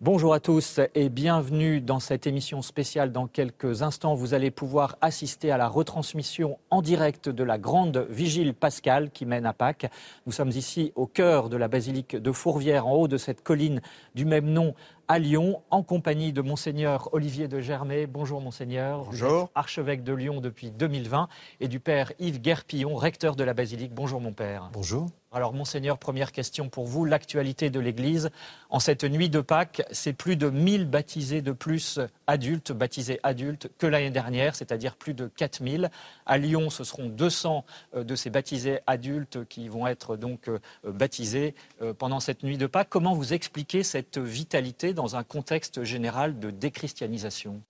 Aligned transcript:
Bonjour 0.00 0.32
à 0.32 0.38
tous 0.38 0.78
et 0.94 1.08
bienvenue 1.08 1.80
dans 1.80 1.98
cette 1.98 2.28
émission 2.28 2.62
spéciale. 2.62 3.10
Dans 3.10 3.26
quelques 3.26 3.82
instants, 3.82 4.14
vous 4.14 4.32
allez 4.32 4.52
pouvoir 4.52 4.96
assister 5.00 5.50
à 5.50 5.56
la 5.56 5.66
retransmission 5.66 6.56
en 6.70 6.82
direct 6.82 7.28
de 7.28 7.42
la 7.42 7.58
grande 7.58 8.06
vigile 8.08 8.54
pascale 8.54 9.10
qui 9.10 9.26
mène 9.26 9.44
à 9.44 9.52
Pâques. 9.52 9.90
Nous 10.24 10.30
sommes 10.30 10.50
ici 10.50 10.92
au 10.94 11.08
cœur 11.08 11.48
de 11.48 11.56
la 11.56 11.66
basilique 11.66 12.14
de 12.14 12.30
Fourvière, 12.30 12.86
en 12.86 12.92
haut 12.92 13.08
de 13.08 13.16
cette 13.16 13.42
colline 13.42 13.80
du 14.14 14.24
même 14.24 14.46
nom 14.46 14.76
à 15.08 15.18
Lyon, 15.18 15.62
en 15.68 15.82
compagnie 15.82 16.32
de 16.32 16.42
Monseigneur 16.42 17.12
Olivier 17.12 17.48
de 17.48 17.58
Germay. 17.58 18.06
Bonjour 18.06 18.40
Monseigneur. 18.40 19.06
Bonjour. 19.06 19.50
archevêque 19.56 20.04
de 20.04 20.12
Lyon 20.12 20.40
depuis 20.40 20.70
2020 20.70 21.28
et 21.58 21.66
du 21.66 21.80
Père 21.80 22.12
Yves 22.20 22.40
Guerpillon, 22.40 22.94
recteur 22.94 23.34
de 23.34 23.42
la 23.42 23.52
basilique. 23.52 23.92
Bonjour 23.92 24.20
mon 24.20 24.32
Père. 24.32 24.70
Bonjour. 24.72 25.08
Alors, 25.38 25.54
Monseigneur, 25.54 25.98
première 25.98 26.32
question 26.32 26.68
pour 26.68 26.86
vous. 26.86 27.04
L'actualité 27.04 27.70
de 27.70 27.78
l'Église 27.78 28.30
en 28.70 28.80
cette 28.80 29.04
nuit 29.04 29.28
de 29.28 29.40
Pâques, 29.40 29.82
c'est 29.92 30.12
plus 30.12 30.34
de 30.34 30.50
1000 30.50 30.86
baptisés 30.86 31.42
de 31.42 31.52
plus 31.52 32.00
adultes, 32.26 32.72
baptisés 32.72 33.20
adultes, 33.22 33.70
que 33.78 33.86
l'année 33.86 34.10
dernière, 34.10 34.56
c'est-à-dire 34.56 34.96
plus 34.96 35.14
de 35.14 35.28
4000. 35.28 35.92
À 36.26 36.38
Lyon, 36.38 36.70
ce 36.70 36.82
seront 36.82 37.08
200 37.08 37.64
euh, 37.94 38.02
de 38.02 38.16
ces 38.16 38.30
baptisés 38.30 38.80
adultes 38.88 39.44
qui 39.44 39.68
vont 39.68 39.86
être 39.86 40.16
donc 40.16 40.48
euh, 40.48 40.58
baptisés 40.84 41.54
euh, 41.82 41.94
pendant 41.94 42.18
cette 42.18 42.42
nuit 42.42 42.58
de 42.58 42.66
Pâques. 42.66 42.88
Comment 42.90 43.14
vous 43.14 43.32
expliquez 43.32 43.84
cette 43.84 44.18
vitalité 44.18 44.92
dans 44.92 45.14
un 45.14 45.22
contexte 45.22 45.84
général 45.84 46.40
de 46.40 46.50
déchristianisation? 46.50 47.62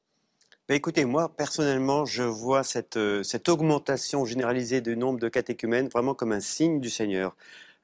Bah, 0.69 0.75
écoutez, 0.75 1.05
moi, 1.05 1.31
personnellement, 1.35 2.05
je 2.05 2.23
vois 2.23 2.63
cette, 2.63 2.97
euh, 2.97 3.23
cette 3.23 3.49
augmentation 3.49 4.25
généralisée 4.25 4.81
du 4.81 4.97
nombre 4.97 5.19
de 5.19 5.29
catéchumènes 5.29 5.89
vraiment 5.89 6.15
comme 6.15 6.33
un 6.33 6.41
signe 6.41 6.81
du 6.81 6.91
Seigneur. 6.91 7.35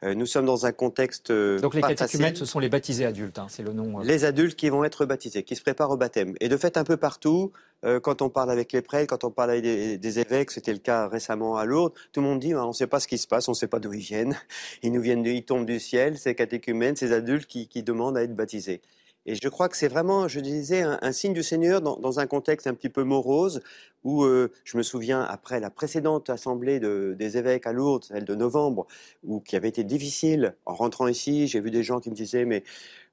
Euh, 0.03 0.15
nous 0.15 0.27
sommes 0.27 0.45
dans 0.45 0.67
un 0.67 0.73
contexte. 0.73 1.31
Euh, 1.31 1.59
Donc 1.61 1.75
les 1.75 1.81
catéchumènes, 1.81 2.37
ce 2.37 2.45
sont 2.45 2.59
les 2.59 2.69
baptisés 2.69 3.07
adultes, 3.07 3.39
hein, 3.39 3.47
c'est 3.49 3.63
le 3.63 3.73
nom. 3.73 4.01
Les 4.01 4.25
adultes 4.25 4.57
qui 4.57 4.69
vont 4.69 4.85
être 4.85 5.07
baptisés, 5.07 5.45
qui 5.45 5.57
se 5.57 5.63
préparent 5.63 5.91
au 5.91 5.97
baptême. 5.97 6.35
Et 6.41 6.49
de 6.49 6.57
fait, 6.57 6.77
un 6.77 6.85
peu 6.85 6.97
partout, 6.97 7.53
euh, 7.85 8.01
quand 8.01 8.21
on 8.21 8.29
parle 8.29 8.51
avec 8.51 8.73
les 8.73 8.83
prêtres, 8.83 9.07
quand 9.07 9.25
on 9.25 9.31
parle 9.31 9.53
avec 9.53 9.63
des, 9.63 9.97
des 9.97 10.19
évêques, 10.19 10.51
c'était 10.51 10.73
le 10.73 10.79
cas 10.79 11.09
récemment 11.09 11.57
à 11.57 11.65
Lourdes, 11.65 11.95
tout 12.13 12.21
le 12.21 12.27
monde 12.27 12.41
dit 12.41 12.53
Ah, 12.53 12.65
on 12.65 12.69
ne 12.69 12.73
sait 12.73 12.87
pas 12.87 13.01
ce 13.01 13.09
qui 13.09 13.17
se 13.17 13.27
passe, 13.27 13.49
on 13.49 13.53
ne 13.53 13.57
sait 13.57 13.69
pas 13.69 13.79
d'où 13.79 13.93
ils 13.95 14.01
viennent. 14.01 14.37
Ils 14.83 14.93
nous 14.93 15.01
viennent, 15.01 15.23
de, 15.23 15.31
ils 15.31 15.45
tombent 15.45 15.67
du 15.67 15.81
ciel, 15.81 16.19
ces 16.19 16.35
catéchumènes, 16.35 16.97
ces 16.97 17.13
adultes 17.13 17.47
qui, 17.47 17.69
qui 17.69 17.83
demandent 17.83 18.19
à 18.19 18.23
être 18.23 18.35
baptisés. 18.35 18.83
Et 19.27 19.35
je 19.35 19.49
crois 19.49 19.69
que 19.69 19.77
c'est 19.77 19.89
vraiment, 19.89 20.29
je 20.29 20.41
disais, 20.41 20.83
un, 20.83 21.13
signe 21.13 21.33
du 21.33 21.43
Seigneur 21.43 21.81
dans, 21.81 22.21
un 22.21 22.27
contexte 22.27 22.67
un 22.67 22.75
petit 22.75 22.91
peu 22.91 23.05
morose, 23.05 23.63
où 24.03 24.25
euh, 24.25 24.53
je 24.65 24.77
me 24.77 24.83
souviens, 24.83 25.23
après 25.23 25.61
la 25.61 25.71
précédente 25.71 26.29
assemblée 26.29 26.79
de, 26.79 27.15
des 27.19 27.39
évêques 27.39 27.67
à 27.67 27.73
Lourdes, 27.73 28.05
celle 28.05 28.25
de 28.25 28.35
novembre, 28.35 28.87
où, 29.23 29.41
qui 29.41 29.57
avait 29.57 29.69
été 29.69 29.83
difficile, 29.83 30.55
en 30.67 30.75
rentrant 30.75 31.09
ici, 31.09 31.49
j'ai 31.49 31.61
vu 31.61 31.71
des 31.71 31.83
gens 31.83 32.01
qui 32.01 32.11
me 32.11 32.15
disaient, 32.15 32.45
mais, 32.45 32.65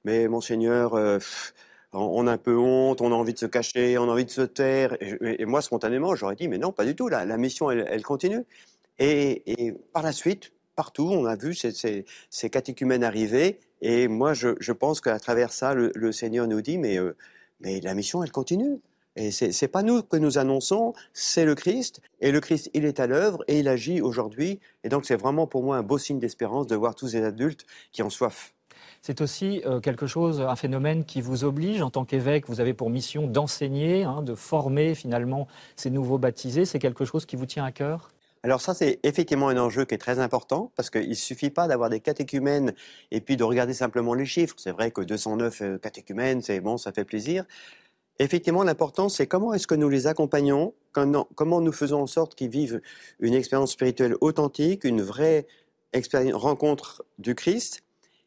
mais 0.04 0.28
monseigneur, 0.28 0.94
euh, 0.94 1.18
on 1.94 2.26
a 2.26 2.32
un 2.32 2.38
peu 2.38 2.56
honte, 2.56 3.00
on 3.00 3.12
a 3.12 3.14
envie 3.14 3.34
de 3.34 3.38
se 3.38 3.46
cacher, 3.46 3.96
on 3.98 4.04
a 4.04 4.12
envie 4.12 4.24
de 4.24 4.30
se 4.30 4.42
taire. 4.42 4.96
Et, 5.00 5.44
moi, 5.46 5.62
spontanément, 5.62 6.14
j'aurais 6.14 6.36
dit, 6.36 6.48
mais 6.48 6.58
non, 6.58 6.72
pas 6.72 6.84
du 6.84 6.94
tout, 6.94 7.08
la, 7.08 7.24
mission, 7.36 7.70
elle, 7.70 8.02
continue. 8.02 8.44
Et, 8.98 9.42
et 9.50 9.72
par 9.92 10.02
la 10.02 10.12
suite, 10.12 10.52
partout, 10.76 11.08
on 11.10 11.26
a 11.26 11.36
vu 11.36 11.54
ces, 11.54 11.72
ces, 11.72 12.04
ces 12.30 12.50
catéchumènes 12.50 13.04
arriver. 13.04 13.60
Et 13.82 14.06
moi, 14.06 14.32
je, 14.32 14.72
pense 14.72 15.00
qu'à 15.00 15.18
travers 15.18 15.52
ça, 15.52 15.74
le, 15.74 16.12
Seigneur 16.12 16.46
nous 16.46 16.62
dit, 16.62 16.78
mais, 16.78 16.98
euh, 16.98 17.16
mais 17.60 17.80
la 17.80 17.94
mission, 17.94 18.22
elle 18.22 18.30
continue. 18.30 18.80
Et 19.16 19.30
c'est 19.30 19.68
pas 19.68 19.82
nous 19.82 20.02
que 20.02 20.16
nous 20.16 20.38
annonçons, 20.38 20.94
c'est 21.12 21.44
le 21.44 21.54
Christ. 21.54 22.00
Et 22.20 22.32
le 22.32 22.40
Christ, 22.40 22.70
il 22.72 22.86
est 22.86 22.98
à 22.98 23.06
l'œuvre 23.06 23.44
et 23.46 23.58
il 23.58 23.68
agit 23.68 24.00
aujourd'hui. 24.00 24.58
Et 24.84 24.88
donc, 24.88 25.04
c'est 25.04 25.16
vraiment 25.16 25.46
pour 25.46 25.62
moi 25.64 25.76
un 25.76 25.82
beau 25.82 25.98
signe 25.98 26.18
d'espérance 26.18 26.66
de 26.66 26.76
voir 26.76 26.94
tous 26.94 27.08
ces 27.08 27.22
adultes 27.22 27.66
qui 27.90 28.02
ont 28.02 28.08
soif. 28.08 28.54
C'est 29.02 29.20
aussi 29.20 29.62
euh, 29.66 29.80
quelque 29.80 30.06
chose, 30.06 30.40
un 30.40 30.56
phénomène 30.56 31.04
qui 31.04 31.20
vous 31.20 31.44
oblige 31.44 31.82
en 31.82 31.90
tant 31.90 32.04
qu'évêque. 32.04 32.48
Vous 32.48 32.60
avez 32.60 32.72
pour 32.72 32.88
mission 32.88 33.26
d'enseigner, 33.26 34.04
hein, 34.04 34.22
de 34.22 34.34
former 34.34 34.94
finalement 34.94 35.48
ces 35.76 35.90
nouveaux 35.90 36.18
baptisés. 36.18 36.64
C'est 36.64 36.78
quelque 36.78 37.04
chose 37.04 37.26
qui 37.26 37.36
vous 37.36 37.46
tient 37.46 37.64
à 37.64 37.72
cœur? 37.72 38.12
Alors 38.44 38.60
ça, 38.60 38.74
c'est 38.74 38.98
effectivement 39.04 39.48
un 39.48 39.56
enjeu 39.56 39.84
qui 39.84 39.94
est 39.94 39.98
très 39.98 40.18
important 40.18 40.72
parce 40.74 40.90
qu'il 40.90 41.08
ne 41.08 41.14
suffit 41.14 41.50
pas 41.50 41.68
d'avoir 41.68 41.90
des 41.90 42.00
catéchumènes 42.00 42.74
et 43.12 43.20
puis 43.20 43.36
de 43.36 43.44
regarder 43.44 43.72
simplement 43.72 44.14
les 44.14 44.26
chiffres. 44.26 44.56
C'est 44.58 44.72
vrai 44.72 44.90
que 44.90 45.00
209 45.00 45.62
euh, 45.62 45.78
catéchumènes, 45.78 46.42
c'est 46.42 46.60
bon, 46.60 46.76
ça 46.76 46.92
fait 46.92 47.04
plaisir. 47.04 47.44
Effectivement, 48.18 48.64
l'important, 48.64 49.08
c'est 49.08 49.28
comment 49.28 49.54
est-ce 49.54 49.66
que 49.66 49.76
nous 49.76 49.88
les 49.88 50.06
accompagnons, 50.06 50.74
comment, 50.92 51.60
nous 51.60 51.72
faisons 51.72 52.02
en 52.02 52.06
sorte 52.06 52.34
qu'ils 52.34 52.50
vivent 52.50 52.80
une 53.20 53.34
expérience 53.34 53.72
spirituelle 53.72 54.16
authentique, 54.20 54.84
une 54.84 55.02
vraie 55.02 55.46
rencontre 56.32 57.04
du 57.18 57.34
Christ, 57.34 57.82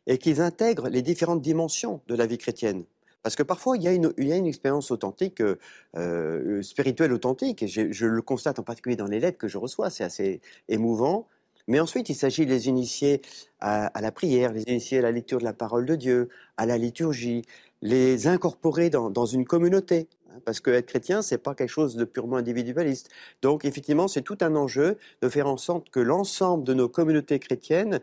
et 0.08 0.18
qu'ils 0.18 0.42
intègrent 0.42 0.90
les 0.90 1.02
différentes 1.02 1.42
dimensions 1.42 2.02
de 2.08 2.16
la 2.16 2.26
vie 2.26 2.38
chrétienne. 2.38 2.84
Parce 3.26 3.36
que 3.36 3.42
parfois, 3.42 3.76
il 3.76 3.82
y 3.82 3.88
a 3.88 3.92
une, 3.92 4.46
expérience 4.46 4.92
authentique, 4.92 5.42
euh, 5.42 5.58
euh, 5.98 6.62
spirituelle 6.62 7.12
authentique, 7.12 7.66
je, 7.66 8.06
le 8.06 8.22
constate 8.22 8.60
en 8.60 8.62
particulier 8.62 8.96
dans 8.96 9.08
les 9.08 9.20
lettres 9.20 9.40
que 9.40 9.48
je 9.48 9.58
reçois, 9.58 9.90
c'est 9.90 10.04
assez 10.04 10.42
émouvant. 10.70 11.28
Mais 11.68 11.80
ensuite, 11.80 12.08
il 12.10 12.14
s'agit 12.14 12.46
de 12.46 12.52
les 12.52 12.68
initier 12.68 13.24
à, 13.60 13.90
la 14.00 14.12
prière, 14.12 14.54
les 14.54 14.62
initier 14.68 15.00
à 15.00 15.02
la 15.02 15.12
lecture 15.12 15.40
de 15.40 15.44
la 15.44 15.54
parole 15.54 15.88
de 15.88 15.96
Dieu, 15.96 16.30
à 16.58 16.68
la 16.68 16.78
liturgie, 16.78 17.42
les 17.82 18.28
incorporer 18.28 18.92
dans, 18.92 19.10
dans 19.10 19.26
une 19.26 19.46
communauté. 19.46 20.08
hein, 20.30 20.40
Parce 20.46 20.60
que 20.60 20.70
être 20.70 20.86
chrétien, 20.86 21.24
c'est 21.24 21.40
pas 21.40 21.56
quelque 21.56 21.70
chose 21.70 21.96
de 21.96 22.06
purement 22.06 22.38
individualiste. 22.38 23.10
Donc, 23.42 23.66
effectivement, 23.66 24.08
c'est 24.08 24.22
tout 24.22 24.38
un 24.42 24.56
enjeu 24.56 25.00
de 25.24 25.30
faire 25.30 25.48
en 25.48 25.58
sorte 25.58 25.90
que 25.90 26.00
l'ensemble 26.00 26.64
de 26.64 26.76
nos 26.76 26.90
communautés 26.90 27.40
chrétiennes 27.40 28.02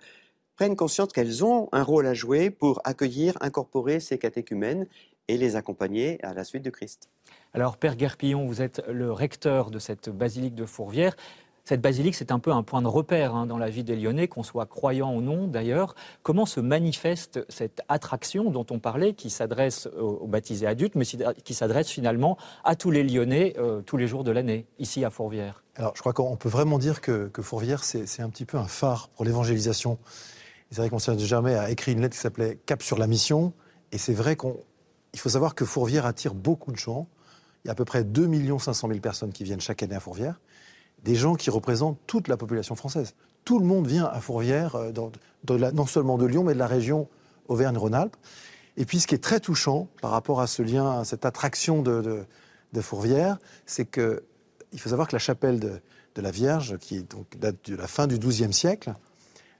prennent 0.56 0.76
conscience 0.76 1.12
qu'elles 1.12 1.44
ont 1.44 1.68
un 1.72 1.82
rôle 1.82 2.06
à 2.06 2.14
jouer 2.14 2.50
pour 2.50 2.80
accueillir, 2.84 3.36
incorporer 3.40 4.00
ces 4.00 4.18
catéchumènes 4.18 4.86
et 5.28 5.36
les 5.36 5.56
accompagner 5.56 6.22
à 6.24 6.34
la 6.34 6.44
suite 6.44 6.64
de 6.64 6.70
Christ. 6.70 7.10
Alors, 7.54 7.76
Père 7.76 7.96
Guerpillon, 7.96 8.46
vous 8.46 8.62
êtes 8.62 8.82
le 8.88 9.12
recteur 9.12 9.70
de 9.70 9.78
cette 9.78 10.08
basilique 10.08 10.54
de 10.54 10.66
Fourvière. 10.66 11.14
Cette 11.64 11.80
basilique, 11.80 12.16
c'est 12.16 12.32
un 12.32 12.40
peu 12.40 12.50
un 12.50 12.64
point 12.64 12.82
de 12.82 12.88
repère 12.88 13.36
hein, 13.36 13.46
dans 13.46 13.56
la 13.56 13.70
vie 13.70 13.84
des 13.84 13.94
Lyonnais, 13.94 14.26
qu'on 14.26 14.42
soit 14.42 14.66
croyant 14.66 15.14
ou 15.14 15.20
non 15.20 15.46
d'ailleurs. 15.46 15.94
Comment 16.24 16.44
se 16.44 16.58
manifeste 16.58 17.44
cette 17.48 17.82
attraction 17.88 18.50
dont 18.50 18.66
on 18.70 18.80
parlait, 18.80 19.14
qui 19.14 19.30
s'adresse 19.30 19.86
aux, 19.96 20.18
aux 20.22 20.26
baptisés 20.26 20.66
adultes, 20.66 20.96
mais 20.96 21.04
qui 21.04 21.54
s'adresse 21.54 21.88
finalement 21.88 22.36
à 22.64 22.74
tous 22.74 22.90
les 22.90 23.04
Lyonnais 23.04 23.54
euh, 23.58 23.80
tous 23.80 23.96
les 23.96 24.08
jours 24.08 24.24
de 24.24 24.32
l'année, 24.32 24.66
ici 24.80 25.04
à 25.04 25.10
Fourvière? 25.10 25.62
Alors, 25.76 25.92
je 25.94 26.00
crois 26.00 26.12
qu'on 26.12 26.36
peut 26.36 26.48
vraiment 26.48 26.78
dire 26.78 27.00
que, 27.00 27.28
que 27.28 27.42
Fourvière, 27.42 27.84
c'est 27.84 28.22
un 28.22 28.28
petit 28.28 28.44
peu 28.44 28.58
un 28.58 28.66
phare 28.66 29.08
pour 29.10 29.24
l'évangélisation. 29.24 29.98
C'est 30.72 30.78
vrai 30.78 30.88
que 30.88 30.94
Monseigneur 30.94 31.20
de 31.20 31.24
Germay 31.24 31.54
a 31.54 31.70
écrit 31.70 31.92
une 31.92 32.00
lettre 32.00 32.16
qui 32.16 32.20
s'appelait 32.20 32.58
Cap 32.66 32.82
sur 32.82 32.98
la 32.98 33.06
mission. 33.06 33.52
Et 33.92 33.98
c'est 33.98 34.14
vrai 34.14 34.34
qu'on. 34.36 34.56
Il 35.14 35.20
faut 35.20 35.28
savoir 35.28 35.54
que 35.54 35.64
Fourvière 35.64 36.06
attire 36.06 36.34
beaucoup 36.34 36.72
de 36.72 36.78
gens. 36.78 37.06
Il 37.64 37.68
y 37.68 37.70
a 37.70 37.72
à 37.72 37.74
peu 37.74 37.84
près 37.84 38.04
2 38.04 38.28
500 38.58 38.88
000 38.88 39.00
personnes 39.00 39.32
qui 39.32 39.44
viennent 39.44 39.60
chaque 39.60 39.82
année 39.82 39.94
à 39.94 40.00
Fourvière. 40.00 40.40
Des 41.04 41.14
gens 41.14 41.34
qui 41.34 41.50
représentent 41.50 41.98
toute 42.06 42.28
la 42.28 42.36
population 42.36 42.74
française. 42.74 43.14
Tout 43.44 43.58
le 43.58 43.66
monde 43.66 43.86
vient 43.86 44.06
à 44.06 44.20
Fourvière, 44.20 44.76
euh, 44.76 44.92
non 45.72 45.86
seulement 45.86 46.16
de 46.16 46.26
Lyon, 46.26 46.44
mais 46.44 46.54
de 46.54 46.58
la 46.58 46.66
région 46.66 47.08
Auvergne-Rhône-Alpes. 47.48 48.16
Et 48.76 48.84
puis, 48.84 49.00
ce 49.00 49.06
qui 49.06 49.14
est 49.14 49.22
très 49.22 49.40
touchant 49.40 49.88
par 50.00 50.12
rapport 50.12 50.40
à 50.40 50.46
ce 50.46 50.62
lien, 50.62 51.00
à 51.00 51.04
cette 51.04 51.24
attraction 51.26 51.82
de, 51.82 52.24
de, 52.72 52.80
Fourvière, 52.80 53.38
c'est 53.66 53.84
que 53.84 54.22
il 54.72 54.80
faut 54.80 54.88
savoir 54.88 55.08
que 55.08 55.14
la 55.14 55.18
chapelle 55.18 55.60
de, 55.60 55.80
la 56.16 56.30
Vierge, 56.30 56.78
qui 56.78 57.04
date 57.38 57.70
de 57.70 57.76
la 57.76 57.86
fin 57.86 58.06
du 58.06 58.18
XIIe 58.18 58.52
siècle, 58.52 58.94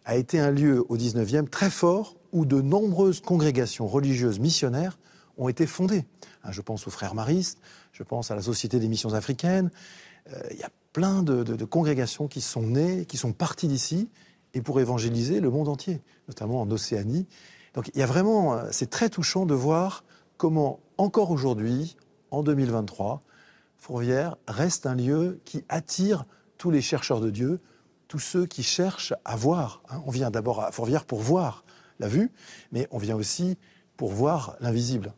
a 0.05 0.17
été 0.17 0.41
un 0.41 0.51
lieu 0.51 0.84
au 0.89 0.97
XIXe 0.97 1.51
très 1.51 1.71
fort 1.71 2.17
où 2.33 2.47
de 2.47 2.61
nombreuses 2.63 3.21
congrégations 3.21 3.87
religieuses 3.87 4.39
missionnaires 4.39 4.99
ont 5.38 5.48
été 5.48 5.66
fondées. 5.66 6.04
Hein, 6.44 6.53
je 6.53 6.60
pense 6.60 6.87
aux 6.87 6.91
frères 6.91 7.15
maristes, 7.15 7.59
je 7.93 8.03
pense 8.03 8.31
à 8.31 8.34
la 8.37 8.43
Société 8.43 8.78
des 8.78 8.88
missions 8.88 9.15
africaines. 9.15 9.70
Euh, 10.32 10.41
Il 10.50 10.59
y 10.59 10.62
a 10.65 10.70
plein 10.93 11.22
de, 11.22 11.43
de- 11.43 11.65
congrégations 11.65 12.28
qui 12.28 12.41
sont 12.41 12.62
nées, 12.62 13.06
qui 13.06 13.16
sont 13.16 13.32
parties 13.32 13.69
d'ici, 13.69 14.09
et 14.54 14.60
pour 14.60 14.78
évangéliser 14.81 15.41
le 15.41 15.48
monde 15.50 15.69
entier, 15.69 16.03
notamment 16.28 16.60
en 16.60 16.71
Océanie. 16.71 17.27
Donc 17.74 17.91
il 17.95 17.98
y 17.98 18.03
a 18.03 18.07
vraiment, 18.07 18.54
euh, 18.54 18.68
c'est 18.71 18.91
très 18.91 19.09
touchant 19.09 19.47
de 19.47 19.54
voir 19.54 20.04
comment 20.36 20.80
encore 20.98 21.30
aujourd'hui, 21.30 21.97
en 22.30 22.42
2023, 22.42 23.22
Fourvière 23.78 24.36
reste 24.47 24.86
un 24.86 24.95
lieu 24.95 25.41
qui 25.45 25.65
attire 25.68 26.24
tous 26.59 26.71
les 26.71 26.80
chercheurs 26.83 27.21
de 27.21 27.30
Dieu, 27.30 27.60
tous 28.09 28.18
ceux 28.21 28.47
qui 28.47 28.62
cherchent 28.62 29.15
à 29.24 29.34
voir. 29.36 29.83
hein. 29.89 30.03
On 30.07 30.10
vient 30.10 30.30
d'abord 30.30 30.60
à 30.62 30.71
Fourvière 30.71 31.04
pour 31.07 31.21
voir 31.21 31.65
la 31.98 32.07
vue, 32.09 32.30
mais 32.71 32.86
on 32.91 32.98
vient 32.98 33.16
aussi 33.16 33.57
pour 33.97 34.12
voir 34.12 34.57
l'invisible. 34.60 35.15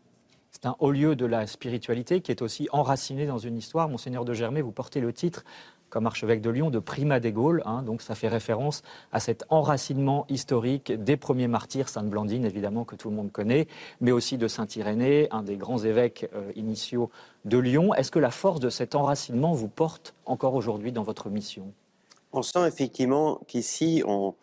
C'est 0.65 0.71
un 0.71 0.77
haut 0.79 0.93
lieu 0.93 1.15
de 1.15 1.27
la 1.27 1.47
spiritualité 1.47 2.23
qui 2.23 2.31
est 2.31 2.41
aussi 2.41 2.71
enraciné 2.73 3.27
dans 3.27 3.37
une 3.37 3.59
histoire. 3.59 3.87
Monseigneur 3.91 4.25
de 4.25 4.33
Germay, 4.33 4.63
vous 4.63 4.73
portez 4.73 4.99
le 5.03 5.13
titre, 5.13 5.45
comme 5.91 6.07
archevêque 6.07 6.41
de 6.41 6.49
Lyon, 6.49 6.71
de 6.71 6.79
Prima 6.79 7.21
des 7.21 7.33
Gaules. 7.33 7.63
hein. 7.67 7.83
donc 7.83 8.01
ça 8.01 8.15
fait 8.15 8.29
référence 8.29 8.81
à 9.13 9.21
cet 9.21 9.45
enracinement 9.51 10.25
historique 10.31 10.91
des 10.91 11.19
premiers 11.19 11.49
martyrs, 11.49 11.91
Sainte 11.91 12.09
Blandine 12.09 12.47
évidemment 12.47 12.87
que 12.87 12.97
tout 12.97 13.11
le 13.11 13.15
monde 13.15 13.31
connaît, 13.31 13.69
mais 14.01 14.11
aussi 14.11 14.39
de 14.39 14.49
Saint 14.49 14.67
Irénée, 14.75 15.29
un 15.33 15.43
des 15.43 15.59
grands 15.59 15.85
évêques 15.85 16.31
euh, 16.35 16.51
initiaux 16.57 17.11
de 17.45 17.59
Lyon. 17.59 17.93
Est-ce 17.93 18.11
que 18.11 18.19
la 18.19 18.31
force 18.31 18.59
de 18.59 18.71
cet 18.71 18.95
enracinement 18.95 19.53
vous 19.53 19.69
porte 19.69 20.15
encore 20.25 20.55
aujourd'hui 20.55 20.93
dans 20.93 21.03
votre 21.03 21.29
mission? 21.29 21.75
On 22.33 22.41
sent 22.41 22.67
effectivement 22.67 23.39
qu'ici, 23.49 24.03
on, 24.07 24.35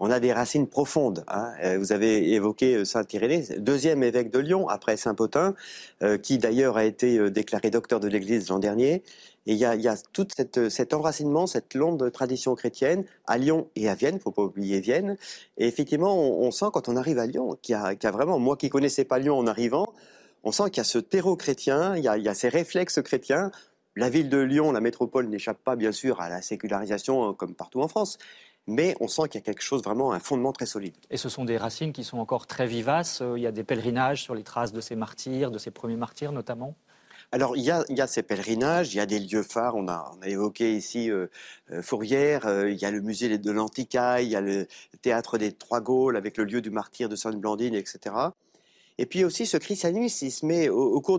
on 0.00 0.10
a 0.10 0.20
des 0.20 0.32
racines 0.32 0.66
profondes. 0.66 1.24
Hein. 1.28 1.52
Euh, 1.62 1.78
vous 1.78 1.92
avez 1.92 2.32
évoqué 2.32 2.76
euh, 2.76 2.84
Saint-Irénée, 2.84 3.44
deuxième 3.58 4.02
évêque 4.02 4.30
de 4.30 4.38
Lyon 4.38 4.68
après 4.68 4.96
Saint-Potin, 4.96 5.54
euh, 6.02 6.18
qui 6.18 6.38
d'ailleurs 6.38 6.76
a 6.76 6.84
été 6.84 7.30
déclaré 7.30 7.70
docteur 7.70 8.00
de 8.00 8.08
l'Église 8.08 8.48
l'an 8.48 8.58
dernier. 8.58 9.02
Et 9.46 9.52
il 9.54 9.58
y 9.58 9.64
a, 9.64 9.96
tout 10.12 10.26
cet 10.36 10.92
enracinement, 10.92 11.46
cette 11.46 11.72
longue 11.72 12.12
tradition 12.12 12.54
chrétienne 12.54 13.04
à 13.26 13.38
Lyon 13.38 13.68
et 13.76 13.88
à 13.88 13.94
Vienne, 13.94 14.20
faut 14.20 14.30
pas 14.30 14.42
oublier 14.42 14.80
Vienne. 14.80 15.16
Et 15.56 15.66
effectivement, 15.66 16.18
on, 16.18 16.50
sent 16.50 16.66
quand 16.70 16.90
on 16.90 16.96
arrive 16.96 17.18
à 17.18 17.24
Lyon 17.24 17.56
qu'il 17.62 17.72
y, 17.72 18.06
a 18.06 18.10
vraiment, 18.10 18.38
moi 18.38 18.58
qui 18.58 18.68
connaissais 18.68 19.06
pas 19.06 19.18
Lyon 19.18 19.38
en 19.38 19.46
arrivant, 19.46 19.94
on 20.44 20.52
sent 20.52 20.64
qu'il 20.64 20.78
y 20.78 20.80
a 20.80 20.84
ce 20.84 20.98
terreau 20.98 21.34
chrétien, 21.34 21.96
il 21.96 22.04
y 22.04 22.08
a, 22.08 22.18
il 22.18 22.24
y 22.24 22.28
a 22.28 22.34
ces 22.34 22.50
réflexes 22.50 23.00
chrétiens. 23.00 23.50
La 23.96 24.10
ville 24.10 24.28
de 24.28 24.36
Lyon, 24.36 24.70
la 24.70 24.82
métropole, 24.82 25.28
n'échappe 25.28 25.58
pas 25.64 25.76
bien 25.76 25.92
sûr 25.92 26.20
à 26.20 26.28
la 26.28 26.42
sécularisation 26.42 27.32
comme 27.32 27.54
partout 27.54 27.80
en 27.80 27.88
France 27.88 28.18
mais 28.68 28.94
on 29.00 29.08
sent 29.08 29.22
qu'il 29.30 29.40
y 29.40 29.42
a 29.42 29.44
quelque 29.44 29.62
chose 29.62 29.82
vraiment, 29.82 30.12
un 30.12 30.20
fondement 30.20 30.52
très 30.52 30.66
solide. 30.66 30.94
Et 31.10 31.16
ce 31.16 31.28
sont 31.28 31.44
des 31.44 31.56
racines 31.56 31.92
qui 31.92 32.04
sont 32.04 32.18
encore 32.18 32.46
très 32.46 32.66
vivaces. 32.66 33.22
Euh, 33.22 33.38
il 33.38 33.42
y 33.42 33.46
a 33.46 33.52
des 33.52 33.64
pèlerinages 33.64 34.22
sur 34.22 34.34
les 34.34 34.44
traces 34.44 34.72
de 34.72 34.80
ces 34.80 34.94
martyrs, 34.94 35.50
de 35.50 35.58
ces 35.58 35.70
premiers 35.70 35.96
martyrs 35.96 36.32
notamment 36.32 36.76
alors, 37.30 37.58
il 37.58 37.62
y, 37.62 37.70
a, 37.70 38.06
ces 38.06 38.22
pèlerinages, 38.22 38.94
il 38.94 38.96
y 38.96 39.00
a 39.00 39.04
des 39.04 39.18
lieux 39.18 39.42
phares. 39.42 39.76
On 39.76 39.86
a, 39.86 40.16
évoqué 40.24 40.74
ici 40.74 41.10
euh, 41.10 41.26
euh, 41.70 41.82
Fourvière, 41.82 42.48
il 42.66 42.76
y 42.76 42.86
a 42.86 42.90
le 42.90 43.02
musée 43.02 43.36
de 43.36 43.50
l'Anticaille, 43.50 44.24
il 44.24 44.30
y 44.30 44.36
a 44.36 44.40
le 44.40 44.66
théâtre 45.02 45.36
des 45.36 45.52
Trois 45.52 45.82
Gaules 45.82 46.16
avec 46.16 46.38
le 46.38 46.44
lieu 46.44 46.62
du 46.62 46.70
martyr 46.70 47.10
de 47.10 47.16
Sainte-Blandine, 47.16 47.74
etc. 47.74 48.14
Et 48.98 49.06
puis 49.06 49.24
aussi, 49.24 49.46
ce 49.46 49.56
christianisme, 49.56 50.50
au 50.70 51.00
cours 51.00 51.18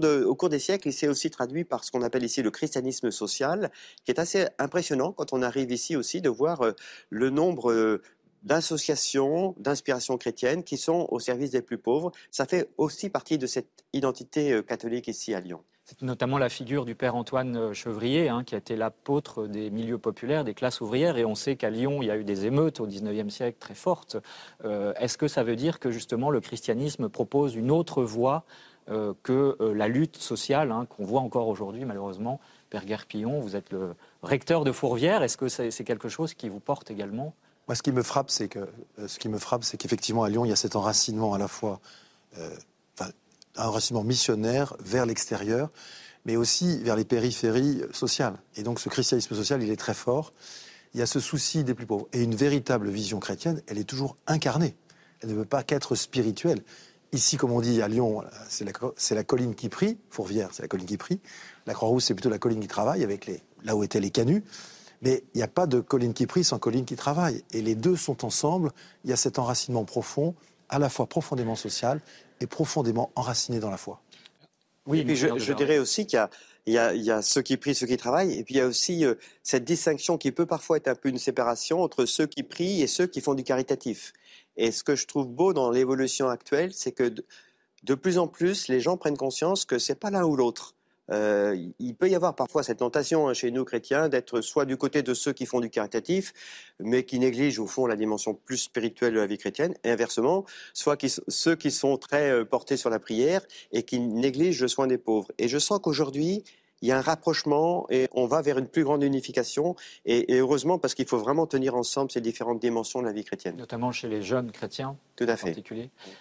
des 0.49 0.59
siècles, 0.59 0.89
il 0.89 0.93
s'est 0.93 1.07
aussi 1.07 1.29
traduit 1.29 1.63
par 1.63 1.85
ce 1.85 1.91
qu'on 1.91 2.01
appelle 2.01 2.23
ici 2.23 2.41
le 2.41 2.51
christianisme 2.51 3.09
social, 3.09 3.71
qui 4.03 4.11
est 4.11 4.19
assez 4.19 4.47
impressionnant 4.57 5.13
quand 5.13 5.31
on 5.31 5.41
arrive 5.41 5.71
ici 5.71 5.95
aussi 5.95 6.21
de 6.21 6.29
voir 6.29 6.61
euh, 6.61 6.71
le 7.09 7.29
nombre 7.29 7.71
euh, 7.71 8.01
d'associations, 8.43 9.55
d'inspiration 9.57 10.17
chrétienne 10.17 10.63
qui 10.63 10.77
sont 10.77 11.07
au 11.09 11.19
service 11.19 11.51
des 11.51 11.61
plus 11.61 11.77
pauvres. 11.77 12.11
Ça 12.31 12.45
fait 12.45 12.69
aussi 12.77 13.09
partie 13.09 13.37
de 13.37 13.47
cette 13.47 13.85
identité 13.93 14.51
euh, 14.51 14.61
catholique 14.61 15.07
ici 15.07 15.33
à 15.33 15.39
Lyon. 15.39 15.63
C'est 15.89 16.03
notamment 16.03 16.37
la 16.37 16.49
figure 16.49 16.85
du 16.85 16.93
père 16.93 17.15
Antoine 17.15 17.57
euh, 17.57 17.73
Chevrier, 17.73 18.29
hein, 18.29 18.43
qui 18.43 18.53
a 18.53 18.59
été 18.59 18.75
l'apôtre 18.75 19.47
des 19.47 19.71
milieux 19.71 19.97
populaires, 19.97 20.43
des 20.43 20.53
classes 20.53 20.81
ouvrières. 20.81 21.17
Et 21.17 21.25
on 21.25 21.33
sait 21.33 21.55
qu'à 21.55 21.71
Lyon, 21.71 22.03
il 22.03 22.09
y 22.09 22.11
a 22.11 22.17
eu 22.17 22.23
des 22.23 22.45
émeutes 22.45 22.79
au 22.79 22.85
XIXe 22.85 23.33
siècle 23.33 23.57
très 23.59 23.73
fortes. 23.73 24.15
Euh, 24.65 24.93
est-ce 24.99 25.17
que 25.17 25.27
ça 25.27 25.41
veut 25.41 25.55
dire 25.55 25.79
que 25.79 25.89
justement 25.89 26.29
le 26.29 26.41
christianisme 26.41 27.09
propose 27.09 27.55
une 27.55 27.71
autre 27.71 28.03
voie 28.03 28.43
euh, 28.91 29.15
que 29.23 29.57
la 29.59 29.87
lutte 29.87 30.17
sociale 30.17 30.71
hein, 30.71 30.85
qu'on 30.85 31.05
voit 31.05 31.21
encore 31.21 31.47
aujourd'hui, 31.47 31.85
malheureusement? 31.85 32.39
Père 32.69 32.85
Guerpillon, 32.85 33.39
vous 33.39 33.55
êtes 33.55 33.71
le 33.71 33.95
recteur 34.21 34.65
de 34.65 34.71
Fourvière. 34.71 35.23
Est-ce 35.23 35.37
que 35.37 35.47
c'est 35.47 35.83
quelque 35.83 36.07
chose 36.07 36.35
qui 36.35 36.49
vous 36.49 36.59
porte 36.59 36.91
également? 36.91 37.33
Moi, 37.67 37.73
ce 37.73 37.81
qui 37.81 37.91
me 37.91 38.03
frappe, 38.03 38.29
c'est 38.29 38.47
ce 39.07 39.17
qui 39.17 39.27
me 39.27 39.39
frappe, 39.39 39.63
c'est 39.63 39.77
qu'effectivement 39.77 40.23
à 40.23 40.29
Lyon, 40.29 40.45
il 40.45 40.49
y 40.49 40.53
a 40.53 40.55
cet 40.55 40.75
enracinement 40.75 41.33
à 41.33 41.39
la 41.39 41.47
fois 41.47 41.79
un 43.59 43.67
enracinement 43.67 44.03
missionnaire 44.03 44.75
vers 44.79 45.05
l'extérieur, 45.05 45.69
mais 46.25 46.35
aussi 46.35 46.81
vers 46.83 46.95
les 46.95 47.05
périphéries 47.05 47.81
sociales. 47.91 48.37
Et 48.55 48.63
donc 48.63 48.79
ce 48.79 48.89
christianisme 48.89 49.35
social, 49.35 49.61
il 49.63 49.69
est 49.69 49.77
très 49.77 49.93
fort. 49.93 50.31
Il 50.93 50.99
y 50.99 51.03
a 51.03 51.05
ce 51.05 51.19
souci 51.19 51.63
des 51.63 51.73
plus 51.73 51.85
pauvres. 51.85 52.07
Et 52.13 52.23
une 52.23 52.35
véritable 52.35 52.89
vision 52.89 53.19
chrétienne, 53.19 53.61
elle 53.67 53.77
est 53.77 53.83
toujours 53.83 54.15
incarnée. 54.27 54.75
Elle 55.21 55.29
ne 55.29 55.35
veut 55.35 55.45
pas 55.45 55.63
qu'être 55.63 55.95
spirituelle. 55.95 56.61
Ici, 57.11 57.37
comme 57.37 57.51
on 57.51 57.61
dit 57.61 57.81
à 57.81 57.87
Lyon, 57.87 58.23
c'est 58.47 58.65
la, 58.65 58.71
la, 59.11 59.23
colline 59.23 59.55
qui 59.55 59.69
prie. 59.69 59.97
Fourvière, 60.09 60.49
c'est 60.51 60.61
la 60.61 60.67
colline 60.67 60.85
qui 60.85 60.97
prie. 60.97 61.19
La 61.65 61.73
Croix-Rousse, 61.73 62.05
c'est 62.05 62.13
plutôt 62.13 62.29
la 62.29 62.37
colline 62.37 62.59
qui 62.59 62.67
travaille, 62.67 63.03
avec 63.03 63.25
les, 63.25 63.41
là 63.63 63.75
où 63.75 63.83
étaient 63.83 63.99
les 63.99 64.11
canuts. 64.11 64.43
Mais 65.01 65.23
il 65.33 65.37
n'y 65.37 65.43
a 65.43 65.47
pas 65.47 65.65
de 65.65 65.79
colline 65.79 66.13
qui 66.13 66.27
prie 66.27 66.43
sans 66.43 66.59
colline 66.59 66.85
qui 66.85 66.95
travaille. 66.95 67.43
Et 67.51 67.61
les 67.61 67.75
deux 67.75 67.95
sont 67.95 68.25
ensemble. 68.25 68.71
Il 69.05 69.09
y 69.09 69.13
a 69.13 69.15
cet 69.15 69.39
enracinement 69.39 69.85
profond, 69.85 70.35
à 70.69 70.79
la 70.79 70.89
fois 70.89 71.07
profondément 71.07 71.55
social 71.55 72.01
est 72.39 72.47
profondément 72.47 73.11
enraciné 73.15 73.59
dans 73.59 73.69
la 73.69 73.77
foi. 73.77 74.01
Oui, 74.85 74.99
et 74.99 75.05
puis 75.05 75.15
je, 75.15 75.53
dirais 75.53 75.77
aussi 75.77 76.07
qu'il 76.07 76.27
y, 76.65 76.77
a, 76.77 77.21
ceux 77.21 77.41
qui 77.41 77.57
prient, 77.57 77.75
ceux 77.75 77.85
qui 77.85 77.97
travaillent, 77.97 78.33
et 78.33 78.43
puis 78.43 78.55
il 78.55 78.57
y 78.57 78.61
a 78.61 78.65
aussi 78.65 79.05
euh, 79.05 79.15
cette 79.43 79.63
distinction 79.63 80.17
qui 80.17 80.31
peut 80.31 80.47
parfois 80.47 80.77
être 80.77 80.87
un 80.87 80.95
peu 80.95 81.09
une 81.09 81.19
séparation 81.19 81.83
entre 81.83 82.05
ceux 82.05 82.25
qui 82.25 82.41
prient 82.41 82.81
et 82.81 82.87
ceux 82.87 83.05
qui 83.05 83.21
font 83.21 83.35
du 83.35 83.43
caritatif. 83.43 84.13
Et 84.57 84.71
ce 84.71 84.83
que 84.83 84.95
je 84.95 85.05
trouve 85.05 85.27
beau 85.27 85.53
dans 85.53 85.69
l'évolution 85.69 86.27
actuelle, 86.27 86.73
c'est 86.73 86.91
que 86.91 87.13
de, 87.83 87.95
plus 87.95 88.17
en 88.17 88.27
plus, 88.27 88.67
les 88.67 88.79
gens 88.79 88.97
prennent 88.97 89.17
conscience 89.17 89.63
que 89.63 89.77
c'est 89.77 89.95
pas 89.95 90.09
l'un 90.09 90.23
ou 90.23 90.35
l'autre. 90.35 90.73
Euh, 91.11 91.57
il 91.79 91.95
peut 91.95 92.09
y 92.09 92.15
avoir 92.15 92.35
parfois 92.35 92.63
cette 92.63 92.79
tentation 92.79 93.27
hein, 93.27 93.33
chez 93.33 93.51
nous 93.51 93.65
chrétiens 93.65 94.09
d'être 94.09 94.41
soit 94.41 94.65
du 94.65 94.77
côté 94.77 95.01
de 95.01 95.13
ceux 95.13 95.33
qui 95.33 95.45
font 95.45 95.59
du 95.59 95.69
caritatif, 95.69 96.33
mais 96.79 97.03
qui 97.03 97.19
négligent 97.19 97.59
au 97.59 97.67
fond 97.67 97.87
la 97.87 97.95
dimension 97.95 98.33
plus 98.33 98.57
spirituelle 98.57 99.13
de 99.13 99.19
la 99.19 99.27
vie 99.27 99.37
chrétienne, 99.37 99.73
et 99.83 99.91
inversement, 99.91 100.45
soit 100.73 100.97
ceux 101.27 101.55
qui 101.55 101.71
sont 101.71 101.97
très 101.97 102.31
euh, 102.31 102.45
portés 102.45 102.77
sur 102.77 102.89
la 102.89 102.99
prière 102.99 103.41
et 103.71 103.83
qui 103.83 103.99
négligent 103.99 104.61
le 104.61 104.67
soin 104.67 104.87
des 104.87 104.97
pauvres. 104.97 105.31
Et 105.37 105.47
je 105.47 105.57
sens 105.57 105.79
qu'aujourd'hui, 105.81 106.43
il 106.81 106.87
y 106.87 106.91
a 106.91 106.97
un 106.97 107.01
rapprochement 107.01 107.85
et 107.89 108.07
on 108.13 108.25
va 108.25 108.41
vers 108.41 108.57
une 108.57 108.67
plus 108.67 108.83
grande 108.83 109.03
unification. 109.03 109.75
Et, 110.05 110.33
et 110.33 110.39
heureusement, 110.39 110.79
parce 110.79 110.93
qu'il 110.93 111.07
faut 111.07 111.17
vraiment 111.17 111.45
tenir 111.45 111.75
ensemble 111.75 112.11
ces 112.11 112.21
différentes 112.21 112.59
dimensions 112.59 113.01
de 113.01 113.07
la 113.07 113.11
vie 113.11 113.25
chrétienne. 113.25 113.57
Notamment 113.57 113.91
chez 113.91 114.07
les 114.07 114.21
jeunes 114.21 114.51
chrétiens. 114.51 114.95
Tout 115.15 115.25
à 115.27 115.35
fait. 115.35 115.55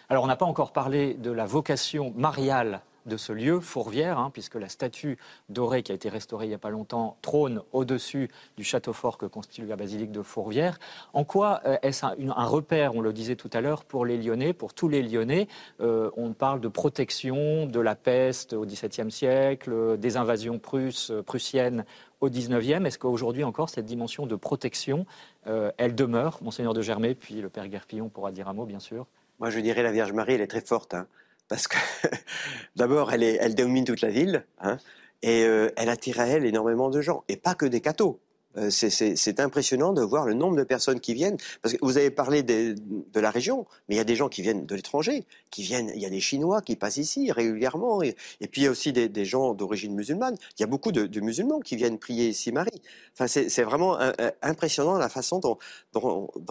Alors, 0.08 0.24
on 0.24 0.26
n'a 0.26 0.36
pas 0.36 0.46
encore 0.46 0.72
parlé 0.72 1.14
de 1.14 1.30
la 1.30 1.46
vocation 1.46 2.12
mariale 2.16 2.82
de 3.08 3.16
ce 3.16 3.32
lieu, 3.32 3.60
Fourvière, 3.60 4.18
hein, 4.18 4.30
puisque 4.32 4.54
la 4.54 4.68
statue 4.68 5.18
dorée 5.48 5.82
qui 5.82 5.92
a 5.92 5.94
été 5.94 6.08
restaurée 6.08 6.46
il 6.46 6.50
n'y 6.50 6.54
a 6.54 6.58
pas 6.58 6.70
longtemps 6.70 7.16
trône 7.22 7.62
au-dessus 7.72 8.30
du 8.56 8.64
château 8.64 8.92
fort 8.92 9.18
que 9.18 9.26
constitue 9.26 9.66
la 9.66 9.76
basilique 9.76 10.12
de 10.12 10.22
Fourvière. 10.22 10.78
En 11.12 11.24
quoi 11.24 11.60
euh, 11.66 11.76
est-ce 11.82 12.06
un, 12.06 12.44
repère, 12.44 12.94
on 12.94 13.00
le 13.00 13.12
disait 13.12 13.36
tout 13.36 13.50
à 13.52 13.60
l'heure, 13.60 13.84
pour 13.84 14.06
les 14.06 14.16
Lyonnais, 14.16 14.52
pour 14.52 14.74
tous 14.74 14.88
les 14.88 15.02
Lyonnais? 15.02 15.48
Euh, 15.80 16.10
On 16.16 16.32
parle 16.32 16.60
de 16.60 16.68
protection 16.68 17.66
de 17.66 17.80
la 17.80 17.94
peste 17.94 18.52
au 18.52 18.64
XVIIe 18.64 19.10
siècle, 19.10 19.98
des 19.98 20.16
invasions 20.16 20.58
prussiennes 20.58 21.84
au 22.20 22.28
XIXe. 22.28 22.84
Est-ce 22.84 22.98
qu'aujourd'hui 22.98 23.44
encore, 23.44 23.68
cette 23.70 23.86
dimension 23.86 24.26
de 24.26 24.36
protection, 24.36 25.06
euh, 25.46 25.70
elle 25.76 25.94
demeure? 25.94 26.38
Monseigneur 26.42 26.74
de 26.74 26.82
Germay, 26.82 27.14
puis 27.14 27.36
le 27.36 27.48
Père 27.48 27.68
Guerpillon 27.68 28.08
pourra 28.08 28.32
dire 28.32 28.48
un 28.48 28.52
mot, 28.52 28.66
bien 28.66 28.80
sûr. 28.80 29.06
Moi, 29.38 29.50
je 29.50 29.60
dirais 29.60 29.82
la 29.82 29.92
Vierge 29.92 30.12
Marie, 30.12 30.34
elle 30.34 30.40
est 30.40 30.48
très 30.48 30.60
forte. 30.60 30.94
Hein 30.94 31.06
parce 31.48 31.68
que 31.68 31.78
d'abord, 32.76 33.12
elle, 33.12 33.22
elle 33.22 33.54
domine 33.54 33.84
toute 33.84 34.00
la 34.00 34.10
ville, 34.10 34.44
hein, 34.60 34.78
et 35.22 35.44
euh, 35.44 35.70
elle 35.76 35.88
attire 35.88 36.20
à 36.20 36.26
elle 36.26 36.44
énormément 36.44 36.90
de 36.90 37.00
gens, 37.00 37.24
et 37.28 37.36
pas 37.36 37.54
que 37.54 37.66
des 37.66 37.80
cathos. 37.80 38.20
Euh, 38.56 38.70
c'est 38.70 39.40
impressionnant 39.40 39.92
de 39.92 40.02
voir 40.02 40.26
le 40.26 40.34
nombre 40.34 40.56
de 40.56 40.64
personnes 40.64 41.00
qui 41.00 41.14
viennent. 41.14 41.36
Parce 41.62 41.74
que 41.74 41.78
vous 41.82 41.98
avez 41.98 42.10
parlé 42.10 42.42
de, 42.42 42.74
la 43.14 43.30
région, 43.30 43.66
mais 43.88 43.94
il 43.94 43.98
y 43.98 44.00
a 44.00 44.04
des 44.04 44.16
gens 44.16 44.28
qui 44.28 44.42
viennent 44.42 44.64
de 44.66 44.74
l'étranger, 44.74 45.26
qui 45.50 45.62
viennent. 45.62 45.92
Il 45.94 46.00
y 46.00 46.06
a 46.06 46.10
des 46.10 46.18
Chinois 46.18 46.62
qui 46.62 46.74
passent 46.74 46.96
ici 46.96 47.30
régulièrement, 47.30 48.02
et, 48.02 48.16
puis 48.50 48.62
il 48.62 48.64
y 48.64 48.66
a 48.66 48.70
aussi 48.70 48.92
des, 48.92 49.24
gens 49.24 49.54
d'origine 49.54 49.94
musulmane. 49.94 50.36
Il 50.58 50.62
y 50.62 50.64
a 50.64 50.66
beaucoup 50.66 50.92
de, 50.92 51.20
musulmans 51.20 51.60
qui 51.60 51.76
viennent 51.76 51.98
prier 51.98 52.28
ici 52.28 52.50
Marie. 52.50 52.82
Enfin, 53.12 53.26
c'est 53.26 53.62
vraiment 53.62 53.98
impressionnant 54.42 54.98
la 54.98 55.08
façon 55.08 55.40
dont, 55.40 55.58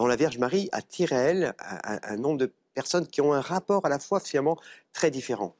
la 0.06 0.16
Vierge 0.16 0.38
Marie 0.38 0.68
attire 0.72 1.12
à 1.12 1.18
elle 1.18 1.54
un, 1.58 1.98
un 2.02 2.16
nombre 2.16 2.38
de 2.38 2.52
personnes 2.78 3.08
qui 3.08 3.20
ont 3.20 3.32
un 3.32 3.40
rapport 3.40 3.84
à 3.86 3.88
la 3.88 3.98
foi 3.98 4.20
finalement 4.20 4.56
très 4.92 5.10
différent. 5.10 5.56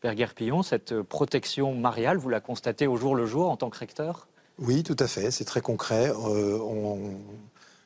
Père 0.00 0.14
Guerpillon, 0.14 0.62
cette 0.62 1.00
protection 1.00 1.74
mariale, 1.74 2.18
vous 2.18 2.28
la 2.28 2.40
constatez 2.40 2.86
au 2.86 2.98
jour 2.98 3.16
le 3.16 3.24
jour 3.24 3.48
en 3.50 3.56
tant 3.56 3.70
que 3.70 3.78
recteur? 3.78 4.28
Oui, 4.58 4.82
tout 4.82 4.96
à 4.98 5.06
fait, 5.06 5.30
c'est 5.30 5.46
très 5.46 5.62
concret. 5.62 6.10
Euh, 6.10 6.58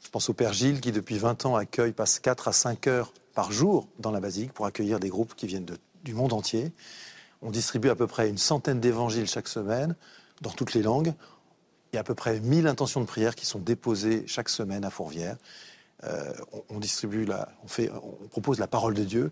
je 0.03 0.11
pense 0.11 0.29
au 0.29 0.33
Père 0.33 0.53
Gilles 0.53 0.81
qui, 0.81 0.91
depuis 0.91 1.17
20 1.17 1.47
ans, 1.47 1.55
accueille, 1.55 1.93
passe 1.93 2.19
4 2.19 2.49
à 2.49 2.53
5 2.53 2.89
heures 2.89 3.13
par 3.35 3.53
jour 3.53 3.87
dans 4.01 4.11
la 4.11 4.19
basilique 4.19 4.53
pour 4.53 4.67
accueillir 4.67 4.99
des 4.99 5.11
groupes 5.11 5.37
qui 5.37 5.47
viennent 5.47 5.67
du 6.03 6.13
monde 6.13 6.33
entier. 6.33 6.73
On 7.41 7.53
distribue 7.53 7.89
à 7.89 7.95
peu 7.95 8.09
près 8.09 8.29
une 8.29 8.37
centaine 8.37 8.81
d'évangiles 8.81 9.29
chaque 9.29 9.47
semaine 9.47 9.95
dans 10.41 10.51
toutes 10.51 10.75
les 10.75 10.83
langues. 10.83 11.15
Il 11.93 11.97
y 11.97 11.99
a 11.99 12.01
à 12.01 12.05
peu 12.05 12.17
près 12.17 12.41
1000 12.41 12.67
intentions 12.67 13.01
de 13.01 13.07
prière 13.07 13.37
qui 13.37 13.47
sont 13.47 13.61
déposées 13.61 14.25
chaque 14.27 14.49
semaine 14.49 14.85
à 14.85 14.91
Fourvière. 14.91 15.37
Euh, 16.05 16.33
on, 16.69 16.81
distribue, 16.81 17.25
la, 17.25 17.49
on, 17.63 17.69
fait, 17.69 17.89
on 18.03 18.27
propose 18.27 18.59
la 18.59 18.67
parole 18.67 18.95
de 18.95 19.05
Dieu. 19.05 19.31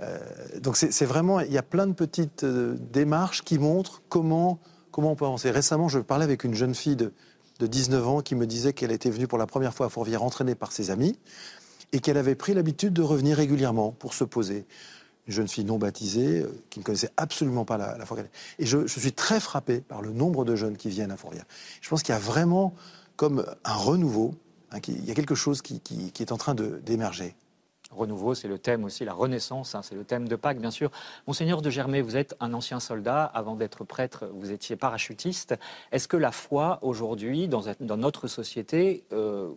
Euh, 0.00 0.18
donc 0.60 0.76
c'est 0.76 1.04
vraiment, 1.04 1.40
il 1.40 1.52
y 1.52 1.58
a 1.58 1.64
plein 1.64 1.88
de 1.88 1.94
petites 1.94 2.44
euh, 2.44 2.76
démarches 2.92 3.42
qui 3.42 3.58
montrent 3.58 4.02
comment, 4.08 4.60
comment 4.92 5.10
on 5.10 5.16
peut 5.16 5.24
avancer. 5.24 5.50
Récemment, 5.50 5.88
je 5.88 5.98
parlais 5.98 6.22
avec 6.24 6.44
une 6.44 6.54
jeune 6.54 6.76
fille 6.76 6.94
de, 6.94 7.12
de 7.58 7.66
19 7.66 8.06
ans 8.06 8.20
qui 8.20 8.36
me 8.36 8.46
disait 8.46 8.72
qu'elle 8.72 8.92
était 8.92 9.10
venue 9.10 9.26
pour 9.26 9.36
la 9.36 9.46
première 9.46 9.74
fois 9.74 9.86
à 9.86 9.88
Fourvière 9.88 10.22
entraînée 10.22 10.54
par 10.54 10.70
ses 10.70 10.92
amis 10.92 11.18
et 11.90 11.98
qu'elle 11.98 12.16
avait 12.16 12.36
pris 12.36 12.54
l'habitude 12.54 12.92
de 12.92 13.02
revenir 13.02 13.36
régulièrement 13.36 13.90
pour 13.90 14.14
se 14.14 14.22
poser. 14.22 14.64
Une 15.26 15.34
jeune 15.34 15.48
fille 15.48 15.64
non 15.64 15.78
baptisée 15.78 16.46
qui 16.70 16.78
ne 16.78 16.84
connaissait 16.84 17.10
absolument 17.16 17.64
pas 17.64 17.78
la, 17.78 17.98
la 17.98 18.04
Et 18.60 18.66
je, 18.66 18.86
je, 18.86 19.00
suis 19.00 19.12
très 19.12 19.40
frappé 19.40 19.80
par 19.80 20.02
le 20.02 20.12
nombre 20.12 20.44
de 20.44 20.54
jeunes 20.54 20.76
qui 20.76 20.88
viennent 20.88 21.12
à 21.12 21.16
Fourvière. 21.16 21.44
Je 21.80 21.88
pense 21.88 22.04
qu'il 22.04 22.12
y 22.12 22.16
a 22.16 22.20
vraiment 22.20 22.74
comme 23.16 23.44
un 23.64 23.74
renouveau 23.74 24.34
Hein, 24.72 24.78
il 24.88 25.04
y 25.04 25.10
a 25.10 25.14
quelque 25.14 25.34
chose 25.34 25.62
qui, 25.62 25.80
est 26.20 26.32
en 26.32 26.36
train 26.36 26.54
d'émerger. 26.54 27.34
Renouveau, 27.90 28.34
c'est 28.34 28.48
le 28.48 28.58
thème 28.58 28.84
aussi, 28.84 29.04
la 29.04 29.12
renaissance, 29.12 29.74
hein, 29.74 29.82
c'est 29.82 29.94
le 29.94 30.04
thème 30.04 30.26
de 30.26 30.34
Pâques, 30.34 30.60
bien 30.60 30.70
sûr. 30.70 30.90
Monseigneur 31.26 31.60
de 31.60 31.68
Germay, 31.68 32.00
vous 32.00 32.16
êtes 32.16 32.34
un 32.40 32.54
ancien 32.54 32.80
soldat. 32.80 33.24
Avant 33.24 33.54
d'être 33.54 33.84
prêtre, 33.84 34.30
vous 34.32 34.50
étiez 34.50 34.76
parachutiste. 34.76 35.54
Est-ce 35.92 36.08
que 36.08 36.16
la 36.16 36.32
foi, 36.32 36.78
aujourd'hui, 36.80 37.48
dans, 37.48 37.62
notre 37.98 38.28
société, 38.28 39.04
euh, 39.12 39.50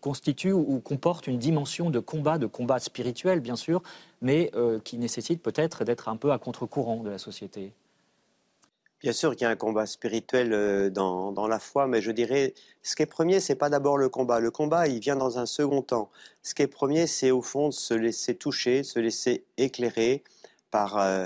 constitue 0.00 0.52
ou 0.52 0.78
comporte 0.78 1.26
une 1.26 1.38
dimension 1.38 1.90
de 1.90 1.98
combat, 1.98 2.38
de 2.38 2.46
combat 2.46 2.78
spirituel 2.78 3.40
bien 3.40 3.56
sûr, 3.56 3.82
mais 4.22 4.50
qui 4.84 4.96
nécessite 4.96 5.42
peut-être 5.42 5.84
d'être 5.84 6.08
un 6.08 6.16
peu 6.16 6.32
à 6.32 6.38
contre-courant 6.38 7.02
de 7.02 7.10
la 7.10 7.18
société? 7.18 7.74
Bien 9.00 9.12
sûr 9.12 9.34
qu'il 9.34 9.42
y 9.42 9.46
a 9.46 9.50
un 9.50 9.56
combat 9.56 9.86
spirituel 9.86 10.52
euh, 10.52 10.90
dans, 10.90 11.48
la 11.48 11.58
foi, 11.58 11.86
mais 11.86 12.02
je 12.02 12.10
dirais, 12.10 12.52
ce 12.82 12.94
qui 12.94 13.02
est 13.02 13.06
premier, 13.06 13.40
c'est 13.40 13.54
pas 13.54 13.70
d'abord 13.70 13.96
le 13.96 14.10
combat. 14.10 14.40
Le 14.40 14.50
combat, 14.50 14.88
il 14.88 15.00
vient 15.00 15.16
dans 15.16 15.38
un 15.38 15.46
second 15.46 15.80
temps. 15.80 16.10
Ce 16.42 16.54
qui 16.54 16.62
est 16.62 16.66
premier, 16.66 17.06
c'est 17.06 17.30
au 17.30 17.40
fond 17.40 17.68
de 17.68 17.72
se 17.72 17.94
laisser 17.94 18.34
toucher, 18.34 18.82
se 18.82 18.98
laisser 18.98 19.46
éclairer 19.56 20.22
par, 20.70 20.98
euh, 20.98 21.24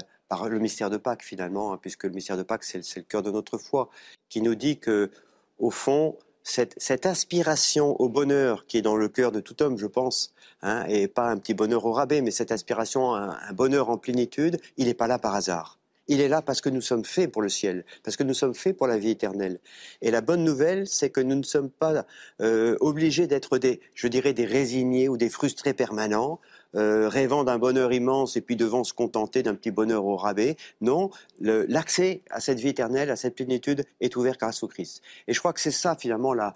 le 0.48 0.58
mystère 0.60 0.90
de 0.90 0.96
Pâques 0.98 1.24
finalement, 1.24 1.72
hein, 1.72 1.78
puisque 1.80 2.04
le 2.04 2.10
mystère 2.10 2.36
de 2.36 2.44
Pâques, 2.44 2.64
c'est 2.64 2.96
le 2.96 3.02
cœur 3.02 3.22
de 3.22 3.30
notre 3.30 3.58
foi, 3.58 3.90
qui 4.28 4.40
nous 4.40 4.54
dit 4.54 4.78
que, 4.78 5.10
au 5.58 5.70
fond, 5.70 6.16
cette, 6.44 7.06
aspiration 7.06 8.00
au 8.00 8.08
bonheur 8.08 8.66
qui 8.66 8.78
est 8.78 8.82
dans 8.82 8.96
le 8.96 9.08
cœur 9.08 9.32
de 9.32 9.40
tout 9.40 9.62
homme, 9.62 9.78
je 9.78 9.86
pense, 9.86 10.34
hein, 10.62 10.84
et 10.88 11.08
pas 11.08 11.28
un 11.28 11.38
petit 11.38 11.54
bonheur 11.54 11.84
au 11.86 11.92
rabais, 11.92 12.20
mais 12.20 12.30
cette 12.30 12.52
aspiration 12.52 13.14
à 13.14 13.38
un 13.48 13.52
bonheur 13.52 13.90
en 13.90 13.98
plénitude, 13.98 14.60
il 14.76 14.86
n'est 14.86 14.94
pas 14.94 15.06
là 15.08 15.18
par 15.18 15.34
hasard. 15.34 15.78
Il 16.06 16.20
est 16.20 16.28
là 16.28 16.42
parce 16.42 16.60
que 16.60 16.68
nous 16.68 16.82
sommes 16.82 17.04
faits 17.04 17.32
pour 17.32 17.40
le 17.40 17.48
ciel, 17.48 17.84
parce 18.02 18.16
que 18.16 18.22
nous 18.22 18.34
sommes 18.34 18.54
faits 18.54 18.76
pour 18.76 18.86
la 18.86 18.98
vie 18.98 19.10
éternelle. 19.10 19.58
Et 20.02 20.10
la 20.10 20.20
bonne 20.20 20.44
nouvelle, 20.44 20.86
c'est 20.86 21.10
que 21.10 21.20
nous 21.20 21.36
ne 21.36 21.42
sommes 21.42 21.70
pas 21.70 22.06
euh, 22.40 22.76
obligés 22.80 23.26
d'être 23.26 23.58
des, 23.58 23.80
je 23.94 24.08
dirais, 24.08 24.34
des 24.34 24.44
résignés 24.44 25.08
ou 25.08 25.16
des 25.16 25.30
frustrés 25.30 25.72
permanents, 25.72 26.40
euh, 26.74 27.08
rêvant 27.08 27.44
d'un 27.44 27.58
bonheur 27.58 27.92
immense 27.92 28.36
et 28.36 28.40
puis 28.40 28.56
devant 28.56 28.84
se 28.84 28.92
contenter 28.92 29.42
d'un 29.42 29.54
petit 29.54 29.70
bonheur 29.70 30.04
au 30.04 30.16
rabais. 30.16 30.56
Non, 30.80 31.10
l'accès 31.40 32.22
à 32.30 32.40
cette 32.40 32.58
vie 32.58 32.68
éternelle, 32.68 33.10
à 33.10 33.16
cette 33.16 33.36
plénitude, 33.36 33.84
est 34.00 34.16
ouvert 34.16 34.36
grâce 34.36 34.62
au 34.62 34.68
Christ. 34.68 35.00
Et 35.28 35.32
je 35.32 35.38
crois 35.38 35.52
que 35.52 35.60
c'est 35.60 35.70
ça 35.70 35.96
finalement 35.96 36.34
la, 36.34 36.54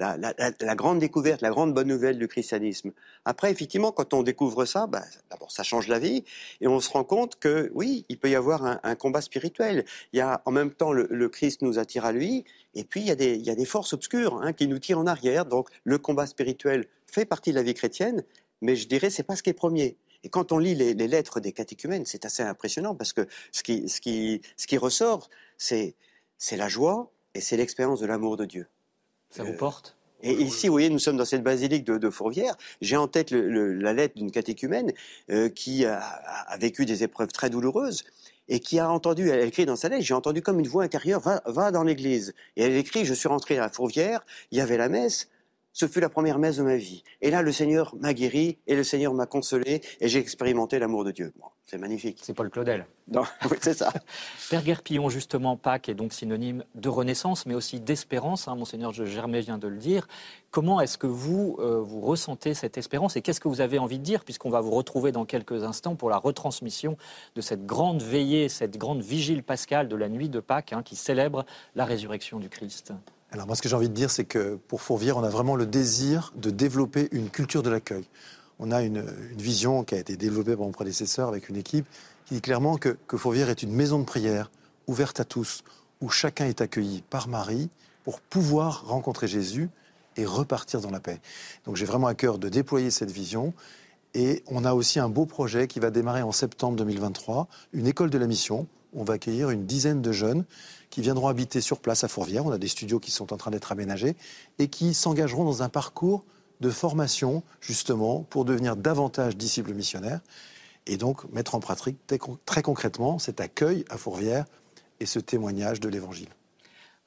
la, 0.00 0.74
grande 0.74 0.98
découverte, 0.98 1.42
la 1.42 1.50
grande 1.50 1.74
bonne 1.74 1.88
nouvelle 1.88 2.18
du 2.18 2.26
christianisme. 2.26 2.92
Après, 3.24 3.50
effectivement, 3.50 3.92
quand 3.92 4.14
on 4.14 4.22
découvre 4.22 4.64
ça, 4.64 4.86
bah, 4.86 5.02
d'abord, 5.30 5.50
ça 5.50 5.62
change 5.62 5.88
la 5.88 5.98
vie, 5.98 6.24
et 6.60 6.66
on 6.66 6.80
se 6.80 6.90
rend 6.90 7.04
compte 7.04 7.38
que 7.38 7.70
oui, 7.74 8.06
il 8.08 8.18
peut 8.18 8.30
y 8.30 8.34
avoir 8.34 8.80
un, 8.82 8.94
combat 8.94 9.20
spirituel. 9.20 9.84
Il 10.12 10.18
y 10.18 10.20
a 10.20 10.42
en 10.46 10.50
même 10.50 10.70
temps 10.70 10.92
le, 10.92 11.28
Christ 11.28 11.62
nous 11.62 11.78
attire 11.78 12.04
à 12.04 12.12
lui, 12.12 12.44
et 12.74 12.84
puis 12.84 13.00
il 13.00 13.06
y 13.06 13.10
a 13.10 13.54
des, 13.54 13.64
forces 13.64 13.92
obscures 13.92 14.40
hein, 14.42 14.52
qui 14.52 14.66
nous 14.66 14.78
tirent 14.78 14.98
en 14.98 15.06
arrière. 15.06 15.44
Donc, 15.44 15.68
le 15.84 15.98
combat 15.98 16.26
spirituel 16.26 16.86
fait 17.06 17.26
partie 17.26 17.50
de 17.50 17.56
la 17.56 17.62
vie 17.62 17.74
chrétienne, 17.74 18.24
mais 18.62 18.76
je 18.76 18.88
dirais 18.88 19.10
c'est 19.10 19.22
pas 19.22 19.36
ce 19.36 19.42
qui 19.42 19.50
est 19.50 19.54
premier. 19.54 19.96
Et 20.22 20.28
quand 20.28 20.52
on 20.52 20.58
lit 20.58 20.74
les, 20.74 20.94
lettres 20.94 21.40
des 21.40 21.52
catéchumènes, 21.52 22.04
c'est 22.04 22.24
assez 22.24 22.42
impressionnant 22.42 22.94
parce 22.94 23.12
que 23.12 23.26
ce 23.52 23.62
qui 23.62 24.78
ressort, 24.78 25.28
c'est 25.58 25.94
la 26.52 26.68
joie 26.68 27.10
et 27.34 27.40
c'est 27.40 27.56
l'expérience 27.56 28.00
de 28.00 28.06
l'amour 28.06 28.36
de 28.36 28.44
Dieu. 28.44 28.66
Ça 29.30 29.44
vous 29.44 29.54
porte 29.54 29.96
et 30.22 30.34
ici, 30.34 30.68
vous 30.68 30.74
voyez, 30.74 30.90
nous 30.90 30.98
sommes 30.98 31.16
dans 31.16 31.24
cette 31.24 31.42
basilique 31.42 31.84
de, 31.84 32.10
Fourvière. 32.10 32.54
J'ai 32.82 32.96
en 32.96 33.08
tête 33.08 33.30
la 33.30 33.92
lettre 33.92 34.16
d'une 34.16 34.30
catéchumène 34.30 34.92
euh, 35.30 35.48
qui 35.48 35.86
a, 35.86 36.02
vécu 36.58 36.84
des 36.84 37.02
épreuves 37.04 37.32
très 37.32 37.48
douloureuses 37.48 38.04
et 38.48 38.60
qui 38.60 38.78
a 38.78 38.90
entendu, 38.90 39.30
elle 39.30 39.46
écrit 39.46 39.64
dans 39.64 39.76
sa 39.76 39.88
lettre, 39.88 40.04
j'ai 40.04 40.12
entendu 40.12 40.42
comme 40.42 40.58
une 40.60 40.66
voix 40.68 40.82
intérieure, 40.82 41.20
va, 41.20 41.40
va 41.46 41.70
dans 41.70 41.84
l'église. 41.84 42.34
Et 42.56 42.64
elle 42.64 42.76
écrit, 42.76 43.04
je 43.04 43.14
suis 43.14 43.28
rentré 43.28 43.58
à 43.58 43.68
Fourvière, 43.70 44.26
il 44.50 44.58
y 44.58 44.60
avait 44.60 44.76
la 44.76 44.88
messe, 44.88 45.28
ce 45.72 45.86
fut 45.86 46.00
la 46.00 46.08
première 46.08 46.38
messe 46.38 46.56
de 46.56 46.62
ma 46.62 46.76
vie. 46.76 47.04
Et 47.20 47.30
là, 47.30 47.42
le 47.42 47.52
Seigneur 47.52 47.94
m'a 48.00 48.12
guéri 48.12 48.58
et 48.66 48.74
le 48.74 48.84
Seigneur 48.84 49.14
m'a 49.14 49.26
consolé 49.26 49.82
et 50.00 50.08
j'ai 50.08 50.18
expérimenté 50.18 50.78
l'amour 50.78 51.04
de 51.04 51.12
Dieu. 51.12 51.32
c'est 51.64 51.78
magnifique. 51.78 52.18
C'est 52.22 52.34
Paul 52.34 52.50
Claudel. 52.50 52.86
Non, 53.08 53.22
oui, 53.50 53.56
c'est 53.60 53.74
ça. 53.74 53.92
Père 54.50 54.62
Guerpillon, 54.62 55.08
justement, 55.08 55.56
Pâques 55.56 55.88
est 55.88 55.94
donc 55.94 56.12
synonyme 56.12 56.64
de 56.74 56.88
renaissance, 56.88 57.46
mais 57.46 57.54
aussi 57.54 57.80
d'espérance. 57.80 58.48
Hein, 58.48 58.56
Monseigneur 58.56 58.92
Germain 58.92 59.40
vient 59.40 59.58
de 59.58 59.68
le 59.68 59.76
dire. 59.76 60.08
Comment 60.50 60.80
est-ce 60.80 60.98
que 60.98 61.06
vous, 61.06 61.56
euh, 61.60 61.80
vous 61.80 62.00
ressentez 62.00 62.54
cette 62.54 62.76
espérance 62.76 63.16
et 63.16 63.22
qu'est-ce 63.22 63.40
que 63.40 63.48
vous 63.48 63.60
avez 63.60 63.78
envie 63.78 63.98
de 63.98 64.04
dire, 64.04 64.24
puisqu'on 64.24 64.50
va 64.50 64.60
vous 64.60 64.72
retrouver 64.72 65.12
dans 65.12 65.24
quelques 65.24 65.62
instants 65.62 65.94
pour 65.94 66.10
la 66.10 66.16
retransmission 66.16 66.96
de 67.36 67.40
cette 67.40 67.66
grande 67.66 68.02
veillée, 68.02 68.48
cette 68.48 68.76
grande 68.76 69.02
vigile 69.02 69.44
pascale 69.44 69.88
de 69.88 69.96
la 69.96 70.08
nuit 70.08 70.28
de 70.28 70.40
Pâques 70.40 70.72
hein, 70.72 70.82
qui 70.82 70.96
célèbre 70.96 71.44
la 71.76 71.84
résurrection 71.84 72.40
du 72.40 72.48
Christ 72.48 72.92
alors 73.32 73.46
moi, 73.46 73.54
ce 73.54 73.62
que 73.62 73.68
j'ai 73.68 73.76
envie 73.76 73.88
de 73.88 73.94
dire, 73.94 74.10
c'est 74.10 74.24
que 74.24 74.58
pour 74.68 74.82
Fourvière, 74.82 75.16
on 75.16 75.22
a 75.22 75.28
vraiment 75.28 75.54
le 75.54 75.66
désir 75.66 76.32
de 76.36 76.50
développer 76.50 77.08
une 77.12 77.30
culture 77.30 77.62
de 77.62 77.70
l'accueil. 77.70 78.04
On 78.58 78.72
a 78.72 78.82
une, 78.82 79.04
vision 79.36 79.84
qui 79.84 79.94
a 79.94 79.98
été 79.98 80.16
développée 80.16 80.56
par 80.56 80.66
mon 80.66 80.72
prédécesseur 80.72 81.28
avec 81.28 81.48
une 81.48 81.56
équipe 81.56 81.86
qui 82.26 82.34
dit 82.34 82.40
clairement 82.40 82.76
que, 82.76 82.96
que 83.06 83.16
Fourvière 83.16 83.48
est 83.48 83.62
une 83.62 83.72
maison 83.72 84.00
de 84.00 84.04
prière 84.04 84.50
ouverte 84.88 85.20
à 85.20 85.24
tous, 85.24 85.62
où 86.00 86.08
chacun 86.08 86.46
est 86.46 86.60
accueilli 86.60 87.02
par 87.08 87.28
Marie 87.28 87.70
pour 88.02 88.20
pouvoir 88.20 88.86
rencontrer 88.86 89.28
Jésus 89.28 89.70
et 90.16 90.26
repartir 90.26 90.80
dans 90.80 90.90
la 90.90 91.00
paix. 91.00 91.20
Donc 91.64 91.76
j'ai 91.76 91.86
vraiment 91.86 92.08
à 92.08 92.14
cœur 92.14 92.38
de 92.38 92.48
déployer 92.48 92.90
cette 92.90 93.12
vision. 93.12 93.54
Et 94.12 94.42
on 94.48 94.64
a 94.64 94.74
aussi 94.74 94.98
un 94.98 95.08
beau 95.08 95.24
projet 95.24 95.68
qui 95.68 95.78
va 95.78 95.90
démarrer 95.90 96.22
en 96.22 96.32
septembre 96.32 96.76
2023, 96.76 97.46
une 97.72 97.86
école 97.86 98.10
de 98.10 98.18
la 98.18 98.26
mission. 98.26 98.66
On 98.92 99.04
va 99.04 99.14
accueillir 99.14 99.50
une 99.50 99.66
dizaine 99.66 100.02
de 100.02 100.12
jeunes 100.12 100.44
qui 100.90 101.00
viendront 101.00 101.28
habiter 101.28 101.60
sur 101.60 101.80
place 101.80 102.04
à 102.04 102.08
Fourvière. 102.08 102.44
On 102.44 102.50
a 102.50 102.58
des 102.58 102.68
studios 102.68 102.98
qui 102.98 103.10
sont 103.10 103.32
en 103.32 103.36
train 103.36 103.50
d'être 103.50 103.72
aménagés 103.72 104.16
et 104.58 104.68
qui 104.68 104.94
s'engageront 104.94 105.44
dans 105.44 105.62
un 105.62 105.68
parcours 105.68 106.24
de 106.60 106.70
formation, 106.70 107.42
justement, 107.60 108.22
pour 108.28 108.44
devenir 108.44 108.76
davantage 108.76 109.36
disciples 109.36 109.72
missionnaires 109.72 110.20
et 110.86 110.96
donc 110.96 111.30
mettre 111.32 111.54
en 111.54 111.60
pratique 111.60 111.98
très 112.44 112.62
concrètement 112.62 113.18
cet 113.18 113.40
accueil 113.40 113.84
à 113.88 113.96
Fourvière 113.96 114.44
et 114.98 115.06
ce 115.06 115.18
témoignage 115.18 115.80
de 115.80 115.88
l'Évangile. 115.88 116.28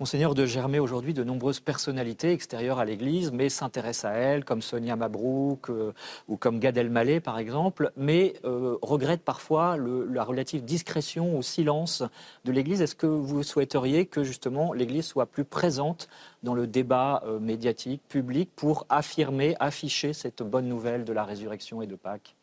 Monseigneur 0.04 0.36
de 0.36 0.46
Germay, 0.46 0.80
aujourd'hui, 0.80 1.14
de 1.14 1.24
nombreuses 1.24 1.62
personnalités 1.62 2.34
extérieures 2.34 2.78
à 2.78 2.84
l'Église, 2.84 3.32
mais 3.32 3.48
s'intéressent 3.48 4.12
à 4.12 4.16
elle, 4.16 4.44
comme 4.44 4.62
Sonia 4.62 4.98
Mabrouk 4.98 5.70
euh, 5.70 5.94
ou 6.28 6.36
comme 6.36 6.60
Gad 6.60 6.78
Elmaleh, 6.78 7.22
par 7.22 7.40
exemple, 7.40 7.94
mais 7.96 8.34
euh, 8.44 8.76
regrettent 8.82 9.24
parfois 9.24 9.78
la 9.78 10.26
relative 10.26 10.66
discrétion 10.66 11.38
ou 11.38 11.42
silence 11.42 12.04
de 12.44 12.52
l'Église. 12.52 12.82
Est-ce 12.82 12.96
que 12.96 13.08
vous 13.08 13.44
souhaiteriez 13.44 14.06
que, 14.06 14.26
justement, 14.26 14.74
l'Église 14.74 15.06
soit 15.06 15.26
plus 15.26 15.46
présente 15.46 16.10
dans 16.44 16.54
le 16.54 16.68
débat 16.68 17.24
euh, 17.26 17.40
médiatique, 17.40 18.02
public, 18.10 18.50
pour 18.58 18.86
affirmer, 18.90 19.56
afficher 19.62 20.12
cette 20.12 20.44
bonne 20.44 20.68
nouvelle 20.68 21.06
de 21.06 21.14
la 21.14 21.24
résurrection 21.24 21.82
et 21.82 21.88
de 21.88 21.96
Pâques? 21.96 22.36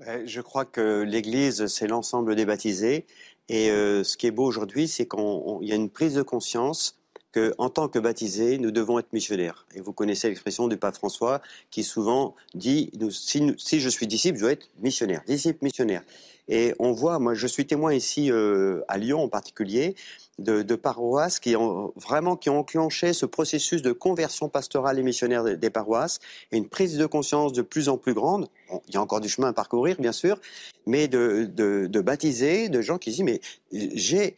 Ben, 0.00 0.26
je 0.26 0.40
crois 0.40 0.64
que 0.64 1.02
l'Église, 1.02 1.66
c'est 1.66 1.86
l'ensemble 1.86 2.34
des 2.34 2.46
baptisés. 2.46 3.04
Et 3.48 3.70
euh, 3.70 4.04
ce 4.04 4.16
qui 4.16 4.26
est 4.26 4.30
beau 4.30 4.44
aujourd'hui, 4.44 4.88
c'est 4.88 5.08
qu'il 5.08 5.58
y 5.62 5.72
a 5.72 5.74
une 5.74 5.90
prise 5.90 6.14
de 6.14 6.22
conscience 6.22 6.96
qu'en 7.32 7.68
tant 7.68 7.88
que 7.88 7.98
baptisés, 7.98 8.58
nous 8.58 8.70
devons 8.70 8.98
être 8.98 9.12
missionnaires. 9.12 9.66
Et 9.74 9.80
vous 9.80 9.92
connaissez 9.92 10.28
l'expression 10.28 10.68
du 10.68 10.76
pape 10.76 10.96
François 10.96 11.40
qui 11.70 11.84
souvent 11.84 12.34
dit 12.54 12.90
si, 13.10 13.54
si, 13.56 13.80
je 13.80 13.88
suis 13.88 14.06
disciple, 14.06 14.36
je 14.36 14.42
dois 14.42 14.52
être 14.52 14.68
missionnaire, 14.80 15.22
disciple 15.26 15.58
missionnaire. 15.62 16.02
Et 16.48 16.74
on 16.80 16.90
voit, 16.90 17.20
moi 17.20 17.34
je 17.34 17.46
suis 17.46 17.66
témoin 17.66 17.94
ici 17.94 18.32
euh, 18.32 18.82
à 18.88 18.98
Lyon 18.98 19.22
en 19.22 19.28
particulier, 19.28 19.94
de, 20.40 20.74
paroisses 20.74 21.38
qui 21.38 21.56
ont 21.56 21.92
vraiment 21.96 22.36
qui 22.36 22.50
ont 22.50 22.58
enclenché 22.58 23.12
ce 23.12 23.26
processus 23.26 23.82
de 23.82 23.92
conversion 23.92 24.48
pastorale 24.48 24.98
et 24.98 25.02
missionnaire 25.02 25.44
des, 25.44 25.70
paroisses 25.70 26.18
et 26.52 26.56
une 26.56 26.68
prise 26.68 26.96
de 26.96 27.06
conscience 27.06 27.52
de 27.52 27.62
plus 27.62 27.88
en 27.88 27.96
plus 27.96 28.14
grande. 28.14 28.48
il 28.88 28.94
y 28.94 28.96
a 28.96 29.02
encore 29.02 29.20
du 29.20 29.28
chemin 29.28 29.48
à 29.48 29.52
parcourir, 29.52 29.96
bien 30.00 30.12
sûr, 30.12 30.40
mais 30.86 31.08
de, 31.08 31.48
de, 31.54 31.86
de 31.86 32.00
baptiser, 32.00 32.68
de 32.68 32.80
gens 32.80 32.98
qui 32.98 33.10
disent 33.10 33.22
mais 33.22 33.40
j'ai 33.72 34.36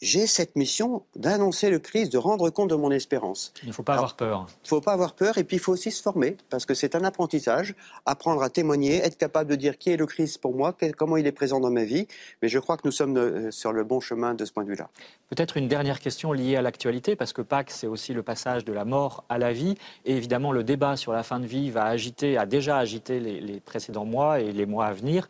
j'ai 0.00 0.26
cette 0.26 0.54
mission 0.54 1.02
d'annoncer 1.16 1.70
le 1.70 1.78
Christ, 1.78 2.12
de 2.12 2.18
rendre 2.18 2.50
compte 2.50 2.70
de 2.70 2.76
mon 2.76 2.90
espérance. 2.90 3.52
Il 3.62 3.68
ne 3.68 3.72
faut 3.72 3.82
pas 3.82 3.94
avoir 3.94 4.14
peur. 4.14 4.46
Il 4.48 4.64
ne 4.64 4.68
faut 4.68 4.80
pas 4.80 4.92
avoir 4.92 5.14
peur 5.14 5.38
et 5.38 5.44
puis 5.44 5.56
il 5.56 5.60
faut 5.60 5.72
aussi 5.72 5.90
se 5.90 6.02
former 6.02 6.36
parce 6.50 6.66
que 6.66 6.74
c'est 6.74 6.94
un 6.94 7.02
apprentissage, 7.04 7.74
apprendre 8.06 8.42
à 8.42 8.50
témoigner, 8.50 8.98
être 8.98 9.18
capable 9.18 9.50
de 9.50 9.56
dire 9.56 9.76
qui 9.76 9.90
est 9.90 9.96
le 9.96 10.06
Christ 10.06 10.40
pour 10.40 10.54
moi, 10.54 10.76
comment 10.96 11.16
il 11.16 11.26
est 11.26 11.32
présent 11.32 11.58
dans 11.58 11.70
ma 11.70 11.84
vie. 11.84 12.06
Mais 12.42 12.48
je 12.48 12.58
crois 12.58 12.76
que 12.76 12.82
nous 12.84 12.92
sommes 12.92 13.16
euh, 13.16 13.50
sur 13.50 13.72
le 13.72 13.82
bon 13.82 14.00
chemin 14.00 14.34
de 14.34 14.44
ce 14.44 14.52
point 14.52 14.62
de 14.62 14.68
vue-là. 14.68 14.88
Peut-être 15.30 15.56
une 15.56 15.68
dernière 15.68 16.00
question 16.00 16.32
liée 16.32 16.56
à 16.56 16.62
l'actualité 16.62 17.16
parce 17.16 17.32
que 17.32 17.42
Pâques, 17.42 17.70
c'est 17.70 17.88
aussi 17.88 18.12
le 18.12 18.22
passage 18.22 18.64
de 18.64 18.72
la 18.72 18.84
mort 18.84 19.24
à 19.28 19.38
la 19.38 19.52
vie. 19.52 19.74
Et 20.04 20.16
évidemment, 20.16 20.52
le 20.52 20.62
débat 20.62 20.96
sur 20.96 21.12
la 21.12 21.22
fin 21.24 21.40
de 21.40 21.46
vie 21.46 21.70
va 21.70 21.84
agiter, 21.84 22.38
a 22.38 22.46
déjà 22.46 22.78
agité 22.78 23.18
les, 23.18 23.40
les 23.40 23.60
précédents 23.60 24.04
mois 24.04 24.40
et 24.40 24.52
les 24.52 24.66
mois 24.66 24.86
à 24.86 24.92
venir. 24.92 25.28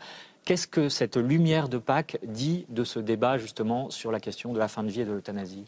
Qu'est-ce 0.49 0.67
que 0.67 0.89
cette 0.89 1.19
lumière 1.19 1.69
de 1.69 1.77
Pâques 1.77 2.17
dit 2.23 2.65
de 2.71 2.83
ce 2.83 2.99
débat 2.99 3.37
justement 3.37 3.91
sur 3.91 4.11
la 4.11 4.19
question 4.19 4.55
de 4.55 4.59
la 4.59 4.67
fin 4.67 4.83
de 4.83 4.89
vie 4.89 5.03
et 5.03 5.05
de 5.05 5.13
l'euthanasie? 5.13 5.67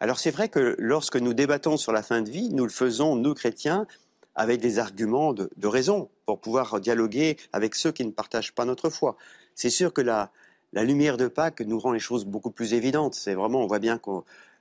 Alors 0.00 0.18
c'est 0.18 0.32
vrai 0.32 0.48
que 0.48 0.74
lorsque 0.80 1.14
nous 1.14 1.32
débattons 1.32 1.76
sur 1.76 1.92
la 1.92 2.02
fin 2.02 2.20
de 2.20 2.28
vie, 2.28 2.48
nous 2.50 2.64
le 2.64 2.72
faisons, 2.72 3.14
nous 3.14 3.34
chrétiens, 3.34 3.86
avec 4.34 4.60
des 4.60 4.80
arguments 4.80 5.32
de, 5.32 5.48
raison 5.62 6.10
pour 6.26 6.40
pouvoir 6.40 6.80
dialoguer 6.80 7.36
avec 7.52 7.76
ceux 7.76 7.92
qui 7.92 8.04
ne 8.04 8.10
partagent 8.10 8.52
pas 8.52 8.64
notre 8.64 8.90
foi. 8.90 9.16
C'est 9.54 9.70
sûr 9.70 9.92
que 9.92 10.00
la, 10.00 10.32
la 10.72 10.82
lumière 10.82 11.16
de 11.16 11.28
Pâques 11.28 11.60
nous 11.60 11.78
rend 11.78 11.92
les 11.92 12.00
choses 12.00 12.24
beaucoup 12.24 12.50
plus 12.50 12.74
évidentes. 12.74 13.14
C'est 13.14 13.34
vraiment, 13.34 13.62
on 13.62 13.68
voit 13.68 13.78
bien 13.78 13.96
que 13.96 14.10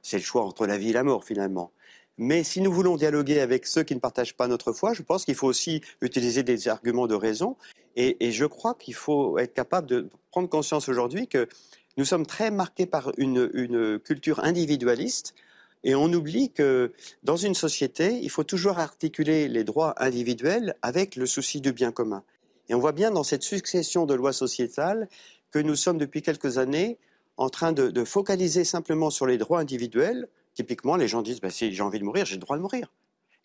c'est 0.04 0.18
le 0.18 0.24
choix 0.24 0.44
entre 0.44 0.68
la 0.68 0.78
vie 0.78 0.92
et 0.92 0.94
la 0.94 1.04
mort 1.04 1.24
finalement. 1.24 1.72
Mais 2.20 2.44
si 2.44 2.62
nous 2.62 2.72
voulons 2.72 2.98
dialoguer 2.98 3.40
avec 3.40 3.66
ceux 3.66 3.82
qui 3.82 3.96
ne 3.96 4.00
partagent 4.00 4.36
pas 4.36 4.48
notre 4.48 4.74
foi, 4.74 4.94
je 4.94 5.02
pense 5.02 5.26
qu'il 5.26 5.36
faut 5.36 5.48
aussi 5.48 5.82
utiliser 6.02 6.44
des 6.44 6.68
arguments 6.68 7.08
de 7.08 7.16
raison. 7.16 7.56
Et, 8.02 8.32
je 8.32 8.46
crois 8.46 8.76
qu'il 8.76 8.94
faut 8.94 9.38
être 9.40 9.54
capable 9.54 9.86
de 9.86 10.10
prendre 10.32 10.48
conscience 10.48 10.88
aujourd'hui 10.88 11.28
que 11.28 11.50
nous 11.98 12.06
sommes 12.06 12.26
très 12.26 12.50
marqués 12.50 12.86
par 12.86 13.12
une, 13.18 14.00
culture 14.00 14.40
individualiste 14.40 15.36
Et 15.84 15.96
on 15.96 16.06
oublie 16.14 16.50
que 16.50 16.94
dans 17.24 17.36
une 17.36 17.56
société, 17.56 18.18
il 18.22 18.30
faut 18.30 18.46
toujours 18.46 18.80
articuler 18.80 19.50
les 19.50 19.66
droits 19.66 19.96
individuels 19.98 20.76
avec 20.82 21.18
le 21.18 21.26
souci 21.26 21.60
du 21.60 21.74
bien 21.74 21.92
commun. 21.92 22.24
Et 22.70 22.74
on 22.74 22.80
voit 22.80 22.94
bien 22.94 23.12
dans 23.12 23.24
cette 23.24 23.44
succession 23.44 24.06
de 24.06 24.14
lois 24.14 24.32
sociétales 24.32 25.10
que 25.52 25.60
nous 25.60 25.76
sommes 25.76 25.98
depuis 25.98 26.22
quelques 26.22 26.58
années 26.58 26.98
en 27.36 27.50
train 27.50 27.74
de, 27.74 28.04
focaliser 28.06 28.64
simplement 28.64 29.10
sur 29.10 29.28
les 29.28 29.38
droits 29.38 29.60
individuels. 29.60 30.30
Typiquement, 30.54 30.96
les 30.96 31.10
gens 31.10 31.22
disent 31.22 31.42
bah, 31.42 31.50
si 31.50 31.74
j'ai 31.74 31.84
envie 31.84 32.00
de 32.00 32.06
mourir, 32.06 32.26
j'ai 32.26 32.36
le 32.36 32.42
droit 32.42 32.56
de 32.56 32.62
mourir. 32.62 32.94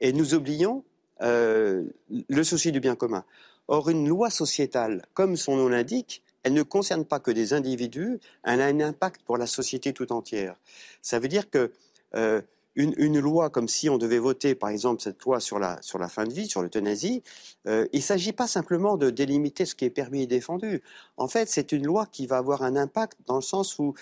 Et 0.00 0.12
nous 0.12 0.34
oublions 0.34 0.84
euh, 1.22 1.82
le 2.28 2.44
souci 2.44 2.70
du 2.70 2.78
bien 2.78 2.94
commun. 2.94 3.24
Or, 3.68 3.88
une 3.88 4.08
loi 4.08 4.30
sociétale, 4.30 5.06
comme 5.14 5.36
son 5.36 5.56
nom 5.56 5.68
l'indique, 5.68 6.22
elle 6.42 6.52
ne 6.52 6.62
concerne 6.62 7.04
pas 7.04 7.20
que 7.20 7.30
des 7.30 7.54
individus, 7.54 8.20
elle 8.44 8.60
a 8.60 8.66
un 8.66 8.80
impact 8.80 9.22
pour 9.22 9.38
la 9.38 9.46
société 9.46 9.92
tout 9.92 10.12
entière. 10.12 10.56
Ça 11.00 11.18
veut 11.18 11.28
dire 11.28 11.48
que 11.48 11.72
euh, 12.14 12.42
une, 12.76 13.18
loi 13.18 13.50
comme 13.50 13.68
si 13.68 13.88
on 13.88 13.98
devait 13.98 14.18
voter, 14.18 14.54
par 14.54 14.68
exemple, 14.68 15.00
cette 15.00 15.22
loi 15.22 15.40
sur 15.40 15.58
la, 15.58 15.80
sur 15.80 15.98
la 15.98 16.08
fin 16.08 16.24
de 16.24 16.32
vie, 16.32 16.46
sur 16.46 16.60
l'euthanasie, 16.60 17.22
euh, 17.66 17.86
il 17.92 17.98
ne 17.98 18.02
s'agit 18.02 18.32
pas 18.32 18.46
simplement 18.46 18.96
de 18.96 19.10
délimiter 19.10 19.64
ce 19.64 19.74
qui 19.74 19.84
est 19.84 19.90
permis 19.90 20.22
et 20.22 20.26
défendu. 20.26 20.82
En 21.16 21.28
fait, 21.28 21.48
c'est 21.48 21.72
une 21.72 21.86
loi 21.86 22.06
qui 22.06 22.26
va 22.26 22.38
avoir 22.38 22.62
un 22.62 22.76
impact 22.76 23.18
dans 23.26 23.36
le 23.36 23.42
sens 23.42 23.78
où 23.78 23.94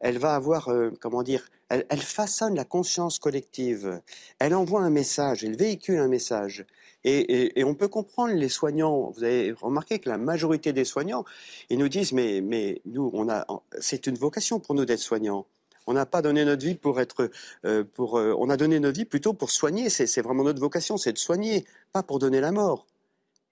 elle 0.00 0.18
va 0.18 0.34
avoir, 0.34 0.68
euh, 0.68 0.90
comment 1.00 1.22
dire, 1.22 1.48
elle, 1.68 1.86
elle, 1.88 2.02
façonne 2.02 2.54
la 2.54 2.64
conscience 2.64 3.18
collective. 3.18 4.00
Elle 4.38 4.54
envoie 4.54 4.80
un 4.80 4.90
message, 4.90 5.44
elle 5.44 5.56
véhicule 5.56 5.98
un 5.98 6.08
message. 6.08 6.64
Et, 7.04 7.64
on 7.64 7.74
peut 7.74 7.88
comprendre 7.88 8.34
les 8.34 8.48
soignants. 8.48 9.12
Vous 9.16 9.22
avez 9.22 9.52
remarqué 9.52 10.00
que 10.00 10.08
la 10.08 10.18
majorité 10.18 10.72
des 10.72 10.84
soignants, 10.84 11.24
ils 11.70 11.78
nous 11.78 11.88
disent, 11.88 12.12
mais, 12.12 12.40
mais 12.40 12.82
nous, 12.84 13.10
on 13.14 13.28
a, 13.28 13.46
c'est 13.78 14.06
une 14.06 14.16
vocation 14.16 14.58
pour 14.58 14.74
nous 14.74 14.84
d'être 14.84 14.98
soignants. 14.98 15.46
On 15.86 15.92
n'a 15.92 16.06
pas 16.06 16.20
donné 16.20 16.44
notre 16.44 16.64
vie 16.66 16.74
pour 16.74 17.00
être, 17.00 17.30
euh, 17.64 17.84
pour, 17.84 18.18
euh, 18.18 18.34
on 18.38 18.50
a 18.50 18.56
donné 18.56 18.80
notre 18.80 18.98
vie 18.98 19.04
plutôt 19.04 19.34
pour 19.34 19.50
soigner. 19.50 19.88
C'est 19.88 20.20
vraiment 20.20 20.42
notre 20.42 20.60
vocation, 20.60 20.96
c'est 20.96 21.12
de 21.12 21.18
soigner, 21.18 21.64
pas 21.92 22.02
pour 22.02 22.18
donner 22.18 22.40
la 22.40 22.50
mort. 22.50 22.86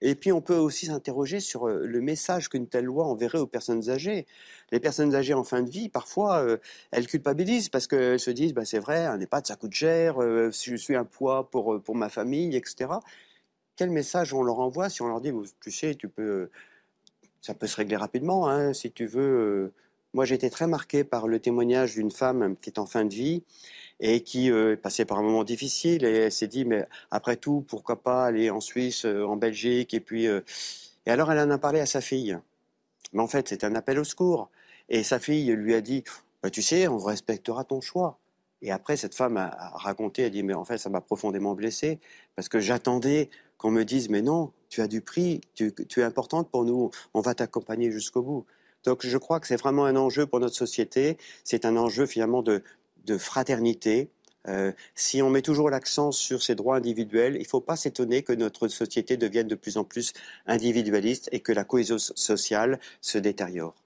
Et 0.01 0.15
puis 0.15 0.33
on 0.33 0.41
peut 0.41 0.57
aussi 0.57 0.87
s'interroger 0.87 1.39
sur 1.39 1.69
euh, 1.69 1.85
le 1.85 2.01
message 2.01 2.49
qu'une 2.49 2.67
telle 2.67 2.83
loi 2.83 3.05
enverrait 3.05 3.39
aux 3.39 3.47
personnes 3.47 3.89
âgées. 3.89 4.25
Les 4.73 4.81
personnes 4.81 5.15
âgées 5.15 5.33
en 5.33 5.45
fin 5.45 5.61
de 5.61 5.69
vie, 5.69 5.87
parfois, 5.87 6.45
elles 6.91 7.07
culpabilisent 7.07 7.69
parce 7.69 7.87
qu'elles 7.87 8.19
se 8.19 8.31
disent, 8.31 8.53
bah, 8.53 8.65
c'est 8.65 8.79
vrai, 8.79 9.05
un 9.05 9.19
EHPAD, 9.19 9.47
ça 9.47 9.55
coûte 9.55 9.73
cher, 9.73 10.19
je 10.19 10.75
suis 10.75 10.95
un 10.95 11.05
poids 11.05 11.49
pour, 11.49 11.81
pour 11.81 11.95
ma 11.95 12.09
famille, 12.09 12.57
etc 12.57 12.89
quel 13.75 13.89
message 13.89 14.33
on 14.33 14.43
leur 14.43 14.59
envoie 14.59 14.89
si 14.89 15.01
on 15.01 15.07
leur 15.07 15.21
dit, 15.21 15.31
tu 15.61 15.71
sais, 15.71 15.95
tu 15.95 16.07
peux, 16.09 16.49
ça 17.41 17.53
peut 17.53 17.67
se 17.67 17.75
régler 17.77 17.95
rapidement, 17.95 18.47
hein, 18.47 18.73
si 18.73 18.91
tu 18.91 19.05
veux. 19.05 19.21
Euh. 19.21 19.73
Moi, 20.13 20.23
j'ai 20.23 20.35
été 20.35 20.49
très 20.49 20.67
marqué 20.67 21.03
par 21.03 21.27
le 21.27 21.39
témoignage 21.39 21.95
d'une 21.95 22.11
femme 22.11 22.55
qui 22.61 22.69
est 22.69 22.79
en 22.79 22.85
fin 22.85 23.03
de 23.03 23.13
vie 23.13 23.43
et 23.99 24.21
qui 24.21 24.49
euh, 24.49 24.77
passée 24.77 25.03
par 25.03 25.19
un 25.19 25.23
moment 25.23 25.43
difficile 25.43 26.05
et 26.05 26.11
elle 26.11 26.31
s'est 26.31 26.47
dit, 26.47 26.63
mais 26.63 26.87
après 27.11 27.35
tout, 27.35 27.65
pourquoi 27.67 28.01
pas 28.01 28.25
aller 28.25 28.49
en 28.49 28.61
Suisse, 28.61 29.05
euh, 29.05 29.25
en 29.25 29.35
Belgique 29.35 29.93
et 29.93 29.99
puis. 29.99 30.25
et 30.25 30.41
alors, 31.05 31.31
elle 31.31 31.39
en 31.39 31.51
a 31.51 31.57
parlé 31.57 31.81
à 31.81 31.85
sa 31.85 32.01
fille. 32.01 32.37
Mais 33.13 33.21
en 33.21 33.27
fait, 33.27 33.49
c'est 33.49 33.63
un 33.63 33.75
appel 33.75 33.99
au 33.99 34.03
secours. 34.03 34.49
Et 34.89 35.03
sa 35.03 35.19
fille 35.19 35.51
lui 35.51 35.73
a 35.73 35.81
dit, 35.81 36.03
bah, 36.41 36.49
tu 36.49 36.61
sais, 36.61 36.87
on 36.87 36.97
respectera 36.97 37.63
ton 37.63 37.81
choix. 37.81 38.19
Et 38.61 38.71
après, 38.71 38.97
cette 38.97 39.15
femme 39.15 39.37
a, 39.37 39.71
raconté, 39.75 40.23
elle 40.23 40.31
dit, 40.31 40.43
mais 40.43 40.53
en 40.53 40.65
fait, 40.65 40.77
ça 40.77 40.89
m'a 40.89 41.01
profondément 41.01 41.53
blessé 41.53 41.99
parce 42.35 42.49
que 42.49 42.59
j'attendais 42.59 43.29
qu'on 43.57 43.71
me 43.71 43.83
dise 43.83 44.09
mais 44.09 44.21
non, 44.21 44.51
tu 44.69 44.81
as 44.81 44.87
du 44.87 45.01
prix, 45.01 45.41
tu, 45.53 45.73
es 45.97 46.03
importante 46.03 46.49
pour 46.49 46.65
nous, 46.65 46.91
on 47.13 47.21
va 47.21 47.33
t'accompagner 47.33 47.91
jusqu'au 47.91 48.21
bout. 48.21 48.45
Donc 48.83 49.05
je 49.05 49.17
crois 49.17 49.39
que 49.39 49.47
c'est 49.47 49.55
vraiment 49.55 49.85
un 49.85 49.95
enjeu 49.95 50.25
pour 50.25 50.39
notre 50.39 50.55
société, 50.55 51.17
c'est 51.43 51.65
un 51.65 51.75
enjeu 51.77 52.05
finalement 52.05 52.43
de, 52.43 52.61
fraternité. 53.17 54.09
Euh, 54.47 54.71
si 54.93 55.21
on 55.21 55.29
met 55.29 55.41
toujours 55.41 55.69
l'accent 55.69 56.11
sur 56.11 56.43
ces 56.43 56.55
droits 56.55 56.77
individuels, 56.77 57.35
il 57.35 57.43
ne 57.43 57.47
faut 57.47 57.61
pas 57.61 57.75
s'étonner 57.75 58.23
que 58.23 58.33
notre 58.33 58.67
société 58.67 59.17
devienne 59.17 59.47
de 59.47 59.55
plus 59.55 59.77
en 59.77 59.83
plus 59.83 60.13
individualiste 60.45 61.29
et 61.31 61.39
que 61.39 61.51
la 61.51 61.63
cohésion 61.63 61.97
sociale 61.97 62.79
se 63.01 63.17
détériore. 63.17 63.84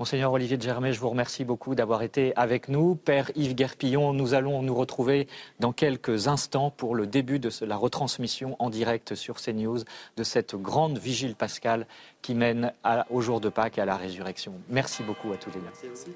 Monseigneur 0.00 0.32
Olivier 0.32 0.56
de 0.56 0.62
Germay, 0.62 0.92
je 0.92 0.98
vous 0.98 1.08
remercie 1.08 1.44
beaucoup 1.44 1.76
d'avoir 1.76 2.02
été 2.02 2.34
avec 2.34 2.68
nous. 2.68 2.96
Père 2.96 3.30
Yves 3.36 3.54
Guerpillon, 3.54 4.12
nous 4.12 4.34
allons 4.34 4.60
nous 4.60 4.74
retrouver 4.74 5.28
dans 5.60 5.72
quelques 5.72 6.26
instants 6.26 6.70
pour 6.70 6.96
le 6.96 7.06
début 7.06 7.38
de 7.38 7.48
la 7.64 7.76
retransmission 7.76 8.56
en 8.58 8.70
direct 8.70 9.14
sur 9.14 9.36
CNews 9.36 9.84
de 10.16 10.24
cette 10.24 10.56
grande 10.56 10.98
vigile 10.98 11.36
pascale 11.36 11.86
qui 12.22 12.34
mène 12.34 12.72
au 13.08 13.20
jour 13.20 13.40
de 13.40 13.48
Pâques 13.48 13.78
et 13.78 13.82
à 13.82 13.84
la 13.84 13.96
résurrection. 13.96 14.54
Merci 14.68 15.04
beaucoup 15.04 15.32
à 15.32 15.36
tous 15.36 15.50
les 15.50 15.60
deux. 15.60 15.66
Merci. 15.84 16.10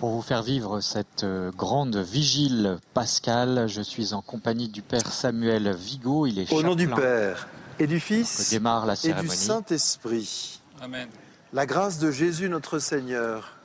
Pour 0.00 0.08
vous 0.08 0.22
faire 0.22 0.42
vivre 0.42 0.80
cette 0.80 1.24
euh, 1.24 1.50
grande 1.50 1.96
vigile 1.96 2.78
pascale, 2.94 3.66
je 3.66 3.82
suis 3.82 4.14
en 4.14 4.22
compagnie 4.22 4.70
du 4.70 4.80
Père 4.80 5.12
Samuel 5.12 5.76
Vigo. 5.76 6.26
Il 6.26 6.38
est 6.38 6.50
Au 6.54 6.62
nom 6.62 6.74
du 6.74 6.88
Père 6.88 7.46
et 7.80 7.86
du 7.86 7.98
Fils 7.98 8.50
démarre 8.50 8.86
la 8.86 8.94
et 9.04 9.12
du 9.14 9.28
Saint-Esprit. 9.28 10.60
Amen. 10.80 11.08
La 11.52 11.66
grâce 11.66 11.98
de 11.98 12.10
Jésus 12.10 12.48
notre 12.48 12.78
Seigneur, 12.78 13.56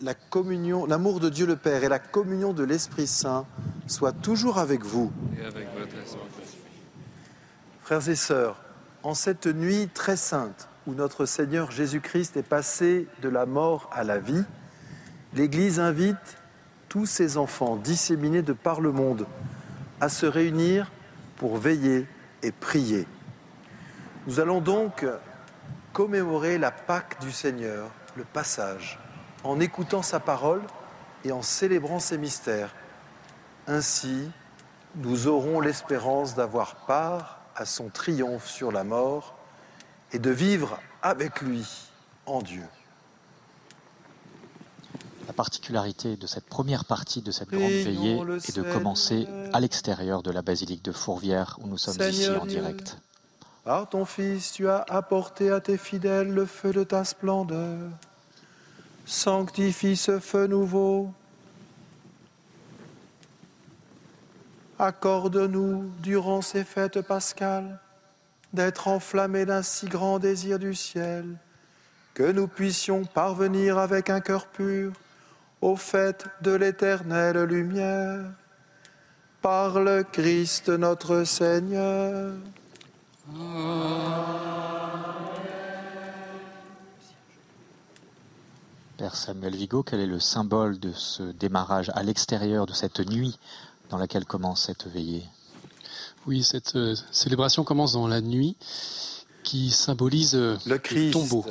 la 0.00 0.14
communion, 0.14 0.86
l'amour 0.86 1.20
de 1.20 1.28
Dieu 1.28 1.46
le 1.46 1.56
Père 1.56 1.84
et 1.84 1.88
la 1.88 1.98
communion 1.98 2.52
de 2.52 2.62
l'Esprit 2.62 3.08
Saint 3.08 3.44
soient 3.86 4.12
toujours 4.12 4.58
avec 4.58 4.84
vous. 4.84 5.12
Et 5.38 5.44
avec 5.44 5.68
votre 5.76 5.94
Frères 7.82 8.08
et 8.08 8.14
sœurs, 8.14 8.56
en 9.02 9.14
cette 9.14 9.46
nuit 9.46 9.88
très 9.92 10.16
sainte 10.16 10.68
où 10.86 10.94
notre 10.94 11.26
Seigneur 11.26 11.72
Jésus-Christ 11.72 12.36
est 12.36 12.44
passé 12.44 13.08
de 13.20 13.28
la 13.28 13.46
mort 13.46 13.90
à 13.92 14.04
la 14.04 14.18
vie, 14.18 14.44
l'Église 15.34 15.80
invite 15.80 16.38
tous 16.88 17.06
ses 17.06 17.36
enfants 17.36 17.76
disséminés 17.76 18.42
de 18.42 18.52
par 18.52 18.80
le 18.80 18.92
monde 18.92 19.26
à 20.00 20.08
se 20.08 20.24
réunir 20.24 20.90
pour 21.36 21.56
veiller 21.58 22.06
et 22.42 22.52
prier. 22.52 23.06
Nous 24.26 24.40
allons 24.40 24.60
donc 24.60 25.06
commémorer 25.92 26.58
la 26.58 26.70
Pâque 26.70 27.20
du 27.20 27.32
Seigneur, 27.32 27.90
le 28.16 28.24
passage, 28.24 28.98
en 29.44 29.60
écoutant 29.60 30.02
sa 30.02 30.20
parole 30.20 30.62
et 31.24 31.32
en 31.32 31.42
célébrant 31.42 31.98
ses 31.98 32.18
mystères. 32.18 32.74
Ainsi, 33.66 34.30
nous 34.96 35.26
aurons 35.26 35.60
l'espérance 35.60 36.34
d'avoir 36.34 36.86
part 36.86 37.40
à 37.54 37.64
son 37.64 37.88
triomphe 37.88 38.46
sur 38.46 38.72
la 38.72 38.84
mort 38.84 39.36
et 40.12 40.18
de 40.18 40.30
vivre 40.30 40.80
avec 41.02 41.40
lui 41.40 41.66
en 42.26 42.42
Dieu. 42.42 42.64
La 45.30 45.34
particularité 45.34 46.16
de 46.16 46.26
cette 46.26 46.46
première 46.46 46.84
partie 46.84 47.22
de 47.22 47.30
cette 47.30 47.50
grande 47.50 47.70
veillée 47.70 48.20
est 48.48 48.56
de 48.56 48.62
commencer 48.64 49.28
à 49.52 49.60
l'extérieur 49.60 50.24
de 50.24 50.32
la 50.32 50.42
basilique 50.42 50.84
de 50.84 50.90
Fourvière 50.90 51.56
où 51.62 51.68
nous 51.68 51.78
sommes 51.78 52.02
ici 52.10 52.28
en 52.30 52.46
direct. 52.46 52.98
Par 53.62 53.88
ton 53.88 54.04
Fils, 54.04 54.50
tu 54.50 54.68
as 54.68 54.84
apporté 54.88 55.52
à 55.52 55.60
tes 55.60 55.78
fidèles 55.78 56.34
le 56.34 56.46
feu 56.46 56.72
de 56.72 56.82
ta 56.82 57.04
splendeur. 57.04 57.78
Sanctifie 59.06 59.94
ce 59.94 60.18
feu 60.18 60.48
nouveau. 60.48 61.12
Accorde-nous, 64.80 65.92
durant 66.00 66.42
ces 66.42 66.64
fêtes 66.64 67.02
pascales, 67.02 67.78
d'être 68.52 68.88
enflammés 68.88 69.46
d'un 69.46 69.62
si 69.62 69.86
grand 69.86 70.18
désir 70.18 70.58
du 70.58 70.74
ciel, 70.74 71.38
que 72.14 72.32
nous 72.32 72.48
puissions 72.48 73.04
parvenir 73.04 73.78
avec 73.78 74.10
un 74.10 74.18
cœur 74.18 74.48
pur 74.48 74.92
au 75.60 75.76
fait 75.76 76.26
de 76.42 76.52
l'éternelle 76.52 77.42
lumière, 77.44 78.32
par 79.42 79.80
le 79.80 80.02
Christ 80.02 80.68
notre 80.68 81.24
Seigneur. 81.24 82.34
Père 88.96 89.16
Samuel 89.16 89.56
Vigo, 89.56 89.82
quel 89.82 90.00
est 90.00 90.06
le 90.06 90.20
symbole 90.20 90.78
de 90.78 90.92
ce 90.92 91.22
démarrage 91.22 91.90
à 91.94 92.02
l'extérieur 92.02 92.66
de 92.66 92.72
cette 92.72 93.00
nuit 93.00 93.38
dans 93.88 93.96
laquelle 93.96 94.26
commence 94.26 94.66
cette 94.66 94.86
veillée? 94.86 95.24
Oui, 96.26 96.42
cette 96.42 96.76
euh, 96.76 96.94
célébration 97.10 97.64
commence 97.64 97.94
dans 97.94 98.06
la 98.06 98.20
nuit 98.20 98.56
qui 99.42 99.70
symbolise 99.70 100.34
euh, 100.34 100.58
le, 100.66 100.76
Christ. 100.76 101.12
tombeau. 101.12 101.46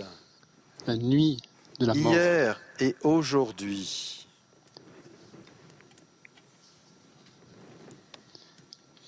La 0.86 0.95
nuit 0.95 1.41
de 1.80 1.86
la 1.86 1.94
mort. 1.94 2.13
Hier 2.13 2.60
et 2.80 2.96
aujourd'hui. 3.04 4.28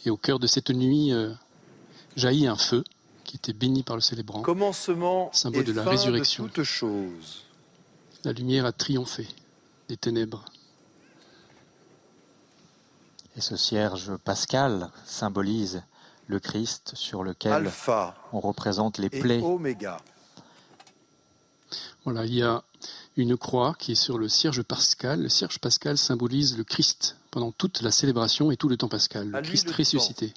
Et 0.06 0.10
au 0.10 0.18
cœur 0.18 0.40
de 0.40 0.48
cette 0.48 0.72
nuit 0.72 1.14
euh, 1.14 1.32
jaillit 2.16 2.48
un 2.48 2.56
feu 2.56 2.84
qui 3.24 3.38
était 3.38 3.54
béni 3.54 3.84
par 3.84 3.96
le 3.96 4.02
célébrant. 4.02 4.42
Commencement 4.42 5.32
symbole 5.32 5.64
de 5.64 5.74
la 5.74 5.84
résurrection. 5.84 6.50
De 6.54 6.64
chose. 6.64 7.46
La 8.24 8.34
lumière 8.34 8.66
a 8.66 8.72
triomphé 8.72 9.28
des 9.88 9.98
ténèbres. 9.98 10.46
Et 13.38 13.42
ce 13.42 13.56
cierge 13.56 14.16
pascal 14.18 14.90
symbolise 15.06 15.84
le 16.28 16.40
Christ 16.40 16.94
sur 16.96 17.24
lequel 17.24 17.72
on 18.34 18.40
représente 18.40 18.98
les 18.98 19.10
plaies 19.10 19.42
Oméga 19.42 19.98
Voilà, 22.06 22.26
il 22.26 22.34
y 22.34 22.44
a 22.44 22.64
une 23.18 23.38
croix 23.38 23.76
qui 23.78 23.94
est 23.94 23.96
sur 23.96 24.18
le 24.18 24.30
cierge 24.30 24.62
pascal. 24.64 25.22
Le 25.22 25.30
cierge 25.30 25.60
pascal 25.60 25.98
symbolise 25.98 26.58
le 26.58 26.64
Christ 26.64 27.18
pendant 27.32 27.52
toute 27.52 27.82
la 27.82 27.92
célébration 27.92 28.52
et 28.52 28.58
tout 28.58 28.68
le 28.68 28.78
temps 28.78 28.90
pascal, 28.90 29.30
le 29.30 29.42
Christ 29.42 29.72
ressuscité. 29.72 30.34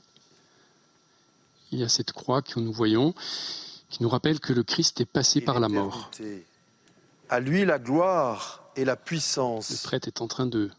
Il 1.73 1.81
y 1.81 1.83
a 1.83 1.89
cette 1.89 2.13
croix 2.13 2.41
que 2.41 2.61
nous 2.61 2.73
voyons 2.73 3.15
qui 3.91 4.03
nous 4.03 4.09
rappelle 4.09 4.41
que 4.41 4.53
le 4.53 4.63
Christ 4.63 5.01
est 5.01 5.07
passé 5.07 5.41
par 5.41 5.61
la 5.61 5.69
mort. 5.69 6.11
À 7.29 7.41
lui 7.41 7.65
la 7.65 7.79
gloire 7.79 8.65
et 8.77 8.85
la 8.85 8.97
puissance. 8.97 9.71
Le 9.71 9.77
prêtre 9.89 10.09
est 10.09 10.21
en 10.21 10.29
train 10.29 10.47
de 10.47 10.71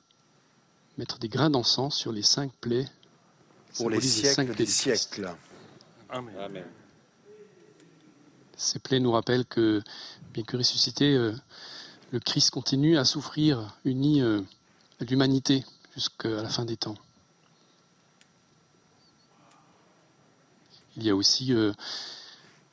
mettre 0.98 1.18
des 1.20 1.28
grains 1.28 1.50
d'encens 1.50 1.96
sur 1.96 2.12
les 2.12 2.24
cinq 2.24 2.52
plaies 2.62 2.88
pour 3.76 3.89
les 3.89 4.02
siècles 4.02 4.56
des 4.56 4.65
siècles. 4.65 5.34
Amen. 6.10 6.63
Ces 8.58 8.80
plaies 8.80 9.02
nous 9.02 9.12
rappellent 9.12 9.46
que, 9.46 9.82
bien 10.36 10.43
que 10.43 10.58
ressuscité, 10.58 11.13
euh, 11.13 11.34
le 12.12 12.19
Christ 12.19 12.50
continue 12.50 12.98
à 12.98 13.06
souffrir, 13.06 13.78
uni 13.86 14.21
euh, 14.21 14.41
à 15.00 15.06
l'humanité 15.06 15.63
jusqu'à 15.93 16.28
la 16.28 16.50
fin 16.50 16.65
des 16.65 16.76
temps. 16.76 16.98
Il 20.98 21.04
y 21.04 21.10
a 21.10 21.15
aussi... 21.15 21.54
Euh, 21.54 21.71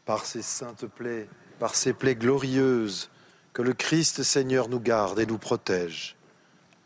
par 0.04 0.26
ces 0.26 0.42
saintes 0.42 0.86
plaies, 0.86 1.28
par 1.60 1.76
ces 1.76 1.92
plaies 1.92 2.16
glorieuses, 2.16 3.10
que 3.52 3.62
le 3.62 3.74
Christ 3.74 4.24
Seigneur 4.24 4.68
nous 4.68 4.80
garde 4.80 5.20
et 5.20 5.26
nous 5.26 5.38
protège. 5.38 6.16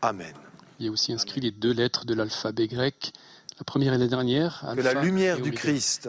Amen. 0.03 0.35
Il 0.77 0.85
y 0.85 0.89
a 0.89 0.91
aussi 0.91 1.11
inscrit 1.11 1.41
les 1.41 1.49
deux 1.49 1.73
lettres 1.73 2.05
de 2.05 2.13
l'alphabet 2.13 2.67
grec, 2.67 3.13
la 3.57 3.63
première 3.63 3.95
et 3.95 3.97
la 3.97 4.05
dernière. 4.05 4.63
que 4.75 4.81
la 4.81 4.93
lumière 4.93 5.41
du 5.41 5.51
Christ, 5.51 6.07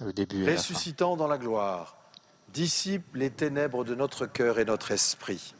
le 0.00 0.14
début 0.14 0.50
ressuscitant 0.50 1.18
dans 1.18 1.26
la 1.26 1.36
gloire, 1.36 1.95
dissipe 2.56 3.14
les 3.14 3.28
ténèbres 3.28 3.84
de 3.84 3.94
notre 3.94 4.24
cœur 4.24 4.58
et 4.58 4.64
notre 4.64 4.90
esprit. 4.90 5.52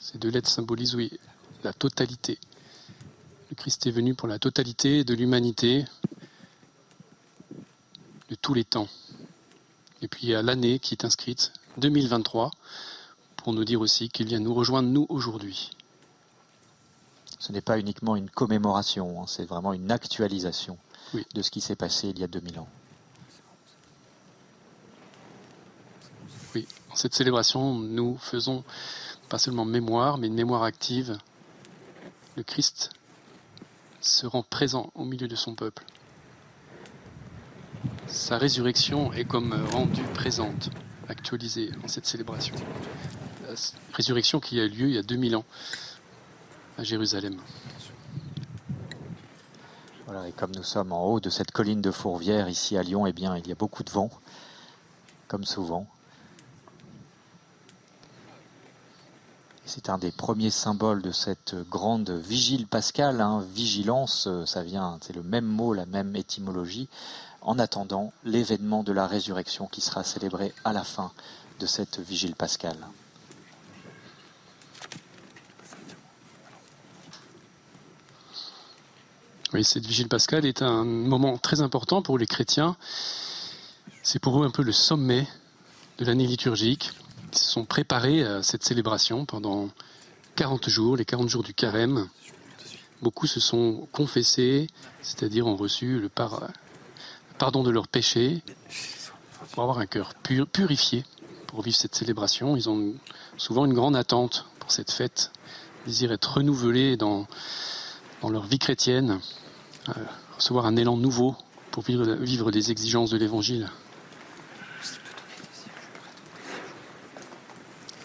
Ces 0.00 0.18
deux 0.18 0.30
lettres 0.30 0.50
symbolisent, 0.50 0.96
oui, 0.96 1.12
la 1.62 1.72
totalité. 1.72 2.40
Le 3.50 3.54
Christ 3.54 3.86
est 3.86 3.92
venu 3.92 4.16
pour 4.16 4.26
la 4.26 4.40
totalité 4.40 5.04
de 5.04 5.14
l'humanité, 5.14 5.84
de 8.30 8.34
tous 8.34 8.52
les 8.52 8.64
temps. 8.64 8.88
Et 10.02 10.08
puis 10.08 10.22
il 10.24 10.30
y 10.30 10.34
a 10.34 10.42
l'année 10.42 10.80
qui 10.80 10.94
est 10.94 11.04
inscrite, 11.04 11.52
2023, 11.76 12.50
pour 13.36 13.52
nous 13.52 13.64
dire 13.64 13.80
aussi 13.80 14.08
qu'il 14.08 14.26
vient 14.26 14.40
nous 14.40 14.52
rejoindre, 14.52 14.88
nous, 14.88 15.06
aujourd'hui. 15.08 15.70
Ce 17.38 17.52
n'est 17.52 17.60
pas 17.60 17.78
uniquement 17.78 18.16
une 18.16 18.28
commémoration, 18.28 19.22
hein, 19.22 19.26
c'est 19.28 19.44
vraiment 19.44 19.72
une 19.72 19.92
actualisation 19.92 20.78
de 21.14 21.42
ce 21.42 21.50
qui 21.52 21.60
s'est 21.60 21.76
passé 21.76 22.08
il 22.08 22.18
y 22.18 22.24
a 22.24 22.28
2000 22.28 22.58
ans. 22.58 22.68
En 26.90 26.96
cette 26.96 27.14
célébration, 27.14 27.74
nous 27.74 28.18
faisons 28.18 28.64
pas 29.28 29.38
seulement 29.38 29.64
mémoire, 29.64 30.18
mais 30.18 30.26
une 30.26 30.34
mémoire 30.34 30.64
active. 30.64 31.18
Le 32.36 32.42
Christ 32.42 32.90
se 34.00 34.26
rend 34.26 34.42
présent 34.42 34.90
au 34.96 35.04
milieu 35.04 35.28
de 35.28 35.36
son 35.36 35.54
peuple. 35.54 35.84
Sa 38.08 38.38
résurrection 38.38 39.12
est 39.12 39.24
comme 39.24 39.54
rendue 39.70 40.02
présente, 40.14 40.70
actualisée 41.08 41.70
en 41.84 41.88
cette 41.88 42.06
célébration. 42.06 42.56
La 43.46 43.54
résurrection 43.94 44.40
qui 44.40 44.58
a 44.58 44.64
eu 44.64 44.68
lieu 44.68 44.88
il 44.88 44.94
y 44.94 44.98
a 44.98 45.02
2000 45.02 45.36
ans 45.36 45.44
à 46.76 46.82
Jérusalem. 46.82 47.36
Voilà, 50.06 50.26
et 50.26 50.32
comme 50.32 50.50
nous 50.56 50.64
sommes 50.64 50.90
en 50.90 51.04
haut 51.04 51.20
de 51.20 51.30
cette 51.30 51.52
colline 51.52 51.80
de 51.80 51.92
Fourvière, 51.92 52.48
ici 52.48 52.76
à 52.76 52.82
Lyon, 52.82 53.06
eh 53.06 53.12
bien, 53.12 53.36
il 53.36 53.46
y 53.46 53.52
a 53.52 53.54
beaucoup 53.54 53.84
de 53.84 53.90
vent, 53.90 54.10
comme 55.28 55.44
souvent. 55.44 55.86
C'est 59.72 59.88
un 59.88 59.98
des 59.98 60.10
premiers 60.10 60.50
symboles 60.50 61.00
de 61.00 61.12
cette 61.12 61.54
grande 61.70 62.10
vigile 62.10 62.66
pascale. 62.66 63.20
Hein. 63.20 63.46
Vigilance, 63.54 64.28
ça 64.44 64.64
vient, 64.64 64.98
c'est 65.00 65.14
le 65.14 65.22
même 65.22 65.44
mot, 65.44 65.74
la 65.74 65.86
même 65.86 66.16
étymologie 66.16 66.88
en 67.40 67.56
attendant 67.56 68.12
l'événement 68.24 68.82
de 68.82 68.90
la 68.90 69.06
résurrection 69.06 69.68
qui 69.68 69.80
sera 69.80 70.02
célébré 70.02 70.52
à 70.64 70.72
la 70.72 70.82
fin 70.82 71.12
de 71.60 71.66
cette 71.66 72.00
vigile 72.00 72.34
pascale. 72.34 72.78
Oui, 79.52 79.62
cette 79.62 79.86
vigile 79.86 80.08
pascale 80.08 80.46
est 80.46 80.62
un 80.62 80.84
moment 80.84 81.38
très 81.38 81.60
important 81.60 82.02
pour 82.02 82.18
les 82.18 82.26
chrétiens. 82.26 82.76
C'est 84.02 84.18
pour 84.18 84.42
eux 84.42 84.44
un 84.44 84.50
peu 84.50 84.64
le 84.64 84.72
sommet 84.72 85.28
de 85.98 86.04
l'année 86.04 86.26
liturgique. 86.26 86.90
Ils 87.32 87.38
se 87.38 87.50
sont 87.50 87.64
préparés 87.64 88.24
à 88.24 88.42
cette 88.42 88.64
célébration 88.64 89.24
pendant 89.24 89.68
40 90.36 90.68
jours, 90.68 90.96
les 90.96 91.04
40 91.04 91.28
jours 91.28 91.42
du 91.42 91.54
carême. 91.54 92.08
Beaucoup 93.02 93.26
se 93.26 93.40
sont 93.40 93.88
confessés, 93.92 94.68
c'est-à-dire 95.02 95.46
ont 95.46 95.56
reçu 95.56 96.00
le, 96.00 96.08
par, 96.08 96.48
pardon 97.38 97.62
de 97.62 97.70
leurs 97.70 97.88
péchés, 97.88 98.42
pour 99.52 99.62
avoir 99.62 99.78
un 99.78 99.86
cœur 99.86 100.14
purifié 100.14 101.04
pour 101.46 101.62
vivre 101.62 101.76
cette 101.76 101.94
célébration. 101.94 102.56
Ils 102.56 102.68
ont 102.68 102.94
souvent 103.36 103.64
une 103.64 103.74
grande 103.74 103.96
attente 103.96 104.46
pour 104.58 104.72
cette 104.72 104.90
fête, 104.90 105.30
désir 105.86 106.12
être 106.12 106.34
renouvelés 106.34 106.96
dans, 106.96 107.26
leur 108.28 108.44
vie 108.44 108.58
chrétienne, 108.58 109.20
euh, 109.88 109.92
recevoir 110.36 110.66
un 110.66 110.76
élan 110.76 110.96
nouveau 110.96 111.36
pour 111.70 111.84
vivre 111.84 112.50
les 112.50 112.70
exigences 112.70 113.10
de 113.10 113.16
l'Évangile. 113.16 113.68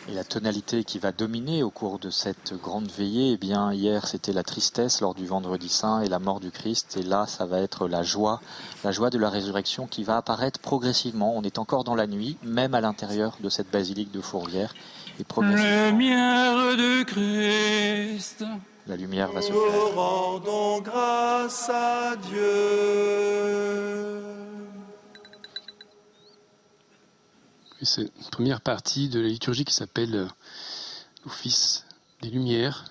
Et 0.07 0.13
la 0.13 0.23
tonalité 0.23 0.83
qui 0.83 0.99
va 0.99 1.11
dominer 1.11 1.63
au 1.63 1.71
cours 1.71 1.97
de 1.97 2.11
cette 2.11 2.53
grande 2.61 2.91
veillée, 2.91 3.31
eh 3.33 3.37
bien, 3.37 3.73
hier 3.73 4.05
c'était 4.07 4.33
la 4.33 4.43
tristesse 4.43 5.01
lors 5.01 5.15
du 5.15 5.25
vendredi 5.25 5.67
saint 5.67 6.01
et 6.01 6.09
la 6.09 6.19
mort 6.19 6.39
du 6.39 6.51
Christ, 6.51 6.97
et 6.97 7.03
là 7.03 7.25
ça 7.25 7.47
va 7.47 7.59
être 7.59 7.87
la 7.87 8.03
joie, 8.03 8.39
la 8.83 8.91
joie 8.91 9.09
de 9.09 9.17
la 9.17 9.31
résurrection 9.31 9.87
qui 9.87 10.03
va 10.03 10.17
apparaître 10.17 10.59
progressivement. 10.59 11.33
On 11.35 11.41
est 11.41 11.57
encore 11.57 11.83
dans 11.83 11.95
la 11.95 12.05
nuit, 12.05 12.37
même 12.43 12.75
à 12.75 12.81
l'intérieur 12.81 13.35
de 13.41 13.49
cette 13.49 13.71
basilique 13.71 14.11
de 14.11 14.21
Fourvière. 14.21 14.75
Et 15.19 15.23
progressivement. 15.23 15.89
Lumière 15.89 16.77
de 16.77 17.03
Christ. 17.03 18.43
La 18.85 18.97
lumière 18.97 19.31
va 19.31 19.41
se 19.41 19.47
faire. 19.47 19.55
Nous 19.55 19.89
rendons 19.99 20.81
grâce 20.81 21.67
à 21.73 22.15
Dieu. 22.17 22.41
C'est 27.81 28.03
une 28.03 28.29
première 28.31 28.61
partie 28.61 29.09
de 29.09 29.19
la 29.19 29.27
liturgie 29.27 29.65
qui 29.65 29.73
s'appelle 29.73 30.15
euh, 30.15 30.27
l'Office 31.25 31.85
des 32.21 32.29
Lumières, 32.29 32.85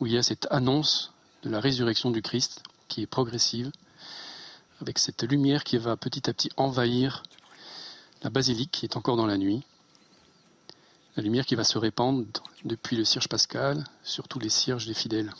où 0.00 0.06
il 0.06 0.12
y 0.12 0.18
a 0.18 0.22
cette 0.22 0.46
annonce 0.50 1.12
de 1.42 1.50
la 1.50 1.60
résurrection 1.60 2.10
du 2.10 2.22
Christ 2.22 2.62
qui 2.88 3.02
est 3.02 3.06
progressive, 3.06 3.70
avec 4.80 4.98
cette 4.98 5.22
lumière 5.22 5.64
qui 5.64 5.76
va 5.76 5.96
petit 5.96 6.28
à 6.28 6.32
petit 6.32 6.50
envahir 6.56 7.22
la 8.22 8.30
basilique 8.30 8.70
qui 8.70 8.86
est 8.86 8.96
encore 8.96 9.16
dans 9.16 9.26
la 9.26 9.36
nuit, 9.36 9.62
la 11.16 11.22
lumière 11.22 11.44
qui 11.44 11.54
va 11.54 11.64
se 11.64 11.76
répandre 11.76 12.24
depuis 12.64 12.96
le 12.96 13.04
cierge 13.04 13.28
pascal 13.28 13.84
sur 14.02 14.28
tous 14.28 14.38
les 14.38 14.48
cierges 14.48 14.86
des 14.86 14.94
fidèles. 14.94 15.32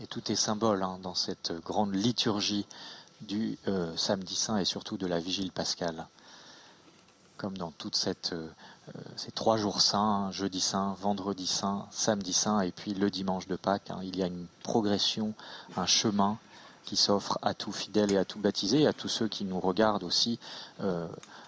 Et 0.00 0.06
tout 0.06 0.32
est 0.32 0.36
symbole 0.36 0.82
hein, 0.82 0.98
dans 1.02 1.14
cette 1.14 1.52
grande 1.62 1.94
liturgie 1.94 2.66
du 3.20 3.58
euh, 3.68 3.96
samedi 3.96 4.34
saint 4.34 4.58
et 4.58 4.64
surtout 4.64 4.96
de 4.96 5.06
la 5.06 5.18
vigile 5.18 5.52
pascale. 5.52 6.06
Comme 7.36 7.56
dans 7.56 7.70
toute 7.70 7.98
euh, 8.06 8.14
euh, 8.32 8.92
ces 9.16 9.30
trois 9.30 9.56
jours 9.56 9.80
saints, 9.80 10.30
jeudi 10.30 10.60
saint, 10.60 10.94
vendredi 11.00 11.46
saint, 11.46 11.86
samedi 11.90 12.32
saint 12.32 12.60
et 12.60 12.72
puis 12.72 12.94
le 12.94 13.10
dimanche 13.10 13.46
de 13.46 13.56
Pâques, 13.56 13.90
hein, 13.90 14.00
il 14.02 14.16
y 14.16 14.22
a 14.22 14.26
une 14.26 14.46
progression, 14.62 15.34
un 15.76 15.86
chemin 15.86 16.38
qui 16.84 16.96
s'offre 16.96 17.38
à 17.42 17.54
tout 17.54 17.72
fidèle 17.72 18.12
et 18.12 18.16
à 18.16 18.24
tout 18.24 18.40
baptisé, 18.40 18.82
et 18.82 18.86
à 18.86 18.92
tous 18.92 19.08
ceux 19.08 19.28
qui 19.28 19.44
nous 19.44 19.60
regardent 19.60 20.02
aussi 20.02 20.40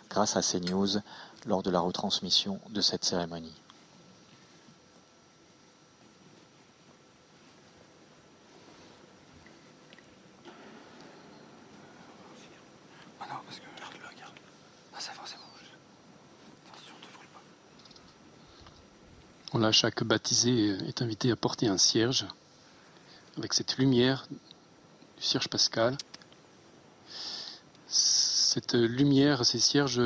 grâce 0.08 0.37
à 0.37 0.42
ces 0.42 0.61
news 0.61 0.88
lors 1.46 1.62
de 1.62 1.70
la 1.70 1.80
retransmission 1.80 2.61
de 2.68 2.80
cette 2.80 3.04
cérémonie. 3.04 3.54
Voilà, 19.53 19.71
chaque 19.71 20.03
baptisé 20.03 20.79
est 20.88 21.03
invité 21.03 21.31
à 21.31 21.37
porter 21.37 21.67
un 21.67 21.77
cierge 21.77 22.27
avec 23.37 23.53
cette 23.53 23.77
lumière 23.77 24.27
du 25.19 25.23
cierge 25.23 25.49
pascal. 25.49 25.99
Cette 27.87 28.73
lumière, 28.73 29.45
ces 29.45 29.59
cierges 29.59 30.01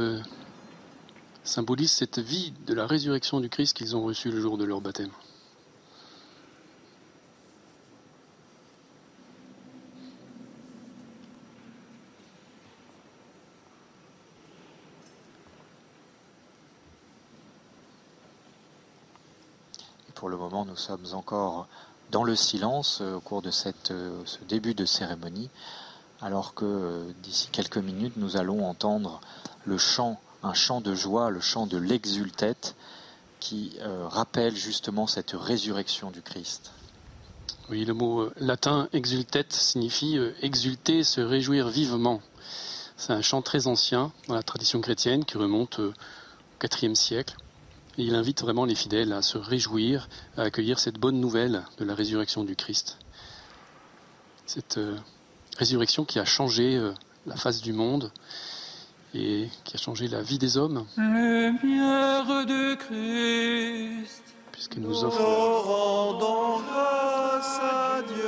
symbolisent 1.45 1.93
cette 1.93 2.19
vie 2.19 2.55
de 2.67 2.75
la 2.75 2.89
résurrection 2.89 3.39
du 3.39 3.49
Christ 3.49 3.77
qu'ils 3.77 3.95
ont 3.95 4.03
reçue 4.03 4.33
le 4.33 4.41
jour 4.41 4.59
de 4.59 4.65
leur 4.65 4.81
baptême. 4.81 5.13
pour 20.17 20.31
le 20.31 20.37
moment, 20.39 20.66
nous 20.77 20.83
sommes 20.83 21.15
encore 21.15 21.69
dans 22.11 22.23
le 22.23 22.37
silence 22.37 23.01
au 23.01 23.21
cours 23.21 23.41
de 23.41 23.51
cette, 23.51 23.93
ce 24.25 24.45
début 24.47 24.75
de 24.75 24.85
cérémonie, 24.85 25.49
alors 26.21 26.53
que 26.53 27.07
d'ici 27.23 27.49
quelques 27.51 27.79
minutes, 27.79 28.13
nous 28.17 28.37
allons 28.37 28.69
entendre 28.69 29.21
le 29.65 29.79
chant, 29.79 30.21
un 30.43 30.53
chant 30.53 30.83
de 30.83 30.95
joie, 30.95 31.31
le 31.31 31.41
chant 31.41 31.67
de 31.67 31.79
l'exultète, 31.79 32.77
qui 33.41 33.79
rappelle 33.83 34.55
justement 34.55 35.07
cette 35.07 35.33
résurrection 35.33 36.11
du 36.11 36.21
Christ. 36.21 36.73
Oui, 37.69 37.85
le 37.85 37.95
mot 37.95 38.21
euh, 38.21 38.33
latin 38.39 38.89
exultet 38.93 39.47
signifie 39.51 40.19
euh, 40.19 40.31
exulter, 40.41 41.03
se 41.03 41.21
réjouir 41.21 41.69
vivement. 41.69 42.21
C'est 42.97 43.13
un 43.13 43.23
chant 43.23 43.43
très 43.43 43.67
ancien 43.67 44.13
dans 44.29 44.35
la 44.35 44.45
tradition 44.45 44.81
chrétienne 44.81 45.25
qui 45.25 45.37
remonte 45.37 45.81
euh, 45.81 45.93
au 46.63 46.67
IVe 46.85 46.95
siècle. 46.95 47.35
Et 47.99 48.03
il 48.03 48.15
invite 48.15 48.43
vraiment 48.43 48.65
les 48.65 48.75
fidèles 48.75 49.13
à 49.13 49.23
se 49.23 49.39
réjouir, 49.39 50.09
à 50.37 50.43
accueillir 50.43 50.79
cette 50.79 50.99
bonne 50.99 51.19
nouvelle 51.19 51.63
de 51.79 51.85
la 51.85 51.95
résurrection 51.95 52.45
du 52.45 52.55
Christ. 52.57 52.99
Cette 54.45 54.79
résurrection 55.57 56.05
qui 56.05 56.19
a 56.19 56.25
changé 56.25 56.79
la 57.27 57.37
face 57.37 57.63
du 57.63 57.73
monde 57.73 58.13
et 59.15 59.49
qui 59.65 59.77
a 59.77 59.79
changé 59.79 60.09
la 60.09 60.23
vie 60.23 60.39
des 60.39 60.57
hommes. 60.57 60.87
Lumière 60.97 62.27
de 62.47 62.75
Christ 62.75 64.27
nous 64.79 65.05
offre. 65.05 65.21
Nous 65.21 65.27
à 67.63 68.03
Dieu. 68.03 68.25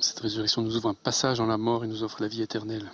Cette 0.00 0.20
résurrection 0.20 0.62
nous 0.62 0.76
ouvre 0.76 0.88
un 0.90 0.94
passage 0.94 1.38
dans 1.38 1.46
la 1.46 1.58
mort 1.58 1.84
et 1.84 1.86
nous 1.86 2.02
offre 2.02 2.20
la 2.20 2.28
vie 2.28 2.42
éternelle. 2.42 2.90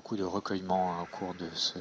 Beaucoup 0.00 0.16
de 0.16 0.24
recueillements 0.24 0.94
hein, 0.94 1.02
au 1.02 1.14
cours 1.14 1.34
de 1.34 1.46
ce 1.54 1.78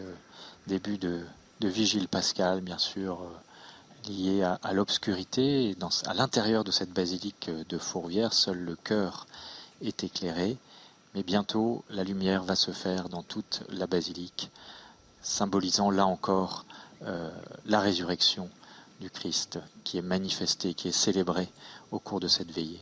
début 0.67 0.97
de, 0.97 1.23
vigile 1.61 2.09
pascal, 2.09 2.59
bien 2.59 2.77
sûr, 2.77 3.21
euh, 3.21 4.09
lié 4.11 4.43
à, 4.43 4.73
l'obscurité. 4.73 5.73
À 6.05 6.13
l'intérieur 6.13 6.65
de 6.65 6.71
cette 6.71 6.91
basilique 6.91 7.49
de 7.49 7.77
Fourvière, 7.77 8.33
seul 8.33 8.57
le 8.57 8.75
cœur 8.75 9.25
est 9.81 10.03
éclairé, 10.03 10.57
mais 11.15 11.23
bientôt 11.23 11.85
la 11.89 12.03
lumière 12.03 12.43
va 12.43 12.57
se 12.57 12.71
faire 12.71 13.07
dans 13.07 13.23
toute 13.23 13.63
la 13.69 13.87
basilique, 13.87 14.51
symbolisant 15.21 15.89
là 15.89 16.05
encore 16.05 16.65
euh, 17.03 17.31
la 17.67 17.79
résurrection 17.79 18.49
du 18.99 19.09
Christ 19.09 19.59
qui 19.85 19.97
est 19.97 20.01
manifestée, 20.01 20.73
qui 20.73 20.89
est 20.89 20.91
célébrée 20.91 21.49
au 21.91 21.99
cours 21.99 22.19
de 22.19 22.27
cette 22.27 22.51
veillée. 22.51 22.81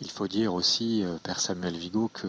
Il 0.00 0.09
faut 0.20 0.28
dire 0.28 0.52
aussi, 0.52 1.02
euh, 1.02 1.16
Père 1.22 1.40
Samuel 1.40 1.78
Vigo, 1.78 2.10
que 2.12 2.26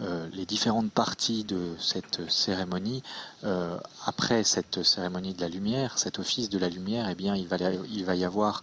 euh, 0.00 0.26
les 0.32 0.46
différentes 0.46 0.90
parties 0.90 1.44
de 1.44 1.74
cette 1.78 2.30
cérémonie, 2.30 3.02
euh, 3.44 3.76
après 4.06 4.44
cette 4.44 4.82
cérémonie 4.82 5.34
de 5.34 5.42
la 5.42 5.50
lumière, 5.50 5.98
cet 5.98 6.18
office 6.18 6.48
de 6.48 6.58
la 6.58 6.70
lumière, 6.70 7.06
eh 7.10 7.14
bien, 7.14 7.36
il 7.36 7.46
va, 7.46 7.58
il 7.90 8.06
va 8.06 8.14
y 8.14 8.24
avoir 8.24 8.62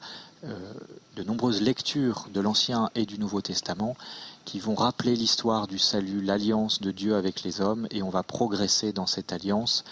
de 1.16 1.22
nombreuses 1.22 1.62
lectures 1.62 2.28
de 2.34 2.42
l'Ancien 2.42 2.90
et 2.96 3.06
du 3.06 3.20
Nouveau 3.20 3.42
Testament 3.42 3.96
qui 4.44 4.60
vont 4.60 4.74
rappeler 4.74 5.16
l'histoire 5.16 5.68
du 5.68 5.78
salut, 5.78 6.20
l'alliance 6.20 6.82
de 6.82 6.90
Dieu 6.90 7.16
avec 7.16 7.44
les 7.44 7.62
hommes, 7.62 7.88
et 7.92 8.02
on 8.02 8.10
va 8.10 8.24
progresser 8.24 8.92
dans 8.92 9.06
cette 9.06 9.32
alliance 9.32 9.84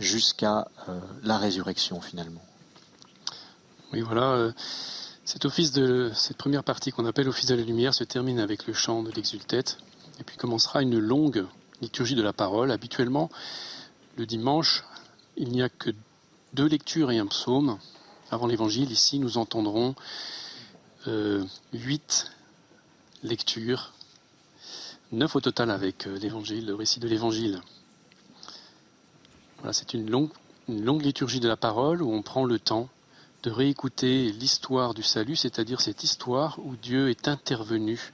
jusqu'à 0.00 0.66
la 1.22 1.38
résurrection 1.38 2.00
finalement. 2.00 2.42
Oui, 3.92 4.00
voilà. 4.00 4.52
Cet 5.24 5.44
office 5.44 5.72
cette 6.14 6.36
première 6.36 6.64
partie 6.64 6.90
qu'on 6.90 7.06
appelle 7.06 7.28
Office 7.28 7.46
de 7.46 7.54
la 7.54 7.62
lumière 7.62 7.94
se 7.94 8.02
termine 8.02 8.40
avec 8.40 8.66
le 8.66 8.72
chant 8.72 9.04
de 9.04 9.10
l'exultète 9.12 9.78
et 10.18 10.24
puis 10.24 10.36
commencera 10.36 10.82
une 10.82 10.98
longue 10.98 11.46
liturgie 11.80 12.16
de 12.16 12.22
la 12.22 12.32
parole. 12.32 12.72
Habituellement, 12.72 13.30
le 14.16 14.26
dimanche, 14.26 14.82
il 15.36 15.50
n'y 15.50 15.62
a 15.62 15.68
que 15.68 15.90
deux 16.54 16.66
lectures 16.66 17.12
et 17.12 17.18
un 17.18 17.26
psaume 17.26 17.78
avant 18.32 18.48
l'évangile. 18.48 18.90
Ici, 18.90 19.20
nous 19.20 19.38
entendrons 19.38 19.94
euh, 21.06 21.44
huit 21.72 22.32
lectures, 23.22 23.92
neuf 25.12 25.36
au 25.36 25.40
total 25.40 25.70
avec 25.70 26.08
euh, 26.08 26.18
l'évangile, 26.18 26.66
le 26.66 26.74
récit 26.74 26.98
de 26.98 27.06
l'évangile. 27.06 27.60
Voilà, 29.58 29.72
c'est 29.72 29.94
une 29.94 30.10
longue, 30.10 30.30
une 30.68 30.84
longue 30.84 31.02
liturgie 31.02 31.38
de 31.38 31.48
la 31.48 31.56
parole 31.56 32.02
où 32.02 32.12
on 32.12 32.22
prend 32.22 32.44
le 32.44 32.58
temps 32.58 32.88
de 33.42 33.50
réécouter 33.50 34.32
l'histoire 34.32 34.94
du 34.94 35.02
salut, 35.02 35.36
c'est-à-dire 35.36 35.80
cette 35.80 36.04
histoire 36.04 36.58
où 36.64 36.76
Dieu 36.76 37.10
est 37.10 37.28
intervenu 37.28 38.12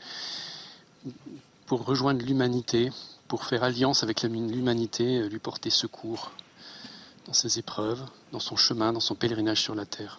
pour 1.66 1.84
rejoindre 1.84 2.24
l'humanité, 2.24 2.90
pour 3.28 3.44
faire 3.44 3.62
alliance 3.62 4.02
avec 4.02 4.22
l'humanité, 4.22 5.18
euh, 5.18 5.28
lui 5.28 5.38
porter 5.38 5.70
secours 5.70 6.32
dans 7.26 7.34
ses 7.34 7.58
épreuves, 7.58 8.02
dans 8.32 8.40
son 8.40 8.56
chemin, 8.56 8.92
dans 8.92 9.00
son 9.00 9.14
pèlerinage 9.14 9.60
sur 9.60 9.74
la 9.74 9.84
terre. 9.84 10.18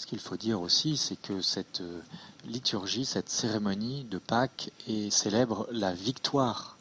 Ce 0.00 0.06
qu'il 0.06 0.18
faut 0.18 0.38
dire 0.38 0.62
aussi, 0.62 0.96
c'est 0.96 1.20
que 1.20 1.42
cette 1.42 1.82
euh, 1.82 2.00
liturgie, 2.46 3.04
cette 3.04 3.28
cérémonie 3.28 4.04
de 4.04 4.16
Pâques 4.16 4.72
célèbre 5.10 5.68
la 5.72 5.92
victoire 5.92 6.78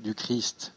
du 0.00 0.16
Christ, 0.16 0.72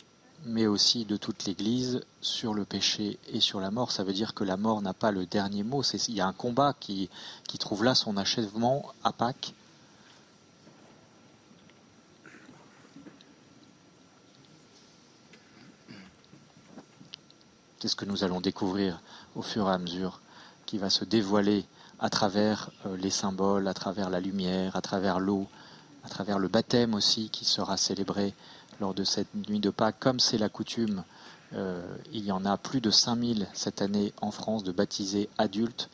mais 0.46 0.68
aussi 0.68 1.04
de 1.04 1.18
toute 1.18 1.46
l'Église 1.46 2.02
sur 2.22 2.54
le 2.54 2.64
péché 2.64 3.18
et 3.34 3.40
sur 3.40 3.60
la 3.60 3.72
mort. 3.72 3.92
Ça 3.92 4.04
veut 4.04 4.14
dire 4.14 4.36
que 4.36 4.44
la 4.44 4.56
mort 4.56 4.84
n'a 4.84 4.94
pas 4.94 5.10
le 5.10 5.26
dernier 5.26 5.64
mot. 5.64 5.82
Il 5.82 6.14
y 6.14 6.22
a 6.22 6.28
un 6.28 6.32
combat 6.32 6.76
qui, 6.80 7.10
qui 7.48 7.58
trouve 7.58 7.84
là 7.84 7.96
son 7.96 8.18
achèvement 8.18 8.94
à 9.04 9.12
Pâques. 9.12 9.56
C'est 17.80 17.88
ce 17.88 17.96
que 17.96 18.06
nous 18.06 18.24
allons 18.24 18.42
découvrir 18.42 19.02
au 19.36 19.42
fur 19.42 19.68
et 19.68 19.72
à 19.72 19.80
mesure 19.80 20.22
qui 20.68 20.78
va 20.78 20.92
se 20.92 21.04
dévoiler 21.04 21.66
à 22.00 22.12
travers 22.12 22.70
euh, 22.86 22.96
les 22.98 23.10
symboles, 23.10 23.68
à 23.68 23.74
travers 23.74 24.12
la 24.12 24.20
lumière, 24.20 24.76
à 24.76 24.82
travers 24.82 25.20
l'eau, 25.20 25.48
à 26.04 26.10
travers 26.10 26.38
le 26.38 26.48
baptême 26.48 26.94
aussi 26.94 27.30
qui 27.30 27.46
sera 27.46 27.78
célébré 27.78 28.36
lors 28.80 28.94
de 28.94 29.04
cette 29.04 29.34
nuit 29.34 29.60
de 29.60 29.72
Pâques. 29.72 30.00
Comme 30.00 30.20
c'est 30.20 30.38
la 30.38 30.50
coutume, 30.50 31.04
euh, 31.54 31.82
il 32.14 32.26
y 32.26 32.32
en 32.32 32.46
a 32.46 32.58
plus 32.58 32.82
de 32.82 32.92
5000 32.92 33.48
cette 33.54 33.82
année 33.82 34.14
en 34.22 34.30
France 34.30 34.64
de 34.64 34.72
baptisés 34.72 35.30
adultes 35.40 35.90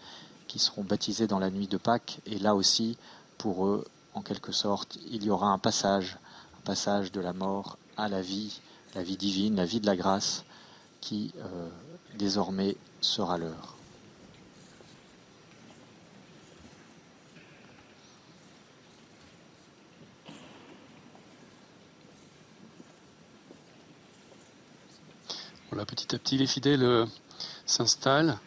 qui 0.47 0.59
seront 0.59 0.83
baptisés 0.83 1.27
dans 1.27 1.39
la 1.39 1.49
nuit 1.49 1.67
de 1.67 1.77
Pâques. 1.77 2.19
Et 2.25 2.39
là 2.39 2.55
aussi, 2.55 2.97
pour 3.37 3.65
eux, 3.65 3.85
en 4.13 4.21
quelque 4.21 4.51
sorte, 4.51 4.97
il 5.09 5.23
y 5.23 5.29
aura 5.29 5.47
un 5.47 5.57
passage, 5.57 6.17
un 6.57 6.65
passage 6.65 7.11
de 7.11 7.21
la 7.21 7.33
mort 7.33 7.77
à 7.95 8.09
la 8.09 8.21
vie, 8.21 8.59
la 8.95 9.03
vie 9.03 9.17
divine, 9.17 9.55
la 9.55 9.65
vie 9.65 9.79
de 9.79 9.85
la 9.85 9.95
grâce, 9.95 10.43
qui 11.01 11.33
euh, 11.37 11.69
désormais 12.17 12.75
sera 13.01 13.37
leur. 13.37 13.72
Petit 25.85 26.15
à 26.15 26.19
petit, 26.19 26.37
les 26.37 26.47
fidèles 26.47 26.83
euh, 26.83 27.05
s'installent, 27.65 28.37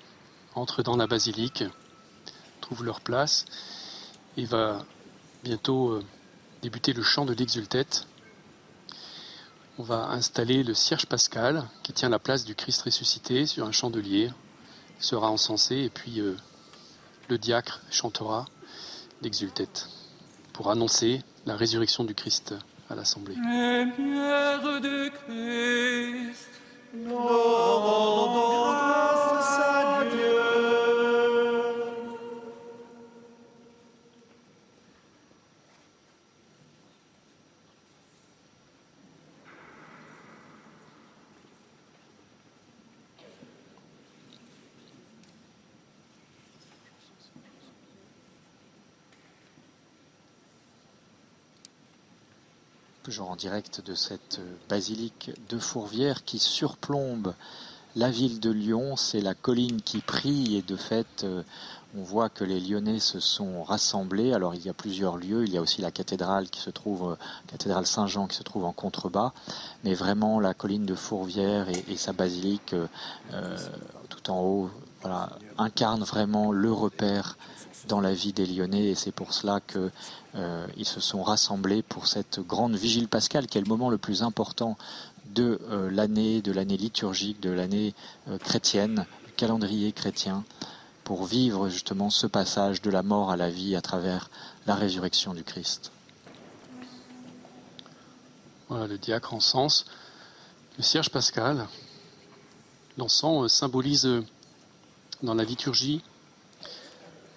entrent 0.54 0.82
dans 0.82 0.96
la 0.96 1.06
basilique, 1.06 1.64
trouvent 2.60 2.84
leur 2.84 3.00
place, 3.00 3.44
et 4.36 4.44
va 4.44 4.84
bientôt 5.44 5.90
euh, 5.90 6.04
débuter 6.62 6.92
le 6.92 7.02
chant 7.02 7.24
de 7.24 7.34
l'exultète. 7.34 8.06
On 9.78 9.82
va 9.82 10.08
installer 10.08 10.62
le 10.62 10.74
cierge 10.74 11.06
pascal 11.06 11.64
qui 11.82 11.92
tient 11.92 12.08
la 12.08 12.18
place 12.18 12.44
du 12.44 12.54
Christ 12.54 12.82
ressuscité 12.82 13.46
sur 13.46 13.66
un 13.66 13.72
chandelier. 13.72 14.30
Sera 14.98 15.30
encensé 15.30 15.76
et 15.76 15.90
puis 15.90 16.20
euh, 16.20 16.36
le 17.28 17.36
diacre 17.36 17.82
chantera 17.90 18.46
l'exultète 19.20 19.88
pour 20.54 20.70
annoncer 20.70 21.22
la 21.44 21.56
résurrection 21.56 22.04
du 22.04 22.14
Christ 22.14 22.54
à 22.88 22.94
l'assemblée. 22.94 23.36
De 26.92 28.36
Christ 28.76 29.95
toujours 53.06 53.30
en 53.30 53.36
direct 53.36 53.86
de 53.86 53.94
cette 53.94 54.40
basilique 54.68 55.30
de 55.48 55.60
Fourvière 55.60 56.24
qui 56.24 56.40
surplombe 56.40 57.34
la 57.94 58.10
ville 58.10 58.40
de 58.40 58.50
Lyon. 58.50 58.96
C'est 58.96 59.20
la 59.20 59.32
colline 59.32 59.80
qui 59.80 60.00
prie 60.00 60.56
et 60.56 60.62
de 60.62 60.74
fait, 60.74 61.22
euh, 61.22 61.44
on 61.96 62.02
voit 62.02 62.28
que 62.28 62.42
les 62.42 62.58
Lyonnais 62.58 62.98
se 62.98 63.20
sont 63.20 63.62
rassemblés. 63.62 64.32
Alors 64.32 64.56
il 64.56 64.66
y 64.66 64.68
a 64.68 64.72
plusieurs 64.72 65.18
lieux. 65.18 65.44
Il 65.44 65.52
y 65.52 65.56
a 65.56 65.60
aussi 65.60 65.82
la 65.82 65.92
cathédrale 65.92 66.50
qui 66.50 66.58
se 66.58 66.70
trouve, 66.70 67.12
euh, 67.12 67.16
cathédrale 67.46 67.86
Saint-Jean 67.86 68.26
qui 68.26 68.34
se 68.34 68.42
trouve 68.42 68.64
en 68.64 68.72
contrebas. 68.72 69.32
Mais 69.84 69.94
vraiment, 69.94 70.40
la 70.40 70.52
colline 70.52 70.84
de 70.84 70.96
Fourvière 70.96 71.68
et, 71.68 71.96
sa 71.96 72.12
basilique 72.12 72.74
euh, 72.74 73.56
tout 74.08 74.32
en 74.32 74.40
haut, 74.40 74.70
voilà, 75.02 75.30
incarne 75.58 76.02
vraiment 76.02 76.50
le 76.50 76.72
repère 76.72 77.38
dans 77.88 78.00
la 78.00 78.12
vie 78.12 78.32
des 78.32 78.46
Lyonnais 78.46 78.88
et 78.88 78.94
c'est 78.94 79.12
pour 79.12 79.32
cela 79.32 79.60
qu'ils 79.60 79.90
euh, 80.36 80.66
se 80.82 81.00
sont 81.00 81.22
rassemblés 81.22 81.82
pour 81.82 82.06
cette 82.06 82.40
grande 82.40 82.74
vigile 82.74 83.08
pascale 83.08 83.46
qui 83.46 83.58
est 83.58 83.60
le 83.60 83.68
moment 83.68 83.90
le 83.90 83.98
plus 83.98 84.22
important 84.22 84.76
de 85.26 85.60
euh, 85.70 85.90
l'année, 85.90 86.42
de 86.42 86.52
l'année 86.52 86.76
liturgique, 86.76 87.40
de 87.40 87.50
l'année 87.50 87.94
euh, 88.28 88.38
chrétienne, 88.38 89.06
du 89.26 89.32
calendrier 89.32 89.92
chrétien, 89.92 90.44
pour 91.04 91.24
vivre 91.24 91.68
justement 91.68 92.10
ce 92.10 92.26
passage 92.26 92.82
de 92.82 92.90
la 92.90 93.02
mort 93.02 93.30
à 93.30 93.36
la 93.36 93.50
vie 93.50 93.76
à 93.76 93.80
travers 93.80 94.30
la 94.66 94.74
résurrection 94.74 95.34
du 95.34 95.44
Christ? 95.44 95.92
Voilà 98.68 98.86
le 98.86 98.98
diacre 98.98 99.32
en 99.34 99.40
sens. 99.40 99.84
Le 100.76 100.82
cierge 100.82 101.10
pascal, 101.10 101.68
l'encens 102.98 103.52
symbolise 103.52 104.08
dans 105.22 105.34
la 105.34 105.44
liturgie 105.44 106.02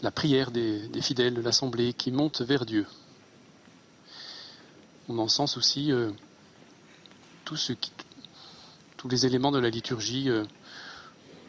la 0.02 0.12
prière 0.12 0.52
des, 0.52 0.90
fidèles 1.02 1.34
de 1.34 1.42
l'Assemblée 1.42 1.94
qui 1.94 2.12
monte 2.12 2.42
vers 2.42 2.66
Dieu. 2.66 2.86
On 5.08 5.18
en 5.18 5.28
sens 5.28 5.58
aussi 5.58 5.92
euh, 5.92 6.12
tous 7.46 9.10
les 9.10 9.26
éléments 9.26 9.52
de 9.52 9.60
la 9.60 9.70
liturgie 9.70 10.30
euh, 10.30 10.46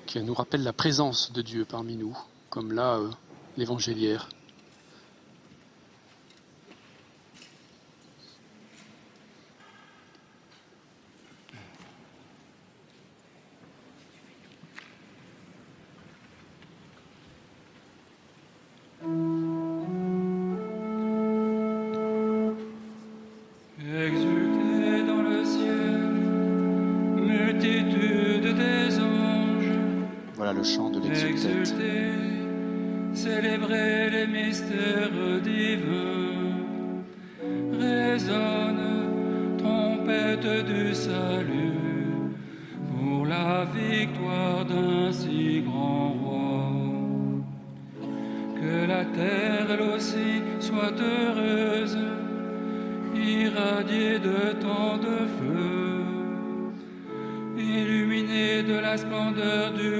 qui 0.06 0.20
nous 0.20 0.34
rappellent 0.34 0.62
la 0.64 0.72
présence 0.72 1.32
de 1.32 1.42
Dieu 1.42 1.64
parmi 1.64 1.96
nous, 1.96 2.16
comme 2.48 2.72
là 2.72 2.98
le 30.60 30.64
chant 30.64 30.90
de. 30.90 31.00
Célébrer 33.12 34.10
les 34.10 34.26
mystères 34.26 35.40
divins, 35.42 37.02
résonne, 37.72 39.56
trompette 39.58 40.64
du 40.66 40.94
salut, 40.94 42.32
pour 42.90 43.26
la 43.26 43.64
victoire 43.64 44.64
d'un 44.64 45.10
si 45.12 45.62
grand 45.62 46.14
roi. 46.22 46.72
Que 48.60 48.86
la 48.86 49.04
terre 49.06 49.66
elle 49.72 49.82
aussi 49.94 50.42
soit 50.60 50.94
heureuse, 51.00 51.98
irradiée 53.14 54.18
de 54.18 54.52
tant 54.60 54.98
de 54.98 55.18
feux, 55.36 56.04
illuminée 57.58 58.62
de 58.62 58.78
la 58.78 58.96
splendeur 58.96 59.72
du 59.72 59.99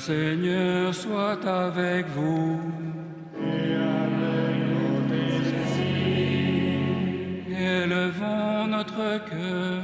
Seigneur 0.00 0.94
soit 0.94 1.44
avec 1.46 2.06
vous. 2.08 2.58
Et 3.38 3.74
avec 4.02 4.56
notre 4.74 5.14
esprit. 5.52 6.24
Élevons 7.48 8.66
notre 8.66 9.04
cœur. 9.30 9.82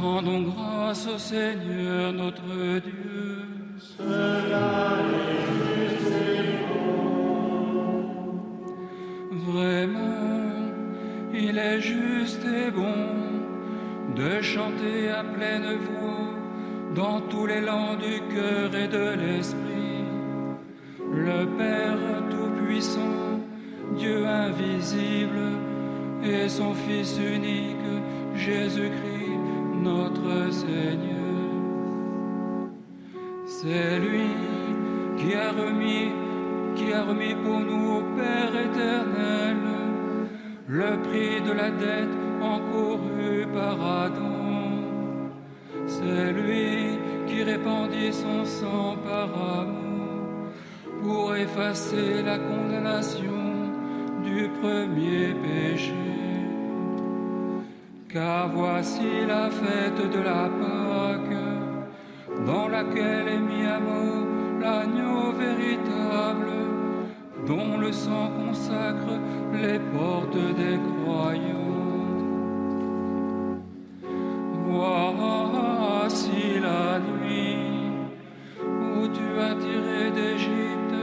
Rendons 0.00 0.42
grâce 0.50 1.06
au 1.06 1.18
Seigneur 1.18 2.12
notre 2.12 2.80
Dieu. 2.80 3.44
Cela 3.78 4.76
il 11.34 11.58
est 11.58 11.80
juste 11.80 12.44
et 12.44 12.70
bon 12.70 13.25
de 14.16 14.40
chanter 14.40 15.10
à 15.10 15.22
pleine 15.22 15.76
voix 15.86 16.32
dans 16.94 17.20
tous 17.20 17.46
les 17.46 17.60
lands 17.60 17.96
du 17.96 18.20
cœur 18.34 18.74
et 18.74 18.88
de 18.88 19.08
l'esprit. 19.20 20.04
Le 21.12 21.44
Père 21.58 21.98
Tout-Puissant, 22.30 23.40
Dieu 23.98 24.26
invisible, 24.26 25.48
et 26.24 26.48
son 26.48 26.72
Fils 26.74 27.18
unique, 27.18 27.90
Jésus-Christ, 28.34 29.38
notre 29.82 30.50
Seigneur. 30.50 31.26
C'est 33.46 33.98
lui 33.98 34.30
qui 35.18 35.34
a 35.34 35.50
remis, 35.52 36.10
qui 36.74 36.92
a 36.92 37.02
remis 37.02 37.34
pour 37.34 37.60
nous 37.60 38.02
Père 38.16 38.54
éternel 38.66 39.56
le 40.68 40.96
prix 41.02 41.40
de 41.42 41.52
la 41.52 41.70
dette 41.70 42.25
encourue 42.42 43.46
par 43.54 43.76
Adam. 44.04 44.36
C'est 45.86 46.32
lui 46.32 46.98
qui 47.26 47.42
répandit 47.42 48.12
son 48.12 48.44
sang 48.44 48.96
par 49.04 49.28
amour 49.60 49.86
pour 51.02 51.36
effacer 51.36 52.22
la 52.24 52.38
condamnation 52.38 53.44
du 54.24 54.48
premier 54.60 55.34
péché. 55.34 55.94
Car 58.08 58.48
voici 58.48 59.26
la 59.26 59.50
fête 59.50 60.10
de 60.10 60.20
la 60.20 60.48
Pâque, 60.60 61.38
dans 62.46 62.68
laquelle 62.68 63.28
est 63.28 63.38
mis 63.38 63.66
à 63.66 63.78
mort 63.78 64.26
l'agneau 64.60 65.32
véritable 65.32 66.50
dont 67.46 67.78
le 67.78 67.92
sang 67.92 68.30
consacre 68.40 69.14
les 69.52 69.78
portes 69.78 70.56
des 70.56 70.78
croyants. 71.04 71.55
Voici 74.76 76.60
la 76.60 76.98
nuit 76.98 77.56
où 78.62 79.08
tu 79.08 79.40
as 79.40 79.54
tiré 79.54 80.10
d'Égypte 80.10 80.96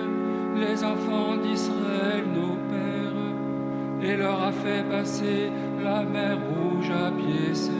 les 0.55 0.83
enfants 0.83 1.37
d'Israël, 1.37 2.23
nos 2.35 2.55
pères, 2.69 4.07
et 4.07 4.15
leur 4.15 4.43
a 4.43 4.51
fait 4.51 4.83
passer 4.87 5.51
la 5.83 6.03
mer 6.03 6.37
rouge 6.49 6.91
à 6.91 7.09
pied 7.11 7.55
sec. 7.55 7.73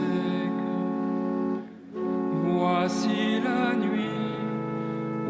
Voici 2.44 3.40
la 3.44 3.76
nuit 3.76 4.34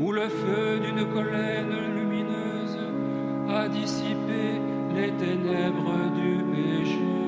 où 0.00 0.12
le 0.12 0.28
feu 0.28 0.80
d'une 0.80 1.04
colère 1.12 1.66
lumineuse 1.94 2.78
a 3.50 3.68
dissipé 3.68 4.44
les 4.96 5.10
ténèbres 5.12 5.98
du 6.16 6.42
péché. 6.54 7.23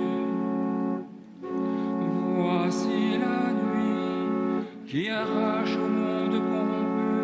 Qui 4.87 5.11
arrache 5.11 5.75
au 5.75 5.89
monde 5.89 6.39
corrompu, 6.49 7.17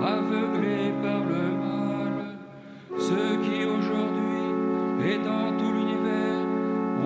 aveuglé 0.00 0.92
par 1.02 1.24
le 1.24 1.44
mal, 1.64 2.36
ceux 2.98 3.36
qui 3.42 3.64
aujourd'hui 3.64 4.46
et 5.04 5.18
dans 5.18 5.50
tout 5.58 5.72
l'univers 5.72 6.46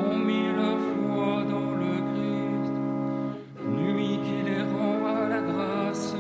ont 0.05 0.19
mis 0.19 0.53
leur 0.55 0.79
foi 0.79 1.43
dans 1.55 1.71
le 1.83 1.95
Christ. 2.11 2.75
Nuit 3.67 4.19
qui 4.25 4.51
les 4.51 4.63
rend 4.63 5.07
à 5.07 5.29
la 5.29 5.41
grâce 5.41 6.15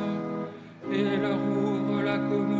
et 0.90 1.16
leur 1.18 1.36
ouvre 1.36 2.02
la 2.02 2.16
communion 2.16 2.57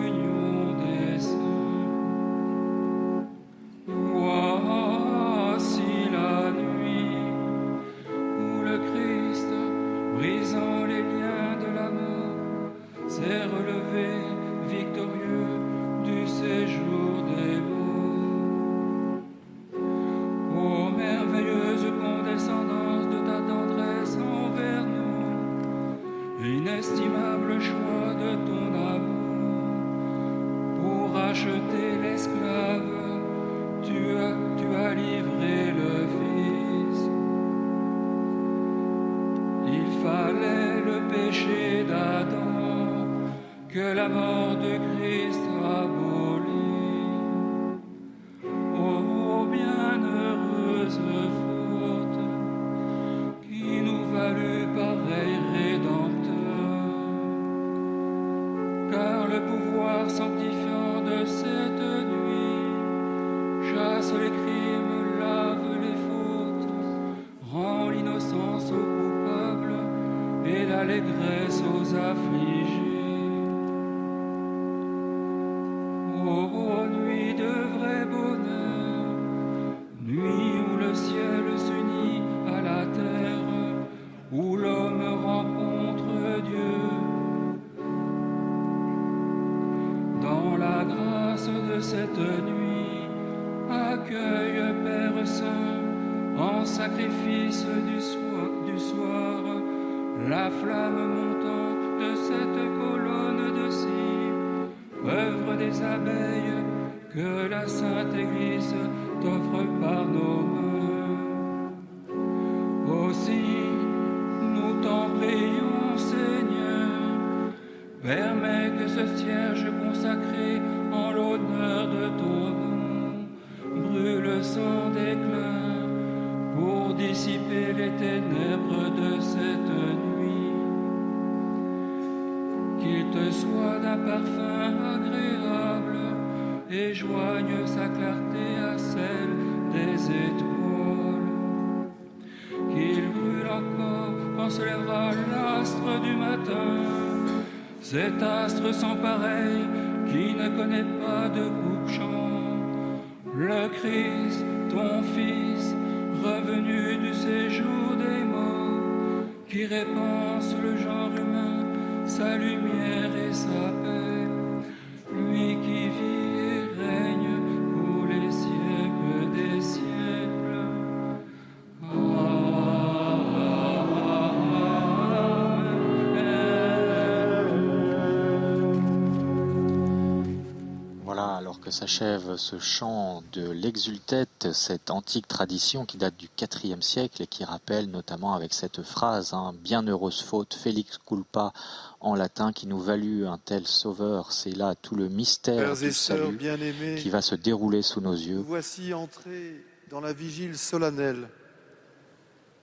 s'achève 181.89 182.37
ce 182.37 182.59
chant 182.59 183.23
de 183.33 183.51
l'exultète, 183.51 184.49
cette 184.53 184.91
antique 184.91 185.27
tradition 185.27 185.87
qui 185.87 185.97
date 185.97 186.19
du 186.19 186.29
IVe 186.63 186.83
siècle 186.83 187.23
et 187.23 187.27
qui 187.27 187.45
rappelle 187.45 187.87
notamment 187.87 188.35
avec 188.35 188.53
cette 188.53 188.83
phrase 188.83 189.33
hein, 189.33 189.55
Bienheureuse 189.63 190.21
faute, 190.21 190.53
Felix 190.53 190.99
culpa 190.99 191.55
en 192.01 192.15
latin, 192.15 192.53
qui 192.53 192.67
nous 192.67 192.79
valut 192.79 193.27
un 193.27 193.39
tel 193.39 193.67
sauveur. 193.67 194.33
C'est 194.33 194.51
là 194.55 194.75
tout 194.75 194.97
le 194.97 195.09
mystère 195.09 195.75
du 195.75 196.97
qui 196.97 197.09
va 197.09 197.23
se 197.23 197.35
dérouler 197.35 197.81
sous 197.81 198.03
nos 198.03 198.13
yeux. 198.13 198.45
voici 198.47 198.93
entrés 198.93 199.65
dans 199.89 200.03
la 200.03 200.13
vigile 200.13 200.59
solennelle. 200.59 201.31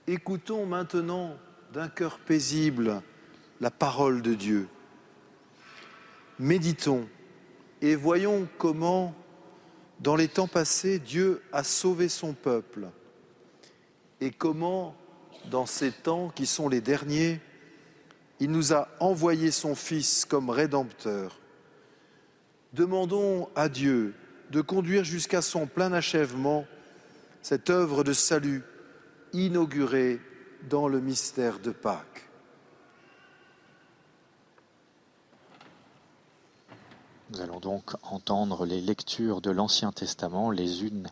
Écoutons 0.06 0.66
maintenant 0.66 1.34
d'un 1.74 1.88
cœur 1.88 2.20
paisible 2.20 3.02
la 3.60 3.72
parole 3.72 4.22
de 4.22 4.34
Dieu. 4.34 4.68
Méditons 6.38 7.08
et 7.86 7.94
voyons 7.94 8.48
comment, 8.58 9.14
dans 10.00 10.16
les 10.16 10.26
temps 10.26 10.48
passés, 10.48 10.98
Dieu 10.98 11.40
a 11.52 11.62
sauvé 11.62 12.08
son 12.08 12.32
peuple 12.32 12.88
et 14.20 14.32
comment, 14.32 14.96
dans 15.52 15.66
ces 15.66 15.92
temps 15.92 16.30
qui 16.30 16.46
sont 16.46 16.68
les 16.68 16.80
derniers, 16.80 17.40
il 18.40 18.50
nous 18.50 18.72
a 18.72 18.88
envoyé 18.98 19.52
son 19.52 19.76
Fils 19.76 20.24
comme 20.24 20.50
rédempteur. 20.50 21.38
Demandons 22.72 23.48
à 23.54 23.68
Dieu 23.68 24.14
de 24.50 24.60
conduire 24.60 25.04
jusqu'à 25.04 25.40
son 25.40 25.68
plein 25.68 25.92
achèvement 25.92 26.66
cette 27.40 27.70
œuvre 27.70 28.02
de 28.02 28.12
salut 28.12 28.64
inaugurée 29.32 30.20
dans 30.68 30.88
le 30.88 31.00
mystère 31.00 31.60
de 31.60 31.70
Pâques. 31.70 32.25
Nous 37.30 37.40
allons 37.40 37.58
donc 37.58 37.94
entendre 38.04 38.66
les 38.66 38.80
lectures 38.80 39.40
de 39.40 39.50
l'Ancien 39.50 39.90
Testament 39.90 40.52
les 40.52 40.84
unes 40.84 41.08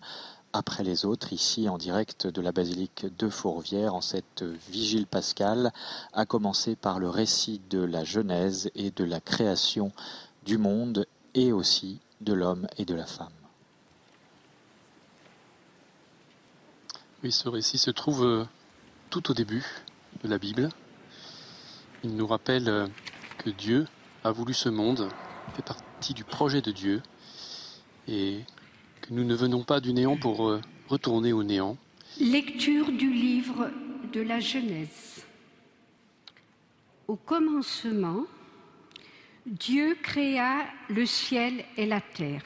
après 0.52 0.84
les 0.84 1.04
autres, 1.04 1.32
ici 1.32 1.68
en 1.68 1.76
direct 1.76 2.28
de 2.28 2.40
la 2.40 2.52
basilique 2.52 3.06
de 3.18 3.28
Fourvière, 3.28 3.96
en 3.96 4.00
cette 4.00 4.44
vigile 4.70 5.08
pascale, 5.08 5.72
à 6.12 6.24
commencer 6.24 6.76
par 6.76 7.00
le 7.00 7.08
récit 7.08 7.60
de 7.68 7.80
la 7.80 8.04
Genèse 8.04 8.70
et 8.76 8.92
de 8.92 9.02
la 9.02 9.20
création 9.20 9.90
du 10.44 10.56
monde 10.56 11.08
et 11.34 11.50
aussi 11.50 11.98
de 12.20 12.32
l'homme 12.32 12.68
et 12.78 12.84
de 12.84 12.94
la 12.94 13.06
femme. 13.06 13.32
Oui, 17.24 17.32
ce 17.32 17.48
récit 17.48 17.78
se 17.78 17.90
trouve 17.90 18.24
euh, 18.24 18.44
tout 19.10 19.32
au 19.32 19.34
début 19.34 19.66
de 20.22 20.28
la 20.28 20.38
Bible. 20.38 20.68
Il 22.04 22.14
nous 22.14 22.28
rappelle 22.28 22.68
euh, 22.68 22.86
que 23.38 23.50
Dieu 23.50 23.88
a 24.22 24.30
voulu 24.30 24.54
ce 24.54 24.68
monde, 24.68 25.08
fait 25.56 25.62
partie 25.62 25.82
du 26.12 26.24
projet 26.24 26.60
de 26.60 26.72
Dieu, 26.72 27.02
et 28.08 28.40
que 29.00 29.14
nous 29.14 29.24
ne 29.24 29.34
venons 29.34 29.62
pas 29.62 29.80
du 29.80 29.92
néant 29.94 30.16
pour 30.16 30.48
euh, 30.48 30.60
retourner 30.88 31.32
au 31.32 31.42
néant. 31.42 31.76
Lecture 32.20 32.92
du 32.92 33.12
livre 33.12 33.70
de 34.12 34.20
la 34.20 34.40
Genèse. 34.40 35.24
Au 37.08 37.16
commencement, 37.16 38.24
Dieu 39.46 39.96
créa 40.02 40.64
le 40.88 41.06
ciel 41.06 41.64
et 41.76 41.86
la 41.86 42.00
terre. 42.00 42.42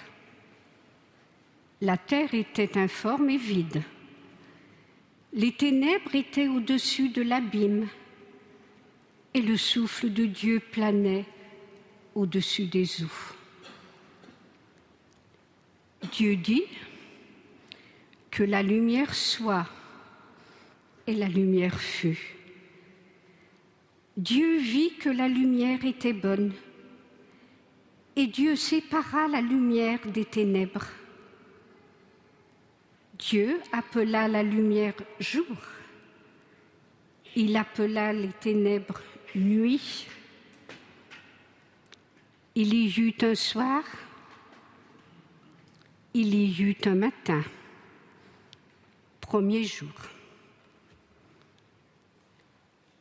La 1.80 1.96
terre 1.96 2.34
était 2.34 2.76
informe 2.76 3.30
et 3.30 3.36
vide. 3.36 3.82
Les 5.32 5.52
ténèbres 5.52 6.14
étaient 6.14 6.48
au-dessus 6.48 7.10
de 7.10 7.22
l'abîme 7.22 7.88
et 9.34 9.42
le 9.42 9.56
souffle 9.56 10.12
de 10.12 10.24
Dieu 10.24 10.60
planait 10.72 11.26
au-dessus 12.14 12.66
des 12.66 13.04
eaux. 13.04 13.37
Dieu 16.02 16.36
dit 16.36 16.64
que 18.30 18.42
la 18.42 18.62
lumière 18.62 19.14
soit 19.14 19.66
et 21.06 21.14
la 21.14 21.26
lumière 21.26 21.78
fut. 21.78 22.36
Dieu 24.16 24.58
vit 24.58 24.94
que 24.94 25.08
la 25.08 25.28
lumière 25.28 25.84
était 25.84 26.12
bonne 26.12 26.52
et 28.16 28.26
Dieu 28.26 28.56
sépara 28.56 29.28
la 29.28 29.40
lumière 29.40 30.00
des 30.06 30.24
ténèbres. 30.24 30.86
Dieu 33.18 33.60
appela 33.72 34.28
la 34.28 34.42
lumière 34.42 34.94
jour. 35.20 35.56
Il 37.36 37.56
appela 37.56 38.12
les 38.12 38.32
ténèbres 38.40 39.00
nuit. 39.34 40.06
Il 42.54 42.74
y 42.74 43.00
eut 43.00 43.14
un 43.22 43.34
soir. 43.34 43.84
Il 46.14 46.34
y 46.34 46.62
eut 46.62 46.76
un 46.86 46.94
matin. 46.94 47.42
Premier 49.20 49.64
jour. 49.64 49.92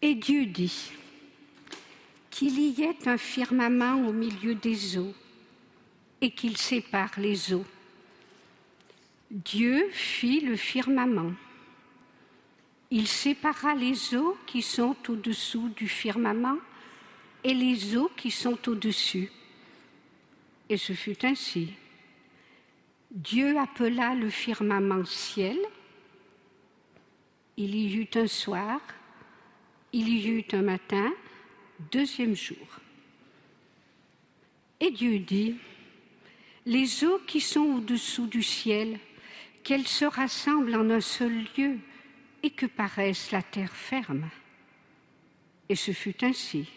Et 0.02 0.14
Dieu 0.14 0.46
dit, 0.46 0.92
qu'il 2.38 2.60
y 2.60 2.84
ait 2.84 3.08
un 3.08 3.18
firmament 3.18 4.08
au 4.08 4.14
milieu 4.14 4.54
des 4.54 4.98
eaux 4.98 5.14
et 6.22 6.30
qu'il 6.30 6.56
sépare 6.56 7.12
les 7.18 7.52
eaux. 7.52 7.66
Dieu 9.32 9.90
fit 9.92 10.42
le 10.42 10.56
firmament. 10.56 11.34
Il 12.92 13.08
sépara 13.08 13.74
les 13.74 14.16
eaux 14.16 14.38
qui 14.46 14.62
sont 14.62 14.96
au-dessous 15.10 15.70
du 15.70 15.88
firmament 15.88 16.60
et 17.44 17.56
les 17.56 17.98
eaux 17.98 18.12
qui 18.16 18.30
sont 18.30 18.58
au-dessus. 18.70 19.32
Et 20.70 20.78
ce 20.78 20.94
fut 20.94 21.26
ainsi. 21.26 21.74
Dieu 23.12 23.58
appela 23.58 24.16
le 24.16 24.30
firmament 24.30 25.06
ciel. 25.06 25.58
Il 27.56 27.76
y 27.76 27.96
eut 27.96 28.10
un 28.16 28.28
soir, 28.28 28.80
il 29.94 30.10
y 30.10 30.28
eut 30.30 30.46
un 30.52 30.62
matin, 30.62 31.12
deuxième 31.92 32.36
jour. 32.36 32.68
Et 34.80 34.92
Dieu 34.92 35.20
dit, 35.20 35.56
les 36.66 37.04
eaux 37.04 37.20
qui 37.26 37.42
sont 37.42 37.78
au-dessous 37.78 38.28
du 38.28 38.44
ciel, 38.44 39.00
qu'elles 39.64 39.88
se 39.88 40.06
rassemblent 40.06 40.76
en 40.76 40.90
un 40.90 41.02
seul 41.02 41.46
lieu 41.58 41.78
et 42.44 42.52
que 42.52 42.66
paraisse 42.66 43.32
la 43.32 43.42
terre 43.42 43.76
ferme. 43.76 44.30
Et 45.70 45.76
ce 45.76 45.92
fut 45.92 46.24
ainsi. 46.24 46.70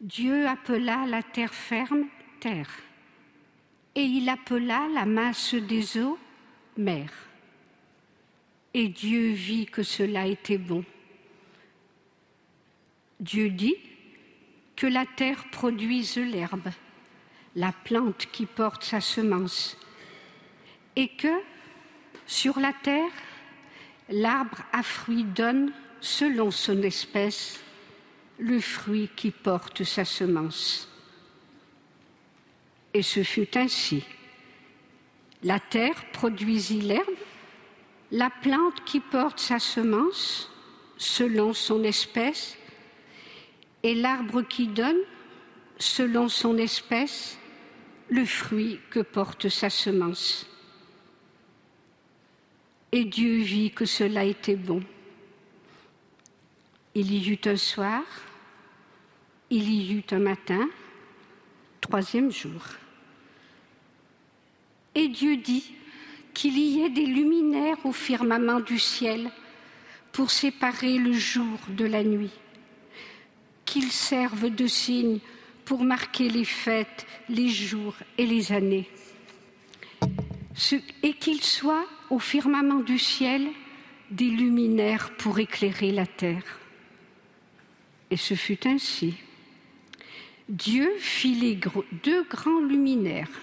Dieu 0.00 0.46
appela 0.46 1.06
la 1.06 1.22
terre 1.22 1.54
ferme 1.54 2.06
terre, 2.40 2.70
et 3.94 4.04
il 4.04 4.28
appela 4.28 4.88
la 4.92 5.04
masse 5.04 5.54
des 5.54 5.98
eaux 5.98 6.18
mer. 6.76 7.10
Et 8.74 8.88
Dieu 8.88 9.32
vit 9.32 9.66
que 9.66 9.82
cela 9.82 10.26
était 10.26 10.58
bon. 10.58 10.84
Dieu 13.20 13.50
dit 13.50 13.76
que 14.74 14.86
la 14.86 15.04
terre 15.04 15.44
produise 15.50 16.16
l'herbe, 16.16 16.70
la 17.54 17.72
plante 17.72 18.26
qui 18.32 18.46
porte 18.46 18.82
sa 18.82 19.00
semence, 19.00 19.76
et 20.96 21.08
que 21.08 21.40
sur 22.26 22.58
la 22.58 22.72
terre, 22.72 23.12
l'arbre 24.08 24.62
à 24.72 24.82
fruits 24.82 25.24
donne, 25.24 25.72
selon 26.00 26.50
son 26.50 26.82
espèce, 26.82 27.62
le 28.38 28.58
fruit 28.58 29.10
qui 29.14 29.30
porte 29.30 29.84
sa 29.84 30.04
semence. 30.04 30.91
Et 32.94 33.02
ce 33.02 33.22
fut 33.22 33.56
ainsi. 33.56 34.04
La 35.42 35.58
terre 35.58 36.04
produisit 36.12 36.80
l'herbe, 36.80 37.16
la 38.10 38.30
plante 38.30 38.84
qui 38.84 39.00
porte 39.00 39.40
sa 39.40 39.58
semence, 39.58 40.50
selon 40.98 41.52
son 41.52 41.82
espèce, 41.82 42.56
et 43.82 43.94
l'arbre 43.94 44.42
qui 44.42 44.68
donne, 44.68 45.00
selon 45.78 46.28
son 46.28 46.58
espèce, 46.58 47.38
le 48.08 48.24
fruit 48.24 48.78
que 48.90 49.00
porte 49.00 49.48
sa 49.48 49.70
semence. 49.70 50.46
Et 52.92 53.04
Dieu 53.04 53.38
vit 53.38 53.70
que 53.70 53.86
cela 53.86 54.24
était 54.24 54.54
bon. 54.54 54.82
Il 56.94 57.12
y 57.12 57.30
eut 57.30 57.40
un 57.46 57.56
soir, 57.56 58.02
il 59.48 59.70
y 59.70 59.94
eut 59.94 60.04
un 60.10 60.18
matin, 60.18 60.68
troisième 61.80 62.30
jour. 62.30 62.60
Et 64.94 65.08
Dieu 65.08 65.36
dit 65.36 65.74
qu'il 66.34 66.58
y 66.58 66.82
ait 66.82 66.90
des 66.90 67.06
luminaires 67.06 67.84
au 67.84 67.92
firmament 67.92 68.60
du 68.60 68.78
ciel 68.78 69.30
pour 70.12 70.30
séparer 70.30 70.98
le 70.98 71.12
jour 71.12 71.58
de 71.68 71.84
la 71.84 72.04
nuit 72.04 72.30
qu'ils 73.72 73.92
servent 73.92 74.50
de 74.50 74.66
signe 74.66 75.18
pour 75.64 75.82
marquer 75.82 76.28
les 76.28 76.44
fêtes, 76.44 77.06
les 77.30 77.48
jours 77.48 77.94
et 78.18 78.26
les 78.26 78.52
années. 78.52 78.86
et 81.02 81.14
qu'ils 81.14 81.42
soient 81.42 81.86
au 82.10 82.18
firmament 82.18 82.80
du 82.80 82.98
ciel 82.98 83.48
des 84.10 84.28
luminaires 84.28 85.10
pour 85.16 85.38
éclairer 85.38 85.90
la 85.90 86.04
terre. 86.04 86.44
Et 88.10 88.18
ce 88.18 88.34
fut 88.34 88.66
ainsi. 88.66 89.14
Dieu 90.50 90.92
fit 90.98 91.34
les 91.34 91.58
deux 92.04 92.24
grands 92.24 92.60
luminaires, 92.60 93.40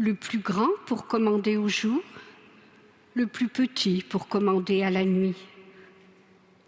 le 0.00 0.14
plus 0.14 0.38
grand 0.38 0.70
pour 0.86 1.06
commander 1.06 1.58
au 1.58 1.68
jour, 1.68 2.02
le 3.12 3.26
plus 3.26 3.48
petit 3.48 4.02
pour 4.02 4.28
commander 4.28 4.82
à 4.82 4.88
la 4.88 5.04
nuit. 5.04 5.36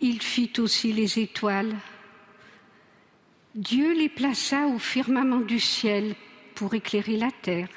Il 0.02 0.20
fit 0.20 0.52
aussi 0.58 0.92
les 0.92 1.18
étoiles 1.18 1.74
Dieu 3.54 3.94
les 3.94 4.10
plaça 4.10 4.66
au 4.66 4.78
firmament 4.78 5.40
du 5.40 5.60
ciel 5.60 6.14
pour 6.54 6.74
éclairer 6.74 7.16
la 7.16 7.30
terre, 7.30 7.68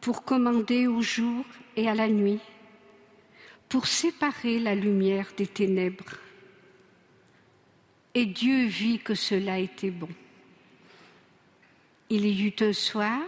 pour 0.00 0.24
commander 0.24 0.86
au 0.86 1.02
jour 1.02 1.44
et 1.76 1.88
à 1.88 1.94
la 1.94 2.08
nuit, 2.08 2.40
pour 3.68 3.88
séparer 3.88 4.60
la 4.60 4.74
lumière 4.74 5.28
des 5.36 5.46
ténèbres. 5.46 6.18
Et 8.14 8.26
Dieu 8.26 8.66
vit 8.66 9.00
que 9.00 9.14
cela 9.14 9.58
était 9.58 9.90
bon. 9.90 10.10
Il 12.10 12.26
y 12.26 12.46
eut 12.46 12.56
un 12.60 12.72
soir, 12.72 13.20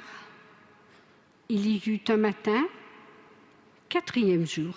il 1.49 1.67
y 1.67 1.83
eut 1.91 2.01
un 2.09 2.17
matin, 2.17 2.67
quatrième 3.89 4.47
jour. 4.47 4.75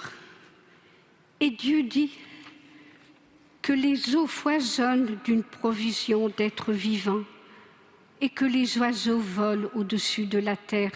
Et 1.40 1.50
Dieu 1.50 1.84
dit, 1.84 2.12
que 3.62 3.74
les 3.74 4.16
eaux 4.16 4.26
foisonnent 4.26 5.20
d'une 5.24 5.44
provision 5.44 6.30
d'êtres 6.30 6.74
vivants 6.74 7.24
et 8.20 8.30
que 8.30 8.46
les 8.46 8.80
oiseaux 8.80 9.20
volent 9.20 9.70
au-dessus 9.76 10.26
de 10.26 10.40
la 10.40 10.58
terre 10.58 10.92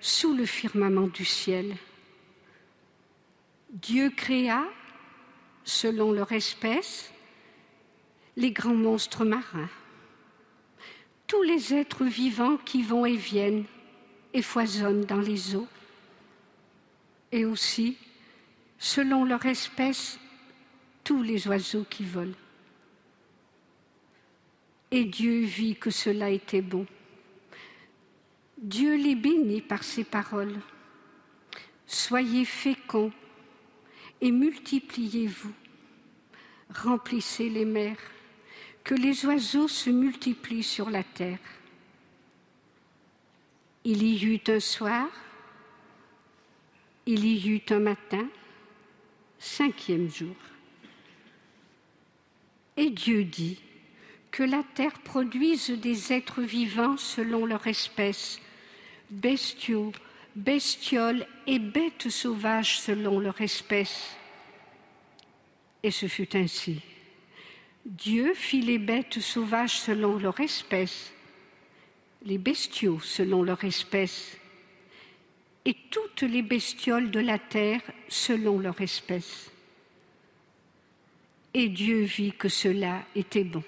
sous 0.00 0.34
le 0.34 0.44
firmament 0.44 1.06
du 1.06 1.24
ciel. 1.24 1.76
Dieu 3.70 4.10
créa, 4.10 4.64
selon 5.62 6.10
leur 6.10 6.32
espèce, 6.32 7.12
les 8.36 8.50
grands 8.50 8.74
monstres 8.74 9.24
marins, 9.24 9.70
tous 11.28 11.42
les 11.42 11.74
êtres 11.74 12.04
vivants 12.04 12.56
qui 12.56 12.82
vont 12.82 13.06
et 13.06 13.16
viennent 13.16 13.66
et 14.36 14.42
foisonnent 14.42 15.06
dans 15.06 15.20
les 15.20 15.56
eaux, 15.56 15.66
et 17.32 17.46
aussi, 17.46 17.96
selon 18.78 19.24
leur 19.24 19.46
espèce, 19.46 20.18
tous 21.04 21.22
les 21.22 21.48
oiseaux 21.48 21.86
qui 21.88 22.04
volent. 22.04 22.36
Et 24.90 25.04
Dieu 25.04 25.40
vit 25.40 25.74
que 25.74 25.88
cela 25.88 26.28
était 26.28 26.60
bon. 26.60 26.86
Dieu 28.58 28.96
les 28.96 29.14
bénit 29.14 29.62
par 29.62 29.82
ses 29.82 30.04
paroles. 30.04 30.60
Soyez 31.86 32.44
féconds 32.44 33.12
et 34.20 34.30
multipliez-vous. 34.30 35.54
Remplissez 36.74 37.48
les 37.48 37.64
mers, 37.64 37.96
que 38.84 38.94
les 38.94 39.24
oiseaux 39.24 39.68
se 39.68 39.88
multiplient 39.88 40.62
sur 40.62 40.90
la 40.90 41.04
terre. 41.04 41.38
Il 43.88 44.02
y 44.02 44.20
eut 44.24 44.40
un 44.48 44.58
soir, 44.58 45.06
il 47.06 47.24
y 47.24 47.48
eut 47.50 47.62
un 47.70 47.78
matin, 47.78 48.26
cinquième 49.38 50.10
jour. 50.10 50.34
Et 52.76 52.90
Dieu 52.90 53.22
dit 53.22 53.60
que 54.32 54.42
la 54.42 54.64
terre 54.74 54.98
produise 55.04 55.70
des 55.70 56.12
êtres 56.12 56.42
vivants 56.42 56.96
selon 56.96 57.46
leur 57.46 57.64
espèce, 57.68 58.40
bestiaux, 59.08 59.92
bestioles 60.34 61.24
et 61.46 61.60
bêtes 61.60 62.08
sauvages 62.08 62.80
selon 62.80 63.20
leur 63.20 63.40
espèce. 63.40 64.16
Et 65.84 65.92
ce 65.92 66.08
fut 66.08 66.36
ainsi. 66.36 66.80
Dieu 67.84 68.34
fit 68.34 68.62
les 68.62 68.78
bêtes 68.78 69.20
sauvages 69.20 69.78
selon 69.78 70.18
leur 70.18 70.40
espèce, 70.40 71.12
les 72.22 72.38
bestiaux 72.38 73.00
selon 73.00 73.42
leur 73.42 73.64
espèce, 73.64 74.36
et 75.64 75.76
toutes 75.90 76.22
les 76.22 76.42
bestioles 76.42 77.10
de 77.10 77.20
la 77.20 77.38
terre 77.38 77.82
selon 78.08 78.60
leur 78.60 78.80
espèce. 78.80 79.50
Et 81.54 81.68
Dieu 81.68 82.02
vit 82.02 82.32
que 82.32 82.48
cela 82.48 83.02
était 83.14 83.44
bon. 83.44 83.64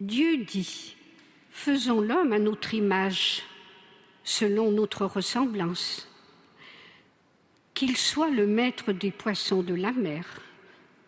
Dieu 0.00 0.38
dit, 0.38 0.96
faisons 1.50 2.00
l'homme 2.00 2.32
à 2.32 2.38
notre 2.38 2.74
image, 2.74 3.42
selon 4.24 4.70
notre 4.72 5.04
ressemblance, 5.04 6.08
qu'il 7.74 7.96
soit 7.96 8.30
le 8.30 8.46
maître 8.46 8.92
des 8.92 9.10
poissons 9.10 9.62
de 9.62 9.74
la 9.74 9.92
mer, 9.92 10.40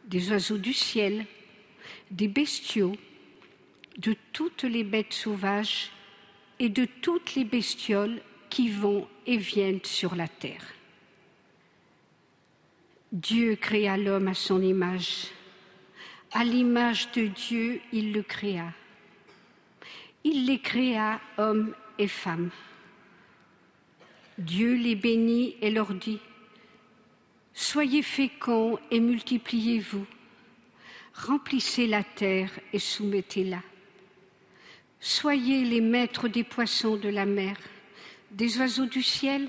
des 0.05 0.31
oiseaux 0.31 0.59
du 0.59 0.75
ciel, 0.75 1.27
des 2.11 2.29
bestiaux, 2.29 2.97
de 3.99 4.17
toutes 4.33 4.65
les 4.65 4.85
bêtes 4.85 5.13
sauvages 5.13 5.91
et 6.59 6.69
de 6.69 6.85
toutes 6.85 7.35
les 7.35 7.45
bestioles 7.45 8.21
qui 8.51 8.69
vont 8.69 9.09
et 9.27 9.37
viennent 9.37 9.85
sur 9.85 10.15
la 10.15 10.29
terre. 10.29 10.65
Dieu 13.13 13.57
créa 13.57 13.97
l'homme 13.97 14.29
à 14.29 14.35
son 14.35 14.63
image. 14.63 15.29
À 16.33 16.45
l'image 16.45 17.11
de 17.13 17.27
Dieu, 17.27 17.81
il 17.93 18.13
le 18.13 18.23
créa. 18.23 18.73
Il 20.25 20.47
les 20.47 20.61
créa 20.61 21.21
hommes 21.37 21.75
et 21.99 22.09
femmes. 22.09 22.51
Dieu 24.39 24.75
les 24.75 24.95
bénit 24.95 25.57
et 25.61 25.71
leur 25.71 25.93
dit, 25.93 26.21
Soyez 27.55 28.03
féconds 28.03 28.79
et 28.91 28.99
multipliez-vous, 28.99 30.07
remplissez 31.15 31.87
la 31.87 32.03
terre 32.03 32.51
et 32.73 32.79
soumettez-la. 32.79 33.61
Soyez 35.05 35.65
les 35.65 35.81
maîtres 35.81 36.29
des 36.29 36.45
poissons 36.45 36.97
de 36.97 37.09
la 37.09 37.27
mer, 37.27 37.57
des 38.31 38.59
oiseaux 38.59 38.87
du 38.87 39.03
ciel 39.03 39.49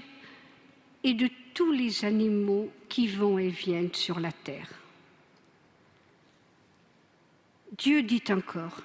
et 1.03 1.13
de 1.13 1.29
tous 1.53 1.71
les 1.71 2.05
animaux 2.05 2.71
qui 2.89 3.07
vont 3.07 3.37
et 3.37 3.49
viennent 3.49 3.93
sur 3.93 4.19
la 4.19 4.31
terre. 4.31 4.67
Dieu 7.77 8.01
dit 8.01 8.23
encore, 8.29 8.81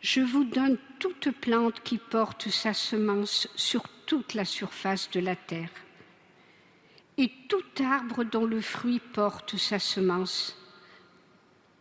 Je 0.00 0.20
vous 0.20 0.44
donne 0.44 0.78
toute 1.00 1.32
plante 1.32 1.82
qui 1.82 1.98
porte 1.98 2.48
sa 2.48 2.72
semence 2.72 3.48
sur 3.56 3.88
toute 4.06 4.34
la 4.34 4.44
surface 4.44 5.10
de 5.10 5.18
la 5.18 5.34
terre, 5.34 5.72
et 7.18 7.32
tout 7.48 7.82
arbre 7.82 8.22
dont 8.22 8.46
le 8.46 8.60
fruit 8.60 9.00
porte 9.00 9.56
sa 9.56 9.80
semence. 9.80 10.56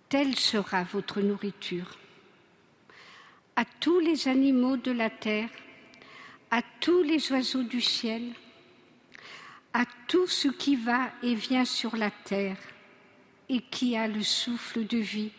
Telle 0.09 0.35
sera 0.35 0.83
votre 0.83 1.21
nourriture 1.21 1.99
à 3.55 3.63
tous 3.65 3.99
les 3.99 4.27
animaux 4.27 4.77
de 4.77 4.91
la 4.91 5.09
terre, 5.09 5.49
à 6.51 6.61
tous 6.79 7.03
les 7.03 7.31
oiseaux 7.31 7.63
du 7.63 7.81
ciel, 7.81 8.33
à 9.73 9.85
tout 10.07 10.27
ce 10.27 10.47
qui 10.47 10.75
va 10.75 11.11
et 11.23 11.35
vient 11.35 11.65
sur 11.65 11.95
la 11.95 12.11
terre 12.11 12.57
et 13.49 13.61
qui 13.61 13.95
a 13.95 14.07
le 14.07 14.23
souffle 14.23 14.85
de 14.85 14.97
vie. 14.97 15.31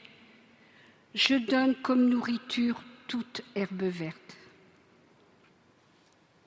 Je 1.14 1.35
donne 1.35 1.75
comme 1.77 2.09
nourriture 2.09 2.83
toute 3.07 3.43
herbe 3.55 3.85
verte. 3.85 4.37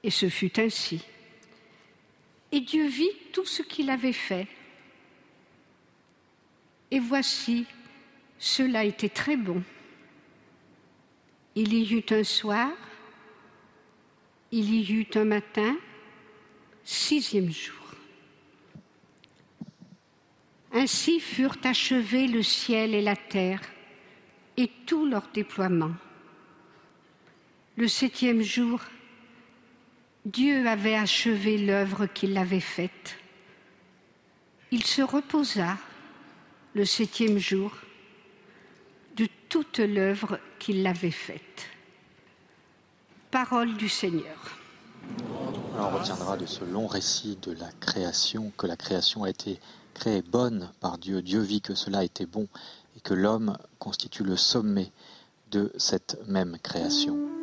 Et 0.04 0.12
ce 0.12 0.30
fut 0.30 0.60
ainsi. 0.60 1.04
Et 2.52 2.62
Dieu 2.62 2.88
vit 2.88 3.12
tout 3.34 3.46
ce 3.46 3.62
qu'il 3.62 3.90
avait 3.90 4.14
fait. 4.14 4.48
Et 6.92 7.00
voici, 7.00 7.66
cela 8.40 8.84
était 8.84 9.10
très 9.10 9.36
bon. 9.36 9.64
Il 11.62 11.74
y 11.74 11.94
eut 11.94 12.06
un 12.12 12.24
soir, 12.24 12.72
il 14.54 14.74
y 14.74 14.94
eut 14.94 15.10
un 15.16 15.26
matin, 15.26 15.76
sixième 16.86 17.52
jour. 17.52 17.76
Ainsi 20.72 21.20
furent 21.20 21.58
achevés 21.66 22.28
le 22.28 22.44
ciel 22.44 22.96
et 22.96 23.02
la 23.02 23.18
terre 23.18 23.60
et 24.56 24.72
tout 24.86 25.06
leur 25.06 25.28
déploiement. 25.34 25.92
Le 27.76 27.90
septième 27.90 28.42
jour, 28.42 28.80
Dieu 30.24 30.66
avait 30.66 30.96
achevé 30.96 31.58
l'œuvre 31.58 32.06
qu'il 32.06 32.38
avait 32.38 32.62
faite. 32.62 33.18
Il 34.72 34.86
se 34.86 35.02
reposa 35.02 35.78
le 36.74 36.86
septième 36.86 37.38
jour 37.38 37.74
toute 39.50 39.80
l'œuvre 39.80 40.40
qu'il 40.60 40.86
avait 40.86 41.12
faite. 41.12 41.66
Parole 43.32 43.76
du 43.76 43.90
Seigneur. 43.90 44.60
on 45.78 45.90
retiendra 45.90 46.38
de 46.38 46.46
ce 46.46 46.64
long 46.64 46.88
récit 46.88 47.38
de 47.42 47.52
la 47.52 47.72
création 47.80 48.52
que 48.58 48.68
la 48.68 48.78
création 48.78 49.24
a 49.24 49.30
été 49.30 49.60
créée 49.94 50.22
bonne 50.22 50.72
par 50.80 50.98
Dieu. 50.98 51.22
Dieu 51.22 51.42
vit 51.42 51.62
que 51.62 51.76
cela 51.76 52.04
était 52.04 52.26
bon 52.26 52.48
et 52.96 53.02
que 53.02 53.14
l'homme 53.14 53.58
constitue 53.80 54.24
le 54.24 54.38
sommet 54.38 54.92
de 55.52 55.72
cette 55.78 56.20
même 56.28 56.58
création. 56.60 57.39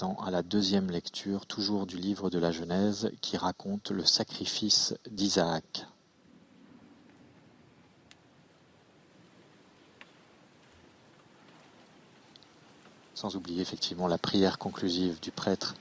Présent 0.00 0.16
à 0.24 0.30
la 0.30 0.42
deuxième 0.42 0.90
lecture, 0.90 1.44
toujours 1.44 1.86
du 1.86 1.98
livre 1.98 2.30
de 2.30 2.38
la 2.38 2.52
Genèse, 2.52 3.10
qui 3.20 3.36
raconte 3.36 3.90
le 3.90 4.06
sacrifice 4.06 4.94
d'Isaac. 5.10 5.84
Sans 13.12 13.36
oublier 13.36 13.60
effectivement 13.60 14.08
la 14.08 14.16
prière 14.16 14.56
conclusive 14.58 15.20
du 15.20 15.30
prêtre 15.32 15.74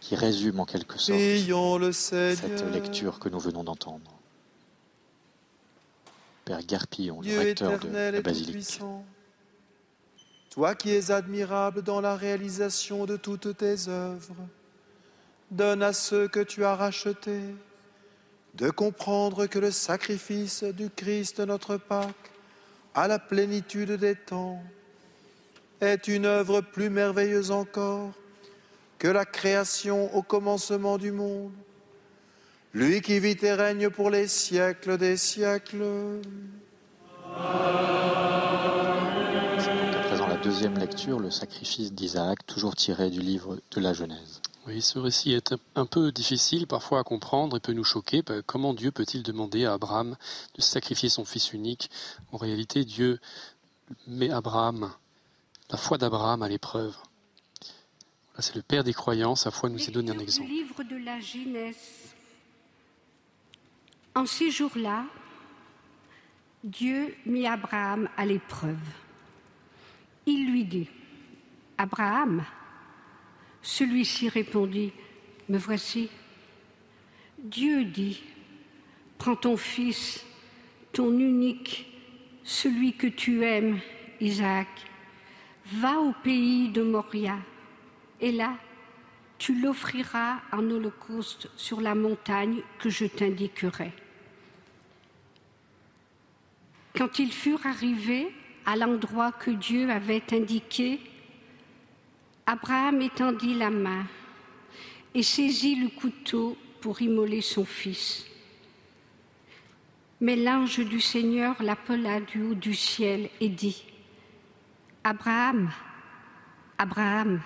qui 0.00 0.14
résume 0.14 0.60
en 0.60 0.64
quelque 0.64 1.00
sorte 1.00 1.18
le 1.18 1.90
cette 1.90 2.72
lecture 2.72 3.18
que 3.18 3.28
nous 3.28 3.40
venons 3.40 3.64
d'entendre. 3.64 4.12
Père 6.44 6.62
Garpillon, 6.64 7.20
le 7.20 7.36
recteur 7.36 7.80
de 7.80 7.88
la 7.88 8.22
basilique. 8.22 8.80
Toi 10.50 10.74
qui 10.74 10.90
es 10.90 11.10
admirable 11.10 11.82
dans 11.82 12.00
la 12.00 12.16
réalisation 12.16 13.06
de 13.06 13.16
toutes 13.16 13.56
tes 13.56 13.88
œuvres, 13.88 14.34
donne 15.50 15.82
à 15.82 15.92
ceux 15.92 16.28
que 16.28 16.40
tu 16.40 16.64
as 16.64 16.76
rachetés 16.76 17.54
de 18.54 18.68
comprendre 18.68 19.46
que 19.46 19.60
le 19.60 19.70
sacrifice 19.70 20.64
du 20.64 20.90
Christ 20.90 21.38
notre 21.40 21.76
Pâque, 21.76 22.32
à 22.94 23.06
la 23.06 23.20
plénitude 23.20 23.92
des 23.92 24.16
temps, 24.16 24.60
est 25.80 26.08
une 26.08 26.26
œuvre 26.26 26.60
plus 26.60 26.90
merveilleuse 26.90 27.52
encore 27.52 28.12
que 28.98 29.08
la 29.08 29.24
création 29.24 30.14
au 30.14 30.22
commencement 30.22 30.98
du 30.98 31.12
monde. 31.12 31.52
Lui 32.74 33.00
qui 33.00 33.18
vit 33.18 33.38
et 33.42 33.52
règne 33.52 33.88
pour 33.88 34.10
les 34.10 34.28
siècles 34.28 34.98
des 34.98 35.16
siècles. 35.16 36.20
Deuxième 40.42 40.78
lecture, 40.78 41.20
le 41.20 41.30
sacrifice 41.30 41.92
d'Isaac, 41.92 42.46
toujours 42.46 42.74
tiré 42.74 43.10
du 43.10 43.20
livre 43.20 43.58
de 43.70 43.80
la 43.80 43.92
Genèse. 43.92 44.40
Oui, 44.66 44.80
ce 44.80 44.98
récit 44.98 45.32
est 45.32 45.54
un 45.74 45.86
peu 45.86 46.12
difficile 46.12 46.66
parfois 46.66 47.00
à 47.00 47.02
comprendre 47.02 47.56
et 47.56 47.60
peut 47.60 47.72
nous 47.72 47.84
choquer. 47.84 48.22
Ben, 48.22 48.42
Comment 48.44 48.72
Dieu 48.72 48.90
peut-il 48.90 49.22
demander 49.22 49.66
à 49.66 49.74
Abraham 49.74 50.16
de 50.54 50.62
sacrifier 50.62 51.08
son 51.08 51.24
fils 51.24 51.52
unique? 51.52 51.90
En 52.32 52.38
réalité, 52.38 52.84
Dieu 52.84 53.20
met 54.06 54.30
Abraham, 54.30 54.90
la 55.70 55.76
foi 55.76 55.98
d'Abraham 55.98 56.42
à 56.42 56.48
l'épreuve. 56.48 56.96
Là, 58.34 58.42
c'est 58.42 58.54
le 58.54 58.62
Père 58.62 58.84
des 58.84 58.94
croyants, 58.94 59.34
sa 59.34 59.50
foi 59.50 59.68
nous 59.68 59.82
est 59.82 59.92
donné 59.92 60.10
un 60.12 60.18
exemple. 60.18 60.48
Du 60.48 60.54
livre 60.54 60.82
de 60.84 60.96
la 60.96 61.20
Genèse. 61.20 62.14
En 64.14 64.24
ces 64.24 64.50
jours-là, 64.50 65.04
Dieu 66.64 67.14
mit 67.26 67.46
Abraham 67.46 68.08
à 68.16 68.24
l'épreuve. 68.24 68.78
Il 70.30 70.48
lui 70.48 70.64
dit 70.64 70.88
Abraham, 71.76 72.44
celui-ci 73.62 74.28
répondit 74.28 74.92
Me 75.48 75.58
voici. 75.58 76.08
Dieu 77.36 77.84
dit 77.84 78.22
Prends 79.18 79.34
ton 79.34 79.56
fils, 79.56 80.24
ton 80.92 81.10
unique, 81.18 81.92
celui 82.44 82.92
que 82.92 83.08
tu 83.08 83.42
aimes, 83.42 83.80
Isaac, 84.20 84.68
va 85.66 85.98
au 85.98 86.12
pays 86.22 86.68
de 86.68 86.82
Moria, 86.82 87.36
et 88.20 88.30
là, 88.30 88.56
tu 89.36 89.60
l'offriras 89.60 90.36
en 90.52 90.70
holocauste 90.70 91.50
sur 91.56 91.80
la 91.80 91.96
montagne 91.96 92.62
que 92.78 92.88
je 92.88 93.06
t'indiquerai. 93.06 93.90
Quand 96.96 97.18
ils 97.18 97.32
furent 97.32 97.66
arrivés 97.66 98.32
à 98.66 98.76
l'endroit 98.76 99.32
que 99.32 99.50
Dieu 99.50 99.90
avait 99.90 100.22
indiqué, 100.32 101.00
Abraham 102.46 103.00
étendit 103.02 103.54
la 103.54 103.70
main 103.70 104.06
et 105.14 105.22
saisit 105.22 105.76
le 105.76 105.88
couteau 105.88 106.56
pour 106.80 107.00
immoler 107.02 107.40
son 107.40 107.64
fils. 107.64 108.26
Mais 110.20 110.36
l'ange 110.36 110.80
du 110.80 111.00
Seigneur 111.00 111.62
l'appela 111.62 112.20
du 112.20 112.42
haut 112.42 112.54
du 112.54 112.74
ciel 112.74 113.30
et 113.40 113.48
dit, 113.48 113.84
Abraham, 115.02 115.70
Abraham. 116.76 117.40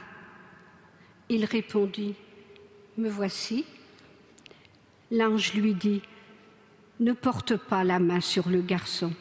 Il 1.29 1.45
répondit, 1.45 2.15
Me 2.97 3.09
voici. 3.09 3.65
L'ange 5.11 5.55
lui 5.55 5.75
dit, 5.75 6.03
Ne 7.01 7.13
porte 7.13 7.57
pas 7.57 7.85
la 7.85 7.99
main 7.99 8.21
sur 8.21 8.49
le 8.49 8.61
garçon, 8.61 9.13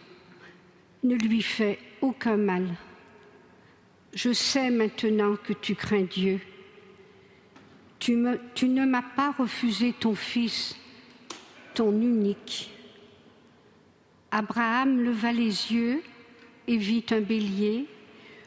ne 1.04 1.16
lui 1.16 1.42
fais 1.42 1.80
aucun 2.02 2.38
mal. 2.38 2.68
Je 4.14 4.32
sais 4.32 4.70
maintenant 4.70 5.36
que 5.36 5.54
tu 5.54 5.76
crains 5.76 6.04
Dieu. 6.04 6.40
Tu, 8.00 8.18
tu 8.54 8.68
ne 8.68 8.86
m'as 8.86 9.02
pas 9.02 9.32
refusé 9.32 9.94
ton 9.94 10.16
fils, 10.16 10.76
ton 11.74 11.92
unique. 11.92 12.72
Abraham 14.32 15.02
leva 15.02 15.32
les 15.32 15.72
yeux 15.72 16.02
et 16.68 16.78
vit 16.78 17.06
un 17.12 17.22
bélier 17.22 17.88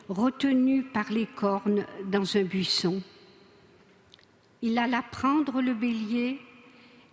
retenu 0.09 0.83
par 0.83 1.11
les 1.11 1.27
cornes 1.27 1.85
dans 2.05 2.37
un 2.37 2.43
buisson. 2.43 3.03
Il 4.63 4.79
alla 4.79 5.03
prendre 5.03 5.61
le 5.61 5.75
bélier 5.75 6.41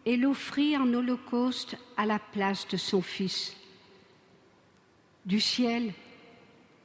et 0.05 0.17
l'offrit 0.17 0.77
en 0.77 0.93
holocauste 0.93 1.77
à 1.97 2.05
la 2.05 2.19
place 2.19 2.67
de 2.67 2.77
son 2.77 3.01
fils. 3.01 3.55
Du 5.25 5.39
ciel, 5.39 5.93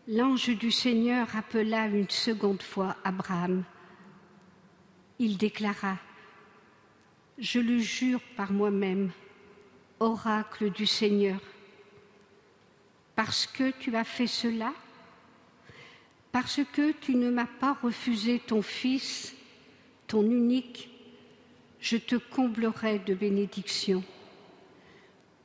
l'ange 0.07 0.51
du 0.51 0.71
Seigneur 0.71 1.27
appela 1.35 1.87
une 1.87 2.09
seconde 2.09 2.63
fois 2.63 2.95
Abraham. 3.03 3.65
Il 5.19 5.37
déclara, 5.37 5.97
Je 7.37 7.59
le 7.59 7.79
jure 7.79 8.21
par 8.37 8.53
moi-même, 8.53 9.11
oracle 9.99 10.71
du 10.71 10.87
Seigneur, 10.87 11.41
parce 13.17 13.45
que 13.45 13.73
tu 13.73 13.97
as 13.97 14.05
fait 14.05 14.29
cela, 14.29 14.73
parce 16.31 16.61
que 16.73 16.93
tu 16.93 17.17
ne 17.17 17.31
m'as 17.31 17.47
pas 17.59 17.77
refusé 17.83 18.39
ton 18.39 18.63
fils, 18.63 19.35
ton 20.07 20.23
unique, 20.23 20.91
je 21.81 21.97
te 21.97 22.15
comblerai 22.15 23.01
de 23.01 23.15
bénédictions. 23.15 24.05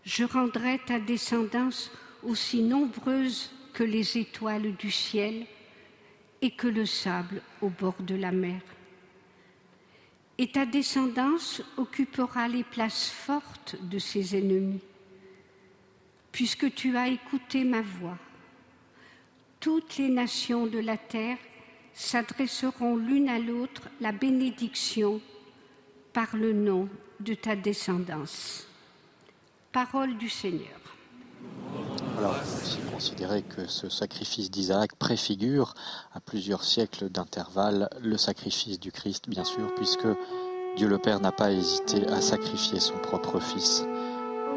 Je 0.04 0.26
rendrai 0.26 0.80
ta 0.86 1.00
descendance 1.00 1.91
aussi 2.26 2.61
nombreuse 2.61 3.51
que 3.74 3.84
les 3.84 4.17
étoiles 4.17 4.76
du 4.76 4.91
ciel 4.91 5.45
et 6.41 6.51
que 6.51 6.67
le 6.67 6.86
sable 6.86 7.41
au 7.61 7.69
bord 7.69 8.01
de 8.01 8.15
la 8.15 8.32
mer. 8.32 8.61
Et 10.38 10.51
ta 10.51 10.65
descendance 10.65 11.61
occupera 11.78 12.47
les 12.47 12.63
places 12.63 13.09
fortes 13.09 13.76
de 13.82 13.99
ses 13.99 14.36
ennemis, 14.36 14.82
puisque 16.32 16.74
tu 16.74 16.97
as 16.97 17.07
écouté 17.07 17.63
ma 17.63 17.82
voix. 17.82 18.17
Toutes 19.59 19.97
les 19.97 20.09
nations 20.09 20.65
de 20.65 20.80
la 20.80 20.97
terre 20.97 21.38
s'adresseront 21.93 22.97
l'une 22.97 23.30
à 23.30 23.39
l'autre 23.39 23.84
la 24.01 24.11
bénédiction 24.11 25.21
par 26.11 26.36
le 26.36 26.51
nom 26.51 26.89
de 27.19 27.34
ta 27.34 27.55
descendance. 27.55 28.67
Parole 29.71 30.17
du 30.17 30.30
Seigneur. 30.30 30.83
Alors, 32.24 32.38
on 32.38 32.55
peut 32.55 32.61
aussi 32.63 32.80
considérer 32.89 33.41
que 33.41 33.67
ce 33.67 33.89
sacrifice 33.89 34.49
d'Isaac 34.49 34.95
préfigure 34.95 35.74
à 36.13 36.21
plusieurs 36.21 36.63
siècles 36.63 37.09
d'intervalle 37.09 37.89
le 38.01 38.15
sacrifice 38.15 38.80
du 38.80 38.93
Christ, 38.93 39.28
bien 39.28 39.43
sûr, 39.43 39.76
puisque 39.76 40.07
Dieu 40.78 40.88
le 40.88 40.99
Père 40.99 41.19
n'a 41.19 41.34
pas 41.34 41.51
hésité 41.51 42.07
à 42.07 42.21
sacrifier 42.21 42.80
son 42.80 42.97
propre 42.99 43.41
Fils, 43.41 43.84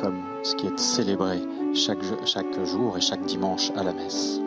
comme 0.01 0.23
ce 0.45 0.55
qui 0.55 0.69
est 0.69 0.79
célébré 0.79 1.43
chaque 1.75 2.05
jour 2.65 2.97
et 2.97 3.01
chaque 3.01 3.27
dimanche 3.27 3.73
à 3.75 3.83
la 3.83 3.93
messe. 3.93 4.39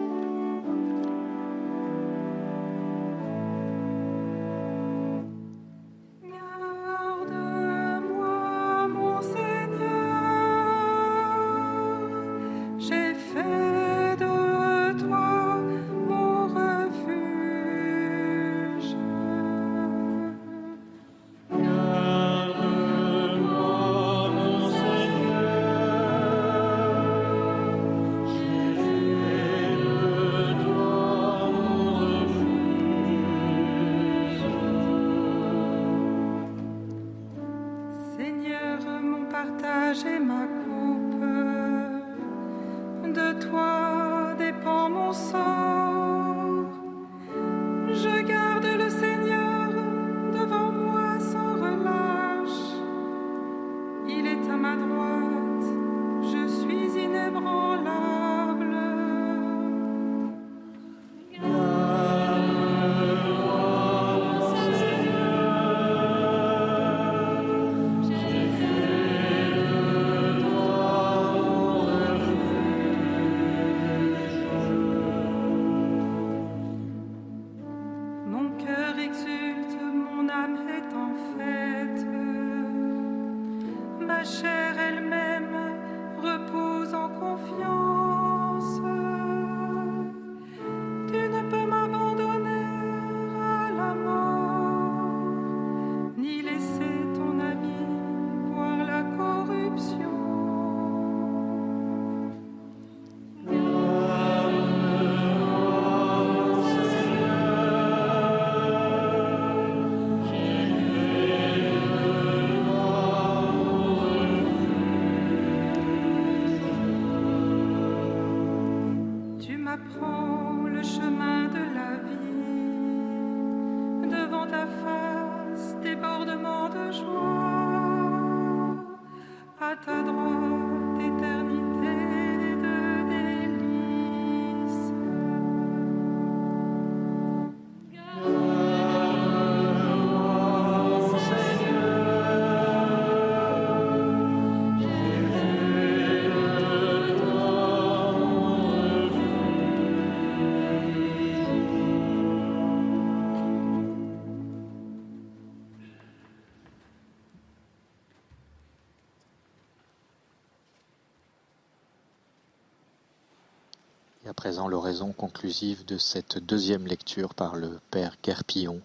À 164.30 164.34
présent, 164.34 164.68
l'oraison 164.68 165.12
conclusive 165.12 165.86
de 165.86 165.98
cette 165.98 166.38
deuxième 166.38 166.86
lecture 166.86 167.34
par 167.34 167.56
le 167.56 167.80
Père 167.90 168.16
Guerpillon, 168.24 168.80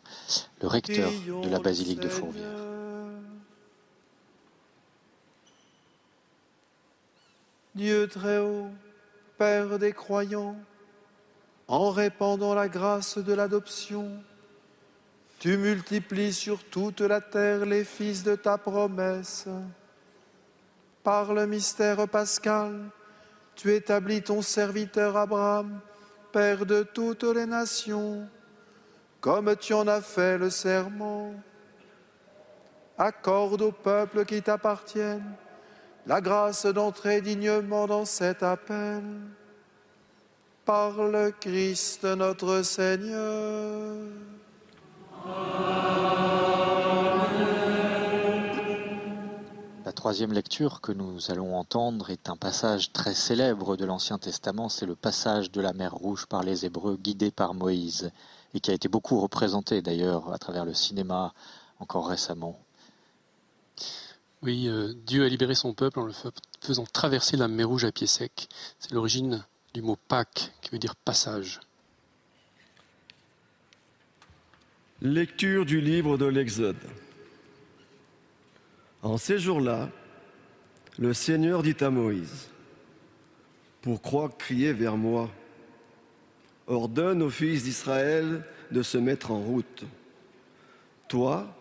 le 0.62 0.68
recteur 0.68 1.10
de 1.10 1.48
la 1.50 1.58
basilique 1.58 2.00
de 2.00 2.08
Fourvière. 2.08 2.48
Dieu 7.74 8.08
très 8.08 8.38
haut, 8.38 8.68
Père 9.36 9.78
des 9.78 9.92
croyants, 9.92 10.56
en 11.68 11.90
répandant 11.90 12.54
la 12.54 12.68
grâce 12.68 13.18
de 13.18 13.34
l'adoption, 13.34 14.10
tu 15.40 15.58
multiplies 15.58 16.32
sur 16.32 16.64
toute 16.64 17.02
la 17.02 17.20
terre 17.20 17.66
les 17.66 17.84
fils 17.84 18.22
de 18.22 18.34
ta 18.34 18.56
promesse. 18.56 19.46
Par 21.02 21.34
le 21.34 21.46
mystère 21.46 22.08
pascal, 22.08 22.88
tu 23.54 23.72
établis 23.72 24.22
ton 24.22 24.42
serviteur 24.42 25.16
Abraham, 25.16 25.80
Père 26.32 26.66
de 26.66 26.82
toutes 26.82 27.22
les 27.22 27.46
nations, 27.46 28.28
comme 29.20 29.54
tu 29.56 29.72
en 29.72 29.86
as 29.86 30.00
fait 30.00 30.36
le 30.36 30.50
serment. 30.50 31.32
Accorde 32.98 33.62
aux 33.62 33.72
peuples 33.72 34.24
qui 34.24 34.42
t'appartiennent 34.42 35.36
la 36.06 36.20
grâce 36.20 36.66
d'entrer 36.66 37.20
dignement 37.20 37.86
dans 37.86 38.04
cet 38.04 38.42
appel. 38.42 39.02
par 40.64 40.92
le 41.08 41.30
Christ 41.30 42.04
notre 42.04 42.62
Seigneur. 42.62 44.08
Troisième 49.94 50.32
lecture 50.32 50.80
que 50.80 50.92
nous 50.92 51.30
allons 51.30 51.56
entendre 51.56 52.10
est 52.10 52.28
un 52.28 52.36
passage 52.36 52.92
très 52.92 53.14
célèbre 53.14 53.76
de 53.76 53.84
l'Ancien 53.84 54.18
Testament, 54.18 54.68
c'est 54.68 54.86
le 54.86 54.94
passage 54.94 55.50
de 55.50 55.60
la 55.60 55.72
mer 55.72 55.94
Rouge 55.94 56.26
par 56.26 56.42
les 56.42 56.66
Hébreux 56.66 56.96
guidé 56.96 57.30
par 57.30 57.54
Moïse, 57.54 58.10
et 58.52 58.60
qui 58.60 58.70
a 58.70 58.74
été 58.74 58.88
beaucoup 58.88 59.18
représenté 59.20 59.80
d'ailleurs 59.80 60.32
à 60.32 60.38
travers 60.38 60.64
le 60.64 60.74
cinéma 60.74 61.32
encore 61.78 62.08
récemment. 62.08 62.58
Oui, 64.42 64.68
euh, 64.68 64.92
Dieu 65.06 65.24
a 65.24 65.28
libéré 65.28 65.54
son 65.54 65.72
peuple 65.72 66.00
en 66.00 66.04
le 66.04 66.12
fa- 66.12 66.30
faisant 66.60 66.84
traverser 66.92 67.36
la 67.36 67.48
mer 67.48 67.68
Rouge 67.68 67.84
à 67.84 67.92
pied 67.92 68.06
sec. 68.06 68.48
C'est 68.78 68.92
l'origine 68.92 69.44
du 69.72 69.80
mot 69.80 69.96
Pâques, 70.08 70.52
qui 70.60 70.70
veut 70.70 70.78
dire 70.78 70.96
passage. 70.96 71.60
Lecture 75.00 75.64
du 75.64 75.80
livre 75.80 76.16
de 76.18 76.26
l'Exode. 76.26 76.76
En 79.04 79.18
ces 79.18 79.38
jours-là, 79.38 79.90
le 80.98 81.12
Seigneur 81.12 81.62
dit 81.62 81.76
à 81.80 81.90
Moïse, 81.90 82.48
Pourquoi 83.82 84.30
crier 84.30 84.72
vers 84.72 84.96
moi? 84.96 85.30
Ordonne 86.66 87.20
aux 87.20 87.28
fils 87.28 87.64
d'Israël 87.64 88.42
de 88.70 88.82
se 88.82 88.96
mettre 88.96 89.30
en 89.30 89.40
route. 89.40 89.84
Toi, 91.06 91.54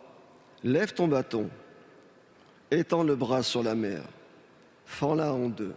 lève 0.63 0.93
ton 0.93 1.09
bâton, 1.09 1.49
étends 2.71 3.03
le 3.03 3.17
bras 3.17 3.43
sur 3.43 3.61
la 3.61 3.75
mer, 3.75 4.03
fends-la 4.85 5.33
en 5.33 5.49
deux, 5.49 5.75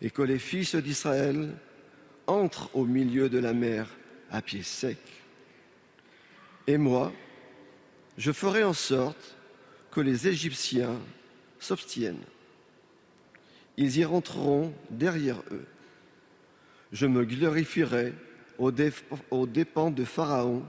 et 0.00 0.08
que 0.08 0.22
les 0.22 0.38
fils 0.38 0.74
d'Israël 0.74 1.54
entrent 2.26 2.70
au 2.72 2.86
milieu 2.86 3.28
de 3.28 3.38
la 3.38 3.52
mer 3.52 3.90
à 4.30 4.40
pied 4.40 4.62
sec. 4.62 4.96
Et 6.66 6.78
moi, 6.78 7.12
je 8.16 8.32
ferai 8.32 8.64
en 8.64 8.72
sorte 8.72 9.36
que 9.90 10.00
les 10.00 10.28
Égyptiens 10.28 10.98
s'obstiennent. 11.58 12.24
Ils 13.76 13.98
y 13.98 14.04
rentreront 14.04 14.72
derrière 14.90 15.42
eux. 15.50 15.66
Je 16.92 17.06
me 17.06 17.24
glorifierai 17.24 18.14
aux, 18.58 18.72
dép- 18.72 19.02
aux 19.30 19.46
dépens 19.46 19.90
de 19.90 20.04
Pharaon 20.04 20.64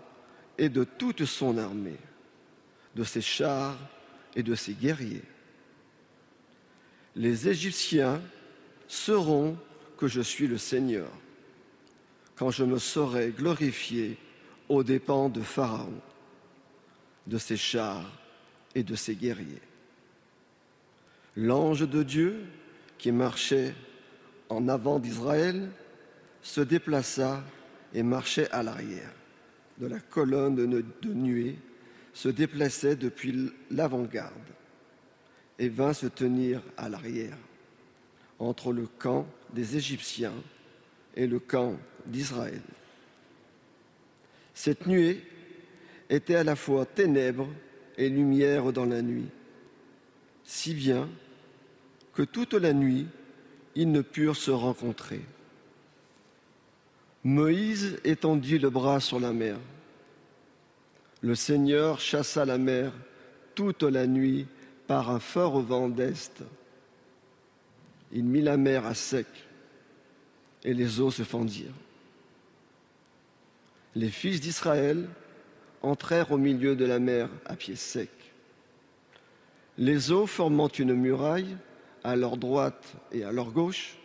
et 0.58 0.70
de 0.70 0.84
toute 0.84 1.26
son 1.26 1.58
armée, 1.58 1.98
de 2.96 3.04
ses 3.04 3.22
chars 3.22 3.78
et 4.36 4.44
de 4.44 4.56
ses 4.56 4.74
guerriers. 4.74 5.24
Les 7.16 7.50
Égyptiens 7.50 8.22
sauront 8.88 9.58
que 9.98 10.08
je 10.08 10.22
suis 10.22 10.48
le 10.48 10.58
Seigneur 10.58 11.10
quand 12.36 12.50
je 12.50 12.64
me 12.64 12.80
serai 12.80 13.30
glorifié 13.30 14.18
aux 14.68 14.84
dépens 14.84 15.30
de 15.30 15.42
Pharaon, 15.42 16.02
de 17.28 17.38
ses 17.38 17.58
chars 17.58 18.10
et 18.76 18.84
de 18.84 18.96
ses 18.96 19.16
guerriers. 19.16 19.62
L'ange 21.36 21.88
de 21.88 22.04
Dieu 22.04 22.42
qui 22.98 23.12
marchait 23.12 23.74
en 24.50 24.68
avant 24.68 25.00
d'Israël 25.00 25.70
se 26.42 26.62
déplaça 26.62 27.44
et 27.94 28.04
marchait 28.04 28.50
à 28.52 28.64
l'arrière. 28.64 29.12
De 29.78 29.88
la 29.88 30.00
colonne 30.00 30.56
de 30.56 31.14
nuée 31.14 31.58
se 32.14 32.30
déplaçait 32.30 32.96
depuis 32.96 33.52
l'avant-garde 33.70 34.34
et 35.58 35.70
vint 35.70 35.94
se 35.94 36.08
tenir 36.08 36.62
à 36.78 36.90
l'arrière, 36.90 37.38
entre 38.40 38.74
le 38.74 38.88
camp 38.88 39.28
des 39.54 39.78
Égyptiens 39.78 40.34
et 41.16 41.28
le 41.28 41.40
camp 41.40 41.78
d'Israël. 42.06 42.62
Cette 44.54 44.86
nuée 44.88 45.24
était 46.10 46.36
à 46.36 46.44
la 46.44 46.56
fois 46.56 46.86
ténèbres 46.86 47.50
lumière 48.10 48.72
dans 48.74 48.86
la 48.86 49.02
nuit, 49.02 49.30
si 50.44 50.74
bien 50.74 51.08
que 52.14 52.24
toute 52.24 52.54
la 52.54 52.74
nuit 52.74 53.08
ils 53.76 53.92
ne 53.92 54.02
purent 54.02 54.36
se 54.36 54.52
rencontrer. 54.52 55.22
Moïse 57.24 58.00
étendit 58.04 58.58
le 58.58 58.70
bras 58.70 59.00
sur 59.00 59.20
la 59.20 59.32
mer. 59.32 59.58
Le 61.22 61.36
Seigneur 61.36 62.00
chassa 62.00 62.46
la 62.46 62.58
mer 62.58 62.92
toute 63.54 63.84
la 63.84 64.08
nuit 64.08 64.48
par 64.88 65.10
un 65.10 65.20
fort 65.20 65.62
vent 65.62 65.88
d'est. 65.88 66.44
Il 68.12 68.26
mit 68.26 68.42
la 68.42 68.58
mer 68.58 68.86
à 68.86 68.96
sec 68.96 69.28
et 70.64 70.74
les 70.74 71.00
eaux 71.00 71.12
se 71.12 71.24
fendirent. 71.24 71.74
Les 73.96 74.10
fils 74.10 74.42
d'Israël 74.42 75.08
entrèrent 75.82 76.32
au 76.32 76.38
milieu 76.38 76.76
de 76.76 76.86
la 76.86 77.00
mer 77.00 77.30
à 77.46 77.56
pied 77.56 77.76
sec. 77.76 78.10
Les 79.78 80.12
eaux 80.12 80.28
formant 80.28 80.68
une 80.68 80.94
muraille 80.94 81.58
à 82.04 82.16
leur 82.16 82.38
droite 82.38 82.94
et 83.12 83.24
à 83.24 83.32
leur 83.32 83.52
gauche, 83.52 83.98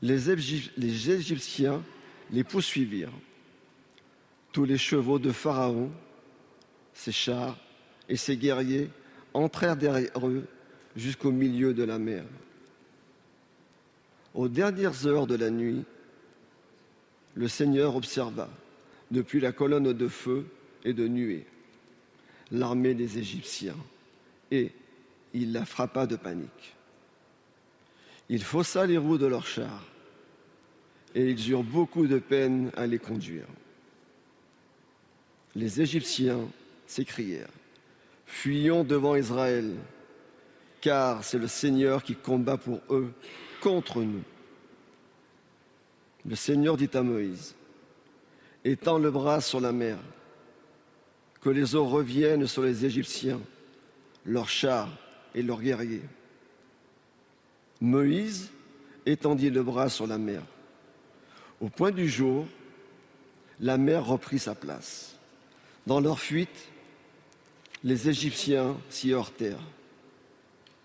les, 0.00 0.30
Égy- 0.30 0.70
les 0.76 1.10
Égyptiens 1.10 1.82
les 2.30 2.44
poursuivirent. 2.44 3.12
Tous 4.52 4.64
les 4.64 4.78
chevaux 4.78 5.18
de 5.18 5.32
Pharaon, 5.32 5.90
ses 6.94 7.12
chars 7.12 7.58
et 8.08 8.16
ses 8.16 8.36
guerriers 8.36 8.90
entrèrent 9.34 9.76
derrière 9.76 10.26
eux 10.26 10.46
jusqu'au 10.96 11.30
milieu 11.30 11.74
de 11.74 11.82
la 11.84 11.98
mer. 11.98 12.24
Aux 14.34 14.48
dernières 14.48 15.06
heures 15.06 15.26
de 15.26 15.34
la 15.34 15.50
nuit, 15.50 15.84
le 17.34 17.48
Seigneur 17.48 17.96
observa, 17.96 18.48
depuis 19.10 19.40
la 19.40 19.52
colonne 19.52 19.92
de 19.92 20.08
feu 20.08 20.46
et 20.84 20.92
de 20.92 21.08
nuée, 21.08 21.46
l'armée 22.50 22.94
des 22.94 23.18
Égyptiens, 23.18 23.76
et 24.50 24.72
il 25.34 25.52
la 25.52 25.64
frappa 25.64 26.06
de 26.06 26.16
panique. 26.16 26.76
Il 28.28 28.42
faussa 28.42 28.86
les 28.86 28.98
roues 28.98 29.18
de 29.18 29.26
leurs 29.26 29.46
chars, 29.46 29.86
et 31.14 31.30
ils 31.30 31.50
eurent 31.50 31.64
beaucoup 31.64 32.06
de 32.06 32.18
peine 32.18 32.70
à 32.76 32.86
les 32.86 32.98
conduire. 32.98 33.46
Les 35.54 35.80
Égyptiens 35.80 36.40
s'écrièrent, 36.86 37.48
Fuyons 38.26 38.84
devant 38.84 39.16
Israël, 39.16 39.74
car 40.82 41.24
c'est 41.24 41.38
le 41.38 41.48
Seigneur 41.48 42.02
qui 42.02 42.14
combat 42.14 42.58
pour 42.58 42.80
eux 42.90 43.10
contre 43.60 44.02
nous. 44.02 44.22
Le 46.26 46.34
Seigneur 46.34 46.76
dit 46.76 46.90
à 46.92 47.02
Moïse, 47.02 47.54
Étends 48.68 48.98
le 48.98 49.10
bras 49.10 49.40
sur 49.40 49.60
la 49.60 49.72
mer, 49.72 49.96
que 51.40 51.48
les 51.48 51.74
eaux 51.74 51.86
reviennent 51.86 52.46
sur 52.46 52.62
les 52.62 52.84
Égyptiens, 52.84 53.40
leurs 54.26 54.50
chars 54.50 54.90
et 55.34 55.42
leurs 55.42 55.62
guerriers. 55.62 56.02
Moïse 57.80 58.50
étendit 59.06 59.48
le 59.48 59.62
bras 59.62 59.88
sur 59.88 60.06
la 60.06 60.18
mer. 60.18 60.42
Au 61.62 61.70
point 61.70 61.92
du 61.92 62.10
jour, 62.10 62.46
la 63.58 63.78
mer 63.78 64.04
reprit 64.04 64.38
sa 64.38 64.54
place. 64.54 65.16
Dans 65.86 66.00
leur 66.00 66.20
fuite, 66.20 66.68
les 67.82 68.10
Égyptiens 68.10 68.76
s'y 68.90 69.14
heurtèrent, 69.14 69.64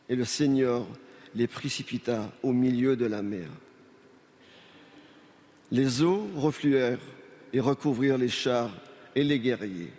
et 0.07 0.15
le 0.15 0.23
Seigneur 0.23 0.87
les 1.35 1.47
précipita 1.47 2.31
au 2.43 2.53
milieu 2.53 2.95
de 2.95 3.07
la 3.07 3.21
mer. 3.21 3.49
Les 5.69 6.01
eaux 6.01 6.29
refluèrent 6.37 7.01
et 7.53 7.59
recouvrirent 7.59 8.17
les 8.17 8.29
chars 8.29 8.71
et 9.15 9.23
les 9.23 9.39
guerriers. 9.39 9.93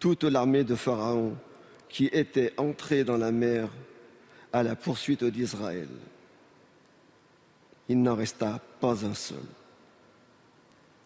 Toute 0.00 0.24
l'armée 0.24 0.64
de 0.64 0.74
Pharaon 0.74 1.36
qui 1.88 2.06
était 2.06 2.52
entrée 2.56 3.04
dans 3.04 3.18
la 3.18 3.30
mer 3.30 3.68
à 4.52 4.62
la 4.62 4.74
poursuite 4.74 5.22
d'Israël. 5.24 5.88
Il 7.88 8.02
n'en 8.02 8.14
resta 8.14 8.60
pas 8.80 9.04
un 9.04 9.14
seul. 9.14 9.38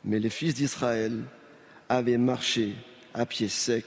Mais 0.05 0.19
les 0.19 0.31
fils 0.31 0.55
d'Israël 0.55 1.21
avaient 1.89 2.17
marché 2.17 2.75
à 3.13 3.27
pied 3.27 3.49
sec 3.49 3.85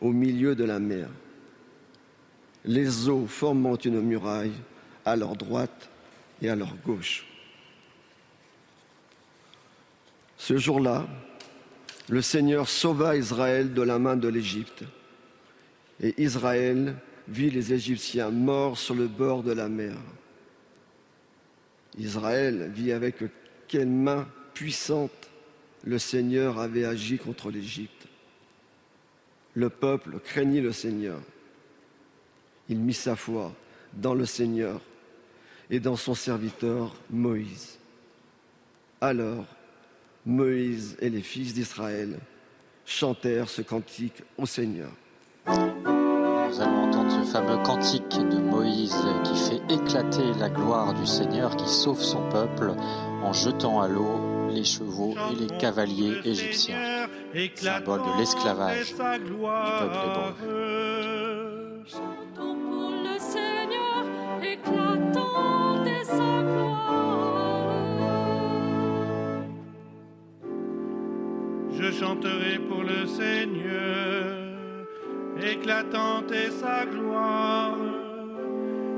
au 0.00 0.12
milieu 0.12 0.54
de 0.54 0.64
la 0.64 0.78
mer, 0.78 1.08
les 2.64 3.08
eaux 3.08 3.26
formant 3.26 3.76
une 3.76 4.00
muraille 4.00 4.52
à 5.04 5.16
leur 5.16 5.36
droite 5.36 5.88
et 6.42 6.50
à 6.50 6.56
leur 6.56 6.76
gauche. 6.84 7.26
Ce 10.38 10.56
jour-là, 10.56 11.06
le 12.08 12.22
Seigneur 12.22 12.68
sauva 12.68 13.16
Israël 13.16 13.74
de 13.74 13.82
la 13.82 13.98
main 13.98 14.16
de 14.16 14.28
l'Égypte. 14.28 14.84
Et 16.00 16.14
Israël 16.22 16.94
vit 17.26 17.50
les 17.50 17.72
Égyptiens 17.74 18.30
morts 18.30 18.78
sur 18.78 18.94
le 18.94 19.08
bord 19.08 19.42
de 19.42 19.52
la 19.52 19.68
mer. 19.68 19.96
Israël 21.98 22.70
vit 22.72 22.92
avec 22.92 23.16
quelle 23.66 23.88
main 23.88 24.26
puissante 24.54 25.28
le 25.84 25.98
Seigneur 25.98 26.58
avait 26.60 26.84
agi 26.84 27.18
contre 27.18 27.50
l'Égypte. 27.50 28.06
Le 29.54 29.68
peuple 29.68 30.20
craignit 30.20 30.62
le 30.62 30.72
Seigneur. 30.72 31.20
Il 32.68 32.78
mit 32.78 32.94
sa 32.94 33.16
foi 33.16 33.52
dans 33.92 34.14
le 34.14 34.24
Seigneur 34.24 34.80
et 35.68 35.80
dans 35.80 35.96
son 35.96 36.14
serviteur 36.14 36.94
Moïse. 37.10 37.78
Alors, 39.00 39.44
Moïse 40.28 40.94
et 41.00 41.08
les 41.08 41.22
fils 41.22 41.54
d'Israël 41.54 42.18
chantèrent 42.84 43.48
ce 43.48 43.62
cantique 43.62 44.22
au 44.36 44.44
Seigneur. 44.44 44.90
Nous 45.46 46.60
allons 46.60 46.82
entendre 46.82 47.24
ce 47.24 47.30
fameux 47.32 47.56
cantique 47.62 48.18
de 48.18 48.36
Moïse 48.36 48.94
qui 49.24 49.36
fait 49.38 49.74
éclater 49.74 50.34
la 50.38 50.50
gloire 50.50 50.92
du 50.92 51.06
Seigneur 51.06 51.56
qui 51.56 51.68
sauve 51.68 52.02
son 52.02 52.28
peuple 52.28 52.74
en 53.22 53.32
jetant 53.32 53.80
à 53.80 53.88
l'eau 53.88 54.48
les 54.50 54.64
chevaux 54.64 55.14
et 55.32 55.36
les 55.36 55.58
cavaliers 55.58 56.18
égyptiens, 56.24 57.08
symbole 57.54 58.02
de 58.02 58.18
l'esclavage 58.18 58.88
du 58.88 58.94
peuple 58.94 59.96
hébreu. 60.04 61.17
Chanterai 72.18 72.58
pour 72.68 72.82
le 72.82 73.06
Seigneur, 73.06 74.38
éclatante 75.40 76.32
est 76.32 76.50
sa 76.50 76.84
gloire. 76.84 77.76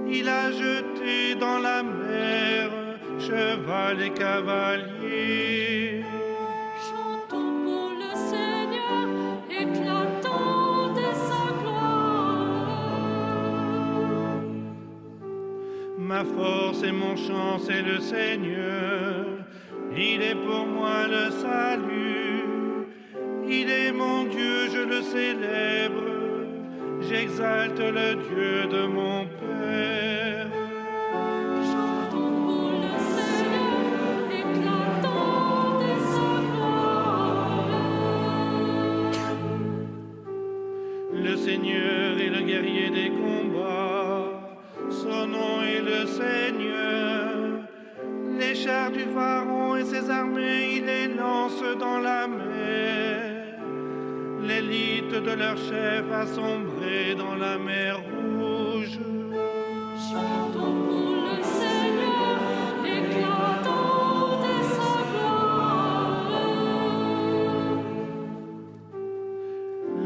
Il 0.09 0.29
a 0.29 0.51
jeté 0.51 1.35
dans 1.39 1.59
la 1.59 1.83
mer 1.83 2.71
cheval 3.19 4.03
et 4.03 4.11
cavalier. 4.11 6.05
Chantons 6.89 7.53
pour 7.65 7.91
le 8.03 8.15
Seigneur, 8.33 9.09
éclatante 9.51 10.99
est 10.99 11.19
sa 11.29 11.45
gloire. 11.63 12.81
Ma 15.99 16.25
force 16.25 16.83
et 16.83 16.93
mon 16.93 17.17
chant, 17.17 17.59
c'est 17.59 17.83
le 17.83 18.01
Seigneur. 18.01 19.27
Il 19.97 20.23
est 20.23 20.35
pour 20.35 20.67
moi 20.67 21.07
le 21.07 21.31
salut. 21.31 22.20
Il 23.53 23.69
est 23.69 23.91
mon 23.91 24.27
Dieu, 24.27 24.69
je 24.73 24.79
le 24.79 25.03
célèbre. 25.03 26.05
J'exalte 27.01 27.81
le 27.81 28.15
Dieu 28.15 28.69
de 28.71 28.87
mon 28.87 29.27
Père. 29.27 30.47
Le 41.13 41.37
Seigneur 41.37 42.19
est 42.21 42.29
le 42.29 42.43
guerrier 42.43 42.91
des 42.91 43.11
combats. 43.11 44.29
Son 44.91 45.27
nom 45.27 45.63
est 45.63 45.83
le 45.83 46.07
Seigneur. 46.07 47.35
Les 48.39 48.55
chars 48.55 48.93
du 48.93 49.01
Pharaon 49.01 49.75
et 49.75 49.85
ses 49.85 50.09
armées, 50.09 50.77
il 50.77 50.85
les 50.85 51.09
lance 51.09 51.65
dans 51.81 51.99
la 51.99 52.29
mer. 52.29 52.60
L'élite 54.51 55.13
de 55.13 55.31
leur 55.31 55.57
chef 55.57 56.11
a 56.13 56.27
sombré 56.27 57.15
dans 57.17 57.37
la 57.37 57.57
mer 57.57 58.01
rouge. 58.01 58.99
Chantons 60.09 60.77
pour 60.89 61.19
le 61.29 61.37
Seigneur, 61.41 62.41
est 62.85 64.65
sa 64.75 64.93
gloire. 65.09 66.01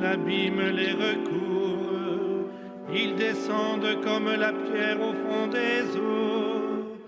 L'abîme 0.03 0.65
les 0.79 0.93
recouvre, 0.93 2.51
ils 2.95 3.15
descendent 3.17 3.97
comme 4.05 4.31
la 4.31 4.53
pierre 4.53 5.01
au 5.01 5.15
fond 5.15 5.47
des 5.47 5.97
eaux. 5.97 6.99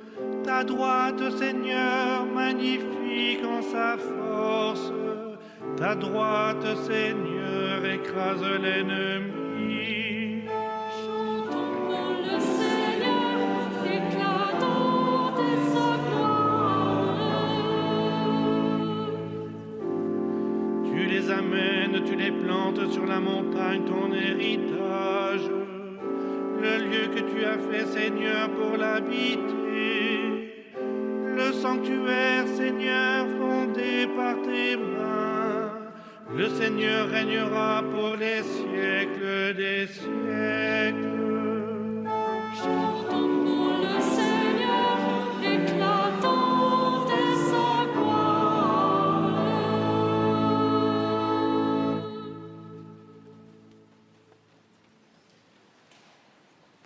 Ta 0.42 0.64
droite, 0.64 1.30
Seigneur, 1.36 2.24
magnifique 2.34 3.44
en 3.44 3.60
sa 3.60 3.98
force. 3.98 4.90
Ta 5.78 5.94
droite, 5.94 6.66
Seigneur, 6.86 7.84
écrase 7.84 8.42
l'ennemi. 8.62 10.42
Chantons 11.04 12.16
le 12.24 12.40
Seigneur, 12.40 13.84
éclatante 13.84 15.38
est 15.38 15.64
sa 15.74 15.90
gloire. 16.08 17.18
Tu 20.84 21.00
les 21.06 21.30
amènes, 21.30 22.04
tu 22.06 22.14
les 22.16 22.30
plantes 22.30 22.90
sur 22.90 23.04
la 23.04 23.20
montagne, 23.20 23.82
ton 23.84 24.10
héritage. 24.14 25.50
Le 26.62 26.74
lieu 26.86 27.08
que 27.14 27.20
tu 27.20 27.44
as 27.44 27.58
fait, 27.58 27.84
Seigneur, 27.84 28.48
pour 28.48 28.78
l'habiter. 28.78 30.54
Le 31.36 31.52
sanctuaire, 31.52 32.48
Seigneur, 32.48 33.26
fondé 33.38 34.06
par 34.16 34.40
tes 34.40 34.76
mains. 34.78 35.25
Le 36.34 36.48
Seigneur 36.50 37.08
régnera 37.08 37.82
pour 37.90 38.16
les 38.16 38.42
siècles 38.42 39.54
des 39.54 39.86
siècles. 39.86 41.12
Chantons 42.56 43.78
le 43.78 44.00
Seigneur, 44.00 44.98
éclatante 45.42 47.10
est 47.10 47.38
sa 47.50 47.86
gloire. 47.92 49.36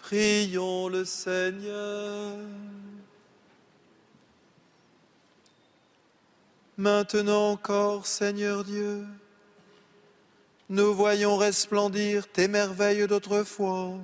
Prions 0.02 0.88
le 0.88 1.04
Seigneur. 1.04 2.36
Maintenant 6.76 7.50
encore, 7.50 8.06
Seigneur 8.06 8.64
Dieu, 8.64 9.04
nous 10.70 10.94
voyons 10.94 11.36
resplendir 11.36 12.28
tes 12.28 12.46
merveilles 12.46 13.08
d'autrefois, 13.08 13.94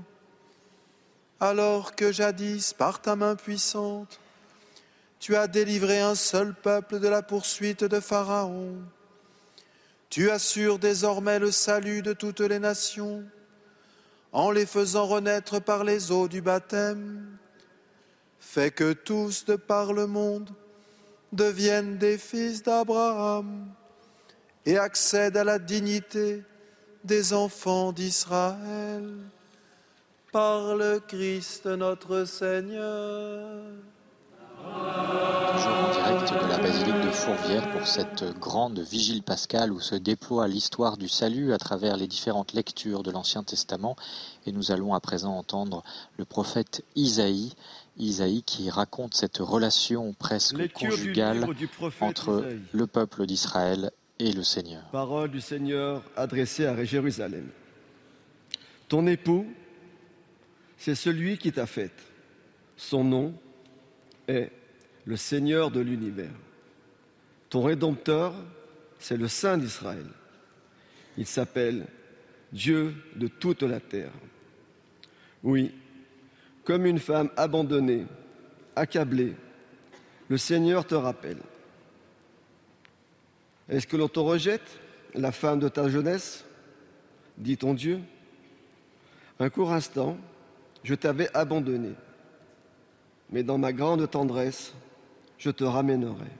alors 1.38 1.94
que 1.94 2.10
jadis, 2.10 2.72
par 2.72 3.00
ta 3.00 3.14
main 3.14 3.36
puissante, 3.36 4.18
tu 5.20 5.36
as 5.36 5.46
délivré 5.46 6.00
un 6.00 6.16
seul 6.16 6.54
peuple 6.54 6.98
de 6.98 7.06
la 7.06 7.22
poursuite 7.22 7.84
de 7.84 8.00
Pharaon. 8.00 8.78
Tu 10.10 10.28
assures 10.28 10.80
désormais 10.80 11.38
le 11.38 11.52
salut 11.52 12.02
de 12.02 12.12
toutes 12.12 12.40
les 12.40 12.58
nations 12.58 13.22
en 14.32 14.50
les 14.50 14.66
faisant 14.66 15.06
renaître 15.06 15.60
par 15.60 15.84
les 15.84 16.10
eaux 16.10 16.26
du 16.26 16.40
baptême. 16.40 17.38
Fais 18.40 18.72
que 18.72 18.92
tous 18.92 19.44
de 19.44 19.54
par 19.54 19.92
le 19.92 20.08
monde 20.08 20.50
deviennent 21.32 21.96
des 21.96 22.18
fils 22.18 22.64
d'Abraham 22.64 23.68
et 24.64 24.78
accèdent 24.78 25.36
à 25.36 25.44
la 25.44 25.60
dignité 25.60 26.42
des 27.06 27.32
enfants 27.32 27.92
d'Israël. 27.92 29.14
Par 30.32 30.74
le 30.74 30.98
Christ 30.98 31.66
notre 31.66 32.24
Seigneur. 32.24 33.62
Toujours 35.54 35.76
en 35.76 35.92
direct 35.92 36.44
de 36.44 36.48
la 36.48 36.58
basilique 36.58 37.00
de 37.00 37.10
Fourvière 37.10 37.70
pour 37.70 37.86
cette 37.86 38.24
grande 38.38 38.80
vigile 38.80 39.22
pascale 39.22 39.72
où 39.72 39.80
se 39.80 39.94
déploie 39.94 40.48
l'histoire 40.48 40.96
du 40.96 41.08
salut 41.08 41.52
à 41.54 41.58
travers 41.58 41.96
les 41.96 42.08
différentes 42.08 42.52
lectures 42.52 43.02
de 43.02 43.12
l'Ancien 43.12 43.44
Testament. 43.44 43.96
Et 44.44 44.52
nous 44.52 44.72
allons 44.72 44.92
à 44.92 45.00
présent 45.00 45.38
entendre 45.38 45.84
le 46.18 46.24
prophète 46.24 46.84
Isaïe, 46.96 47.54
Isaïe 47.96 48.42
qui 48.42 48.68
raconte 48.68 49.14
cette 49.14 49.38
relation 49.38 50.14
presque 50.18 50.58
Lecture 50.58 50.90
du 50.90 50.96
conjugale 50.96 51.54
du 51.54 51.68
prophète 51.68 52.02
entre 52.02 52.44
Isaïe. 52.46 52.60
le 52.72 52.86
peuple 52.86 53.26
d'Israël 53.26 53.92
et. 54.18 54.32
Parole 54.92 55.30
du 55.30 55.40
Seigneur 55.40 56.02
adressée 56.16 56.66
à 56.66 56.84
Jérusalem. 56.84 57.48
Ton 58.88 59.06
époux, 59.06 59.46
c'est 60.78 60.94
celui 60.94 61.38
qui 61.38 61.52
t'a 61.52 61.66
faite. 61.66 62.02
Son 62.76 63.04
nom 63.04 63.34
est 64.28 64.50
le 65.04 65.16
Seigneur 65.16 65.70
de 65.70 65.80
l'univers. 65.80 66.34
Ton 67.50 67.62
Rédempteur, 67.62 68.34
c'est 68.98 69.16
le 69.16 69.28
Saint 69.28 69.58
d'Israël. 69.58 70.06
Il 71.16 71.26
s'appelle 71.26 71.86
Dieu 72.52 72.94
de 73.16 73.28
toute 73.28 73.62
la 73.62 73.80
terre. 73.80 74.12
Oui, 75.42 75.72
comme 76.64 76.86
une 76.86 76.98
femme 76.98 77.30
abandonnée, 77.36 78.06
accablée, 78.74 79.34
le 80.28 80.38
Seigneur 80.38 80.84
te 80.86 80.94
rappelle. 80.94 81.38
Est-ce 83.68 83.86
que 83.86 83.96
l'on 83.96 84.08
te 84.08 84.20
rejette, 84.20 84.78
la 85.14 85.32
femme 85.32 85.60
de 85.60 85.68
ta 85.68 85.88
jeunesse 85.88 86.44
dit 87.38 87.56
ton 87.56 87.74
Dieu. 87.74 88.00
Un 89.38 89.50
court 89.50 89.72
instant, 89.72 90.16
je 90.82 90.94
t'avais 90.94 91.28
abandonné, 91.34 91.92
mais 93.30 93.42
dans 93.42 93.58
ma 93.58 93.72
grande 93.72 94.08
tendresse, 94.10 94.72
je 95.38 95.50
te 95.50 95.64
ramènerai. 95.64 96.30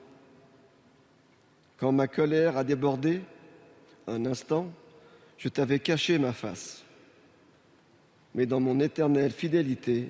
Quand 1.79 1.93
ma 1.93 2.09
colère 2.09 2.57
a 2.57 2.65
débordé, 2.65 3.21
un 4.07 4.25
instant, 4.25 4.71
je 5.37 5.49
t'avais 5.49 5.79
caché 5.79 6.19
ma 6.19 6.33
face, 6.33 6.83
mais 8.35 8.47
dans 8.47 8.61
mon 8.61 8.81
éternelle 8.81 9.33
fidélité, 9.33 10.09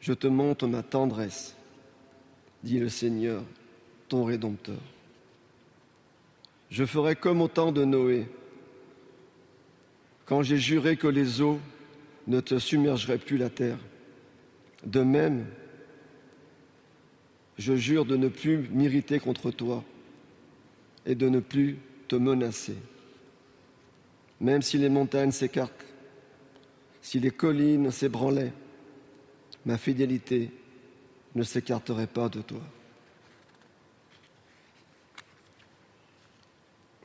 je 0.00 0.12
te 0.12 0.26
montre 0.26 0.66
ma 0.66 0.82
tendresse, 0.82 1.56
dit 2.62 2.78
le 2.78 2.88
Seigneur. 2.88 3.42
ton 4.08 4.24
Rédempteur. 4.24 4.76
Je 6.70 6.84
ferai 6.84 7.16
comme 7.16 7.40
au 7.40 7.48
temps 7.48 7.72
de 7.72 7.84
Noé, 7.84 8.26
quand 10.24 10.42
j'ai 10.42 10.58
juré 10.58 10.96
que 10.96 11.06
les 11.06 11.40
eaux 11.40 11.60
ne 12.26 12.40
te 12.40 12.58
submergeraient 12.58 13.18
plus 13.18 13.38
la 13.38 13.50
terre. 13.50 13.78
De 14.84 15.00
même, 15.00 15.46
je 17.56 17.74
jure 17.74 18.04
de 18.04 18.16
ne 18.16 18.28
plus 18.28 18.68
m'irriter 18.70 19.20
contre 19.20 19.50
toi 19.50 19.84
et 21.06 21.14
de 21.14 21.28
ne 21.28 21.40
plus 21.40 21.78
te 22.08 22.16
menacer. 22.16 22.76
Même 24.40 24.62
si 24.62 24.76
les 24.76 24.88
montagnes 24.88 25.30
s'écartent, 25.30 25.86
si 27.00 27.20
les 27.20 27.30
collines 27.30 27.90
s'ébranlaient, 27.90 28.52
ma 29.64 29.78
fidélité 29.78 30.50
ne 31.34 31.42
s'écarterait 31.42 32.08
pas 32.08 32.28
de 32.28 32.42
toi. 32.42 32.60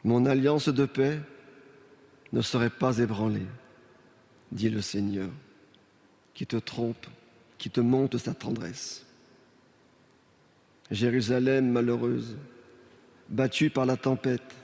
Mon 0.03 0.25
alliance 0.25 0.69
de 0.69 0.85
paix 0.85 1.19
ne 2.33 2.41
serait 2.41 2.69
pas 2.69 2.97
ébranlée, 2.97 3.45
dit 4.51 4.69
le 4.69 4.81
Seigneur, 4.81 5.29
qui 6.33 6.47
te 6.47 6.57
trompe, 6.57 7.05
qui 7.57 7.69
te 7.69 7.81
monte 7.81 8.17
sa 8.17 8.33
tendresse. 8.33 9.05
Jérusalem 10.89 11.69
malheureuse, 11.69 12.35
battue 13.29 13.69
par 13.69 13.85
la 13.85 13.97
tempête, 13.97 14.55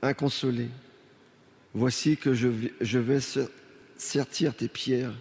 inconsolée, 0.00 0.70
voici 1.74 2.16
que 2.16 2.34
je 2.34 2.98
vais, 2.98 3.20
sertir 3.96 4.54
tes 4.54 4.68
pierres 4.68 5.14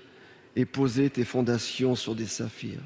et 0.56 0.66
poser 0.66 1.10
tes 1.10 1.24
fondations 1.24 1.96
sur 1.96 2.16
des 2.16 2.26
saphirs. 2.26 2.82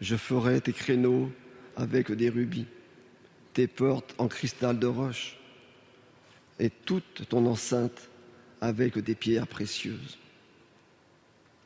Je 0.00 0.16
ferai 0.16 0.60
tes 0.60 0.72
créneaux 0.72 1.30
avec 1.76 2.12
des 2.12 2.28
rubis, 2.28 2.66
tes 3.52 3.66
portes 3.66 4.14
en 4.18 4.28
cristal 4.28 4.78
de 4.78 4.86
roche 4.86 5.36
et 6.58 6.70
toute 6.70 7.28
ton 7.28 7.46
enceinte 7.46 8.08
avec 8.60 8.98
des 8.98 9.14
pierres 9.14 9.46
précieuses. 9.46 10.18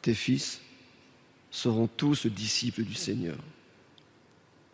Tes 0.02 0.14
fils 0.14 0.60
seront 1.50 1.86
tous 1.86 2.26
disciples 2.26 2.82
du 2.82 2.94
Seigneur 2.94 3.38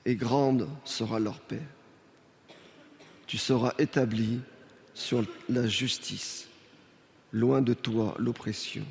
et 0.04 0.16
grande 0.16 0.68
sera 0.84 1.18
leur 1.18 1.40
paix. 1.40 1.62
Tu 3.26 3.38
seras 3.38 3.72
établi 3.78 4.40
sur 4.94 5.24
la 5.48 5.66
justice, 5.66 6.48
loin 7.32 7.62
de 7.62 7.74
toi 7.74 8.14
l'oppression. 8.18 8.84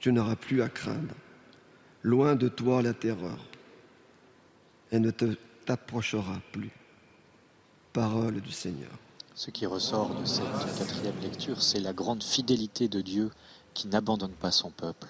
Tu 0.00 0.12
n'auras 0.12 0.36
plus 0.36 0.60
à 0.60 0.68
craindre, 0.68 1.14
loin 2.02 2.34
de 2.34 2.48
toi 2.48 2.82
la 2.82 2.92
terreur, 2.92 3.38
et 4.92 4.98
ne 4.98 5.10
t'approchera 5.10 6.40
plus. 6.52 6.70
Parole 7.94 8.40
du 8.40 8.50
Seigneur. 8.50 8.90
Ce 9.36 9.52
qui 9.52 9.66
ressort 9.66 10.20
de 10.20 10.24
cette 10.24 10.76
quatrième 10.76 11.20
lecture, 11.22 11.62
c'est 11.62 11.78
la 11.78 11.92
grande 11.92 12.24
fidélité 12.24 12.88
de 12.88 13.00
Dieu 13.00 13.30
qui 13.72 13.86
n'abandonne 13.86 14.32
pas 14.32 14.50
son 14.50 14.70
peuple. 14.70 15.06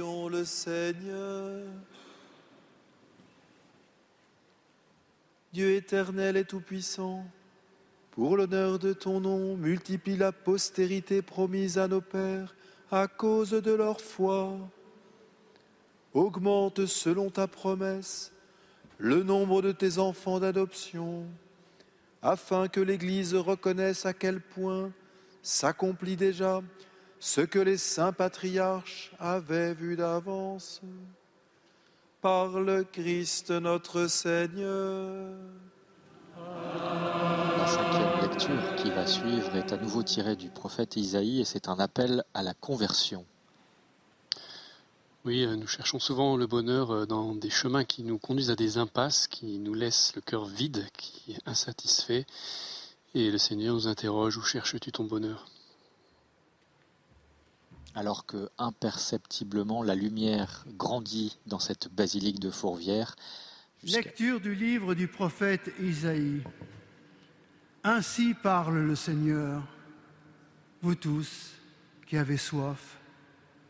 Le 0.00 0.44
Seigneur. 0.44 1.64
Dieu 5.52 5.74
éternel 5.74 6.36
et 6.36 6.44
tout-puissant, 6.44 7.24
pour 8.12 8.36
l'honneur 8.36 8.78
de 8.78 8.92
ton 8.92 9.18
nom, 9.18 9.56
multiplie 9.56 10.16
la 10.16 10.30
postérité 10.30 11.20
promise 11.20 11.78
à 11.78 11.88
nos 11.88 12.00
pères 12.00 12.54
à 12.92 13.08
cause 13.08 13.50
de 13.50 13.72
leur 13.72 14.00
foi. 14.00 14.56
Augmente 16.14 16.86
selon 16.86 17.28
ta 17.28 17.48
promesse 17.48 18.30
le 18.98 19.24
nombre 19.24 19.62
de 19.62 19.72
tes 19.72 19.98
enfants 19.98 20.38
d'adoption, 20.38 21.26
afin 22.22 22.68
que 22.68 22.80
l'Église 22.80 23.34
reconnaisse 23.34 24.06
à 24.06 24.12
quel 24.12 24.40
point 24.40 24.92
s'accomplit 25.42 26.16
déjà 26.16 26.62
ce 27.20 27.40
que 27.40 27.58
les 27.58 27.78
saints 27.78 28.12
patriarches 28.12 29.12
avaient 29.18 29.74
vu 29.74 29.96
d'avance. 29.96 30.80
par 32.20 32.58
le 32.58 32.82
Christ 32.82 33.52
notre 33.52 34.08
Seigneur. 34.08 35.36
La 36.36 37.66
cinquième 37.66 38.20
lecture 38.22 38.74
qui 38.76 38.90
va 38.90 39.06
suivre 39.06 39.54
est 39.54 39.72
à 39.72 39.76
nouveau 39.76 40.02
tirée 40.02 40.34
du 40.34 40.50
prophète 40.50 40.96
Isaïe 40.96 41.40
et 41.40 41.44
c'est 41.44 41.68
un 41.68 41.78
appel 41.78 42.24
à 42.34 42.42
la 42.42 42.54
conversion. 42.54 43.24
Oui, 45.24 45.44
euh, 45.44 45.56
nous 45.56 45.66
cherchons 45.66 45.98
souvent 45.98 46.36
le 46.36 46.46
bonheur 46.46 46.90
euh, 46.90 47.06
dans 47.06 47.34
des 47.34 47.50
chemins 47.50 47.84
qui 47.84 48.02
nous 48.02 48.18
conduisent 48.18 48.50
à 48.50 48.56
des 48.56 48.78
impasses, 48.78 49.28
qui 49.28 49.58
nous 49.58 49.74
laissent 49.74 50.12
le 50.14 50.22
cœur 50.22 50.46
vide, 50.46 50.86
qui 50.96 51.32
est 51.32 51.48
insatisfait. 51.48 52.24
Et 53.14 53.30
le 53.30 53.38
Seigneur 53.38 53.74
nous 53.74 53.88
interroge, 53.88 54.36
où 54.38 54.42
cherches-tu 54.42 54.90
ton 54.90 55.04
bonheur? 55.04 55.46
Alors 57.98 58.26
que 58.26 58.48
imperceptiblement 58.58 59.82
la 59.82 59.96
lumière 59.96 60.64
grandit 60.76 61.36
dans 61.46 61.58
cette 61.58 61.92
basilique 61.92 62.38
de 62.38 62.48
Fourvière, 62.48 63.16
Lecture 63.82 64.40
du 64.40 64.54
livre 64.54 64.94
du 64.94 65.08
prophète 65.08 65.72
Isaïe. 65.82 66.44
Ainsi 67.82 68.34
parle 68.34 68.78
le 68.78 68.94
Seigneur. 68.94 69.64
Vous 70.80 70.94
tous 70.94 71.50
qui 72.06 72.16
avez 72.16 72.36
soif, 72.36 73.00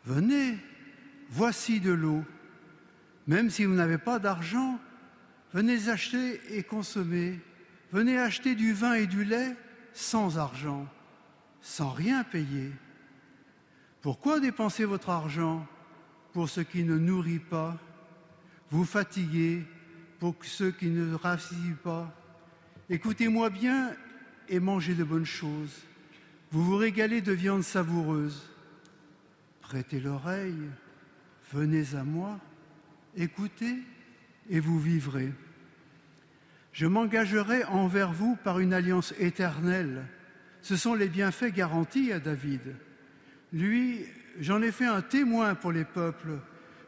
venez, 0.04 0.58
voici 1.30 1.80
de 1.80 1.92
l'eau. 1.92 2.22
Même 3.26 3.48
si 3.48 3.64
vous 3.64 3.74
n'avez 3.74 3.96
pas 3.96 4.18
d'argent, 4.18 4.78
venez 5.54 5.88
acheter 5.88 6.38
et 6.50 6.64
consommer. 6.64 7.40
Venez 7.92 8.18
acheter 8.18 8.54
du 8.54 8.74
vin 8.74 8.92
et 8.92 9.06
du 9.06 9.24
lait 9.24 9.56
sans 9.94 10.36
argent, 10.36 10.86
sans 11.62 11.88
rien 11.88 12.24
payer. 12.24 12.72
Pourquoi 14.00 14.40
dépenser 14.40 14.84
votre 14.84 15.10
argent 15.10 15.66
pour 16.32 16.48
ce 16.48 16.60
qui 16.60 16.84
ne 16.84 16.98
nourrit 16.98 17.40
pas 17.40 17.76
Vous 18.70 18.84
fatiguez 18.84 19.64
pour 20.18 20.36
ceux 20.42 20.70
qui 20.70 20.86
ne 20.86 21.14
rassisent 21.14 21.76
pas? 21.82 22.14
Écoutez-moi 22.90 23.50
bien 23.50 23.94
et 24.48 24.60
mangez 24.60 24.94
de 24.94 25.04
bonnes 25.04 25.26
choses. 25.26 25.82
Vous 26.50 26.64
vous 26.64 26.76
régalez 26.76 27.20
de 27.20 27.32
viande 27.32 27.62
savoureuse. 27.62 28.48
Prêtez 29.60 30.00
l'oreille, 30.00 30.70
venez 31.52 31.94
à 31.94 32.04
moi, 32.04 32.38
écoutez 33.16 33.76
et 34.48 34.60
vous 34.60 34.78
vivrez. 34.78 35.32
Je 36.72 36.86
m'engagerai 36.86 37.64
envers 37.64 38.12
vous 38.12 38.36
par 38.36 38.60
une 38.60 38.72
alliance 38.72 39.12
éternelle. 39.18 40.06
Ce 40.62 40.76
sont 40.76 40.94
les 40.94 41.08
bienfaits 41.08 41.52
garantis 41.52 42.12
à 42.12 42.20
David. 42.20 42.76
Lui, 43.52 44.04
j'en 44.40 44.62
ai 44.62 44.72
fait 44.72 44.86
un 44.86 45.00
témoin 45.00 45.54
pour 45.54 45.72
les 45.72 45.84
peuples, 45.84 46.38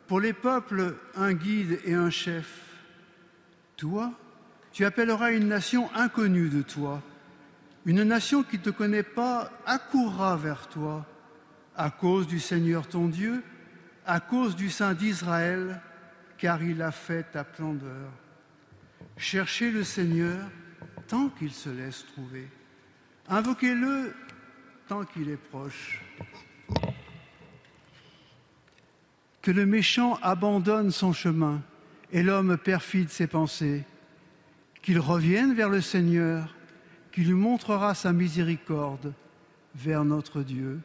pour 0.06 0.20
les 0.20 0.32
peuples 0.32 0.96
un 1.16 1.32
guide 1.32 1.80
et 1.84 1.94
un 1.94 2.10
chef. 2.10 2.70
Toi, 3.76 4.12
tu 4.72 4.84
appelleras 4.84 5.32
une 5.32 5.48
nation 5.48 5.90
inconnue 5.94 6.48
de 6.48 6.62
toi. 6.62 7.02
Une 7.86 8.02
nation 8.02 8.42
qui 8.42 8.58
ne 8.58 8.62
te 8.62 8.70
connaît 8.70 9.02
pas 9.02 9.50
accourra 9.64 10.36
vers 10.36 10.68
toi 10.68 11.06
à 11.76 11.90
cause 11.90 12.26
du 12.26 12.38
Seigneur 12.38 12.86
ton 12.86 13.08
Dieu, 13.08 13.42
à 14.04 14.20
cause 14.20 14.54
du 14.54 14.68
Saint 14.68 14.92
d'Israël, 14.92 15.80
car 16.36 16.62
il 16.62 16.82
a 16.82 16.90
fait 16.90 17.22
ta 17.32 17.44
splendeur. 17.44 18.10
Cherchez 19.16 19.70
le 19.70 19.84
Seigneur 19.84 20.38
tant 21.08 21.28
qu'il 21.30 21.52
se 21.52 21.70
laisse 21.70 22.04
trouver. 22.06 22.48
Invoquez-le 23.28 24.14
tant 24.88 25.04
qu'il 25.04 25.30
est 25.30 25.36
proche. 25.36 26.02
Que 29.42 29.50
le 29.50 29.66
méchant 29.66 30.18
abandonne 30.22 30.90
son 30.90 31.12
chemin 31.12 31.62
et 32.12 32.22
l'homme 32.22 32.56
perfide 32.58 33.08
ses 33.08 33.26
pensées. 33.26 33.84
Qu'il 34.82 34.98
revienne 34.98 35.54
vers 35.54 35.68
le 35.68 35.80
Seigneur, 35.80 36.54
qui 37.12 37.22
lui 37.22 37.34
montrera 37.34 37.94
sa 37.94 38.12
miséricorde 38.12 39.12
vers 39.74 40.04
notre 40.04 40.42
Dieu, 40.42 40.80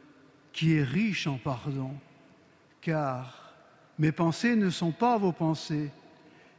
qui 0.52 0.74
est 0.74 0.82
riche 0.82 1.26
en 1.26 1.38
pardon. 1.38 1.92
Car 2.80 3.52
mes 3.98 4.12
pensées 4.12 4.56
ne 4.56 4.70
sont 4.70 4.92
pas 4.92 5.18
vos 5.18 5.32
pensées, 5.32 5.90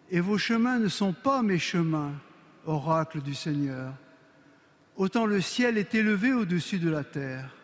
et 0.09 0.19
vos 0.19 0.37
chemins 0.37 0.79
ne 0.79 0.87
sont 0.87 1.13
pas 1.13 1.41
mes 1.41 1.59
chemins, 1.59 2.13
oracle 2.65 3.21
du 3.21 3.35
Seigneur. 3.35 3.93
Autant 4.95 5.25
le 5.25 5.41
ciel 5.41 5.77
est 5.77 5.93
élevé 5.93 6.33
au-dessus 6.33 6.79
de 6.79 6.89
la 6.89 7.03
terre, 7.03 7.55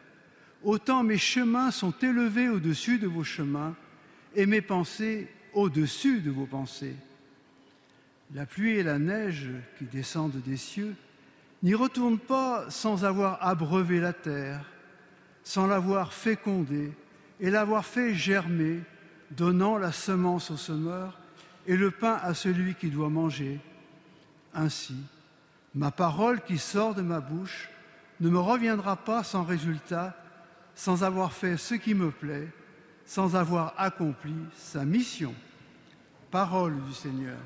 autant 0.63 1.03
mes 1.03 1.17
chemins 1.17 1.71
sont 1.71 1.93
élevés 2.01 2.49
au-dessus 2.49 2.99
de 2.99 3.07
vos 3.07 3.23
chemins, 3.23 3.75
et 4.35 4.45
mes 4.45 4.61
pensées 4.61 5.27
au-dessus 5.53 6.21
de 6.21 6.31
vos 6.31 6.45
pensées. 6.45 6.95
La 8.33 8.45
pluie 8.45 8.77
et 8.77 8.83
la 8.83 8.99
neige 8.99 9.49
qui 9.77 9.85
descendent 9.85 10.41
des 10.45 10.57
cieux 10.57 10.95
n'y 11.61 11.75
retournent 11.75 12.19
pas 12.19 12.69
sans 12.69 13.05
avoir 13.05 13.45
abreuvé 13.45 13.99
la 13.99 14.13
terre, 14.13 14.65
sans 15.43 15.67
l'avoir 15.67 16.13
fécondée 16.13 16.91
et 17.39 17.49
l'avoir 17.49 17.85
fait 17.85 18.13
germer, 18.13 18.81
donnant 19.31 19.77
la 19.77 19.91
semence 19.91 20.51
au 20.51 20.57
semeur 20.57 21.19
et 21.65 21.75
le 21.75 21.91
pain 21.91 22.19
à 22.21 22.33
celui 22.33 22.75
qui 22.75 22.89
doit 22.89 23.09
manger. 23.09 23.59
Ainsi, 24.53 24.95
ma 25.73 25.91
parole 25.91 26.41
qui 26.41 26.57
sort 26.57 26.93
de 26.93 27.01
ma 27.01 27.19
bouche 27.19 27.69
ne 28.19 28.29
me 28.29 28.39
reviendra 28.39 28.95
pas 28.95 29.23
sans 29.23 29.43
résultat, 29.43 30.15
sans 30.75 31.03
avoir 31.03 31.33
fait 31.33 31.57
ce 31.57 31.75
qui 31.75 31.93
me 31.93 32.11
plaît, 32.11 32.47
sans 33.05 33.35
avoir 33.35 33.73
accompli 33.77 34.35
sa 34.55 34.85
mission. 34.85 35.33
Parole 36.31 36.81
du 36.83 36.93
Seigneur. 36.93 37.37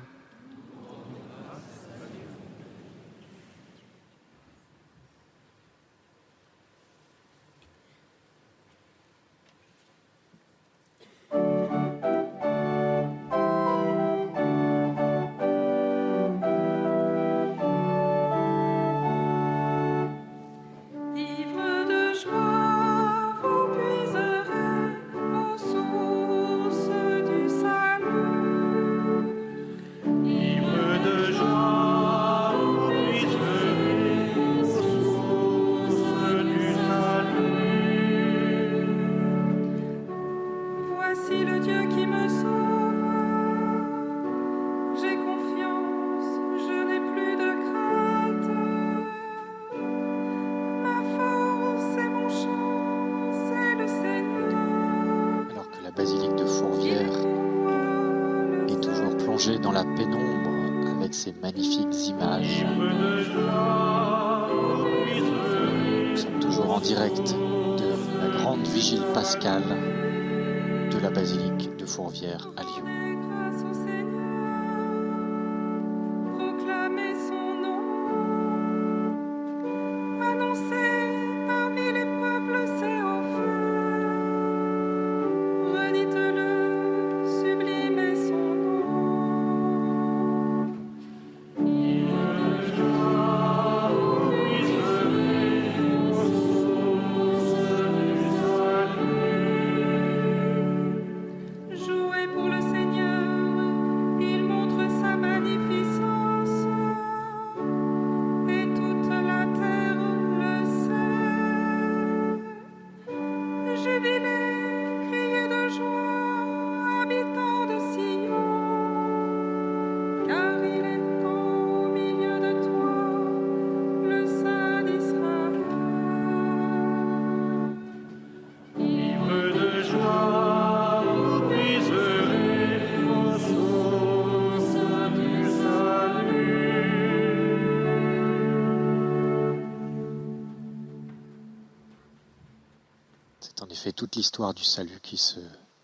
L'histoire 144.18 144.52
du 144.52 144.64
salut 144.64 144.98
qui 145.00 145.16
se 145.16 145.38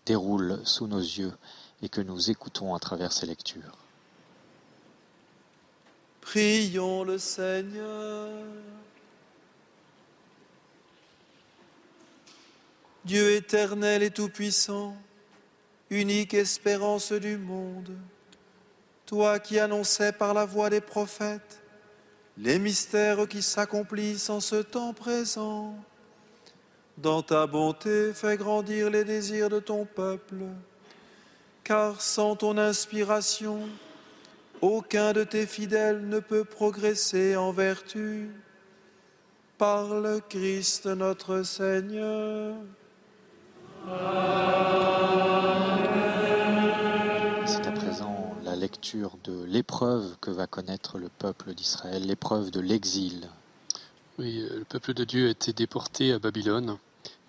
déroule 0.05 0.59
sous 0.65 0.87
nos 0.87 0.99
yeux 0.99 1.31
et 1.81 1.87
que 1.87 2.01
nous 2.01 2.29
écoutons 2.29 2.75
à 2.75 2.79
travers 2.79 3.13
ces 3.13 3.25
lectures. 3.25 3.77
Prions 6.19 7.05
le 7.05 7.17
Seigneur. 7.17 8.29
Dieu 13.05 13.35
éternel 13.35 14.03
et 14.03 14.11
tout-puissant, 14.11 14.97
unique 15.89 16.33
espérance 16.33 17.13
du 17.13 17.37
monde, 17.37 17.95
toi 19.05 19.39
qui 19.39 19.59
annonçais 19.59 20.11
par 20.11 20.33
la 20.33 20.43
voix 20.43 20.69
des 20.69 20.81
prophètes 20.81 21.61
les 22.37 22.59
mystères 22.59 23.29
qui 23.29 23.41
s'accomplissent 23.41 24.29
en 24.29 24.41
ce 24.41 24.57
temps 24.57 24.93
présent, 24.93 25.73
dans 26.97 27.21
ta 27.21 27.45
bonté, 27.47 28.13
fais 28.13 28.37
grandir 28.37 28.89
les 28.89 29.03
désirs 29.03 29.49
de 29.49 29.59
ton 29.59 29.85
peuple, 29.85 30.43
car 31.63 32.01
sans 32.01 32.35
ton 32.35 32.57
inspiration, 32.57 33.59
aucun 34.61 35.13
de 35.13 35.23
tes 35.23 35.45
fidèles 35.45 36.07
ne 36.07 36.19
peut 36.19 36.45
progresser 36.45 37.35
en 37.35 37.51
vertu. 37.51 38.29
Par 39.57 40.01
le 40.01 40.19
Christ 40.19 40.85
notre 40.85 41.43
Seigneur. 41.43 42.55
C'est 47.45 47.65
à 47.65 47.71
présent 47.71 48.35
la 48.43 48.57
lecture 48.57 49.17
de 49.23 49.45
l'épreuve 49.45 50.17
que 50.19 50.29
va 50.29 50.45
connaître 50.45 50.97
le 50.97 51.07
peuple 51.07 51.53
d'Israël, 51.53 52.05
l'épreuve 52.05 52.51
de 52.51 52.59
l'exil. 52.59 53.29
Oui, 54.17 54.41
euh, 54.41 54.59
le 54.59 54.65
peuple 54.65 54.93
de 54.93 55.05
Dieu 55.05 55.27
a 55.27 55.31
été 55.31 55.53
déporté 55.53 56.11
à 56.11 56.19
Babylone 56.19 56.77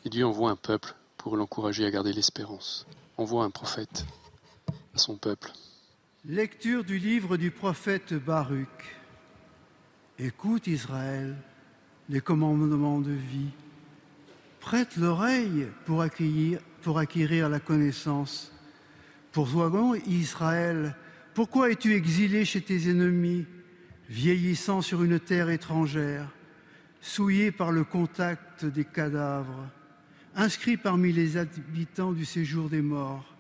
et 0.07 0.09
Dieu 0.09 0.25
envoie 0.25 0.53
un 0.53 0.57
peuple 0.57 0.95
pour 1.17 1.37
l'encourager 1.37 1.85
à 1.85 1.91
garder 1.91 2.13
l'espérance. 2.13 2.87
Envoie 3.17 3.43
un 3.43 3.51
prophète 3.51 4.07
à 4.95 4.99
son 4.99 5.17
peuple. 5.17 5.51
Lecture 6.25 6.85
du 6.85 6.99
livre 6.99 7.37
du 7.37 7.51
prophète 7.51 8.15
Baruch. 8.15 8.97
Écoute 10.21 10.69
Israël, 10.69 11.35
les 12.09 12.21
commandements 12.21 13.01
de 13.01 13.11
vie. 13.11 13.51
Prête 14.61 14.97
l'oreille 14.97 15.67
pour 15.87 16.03
acquérir, 16.03 17.49
la 17.49 17.59
connaissance. 17.59 18.53
Pour 19.33 19.51
toi, 19.51 19.99
Israël, 20.07 20.95
pourquoi 21.35 21.73
es-tu 21.73 21.95
exilé 21.95 22.45
chez 22.45 22.61
tes 22.61 22.91
ennemis, 22.91 23.45
vieillissant 24.09 24.83
sur 24.83 25.03
une 25.03 25.19
terre 25.19 25.51
étrangère, 25.51 26.29
souillé 27.01 27.51
par 27.51 27.73
le 27.73 27.83
contact 27.83 28.65
des 28.65 28.85
cadavres, 28.85 29.69
inscrit 30.37 30.77
parmi 30.77 31.13
les 31.13 31.37
habitants 31.37 32.13
du 32.13 32.25
séjour 32.25 32.69
des 32.69 32.83
morts 32.83 33.35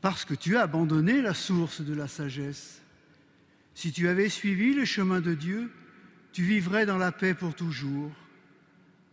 parce 0.00 0.24
que 0.24 0.34
tu 0.34 0.56
as 0.56 0.62
abandonné 0.62 1.20
la 1.20 1.34
source 1.34 1.82
de 1.82 1.92
la 1.92 2.08
sagesse. 2.08 2.80
Si 3.74 3.92
tu 3.92 4.08
avais 4.08 4.28
suivi 4.28 4.72
le 4.72 4.84
chemin 4.84 5.20
de 5.20 5.34
Dieu, 5.34 5.70
tu 6.32 6.42
vivrais 6.42 6.86
dans 6.86 6.96
la 6.96 7.12
paix 7.12 7.34
pour 7.34 7.54
toujours. 7.54 8.12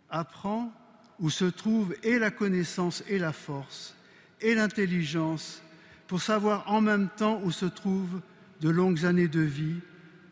Apprends 0.10 0.72
où 1.20 1.30
se 1.30 1.46
trouvent 1.46 1.96
et 2.04 2.20
la 2.20 2.32
connaissance 2.32 3.04
et 3.10 3.18
la 3.18 3.34
force 3.34 3.96
et 4.40 4.54
l'intelligence 4.56 5.62
pour 6.08 6.22
savoir 6.22 6.72
en 6.72 6.80
même 6.80 7.10
temps 7.10 7.42
où 7.44 7.52
se 7.52 7.66
trouvent 7.66 8.22
de 8.62 8.70
longues 8.70 9.04
années 9.04 9.28
de 9.28 9.42
vie, 9.42 9.80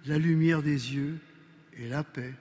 la 0.06 0.18
lumière 0.18 0.62
des 0.62 0.94
yeux 0.96 1.18
et 1.78 1.90
la 1.90 2.04
paix. 2.04 2.34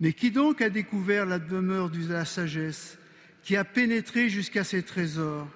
Mais 0.00 0.14
qui 0.14 0.30
donc 0.30 0.62
a 0.62 0.70
découvert 0.70 1.26
la 1.26 1.38
demeure 1.38 1.90
de 1.90 2.06
la 2.08 2.24
sagesse, 2.24 2.98
qui 3.42 3.56
a 3.56 3.64
pénétré 3.64 4.28
jusqu'à 4.30 4.64
ses 4.64 4.82
trésors? 4.82 5.48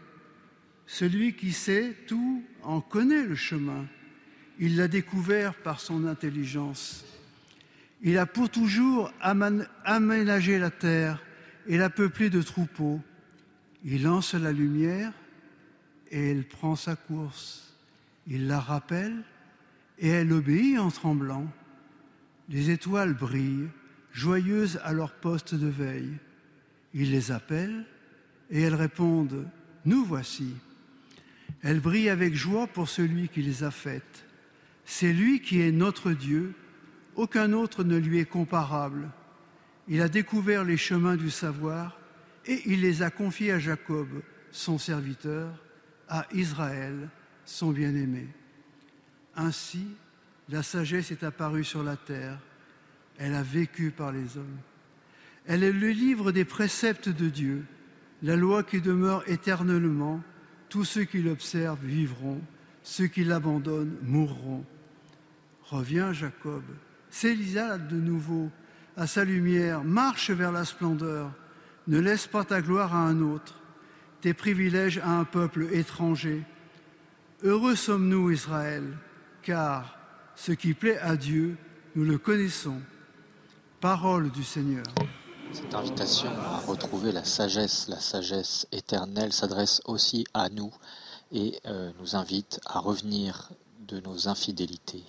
Celui 0.87 1.35
qui 1.35 1.53
sait 1.53 1.95
tout 2.07 2.45
en 2.63 2.83
connaît 2.83 3.25
le 3.25 3.35
chemin. 3.35 3.87
Il 4.59 4.77
l'a 4.77 4.87
découvert 4.87 5.55
par 5.55 5.81
son 5.81 6.07
intelligence. 6.07 7.07
Il 8.03 8.19
a 8.19 8.27
pour 8.27 8.51
toujours 8.51 9.11
aménagé 9.85 10.59
la 10.59 10.71
terre 10.71 11.23
et 11.67 11.79
l'a 11.79 11.89
peuplée 11.89 12.29
de 12.29 12.43
troupeaux. 12.43 13.01
Il 13.83 14.03
lance 14.03 14.35
la 14.35 14.53
lumière 14.53 15.13
et 16.11 16.31
elle 16.31 16.47
prend 16.47 16.77
sa 16.77 16.97
course. 16.97 17.75
Il 18.27 18.47
la 18.47 18.61
rappelle 18.61 19.25
et 19.99 20.09
elle 20.09 20.33
obéit 20.33 20.79
en 20.79 20.91
tremblant. 20.91 21.51
Les 22.51 22.71
étoiles 22.71 23.15
brillent, 23.15 23.69
joyeuses 24.15 24.81
à 24.85 24.95
leur 24.95 25.13
poste 25.13 25.55
de 25.55 25.67
veille. 25.67 26.17
Il 26.95 27.11
les 27.11 27.33
appelle 27.33 27.85
et 28.51 28.63
elles 28.63 28.75
répondent 28.75 29.47
Nous 29.85 30.05
voici. 30.05 30.55
Elles 31.63 31.81
brillent 31.81 32.09
avec 32.09 32.35
joie 32.35 32.67
pour 32.67 32.89
celui 32.89 33.29
qui 33.29 33.43
les 33.43 33.65
a 33.65 33.71
faites. 33.71 34.25
C'est 34.87 35.13
lui 35.13 35.41
qui 35.41 35.61
est 35.61 35.73
notre 35.73 36.13
Dieu, 36.13 36.55
aucun 37.17 37.53
autre 37.53 37.85
ne 37.85 37.97
lui 37.97 38.21
est 38.21 38.25
comparable. 38.25 39.11
Il 39.89 40.01
a 40.01 40.09
découvert 40.09 40.65
les 40.65 40.77
chemins 40.77 41.17
du 41.17 41.31
savoir 41.31 41.99
et 42.47 42.63
il 42.67 42.81
les 42.81 43.03
a 43.03 43.11
confiés 43.11 43.53
à 43.53 43.59
Jacob, 43.59 44.09
son 44.51 44.79
serviteur, 44.79 45.49
à 46.09 46.27
Israël, 46.33 47.09
son 47.45 47.73
bien-aimé. 47.73 48.29
Ainsi, 49.35 49.87
la 50.49 50.63
sagesse 50.63 51.11
est 51.11 51.25
apparue 51.25 51.65
sur 51.65 51.83
la 51.83 51.97
terre, 51.97 52.39
elle 53.19 53.35
a 53.35 53.43
vécu 53.43 53.91
par 53.91 54.13
les 54.13 54.37
hommes. 54.37 54.59
Elle 55.47 55.63
est 55.63 55.73
le 55.73 55.91
livre 55.91 56.33
des 56.33 56.45
préceptes 56.45 57.09
de 57.09 57.29
Dieu, 57.29 57.65
la 58.23 58.37
loi 58.37 58.63
qui 58.63 58.81
demeure 58.81 59.23
éternellement 59.29 60.23
tous 60.69 60.85
ceux 60.85 61.05
qui 61.05 61.23
l'observent 61.23 61.85
vivront, 61.85 62.41
ceux 62.83 63.07
qui 63.07 63.25
l'abandonnent 63.25 63.97
mourront. 64.03 64.65
Reviens, 65.65 66.13
Jacob, 66.13 66.63
saisis-la 67.11 67.79
de 67.79 67.97
nouveau 67.97 68.51
à 68.97 69.07
sa 69.07 69.25
lumière, 69.25 69.85
marche 69.85 70.31
vers 70.31 70.53
la 70.53 70.65
splendeur, 70.65 71.33
ne 71.87 71.99
laisse 71.99 72.27
pas 72.27 72.45
ta 72.45 72.63
gloire 72.63 72.95
à 72.95 73.07
un 73.07 73.21
autre, 73.21 73.61
tes 74.21 74.35
privilèges 74.35 74.99
à 74.99 75.11
un 75.11 75.25
peuple 75.25 75.69
étranger. 75.73 76.43
Heureux 77.43 77.75
sommes-nous, 77.75 78.31
Israël, 78.31 78.85
car 79.43 79.99
ce 80.35 80.53
qui 80.53 80.75
plaît 80.75 80.99
à 80.99 81.17
Dieu, 81.17 81.57
nous 81.95 82.05
le 82.05 82.19
connaissons. 82.19 82.81
Parole 83.85 84.31
du 84.31 84.43
Seigneur. 84.43 84.87
Cette 85.53 85.75
invitation 85.75 86.31
à 86.31 86.57
retrouver 86.67 87.13
la 87.13 87.23
sagesse, 87.23 87.87
la 87.89 88.01
sagesse 88.01 88.67
éternelle, 88.73 89.31
s'adresse 89.31 89.83
aussi 89.85 90.25
à 90.33 90.49
nous 90.49 90.73
et 91.33 91.61
euh, 91.67 91.93
nous 92.01 92.17
invite 92.17 92.63
à 92.65 92.79
revenir 92.79 93.51
de 93.87 94.01
nos 94.01 94.27
infidélités. 94.27 95.05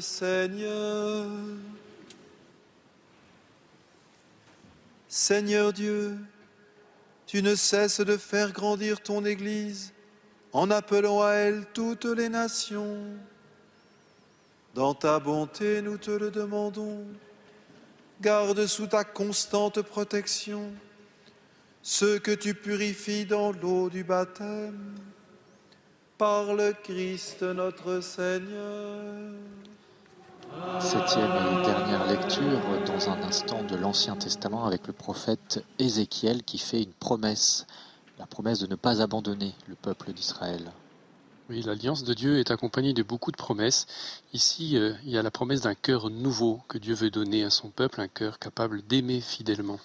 Seigneur. 0.00 1.26
Seigneur 5.08 5.72
Dieu, 5.72 6.18
tu 7.26 7.42
ne 7.42 7.54
cesses 7.54 8.00
de 8.00 8.16
faire 8.16 8.52
grandir 8.52 9.00
ton 9.00 9.24
Église 9.24 9.92
en 10.52 10.70
appelant 10.70 11.22
à 11.22 11.32
elle 11.32 11.66
toutes 11.72 12.04
les 12.04 12.28
nations. 12.28 12.98
Dans 14.74 14.94
ta 14.94 15.18
bonté, 15.18 15.82
nous 15.82 15.98
te 15.98 16.10
le 16.10 16.30
demandons. 16.30 17.04
Garde 18.20 18.66
sous 18.66 18.86
ta 18.86 19.04
constante 19.04 19.82
protection 19.82 20.72
ceux 21.82 22.18
que 22.18 22.32
tu 22.32 22.54
purifies 22.54 23.24
dans 23.24 23.52
l'eau 23.52 23.88
du 23.88 24.04
baptême. 24.04 24.94
Par 26.18 26.54
le 26.54 26.72
Christ 26.72 27.42
notre 27.42 28.00
Seigneur. 28.00 29.32
Septième 30.80 31.30
et 31.30 31.64
dernière 31.64 32.06
lecture 32.06 32.60
dans 32.86 33.10
un 33.10 33.22
instant 33.22 33.62
de 33.64 33.76
l'Ancien 33.76 34.16
Testament 34.16 34.64
avec 34.64 34.86
le 34.86 34.92
prophète 34.92 35.64
Ézéchiel 35.78 36.42
qui 36.42 36.58
fait 36.58 36.82
une 36.82 36.92
promesse, 36.92 37.66
la 38.18 38.26
promesse 38.26 38.60
de 38.60 38.66
ne 38.66 38.74
pas 38.74 39.02
abandonner 39.02 39.54
le 39.66 39.74
peuple 39.74 40.12
d'Israël. 40.12 40.72
Oui, 41.50 41.62
l'alliance 41.62 42.04
de 42.04 42.14
Dieu 42.14 42.38
est 42.38 42.50
accompagnée 42.50 42.92
de 42.92 43.02
beaucoup 43.02 43.32
de 43.32 43.36
promesses. 43.36 43.86
Ici, 44.34 44.76
euh, 44.76 44.92
il 45.04 45.10
y 45.10 45.18
a 45.18 45.22
la 45.22 45.30
promesse 45.30 45.62
d'un 45.62 45.74
cœur 45.74 46.10
nouveau 46.10 46.60
que 46.68 46.78
Dieu 46.78 46.94
veut 46.94 47.10
donner 47.10 47.42
à 47.44 47.50
son 47.50 47.70
peuple, 47.70 48.00
un 48.00 48.08
cœur 48.08 48.38
capable 48.38 48.82
d'aimer 48.82 49.20
fidèlement. 49.20 49.78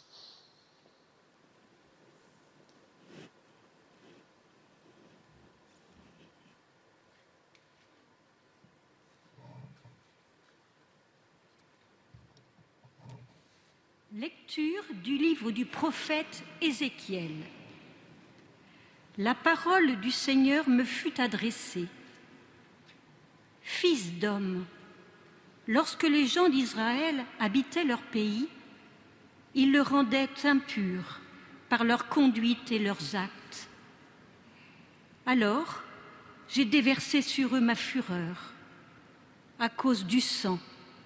Du 14.55 15.17
livre 15.17 15.49
du 15.49 15.65
prophète 15.65 16.43
Ézéchiel. 16.61 17.31
La 19.17 19.33
parole 19.33 19.99
du 19.99 20.11
Seigneur 20.11 20.69
me 20.69 20.83
fut 20.83 21.19
adressée. 21.19 21.87
Fils 23.63 24.13
d'homme, 24.19 24.65
lorsque 25.67 26.03
les 26.03 26.27
gens 26.27 26.49
d'Israël 26.49 27.25
habitaient 27.39 27.83
leur 27.83 28.03
pays, 28.03 28.47
ils 29.55 29.71
le 29.71 29.81
rendaient 29.81 30.29
impur 30.43 31.19
par 31.67 31.83
leur 31.83 32.07
conduite 32.07 32.71
et 32.71 32.79
leurs 32.79 33.15
actes. 33.15 33.69
Alors, 35.25 35.81
j'ai 36.47 36.65
déversé 36.65 37.23
sur 37.23 37.55
eux 37.55 37.61
ma 37.61 37.75
fureur 37.75 38.53
à 39.57 39.69
cause 39.69 40.05
du 40.05 40.21
sang 40.21 40.59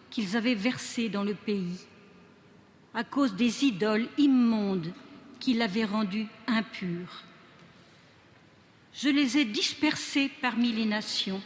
qu'ils 0.10 0.36
avaient 0.36 0.56
versé 0.56 1.08
dans 1.08 1.24
le 1.24 1.36
pays 1.36 1.88
à 2.94 3.04
cause 3.04 3.36
des 3.36 3.66
idoles 3.66 4.08
immondes 4.18 4.94
qui 5.40 5.54
l'avaient 5.54 5.86
rendu 5.86 6.28
impur. 6.48 7.24
Je 8.94 9.10
les 9.10 9.38
ai 9.38 9.46
dispersés 9.46 10.32
parmi 10.42 10.72
les 10.72 10.86
nations. 10.86 11.42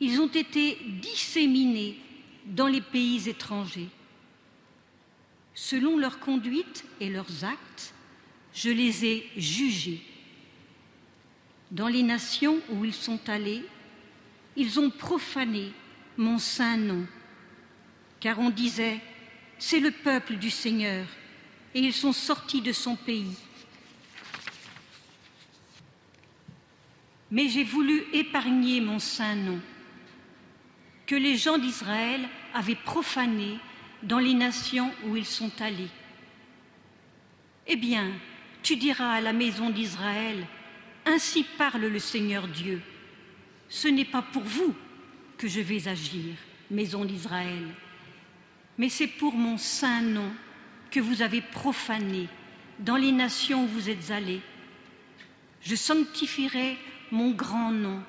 Ils 0.00 0.20
ont 0.20 0.26
été 0.26 0.78
disséminés 1.00 1.96
dans 2.44 2.66
les 2.66 2.80
pays 2.80 3.28
étrangers. 3.28 3.88
Selon 5.54 5.96
leur 5.96 6.18
conduite 6.18 6.84
et 7.00 7.08
leurs 7.08 7.44
actes, 7.44 7.94
je 8.52 8.70
les 8.70 9.04
ai 9.04 9.30
jugés. 9.36 10.02
Dans 11.70 11.88
les 11.88 12.02
nations 12.02 12.58
où 12.70 12.84
ils 12.84 12.94
sont 12.94 13.20
allés, 13.28 13.64
ils 14.56 14.80
ont 14.80 14.90
profané 14.90 15.72
mon 16.16 16.38
saint 16.38 16.76
nom, 16.76 17.06
car 18.20 18.38
on 18.38 18.50
disait 18.50 19.00
c'est 19.58 19.80
le 19.80 19.90
peuple 19.90 20.34
du 20.34 20.50
Seigneur, 20.50 21.06
et 21.74 21.80
ils 21.80 21.92
sont 21.92 22.12
sortis 22.12 22.60
de 22.60 22.72
son 22.72 22.96
pays. 22.96 23.36
Mais 27.30 27.48
j'ai 27.48 27.64
voulu 27.64 28.04
épargner 28.12 28.80
mon 28.80 28.98
saint 28.98 29.34
nom, 29.34 29.60
que 31.06 31.14
les 31.14 31.36
gens 31.36 31.58
d'Israël 31.58 32.28
avaient 32.54 32.74
profané 32.74 33.58
dans 34.02 34.18
les 34.18 34.34
nations 34.34 34.92
où 35.04 35.16
ils 35.16 35.26
sont 35.26 35.50
allés. 35.60 35.90
Eh 37.66 37.76
bien, 37.76 38.12
tu 38.62 38.76
diras 38.76 39.12
à 39.12 39.20
la 39.20 39.32
maison 39.32 39.70
d'Israël, 39.70 40.46
Ainsi 41.08 41.44
parle 41.56 41.86
le 41.86 42.00
Seigneur 42.00 42.48
Dieu. 42.48 42.82
Ce 43.68 43.86
n'est 43.86 44.04
pas 44.04 44.22
pour 44.22 44.42
vous 44.42 44.74
que 45.38 45.46
je 45.46 45.60
vais 45.60 45.86
agir, 45.86 46.34
maison 46.68 47.04
d'Israël 47.04 47.64
mais 48.78 48.88
c'est 48.88 49.06
pour 49.06 49.34
mon 49.34 49.58
saint 49.58 50.02
nom 50.02 50.30
que 50.90 51.00
vous 51.00 51.22
avez 51.22 51.40
profané 51.40 52.28
dans 52.78 52.96
les 52.96 53.12
nations 53.12 53.64
où 53.64 53.68
vous 53.68 53.88
êtes 53.88 54.10
allés. 54.10 54.42
Je 55.62 55.74
sanctifierai 55.74 56.76
mon 57.10 57.30
grand 57.30 57.72
nom, 57.72 58.02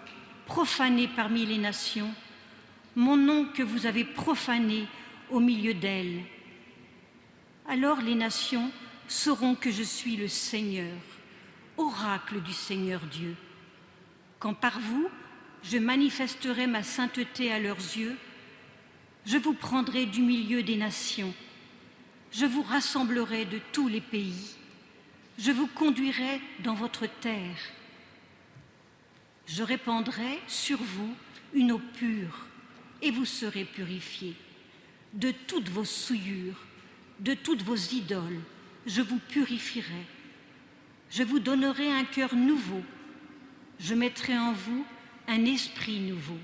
profané 0.46 1.08
parmi 1.08 1.46
les 1.46 1.58
nations, 1.58 2.14
mon 2.96 3.18
nom 3.18 3.46
que 3.46 3.64
vous 3.64 3.86
avez 3.86 4.04
profané 4.04 4.88
au 5.30 5.40
milieu 5.40 5.74
d'elles. 5.74 6.22
Alors 7.68 8.02
les 8.02 8.16
nations 8.16 8.72
sauront 9.08 9.56
que 9.56 9.72
je 9.72 9.84
suis 9.84 10.16
le 10.16 10.28
Seigneur, 10.28 10.96
oracle 11.78 12.42
du 12.42 12.54
Seigneur 12.54 13.02
Dieu. 13.12 13.36
Quand 14.40 14.54
par 14.54 14.80
vous, 14.80 15.10
je 15.64 15.78
manifesterai 15.78 16.68
ma 16.68 16.84
sainteté 16.84 17.52
à 17.52 17.60
leurs 17.60 17.78
yeux, 17.78 18.16
je 19.28 19.38
vous 19.38 19.54
prendrai 19.54 20.06
du 20.06 20.22
milieu 20.22 20.64
des 20.64 20.78
nations, 20.78 21.34
je 22.32 22.46
vous 22.46 22.64
rassemblerai 22.64 23.44
de 23.44 23.60
tous 23.74 23.90
les 23.90 24.00
pays, 24.00 24.56
je 25.38 25.52
vous 25.52 25.68
conduirai 25.68 26.40
dans 26.64 26.74
votre 26.74 27.08
terre. 27.20 27.58
Je 29.46 29.64
répandrai 29.64 30.40
sur 30.48 30.78
vous 30.78 31.14
une 31.54 31.74
eau 31.74 31.82
pure, 31.96 32.48
et 33.02 33.12
vous 33.12 33.26
serez 33.26 33.66
purifiés. 33.66 34.36
De 35.14 35.32
toutes 35.46 35.70
vos 35.70 35.86
souillures, 35.86 36.66
de 37.20 37.34
toutes 37.34 37.64
vos 37.64 37.76
idoles, 37.76 38.42
je 38.86 39.02
vous 39.02 39.20
purifierai. 39.20 40.06
Je 41.10 41.24
vous 41.24 41.40
donnerai 41.40 41.92
un 41.92 42.06
cœur 42.06 42.34
nouveau. 42.34 42.84
Je 43.80 43.94
mettrai 43.94 44.38
en 44.38 44.54
vous 44.54 44.86
un 45.28 45.46
esprit 45.46 46.00
nouveau. 46.00 46.40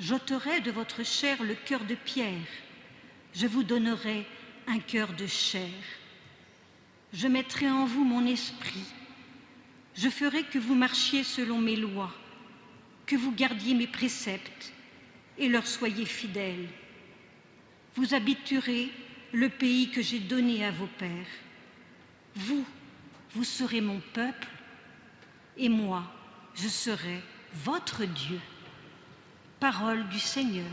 J'ôterai 0.00 0.60
de 0.60 0.70
votre 0.70 1.04
chair 1.04 1.42
le 1.42 1.54
cœur 1.54 1.84
de 1.84 1.94
pierre, 1.94 2.48
je 3.32 3.46
vous 3.46 3.62
donnerai 3.62 4.26
un 4.66 4.78
cœur 4.78 5.12
de 5.12 5.26
chair. 5.26 5.70
Je 7.12 7.28
mettrai 7.28 7.70
en 7.70 7.84
vous 7.84 8.04
mon 8.04 8.26
esprit, 8.26 8.84
je 9.94 10.08
ferai 10.08 10.42
que 10.42 10.58
vous 10.58 10.74
marchiez 10.74 11.22
selon 11.22 11.58
mes 11.58 11.76
lois, 11.76 12.12
que 13.06 13.14
vous 13.14 13.32
gardiez 13.32 13.74
mes 13.74 13.86
préceptes 13.86 14.72
et 15.38 15.48
leur 15.48 15.66
soyez 15.66 16.06
fidèles. 16.06 16.68
Vous 17.94 18.14
habiterez 18.14 18.90
le 19.32 19.48
pays 19.48 19.90
que 19.90 20.02
j'ai 20.02 20.18
donné 20.18 20.64
à 20.64 20.72
vos 20.72 20.88
pères. 20.98 21.10
Vous, 22.34 22.64
vous 23.32 23.44
serez 23.44 23.80
mon 23.80 24.00
peuple 24.12 24.48
et 25.56 25.68
moi, 25.68 26.04
je 26.54 26.66
serai 26.66 27.20
votre 27.52 28.04
Dieu. 28.04 28.40
Parole 29.64 30.06
du 30.08 30.20
Seigneur. 30.20 30.66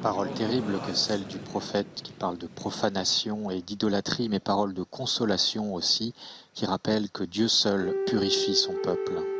Parole 0.00 0.32
terrible 0.34 0.78
que 0.86 0.94
celle 0.94 1.26
du 1.26 1.38
prophète 1.38 2.00
qui 2.04 2.12
parle 2.12 2.38
de 2.38 2.46
profanation 2.46 3.50
et 3.50 3.60
d'idolâtrie, 3.60 4.28
mais 4.28 4.38
parole 4.38 4.72
de 4.72 4.84
consolation 4.84 5.74
aussi, 5.74 6.14
qui 6.54 6.64
rappelle 6.64 7.10
que 7.10 7.24
Dieu 7.24 7.48
seul 7.48 7.92
purifie 8.06 8.54
son 8.54 8.74
peuple. 8.84 9.33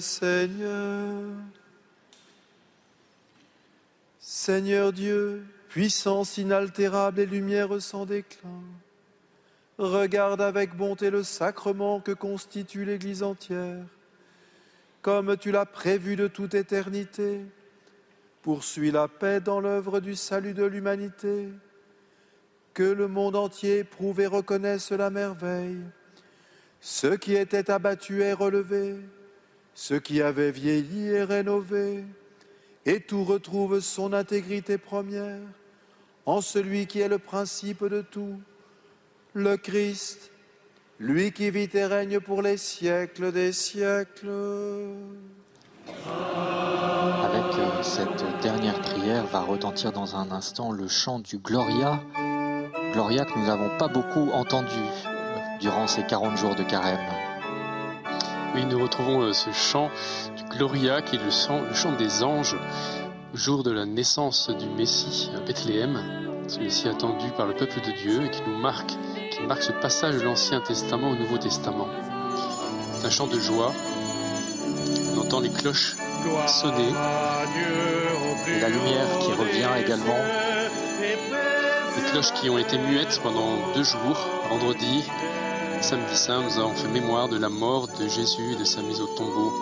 Seigneur. 0.00 1.12
Seigneur 4.18 4.92
Dieu, 4.92 5.44
puissance 5.68 6.38
inaltérable 6.38 7.20
et 7.20 7.26
lumière 7.26 7.80
sans 7.80 8.06
déclin, 8.06 8.62
regarde 9.78 10.40
avec 10.40 10.76
bonté 10.76 11.10
le 11.10 11.22
sacrement 11.22 12.00
que 12.00 12.12
constitue 12.12 12.84
l'Église 12.84 13.22
entière, 13.22 13.84
comme 15.02 15.36
tu 15.36 15.52
l'as 15.52 15.66
prévu 15.66 16.16
de 16.16 16.28
toute 16.28 16.54
éternité. 16.54 17.40
Poursuis 18.42 18.90
la 18.90 19.08
paix 19.08 19.40
dans 19.40 19.60
l'œuvre 19.60 20.00
du 20.00 20.14
salut 20.14 20.54
de 20.54 20.64
l'humanité, 20.64 21.48
que 22.74 22.82
le 22.82 23.08
monde 23.08 23.36
entier 23.36 23.78
éprouve 23.78 24.20
et 24.20 24.26
reconnaisse 24.26 24.92
la 24.92 25.10
merveille. 25.10 25.80
Ce 26.80 27.08
qui 27.08 27.34
était 27.34 27.70
abattu 27.70 28.22
est 28.22 28.32
relevé, 28.32 28.96
ce 29.76 29.92
qui 29.92 30.22
avait 30.22 30.52
vieilli 30.52 31.10
est 31.10 31.24
rénové, 31.24 32.02
et 32.86 33.00
tout 33.00 33.24
retrouve 33.24 33.80
son 33.80 34.14
intégrité 34.14 34.78
première 34.78 35.42
en 36.24 36.40
celui 36.40 36.86
qui 36.86 37.00
est 37.00 37.08
le 37.08 37.18
principe 37.18 37.84
de 37.84 38.00
tout, 38.00 38.40
le 39.34 39.58
Christ, 39.58 40.32
lui 40.98 41.30
qui 41.30 41.50
vit 41.50 41.68
et 41.74 41.84
règne 41.84 42.20
pour 42.20 42.40
les 42.40 42.56
siècles 42.56 43.32
des 43.32 43.52
siècles. 43.52 44.30
Avec 47.22 47.58
euh, 47.58 47.82
cette 47.82 48.24
dernière 48.40 48.80
prière 48.80 49.26
va 49.26 49.40
retentir 49.40 49.92
dans 49.92 50.16
un 50.16 50.30
instant 50.30 50.72
le 50.72 50.88
chant 50.88 51.18
du 51.18 51.36
Gloria. 51.36 52.00
Gloria 52.92 53.26
que 53.26 53.38
nous 53.38 53.46
n'avons 53.46 53.76
pas 53.76 53.88
beaucoup 53.88 54.30
entendu 54.30 54.80
durant 55.60 55.86
ces 55.86 56.02
40 56.02 56.38
jours 56.38 56.54
de 56.54 56.62
carême. 56.62 57.25
Oui, 58.56 58.64
nous 58.64 58.82
retrouvons 58.82 59.20
euh, 59.20 59.34
ce 59.34 59.50
chant 59.52 59.90
du 60.34 60.42
Gloria 60.44 61.02
qui 61.02 61.16
est 61.16 61.22
le 61.22 61.30
chant, 61.30 61.60
le 61.60 61.74
chant 61.74 61.92
des 61.92 62.22
anges 62.22 62.56
au 63.34 63.36
jour 63.36 63.62
de 63.62 63.70
la 63.70 63.84
naissance 63.84 64.48
du 64.48 64.66
Messie 64.66 65.30
à 65.36 65.40
Bethléem, 65.40 66.00
ce 66.48 66.58
Messie 66.60 66.88
attendu 66.88 67.26
par 67.36 67.46
le 67.46 67.52
peuple 67.52 67.82
de 67.82 67.92
Dieu 67.92 68.24
et 68.24 68.30
qui 68.30 68.40
nous 68.46 68.56
marque, 68.56 68.92
qui 69.30 69.42
marque 69.42 69.62
ce 69.62 69.72
passage 69.72 70.14
de 70.14 70.22
l'Ancien 70.22 70.62
Testament 70.62 71.10
au 71.10 71.16
Nouveau 71.16 71.36
Testament. 71.36 71.86
C'est 72.94 73.06
un 73.06 73.10
chant 73.10 73.26
de 73.26 73.38
joie. 73.38 73.74
On 75.14 75.20
entend 75.20 75.40
les 75.40 75.50
cloches 75.50 75.94
sonner 76.46 76.94
Et 78.48 78.60
la 78.60 78.70
lumière 78.70 79.18
qui 79.20 79.32
revient 79.32 79.68
également. 79.84 80.16
Les 80.98 82.10
cloches 82.10 82.32
qui 82.32 82.48
ont 82.48 82.56
été 82.56 82.78
muettes 82.78 83.20
pendant 83.22 83.74
deux 83.74 83.84
jours, 83.84 84.16
vendredi, 84.48 85.04
samedi 85.82 86.16
saint, 86.16 86.42
nous 86.42 86.58
avons 86.58 86.74
fait 86.74 86.88
mémoire 86.88 87.28
de 87.28 87.38
la 87.38 87.48
mort 87.48 87.88
de 87.98 88.08
Jésus 88.08 88.52
et 88.52 88.56
de 88.56 88.64
sa 88.64 88.82
mise 88.82 89.00
au 89.00 89.06
tombeau. 89.06 89.52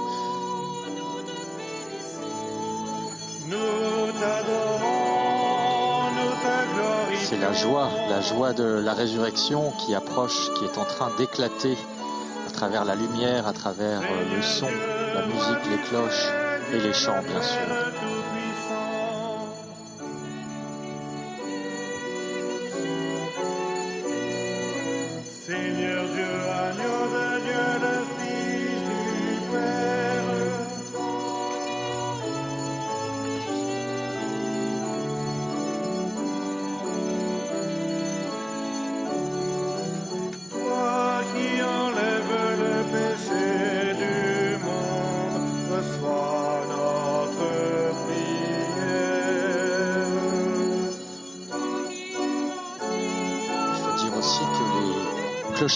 C'est 7.22 7.38
la 7.38 7.52
joie, 7.52 7.90
la 8.08 8.20
joie 8.20 8.52
de 8.52 8.64
la 8.64 8.94
résurrection 8.94 9.72
qui 9.72 9.94
approche, 9.94 10.50
qui 10.58 10.64
est 10.64 10.78
en 10.78 10.84
train 10.84 11.10
d'éclater 11.16 11.76
à 12.46 12.50
travers 12.50 12.84
la 12.84 12.94
lumière, 12.94 13.46
à 13.46 13.52
travers 13.52 14.00
euh, 14.00 14.36
le 14.36 14.42
son, 14.42 14.68
la 15.14 15.26
musique, 15.26 15.70
les 15.70 15.78
cloches 15.88 16.28
et 16.72 16.78
les 16.78 16.92
chants, 16.92 17.22
bien 17.22 17.42
sûr. 17.42 17.93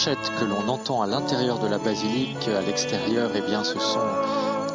Que 0.07 0.45
l'on 0.45 0.69
entend 0.69 1.01
à 1.01 1.07
l'intérieur 1.07 1.59
de 1.59 1.67
la 1.67 1.77
basilique, 1.77 2.47
à 2.47 2.61
l'extérieur, 2.61 3.31
eh 3.35 3.41
bien, 3.41 3.65
ce 3.65 3.77
sont 3.79 3.99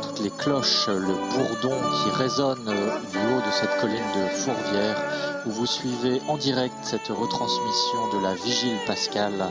toutes 0.03 0.21
les 0.21 0.31
cloches, 0.31 0.89
le 0.89 1.15
bourdon 1.15 1.75
qui 1.75 2.11
résonne 2.11 2.69
euh, 2.69 2.99
du 3.11 3.17
haut 3.17 3.41
de 3.41 3.51
cette 3.51 3.75
colline 3.81 3.97
de 4.15 4.29
Fourvière, 4.35 5.03
où 5.47 5.51
vous 5.51 5.65
suivez 5.65 6.21
en 6.29 6.37
direct 6.37 6.75
cette 6.83 7.09
retransmission 7.09 8.09
de 8.13 8.23
la 8.23 8.35
vigile 8.35 8.77
pascale. 8.87 9.51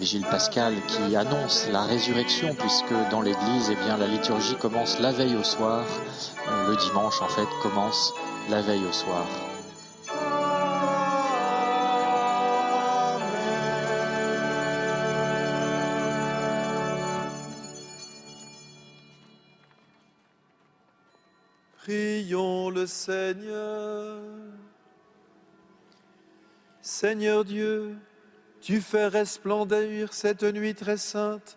Vigile 0.00 0.26
pascale 0.28 0.74
qui 0.88 1.14
annonce 1.14 1.68
la 1.70 1.82
résurrection, 1.82 2.56
puisque 2.58 2.94
dans 3.12 3.20
l'église, 3.20 3.70
eh 3.70 3.84
bien, 3.84 3.96
la 3.96 4.08
liturgie 4.08 4.56
commence 4.56 4.98
la 4.98 5.12
veille 5.12 5.36
au 5.36 5.44
soir. 5.44 5.84
Euh, 6.48 6.70
Le 6.70 6.76
dimanche, 6.76 7.22
en 7.22 7.28
fait, 7.28 7.48
commence 7.62 8.12
la 8.50 8.62
veille 8.62 8.84
au 8.84 8.92
soir. 8.92 9.26
Prions 22.26 22.70
le 22.70 22.88
Seigneur. 22.88 24.20
Seigneur 26.82 27.44
Dieu, 27.44 27.94
tu 28.60 28.80
fais 28.80 29.06
resplendir 29.06 30.12
cette 30.12 30.42
nuit 30.42 30.74
très 30.74 30.96
sainte 30.96 31.56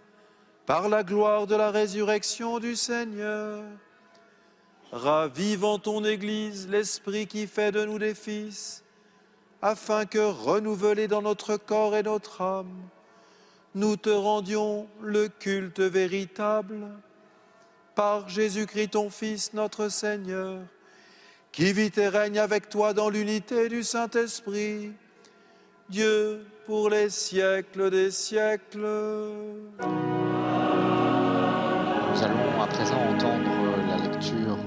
par 0.67 0.87
la 0.87 1.03
gloire 1.03 1.47
de 1.47 1.55
la 1.55 1.71
résurrection 1.71 2.59
du 2.59 2.75
Seigneur. 2.75 3.63
Ravive 4.91 5.65
en 5.65 5.79
ton 5.79 6.05
Église 6.05 6.67
l'Esprit 6.69 7.25
qui 7.25 7.47
fait 7.47 7.71
de 7.71 7.83
nous 7.85 7.97
des 7.97 8.13
fils, 8.13 8.83
afin 9.63 10.05
que, 10.05 10.19
renouvelés 10.19 11.07
dans 11.07 11.23
notre 11.23 11.57
corps 11.57 11.95
et 11.95 12.03
notre 12.03 12.43
âme, 12.43 12.89
nous 13.73 13.95
te 13.95 14.11
rendions 14.11 14.87
le 15.01 15.29
culte 15.29 15.79
véritable 15.79 16.85
par 17.99 18.29
Jésus-Christ 18.29 18.91
ton 18.91 19.09
Fils, 19.09 19.51
notre 19.53 19.89
Seigneur, 19.89 20.61
qui 21.51 21.73
vit 21.73 21.91
et 21.97 22.07
règne 22.07 22.39
avec 22.39 22.69
toi 22.69 22.93
dans 22.93 23.09
l'unité 23.09 23.67
du 23.67 23.83
Saint-Esprit, 23.83 24.93
Dieu 25.89 26.45
pour 26.65 26.89
les 26.89 27.09
siècles 27.09 27.91
des 27.91 28.09
siècles. 28.09 28.87
Nous 32.09 32.23
allons 32.23 32.61
à 32.61 32.67
présent 32.67 32.95
entendre 32.95 33.49
la 33.89 33.97
lecture 33.97 34.57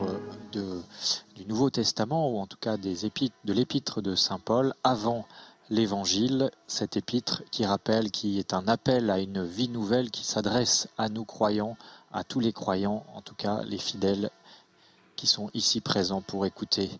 du 1.34 1.46
Nouveau 1.46 1.70
Testament, 1.70 2.30
ou 2.30 2.38
en 2.38 2.46
tout 2.46 2.58
cas 2.60 2.76
des 2.76 3.06
épîtres, 3.06 3.36
de 3.46 3.54
l'épître 3.54 4.02
de 4.02 4.14
Saint 4.14 4.40
Paul, 4.44 4.74
avant 4.84 5.24
l'Évangile, 5.70 6.50
cet 6.66 6.98
épître 6.98 7.44
qui 7.50 7.64
rappelle, 7.64 8.10
qui 8.10 8.38
est 8.38 8.52
un 8.52 8.68
appel 8.68 9.08
à 9.08 9.20
une 9.20 9.42
vie 9.42 9.70
nouvelle 9.70 10.10
qui 10.10 10.26
s'adresse 10.26 10.86
à 10.98 11.08
nous 11.08 11.24
croyants, 11.24 11.78
à 12.12 12.24
tous 12.24 12.40
les 12.40 12.52
croyants, 12.52 13.04
en 13.14 13.22
tout 13.22 13.34
cas 13.34 13.62
les 13.64 13.78
fidèles 13.78 14.30
qui 15.16 15.26
sont 15.26 15.50
ici 15.54 15.80
présents 15.80 16.22
pour 16.22 16.46
écouter 16.46 16.90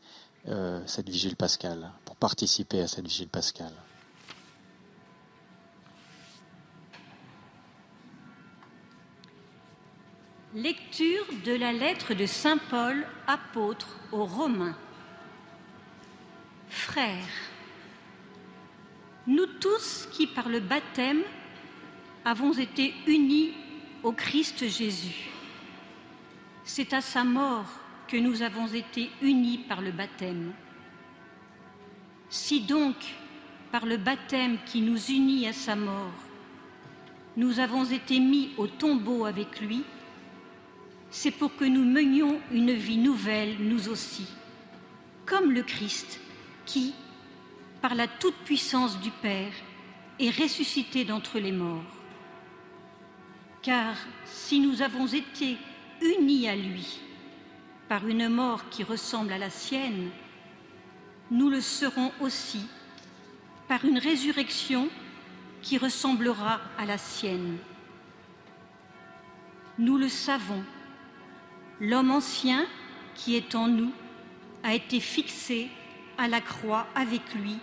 euh, 0.48 0.80
cette 0.86 1.08
vigile 1.08 1.36
pascale, 1.36 1.90
pour 2.04 2.16
participer 2.16 2.80
à 2.80 2.88
cette 2.88 3.06
vigile 3.06 3.28
pascale. 3.28 3.74
Lecture 10.54 11.24
de 11.46 11.52
la 11.52 11.72
lettre 11.72 12.12
de 12.12 12.26
Saint 12.26 12.58
Paul, 12.58 13.06
apôtre 13.26 13.96
aux 14.12 14.26
Romains. 14.26 14.76
Frères, 16.68 17.16
nous 19.26 19.46
tous 19.60 20.08
qui 20.12 20.26
par 20.26 20.48
le 20.48 20.60
baptême 20.60 21.22
avons 22.24 22.52
été 22.52 22.92
unis 23.06 23.52
au 24.02 24.12
Christ 24.12 24.68
Jésus, 24.68 25.30
c'est 26.64 26.92
à 26.92 27.00
sa 27.00 27.24
mort 27.24 27.66
que 28.08 28.16
nous 28.16 28.42
avons 28.42 28.66
été 28.66 29.10
unis 29.20 29.58
par 29.58 29.80
le 29.80 29.92
baptême. 29.92 30.52
Si 32.28 32.60
donc, 32.62 32.96
par 33.70 33.86
le 33.86 33.96
baptême 33.96 34.58
qui 34.66 34.80
nous 34.80 34.98
unit 35.06 35.46
à 35.46 35.52
sa 35.52 35.76
mort, 35.76 36.12
nous 37.36 37.60
avons 37.60 37.84
été 37.84 38.18
mis 38.18 38.50
au 38.58 38.66
tombeau 38.66 39.24
avec 39.24 39.60
lui, 39.60 39.84
c'est 41.10 41.30
pour 41.30 41.54
que 41.56 41.64
nous 41.64 41.84
menions 41.84 42.40
une 42.50 42.72
vie 42.72 42.98
nouvelle, 42.98 43.56
nous 43.60 43.88
aussi, 43.88 44.26
comme 45.26 45.52
le 45.52 45.62
Christ, 45.62 46.20
qui, 46.66 46.94
par 47.80 47.94
la 47.94 48.08
toute-puissance 48.08 48.98
du 49.00 49.10
Père, 49.10 49.52
est 50.18 50.30
ressuscité 50.30 51.04
d'entre 51.04 51.38
les 51.38 51.52
morts. 51.52 51.91
Car 53.62 53.94
si 54.24 54.58
nous 54.58 54.82
avons 54.82 55.06
été 55.06 55.56
unis 56.00 56.48
à 56.48 56.56
lui 56.56 57.00
par 57.88 58.08
une 58.08 58.28
mort 58.28 58.68
qui 58.70 58.82
ressemble 58.82 59.32
à 59.32 59.38
la 59.38 59.50
sienne, 59.50 60.10
nous 61.30 61.48
le 61.48 61.60
serons 61.60 62.10
aussi 62.20 62.66
par 63.68 63.84
une 63.84 63.98
résurrection 63.98 64.88
qui 65.62 65.78
ressemblera 65.78 66.60
à 66.76 66.86
la 66.86 66.98
sienne. 66.98 67.56
Nous 69.78 69.96
le 69.96 70.08
savons, 70.08 70.64
l'homme 71.80 72.10
ancien 72.10 72.66
qui 73.14 73.36
est 73.36 73.54
en 73.54 73.68
nous 73.68 73.92
a 74.64 74.74
été 74.74 74.98
fixé 74.98 75.70
à 76.18 76.26
la 76.26 76.40
croix 76.40 76.88
avec 76.96 77.34
lui 77.34 77.58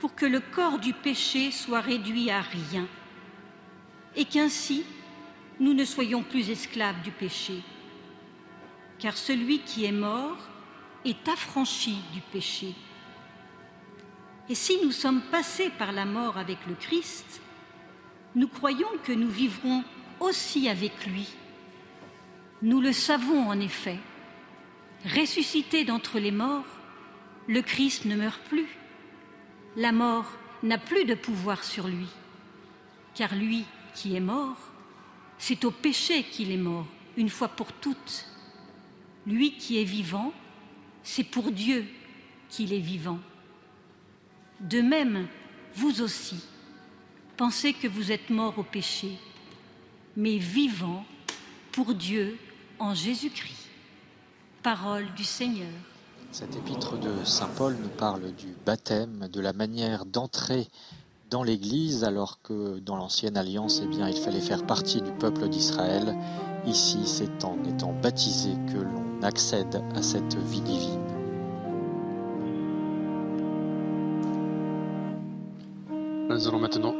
pour 0.00 0.16
que 0.16 0.26
le 0.26 0.40
corps 0.40 0.80
du 0.80 0.92
péché 0.92 1.52
soit 1.52 1.80
réduit 1.80 2.30
à 2.30 2.40
rien 2.40 2.88
et 4.16 4.24
qu'ainsi 4.24 4.84
nous 5.60 5.72
ne 5.72 5.84
soyons 5.84 6.22
plus 6.22 6.50
esclaves 6.50 7.00
du 7.02 7.10
péché. 7.10 7.62
Car 8.98 9.16
celui 9.16 9.60
qui 9.60 9.84
est 9.84 9.92
mort 9.92 10.36
est 11.04 11.28
affranchi 11.28 11.96
du 12.12 12.20
péché. 12.20 12.74
Et 14.48 14.54
si 14.54 14.78
nous 14.82 14.92
sommes 14.92 15.22
passés 15.30 15.70
par 15.70 15.92
la 15.92 16.04
mort 16.04 16.38
avec 16.38 16.58
le 16.66 16.74
Christ, 16.74 17.40
nous 18.34 18.48
croyons 18.48 18.88
que 19.04 19.12
nous 19.12 19.28
vivrons 19.28 19.82
aussi 20.20 20.68
avec 20.68 21.06
lui. 21.06 21.28
Nous 22.62 22.80
le 22.80 22.92
savons 22.92 23.48
en 23.48 23.58
effet. 23.60 23.98
Ressuscité 25.04 25.84
d'entre 25.84 26.18
les 26.18 26.30
morts, 26.30 26.64
le 27.48 27.62
Christ 27.62 28.04
ne 28.04 28.16
meurt 28.16 28.40
plus. 28.42 28.68
La 29.76 29.92
mort 29.92 30.26
n'a 30.62 30.78
plus 30.78 31.04
de 31.04 31.14
pouvoir 31.14 31.64
sur 31.64 31.86
lui, 31.86 32.08
car 33.14 33.34
lui 33.34 33.66
qui 33.96 34.14
est 34.14 34.20
mort, 34.20 34.56
c'est 35.38 35.64
au 35.64 35.70
péché 35.70 36.22
qu'il 36.24 36.52
est 36.52 36.56
mort, 36.58 36.86
une 37.16 37.30
fois 37.30 37.48
pour 37.48 37.72
toutes. 37.72 38.26
Lui 39.26 39.56
qui 39.56 39.80
est 39.80 39.84
vivant, 39.84 40.32
c'est 41.02 41.24
pour 41.24 41.50
Dieu 41.50 41.86
qu'il 42.48 42.72
est 42.72 42.78
vivant. 42.78 43.18
De 44.60 44.80
même, 44.80 45.26
vous 45.74 46.02
aussi, 46.02 46.36
pensez 47.36 47.72
que 47.72 47.88
vous 47.88 48.12
êtes 48.12 48.30
mort 48.30 48.58
au 48.58 48.62
péché, 48.62 49.18
mais 50.16 50.36
vivant 50.36 51.04
pour 51.72 51.94
Dieu 51.94 52.38
en 52.78 52.94
Jésus-Christ. 52.94 53.68
Parole 54.62 55.12
du 55.14 55.24
Seigneur. 55.24 55.72
Cet 56.32 56.54
épître 56.56 56.98
de 56.98 57.24
Saint 57.24 57.48
Paul 57.56 57.76
nous 57.80 57.88
parle 57.88 58.34
du 58.34 58.54
baptême, 58.64 59.28
de 59.32 59.40
la 59.40 59.52
manière 59.52 60.04
d'entrer 60.04 60.68
dans 61.30 61.42
l'Église, 61.42 62.04
alors 62.04 62.40
que 62.42 62.78
dans 62.78 62.96
l'ancienne 62.96 63.36
alliance, 63.36 63.82
eh 63.82 64.10
il 64.10 64.16
fallait 64.16 64.40
faire 64.40 64.64
partie 64.64 65.02
du 65.02 65.10
peuple 65.12 65.48
d'Israël. 65.48 66.16
Ici, 66.66 67.00
c'est 67.04 67.44
en 67.44 67.56
étant 67.68 67.92
baptisé 67.92 68.50
que 68.72 68.78
l'on 68.78 69.22
accède 69.22 69.82
à 69.94 70.02
cette 70.02 70.36
vie 70.36 70.60
divine. 70.60 71.00
Nous 76.28 76.48
allons 76.48 76.58
maintenant 76.58 76.94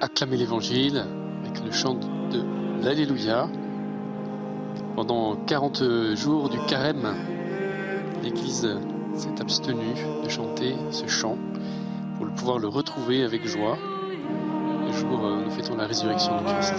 acclamer 0.00 0.36
l'Évangile 0.36 1.04
avec 1.44 1.64
le 1.64 1.72
chant 1.72 1.94
de 1.94 2.82
l'Alléluia. 2.82 3.48
Pendant 4.94 5.36
40 5.36 6.14
jours 6.14 6.48
du 6.48 6.58
carême, 6.66 7.14
l'Église 8.22 8.68
s'est 9.14 9.40
abstenue 9.40 9.94
de 10.24 10.28
chanter 10.28 10.76
ce 10.90 11.06
chant 11.06 11.36
pouvoir 12.38 12.58
le 12.58 12.68
retrouver 12.68 13.24
avec 13.24 13.46
joie. 13.46 13.76
Le 14.86 14.92
jour 14.92 15.20
où 15.22 15.44
nous 15.44 15.50
fêtons 15.50 15.76
la 15.76 15.86
résurrection 15.86 16.40
de 16.40 16.44
Christ. 16.44 16.74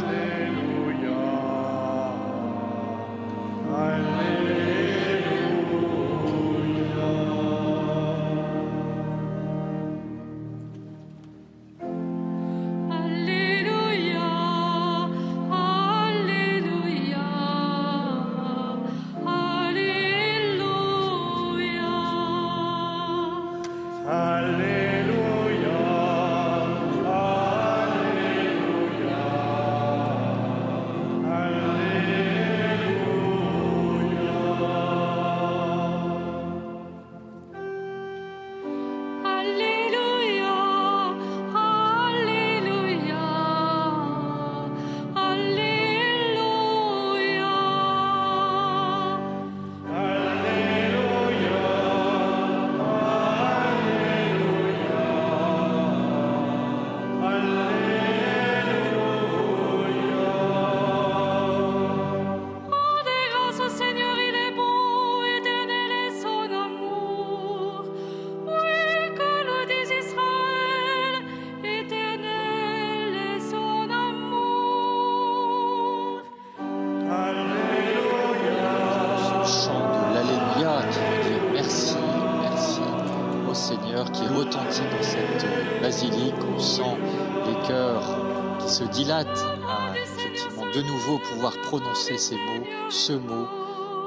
Ce 93.09 93.13
mot 93.13 93.47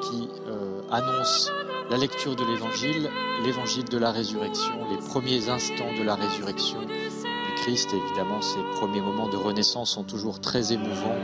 qui 0.01 0.29
euh, 0.47 0.81
annonce 0.93 1.51
la 1.91 1.97
lecture 1.97 2.37
de 2.37 2.45
l'évangile, 2.45 3.11
l'évangile 3.45 3.85
de 3.85 3.99
la 3.99 4.13
résurrection, 4.13 4.75
les 4.93 5.09
premiers 5.09 5.49
instants 5.49 5.93
de 5.99 6.05
la 6.05 6.15
résurrection 6.15 6.79
du 6.83 7.55
Christ. 7.57 7.93
évidemment, 7.93 8.41
ces 8.41 8.61
premiers 8.77 9.01
moments 9.01 9.29
de 9.29 9.37
renaissance 9.37 9.91
sont 9.91 10.05
toujours 10.05 10.41
très 10.41 10.73
émouvants. 10.73 11.19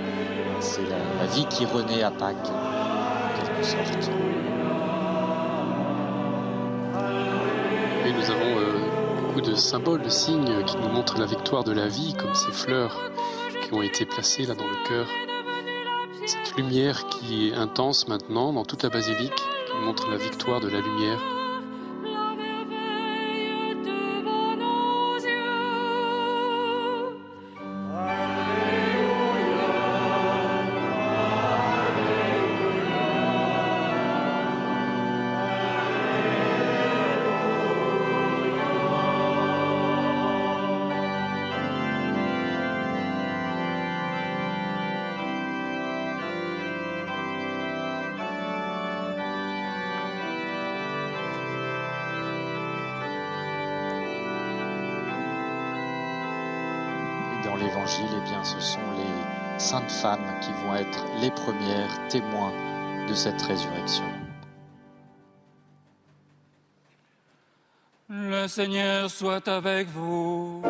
C'est 0.58 0.82
la, 0.88 1.26
vie 1.26 1.46
qui 1.50 1.66
renaît 1.66 2.02
à 2.02 2.10
Pâques, 2.10 2.50
en 2.50 3.38
quelque 3.38 3.62
sorte. 3.64 4.10
Et 8.04 8.12
nous 8.12 8.30
avons 8.30 8.58
euh, 8.58 9.20
beaucoup 9.20 9.40
de 9.40 9.54
symboles, 9.54 10.02
de 10.02 10.08
signes 10.08 10.64
qui 10.64 10.76
nous 10.78 10.88
montrent 10.88 11.20
la 11.20 11.26
victoire 11.26 11.62
de 11.62 11.72
la 11.72 11.86
vie, 11.86 12.14
comme 12.14 12.34
ces 12.34 12.50
fleurs 12.50 12.98
qui 13.62 13.72
ont 13.72 13.82
été 13.82 14.04
placées 14.04 14.46
là 14.46 14.56
dans 14.56 14.66
le 14.66 14.88
cœur. 14.88 15.06
Lumière 16.58 17.06
qui 17.06 17.50
est 17.50 17.54
intense 17.54 18.08
maintenant 18.08 18.52
dans 18.52 18.64
toute 18.64 18.82
la 18.82 18.88
basilique, 18.88 19.30
qui 19.30 19.86
montre 19.86 20.10
la 20.10 20.16
victoire 20.16 20.58
de 20.58 20.66
la 20.66 20.80
lumière. 20.80 21.37
Les 61.20 61.30
premières 61.30 62.08
témoins 62.08 62.52
de 63.08 63.14
cette 63.14 63.40
résurrection. 63.42 64.04
Le 68.08 68.46
Seigneur 68.46 69.10
soit 69.10 69.46
avec 69.48 69.88
vous. 69.88 70.62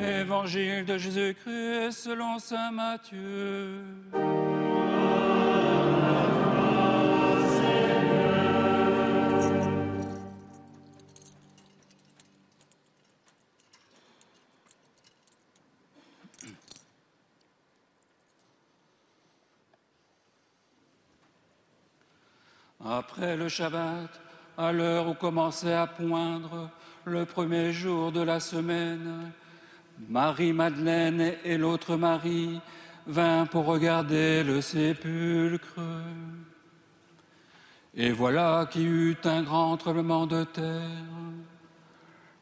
Évangile 0.00 0.84
de 0.84 0.98
Jésus-Christ 0.98 1.92
selon 1.92 2.38
Saint 2.38 2.70
Matthieu. 2.70 3.82
Après 22.90 23.36
le 23.36 23.50
Shabbat, 23.50 24.08
à 24.56 24.72
l'heure 24.72 25.08
où 25.08 25.14
commençait 25.14 25.74
à 25.74 25.86
poindre 25.86 26.70
le 27.04 27.26
premier 27.26 27.70
jour 27.70 28.12
de 28.12 28.22
la 28.22 28.40
semaine, 28.40 29.30
Marie-Madeleine 30.08 31.34
et 31.44 31.58
l'autre 31.58 31.96
Marie 31.96 32.58
vinrent 33.06 33.48
pour 33.48 33.66
regarder 33.66 34.42
le 34.42 34.62
sépulcre. 34.62 35.82
Et 37.94 38.10
voilà 38.10 38.66
qu'il 38.70 38.88
eut 38.88 39.18
un 39.24 39.42
grand 39.42 39.76
tremblement 39.76 40.26
de 40.26 40.44
terre. 40.44 40.88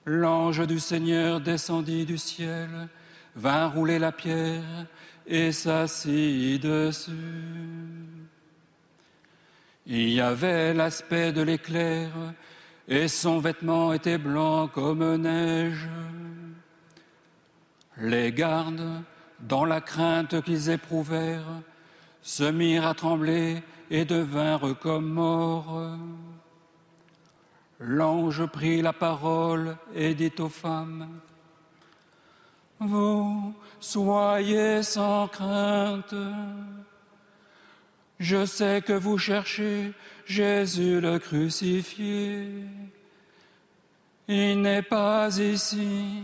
L'ange 0.05 0.65
du 0.65 0.79
Seigneur 0.79 1.41
descendit 1.41 2.07
du 2.07 2.19
ciel, 2.19 2.89
vint 3.35 3.67
rouler 3.67 3.99
la 3.99 4.13
pierre 4.13 4.87
et 5.27 5.51
s'assit 5.51 6.63
dessus. 6.63 8.07
Il 9.87 10.21
avait 10.21 10.75
l'aspect 10.75 11.33
de 11.33 11.43
l'éclair, 11.43 12.11
et 12.89 13.07
son 13.07 13.39
vêtement 13.39 13.93
était 13.93 14.19
blanc 14.19 14.67
comme 14.67 15.17
neige. 15.17 15.89
Les 17.99 18.33
gardes, 18.33 19.03
dans 19.41 19.65
la 19.65 19.81
crainte 19.81 20.43
qu'ils 20.43 20.71
éprouvèrent, 20.71 21.63
se 22.21 22.45
mirent 22.45 22.87
à 22.87 22.95
trembler 22.95 23.63
et 23.91 24.05
devinrent 24.05 24.77
comme 24.81 25.09
morts. 25.09 25.97
L'ange 27.79 28.45
prit 28.47 28.83
la 28.83 28.93
parole 28.93 29.77
et 29.95 30.15
dit 30.15 30.33
aux 30.41 30.49
femmes, 30.49 31.21
Vous 32.81 33.55
soyez 33.79 34.83
sans 34.83 35.29
crainte. 35.29 36.15
Je 38.19 38.47
sais 38.47 38.83
que 38.83 38.95
vous 38.95 39.19
cherchez 39.19 39.93
Jésus 40.25 41.01
le 41.01 41.19
crucifié. 41.19 42.49
Il 44.29 44.63
n'est 44.63 44.83
pas 44.83 45.29
ici, 45.39 46.23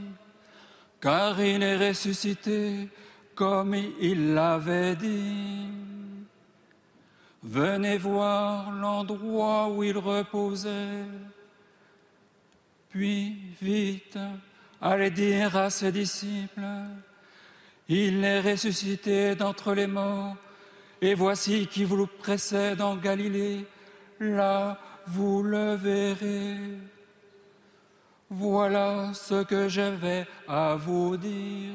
car 1.00 1.40
il 1.40 1.62
est 1.62 1.88
ressuscité 1.88 2.88
comme 3.34 3.74
il 3.74 4.34
l'avait 4.34 4.96
dit. 4.96 5.68
Venez 7.42 7.98
voir 7.98 8.72
l'endroit 8.72 9.68
où 9.68 9.82
il 9.82 9.98
reposait. 9.98 11.04
Puis, 12.90 13.36
vite, 13.60 14.18
allez 14.80 15.10
dire 15.10 15.56
à 15.56 15.70
ses 15.70 15.92
disciples, 15.92 16.66
il 17.88 18.24
est 18.24 18.40
ressuscité 18.40 19.34
d'entre 19.34 19.74
les 19.74 19.86
morts 19.86 20.36
et 21.02 21.14
voici 21.14 21.66
qui 21.66 21.84
vous 21.84 22.06
précède 22.06 22.80
en 22.80 22.96
Galilée, 22.96 23.66
là 24.20 24.78
vous 25.06 25.42
le 25.42 25.74
verrez. 25.74 26.56
Voilà 28.30 29.10
ce 29.12 29.42
que 29.42 29.68
j'avais 29.68 30.26
à 30.46 30.76
vous 30.76 31.16
dire. 31.16 31.74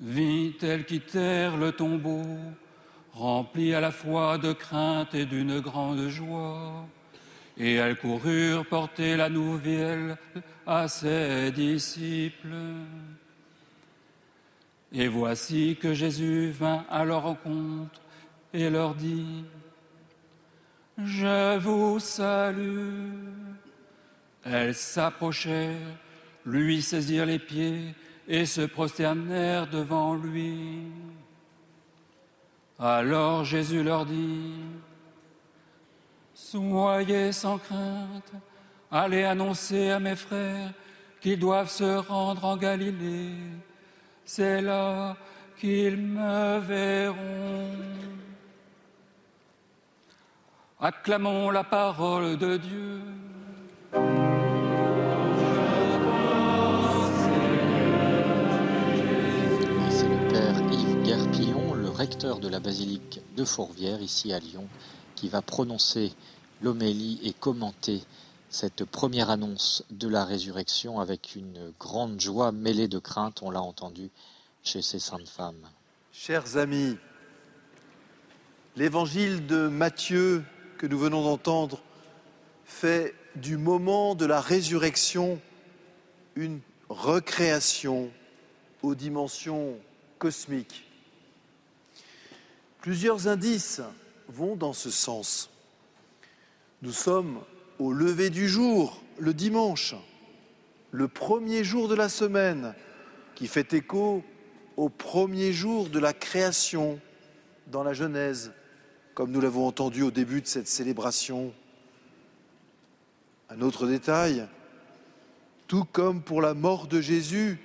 Vite, 0.00 0.62
elles 0.62 0.86
quittèrent 0.86 1.56
le 1.56 1.72
tombeau, 1.72 2.24
remplies 3.12 3.74
à 3.74 3.80
la 3.80 3.90
fois 3.90 4.38
de 4.38 4.52
crainte 4.52 5.14
et 5.14 5.26
d'une 5.26 5.58
grande 5.58 6.08
joie. 6.08 6.86
Et 7.56 7.74
elles 7.74 7.98
coururent 7.98 8.64
porter 8.64 9.16
la 9.16 9.28
nouvelle 9.28 10.16
à 10.64 10.86
ses 10.86 11.50
disciples. 11.50 12.54
Et 14.92 15.08
voici 15.08 15.76
que 15.80 15.92
Jésus 15.92 16.50
vint 16.50 16.84
à 16.88 17.04
leur 17.04 17.22
rencontre 17.22 18.00
et 18.54 18.70
leur 18.70 18.94
dit, 18.94 19.44
Je 20.96 21.58
vous 21.58 21.98
salue. 21.98 23.10
Elles 24.44 24.74
s'approchèrent, 24.74 25.98
lui 26.46 26.80
saisirent 26.80 27.26
les 27.26 27.38
pieds 27.38 27.94
et 28.26 28.46
se 28.46 28.62
prosternèrent 28.62 29.66
devant 29.66 30.14
lui. 30.14 30.84
Alors 32.78 33.44
Jésus 33.44 33.82
leur 33.82 34.06
dit, 34.06 34.54
Soyez 36.32 37.32
sans 37.32 37.58
crainte, 37.58 38.32
allez 38.90 39.24
annoncer 39.24 39.90
à 39.90 40.00
mes 40.00 40.16
frères 40.16 40.72
qu'ils 41.20 41.38
doivent 41.38 41.68
se 41.68 41.98
rendre 41.98 42.44
en 42.44 42.56
Galilée 42.56 43.34
c'est 44.28 44.60
là 44.60 45.16
qu'ils 45.58 45.96
me 45.96 46.58
verront. 46.58 47.72
Acclamons 50.78 51.50
la 51.50 51.64
parole 51.64 52.36
de 52.36 52.58
Dieu. 52.58 53.00
C'est 59.90 60.08
le 60.08 60.28
père 60.28 60.56
Yves 60.72 61.02
Guerpillon, 61.04 61.72
le 61.72 61.88
recteur 61.88 62.38
de 62.38 62.48
la 62.48 62.60
basilique 62.60 63.22
de 63.34 63.44
Fourvière, 63.46 64.02
ici 64.02 64.34
à 64.34 64.38
Lyon, 64.40 64.68
qui 65.14 65.28
va 65.30 65.40
prononcer 65.40 66.12
l'homélie 66.60 67.18
et 67.24 67.32
commenter 67.32 68.02
cette 68.50 68.84
première 68.84 69.30
annonce 69.30 69.84
de 69.90 70.08
la 70.08 70.24
résurrection 70.24 71.00
avec 71.00 71.34
une 71.34 71.72
grande 71.78 72.20
joie 72.20 72.52
mêlée 72.52 72.88
de 72.88 72.98
crainte, 72.98 73.42
on 73.42 73.50
l'a 73.50 73.62
entendu 73.62 74.10
chez 74.62 74.82
ces 74.82 74.98
saintes 74.98 75.28
femmes. 75.28 75.68
Chers 76.12 76.56
amis, 76.56 76.96
L'évangile 78.78 79.44
de 79.48 79.66
Matthieu 79.66 80.44
que 80.78 80.86
nous 80.86 81.00
venons 81.00 81.24
d'entendre 81.24 81.82
fait 82.64 83.12
du 83.34 83.56
moment 83.56 84.14
de 84.14 84.24
la 84.24 84.40
résurrection 84.40 85.40
une 86.36 86.60
recréation 86.88 88.08
aux 88.84 88.94
dimensions 88.94 89.76
cosmiques. 90.20 90.84
Plusieurs 92.80 93.26
indices 93.26 93.80
vont 94.28 94.54
dans 94.54 94.74
ce 94.74 94.92
sens. 94.92 95.50
Nous 96.82 96.92
sommes 96.92 97.40
au 97.78 97.92
lever 97.92 98.30
du 98.30 98.48
jour, 98.48 99.02
le 99.18 99.34
dimanche, 99.34 99.94
le 100.90 101.08
premier 101.08 101.64
jour 101.64 101.88
de 101.88 101.94
la 101.94 102.08
semaine, 102.08 102.74
qui 103.34 103.46
fait 103.46 103.72
écho 103.72 104.24
au 104.76 104.88
premier 104.88 105.52
jour 105.52 105.88
de 105.88 105.98
la 105.98 106.12
création 106.12 107.00
dans 107.66 107.82
la 107.82 107.92
Genèse, 107.92 108.52
comme 109.14 109.30
nous 109.30 109.40
l'avons 109.40 109.66
entendu 109.66 110.02
au 110.02 110.10
début 110.10 110.40
de 110.40 110.46
cette 110.46 110.68
célébration. 110.68 111.52
Un 113.50 113.60
autre 113.60 113.86
détail, 113.86 114.46
tout 115.66 115.84
comme 115.84 116.22
pour 116.22 116.42
la 116.42 116.54
mort 116.54 116.86
de 116.86 117.00
Jésus, 117.00 117.58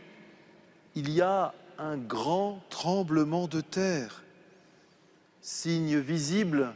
il 0.95 1.09
y 1.09 1.21
a 1.21 1.53
un 1.77 1.97
grand 1.97 2.61
tremblement 2.69 3.47
de 3.47 3.61
terre, 3.61 4.23
signe 5.41 5.97
visible 5.97 6.73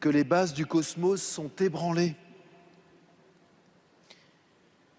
que 0.00 0.08
les 0.08 0.24
bases 0.24 0.52
du 0.52 0.66
cosmos 0.66 1.22
sont 1.22 1.50
ébranlées. 1.60 2.14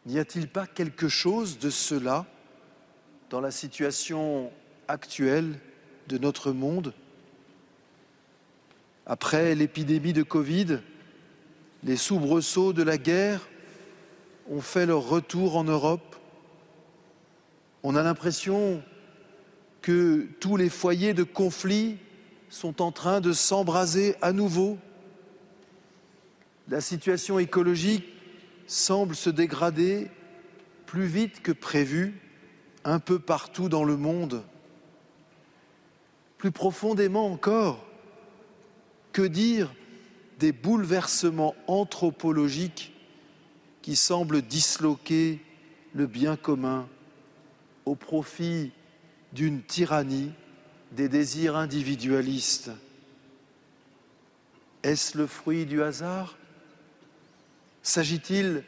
N'y 0.06 0.20
a-t-il 0.20 0.48
pas 0.48 0.68
quelque 0.68 1.08
chose 1.08 1.58
de 1.58 1.72
cela 1.72 2.28
dans 3.32 3.42
la 3.42 3.50
situation 3.50 4.52
actuelle 4.88 5.60
de 6.08 6.20
notre 6.20 6.52
monde? 6.52 6.94
Après 9.08 9.56
l'épidémie 9.56 10.14
de 10.14 10.22
Covid, 10.22 10.80
les 11.84 11.98
soubresauts 11.98 12.72
de 12.72 12.84
la 12.84 13.00
guerre 13.00 13.48
ont 14.48 14.62
fait 14.62 14.86
leur 14.86 15.08
retour 15.08 15.58
en 15.58 15.64
Europe. 15.64 16.16
On 17.82 17.96
a 17.96 18.04
l'impression 18.04 18.84
que 19.82 20.28
tous 20.40 20.56
les 20.56 20.70
foyers 20.70 21.16
de 21.16 21.24
conflit 21.24 21.98
sont 22.50 22.82
en 22.82 22.92
train 22.92 23.22
de 23.22 23.34
s'embraser 23.34 24.16
à 24.22 24.34
nouveau. 24.34 24.78
La 26.68 26.82
situation 26.82 27.40
écologique 27.40 28.15
semble 28.68 29.16
se 29.16 29.30
dégrader 29.30 30.10
plus 30.86 31.06
vite 31.06 31.42
que 31.42 31.52
prévu 31.52 32.20
un 32.84 33.00
peu 33.00 33.20
partout 33.20 33.70
dans 33.70 33.84
le 33.84 33.98
monde. 33.98 34.44
Plus 36.38 36.52
profondément 36.52 37.26
encore, 37.32 37.86
que 39.12 39.24
dire 39.24 39.74
des 40.40 40.52
bouleversements 40.52 41.56
anthropologiques 41.68 42.94
qui 43.82 43.96
semblent 43.96 44.42
disloquer 44.42 45.40
le 45.94 46.08
bien 46.08 46.36
commun 46.36 46.88
au 47.86 47.96
profit 47.96 48.72
d'une 49.32 49.62
tyrannie 49.62 50.32
des 50.92 51.10
désirs 51.10 51.56
individualistes? 51.56 52.72
Est-ce 54.84 55.18
le 55.18 55.28
fruit 55.28 55.66
du 55.66 55.82
hasard? 55.82 56.38
S'agit-il 57.86 58.64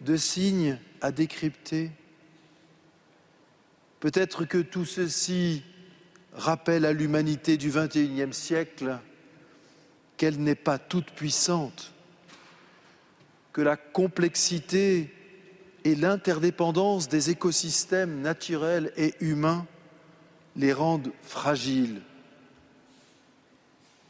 de 0.00 0.16
signes 0.16 0.78
à 1.00 1.10
décrypter? 1.10 1.90
Peut-être 3.98 4.44
que 4.44 4.58
tout 4.58 4.84
ceci 4.84 5.64
rappelle 6.32 6.84
à 6.84 6.92
l'humanité 6.92 7.56
du 7.56 7.70
XXIe 7.70 8.32
siècle 8.32 9.00
qu'elle 10.16 10.38
n'est 10.38 10.54
pas 10.54 10.78
toute 10.78 11.10
puissante, 11.10 11.92
que 13.52 13.60
la 13.60 13.76
complexité 13.76 15.12
et 15.82 15.96
l'interdépendance 15.96 17.08
des 17.08 17.30
écosystèmes 17.30 18.20
naturels 18.20 18.92
et 18.96 19.14
humains 19.18 19.66
les 20.54 20.72
rendent 20.72 21.10
fragiles. 21.22 22.02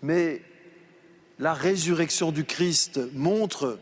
Mais 0.02 0.42
la 1.38 1.54
résurrection 1.54 2.30
du 2.30 2.44
Christ 2.44 3.00
montre 3.14 3.78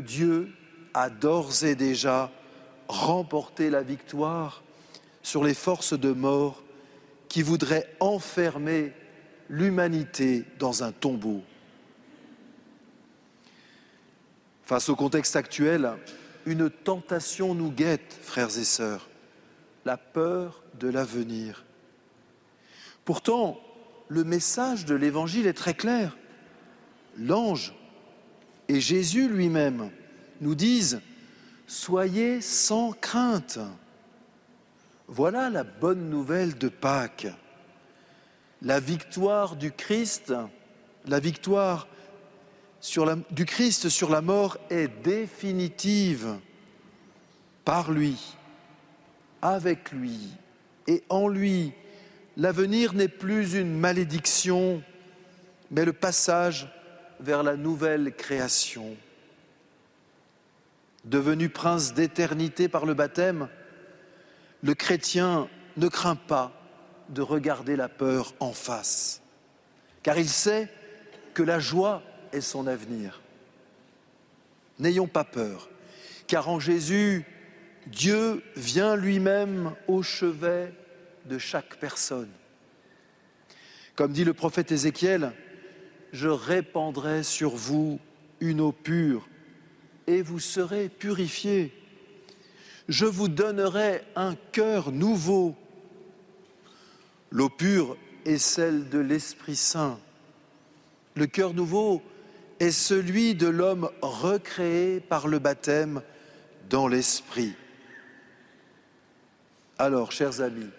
Dieu 0.00 0.52
a 0.94 1.10
d'ores 1.10 1.64
et 1.64 1.74
déjà 1.74 2.30
remporté 2.88 3.70
la 3.70 3.82
victoire 3.82 4.62
sur 5.22 5.44
les 5.44 5.54
forces 5.54 5.98
de 5.98 6.12
mort 6.12 6.62
qui 7.28 7.42
voudraient 7.42 7.88
enfermer 8.00 8.92
l'humanité 9.48 10.44
dans 10.58 10.82
un 10.82 10.92
tombeau. 10.92 11.42
Face 14.64 14.88
au 14.88 14.96
contexte 14.96 15.36
actuel, 15.36 15.92
une 16.46 16.70
tentation 16.70 17.54
nous 17.54 17.70
guette, 17.70 18.18
frères 18.22 18.56
et 18.58 18.64
sœurs, 18.64 19.08
la 19.84 19.96
peur 19.96 20.62
de 20.78 20.88
l'avenir. 20.88 21.64
Pourtant, 23.04 23.60
le 24.08 24.24
message 24.24 24.84
de 24.84 24.94
l'Évangile 24.94 25.46
est 25.46 25.52
très 25.52 25.74
clair. 25.74 26.16
L'ange 27.16 27.74
et 28.72 28.80
Jésus 28.80 29.28
lui-même 29.28 29.90
nous 30.40 30.54
disent 30.54 31.02
Soyez 31.66 32.40
sans 32.40 32.92
crainte. 32.92 33.58
Voilà 35.08 35.50
la 35.50 35.62
bonne 35.62 36.08
nouvelle 36.08 36.56
de 36.56 36.68
Pâques. 36.68 37.28
La 38.62 38.80
victoire 38.80 39.56
du 39.56 39.72
Christ, 39.72 40.32
la 41.06 41.20
victoire 41.20 41.86
du 43.30 43.44
Christ 43.44 43.90
sur 43.90 44.08
la 44.08 44.22
mort 44.22 44.56
est 44.70 44.88
définitive 45.02 46.38
par 47.66 47.90
lui, 47.90 48.34
avec 49.42 49.92
lui 49.92 50.30
et 50.86 51.04
en 51.10 51.28
lui. 51.28 51.72
L'avenir 52.38 52.94
n'est 52.94 53.08
plus 53.08 53.54
une 53.54 53.78
malédiction, 53.78 54.82
mais 55.70 55.84
le 55.84 55.92
passage 55.92 56.68
vers 57.22 57.42
la 57.42 57.56
nouvelle 57.56 58.14
création. 58.14 58.96
Devenu 61.04 61.48
prince 61.48 61.94
d'éternité 61.94 62.68
par 62.68 62.84
le 62.84 62.94
baptême, 62.94 63.48
le 64.62 64.74
chrétien 64.74 65.48
ne 65.76 65.88
craint 65.88 66.16
pas 66.16 66.52
de 67.08 67.22
regarder 67.22 67.76
la 67.76 67.88
peur 67.88 68.34
en 68.40 68.52
face, 68.52 69.22
car 70.02 70.18
il 70.18 70.28
sait 70.28 70.68
que 71.34 71.42
la 71.42 71.60
joie 71.60 72.02
est 72.32 72.40
son 72.40 72.66
avenir. 72.66 73.20
N'ayons 74.78 75.06
pas 75.06 75.24
peur, 75.24 75.68
car 76.26 76.48
en 76.48 76.60
Jésus, 76.60 77.24
Dieu 77.86 78.42
vient 78.56 78.96
lui-même 78.96 79.74
au 79.88 80.02
chevet 80.02 80.72
de 81.26 81.38
chaque 81.38 81.76
personne. 81.76 82.30
Comme 83.94 84.12
dit 84.12 84.24
le 84.24 84.32
prophète 84.32 84.72
Ézéchiel, 84.72 85.32
je 86.12 86.28
répandrai 86.28 87.22
sur 87.22 87.56
vous 87.56 87.98
une 88.40 88.60
eau 88.60 88.72
pure 88.72 89.28
et 90.06 90.22
vous 90.22 90.40
serez 90.40 90.88
purifiés. 90.88 91.72
Je 92.88 93.06
vous 93.06 93.28
donnerai 93.28 94.02
un 94.16 94.34
cœur 94.52 94.92
nouveau. 94.92 95.54
L'eau 97.30 97.48
pure 97.48 97.96
est 98.24 98.38
celle 98.38 98.88
de 98.88 98.98
l'Esprit 98.98 99.56
Saint. 99.56 99.98
Le 101.14 101.26
cœur 101.26 101.54
nouveau 101.54 102.02
est 102.60 102.70
celui 102.70 103.34
de 103.34 103.46
l'homme 103.46 103.90
recréé 104.02 105.00
par 105.00 105.28
le 105.28 105.38
baptême 105.38 106.02
dans 106.68 106.88
l'Esprit. 106.88 107.54
Alors, 109.78 110.12
chers 110.12 110.40
amis, 110.40 110.70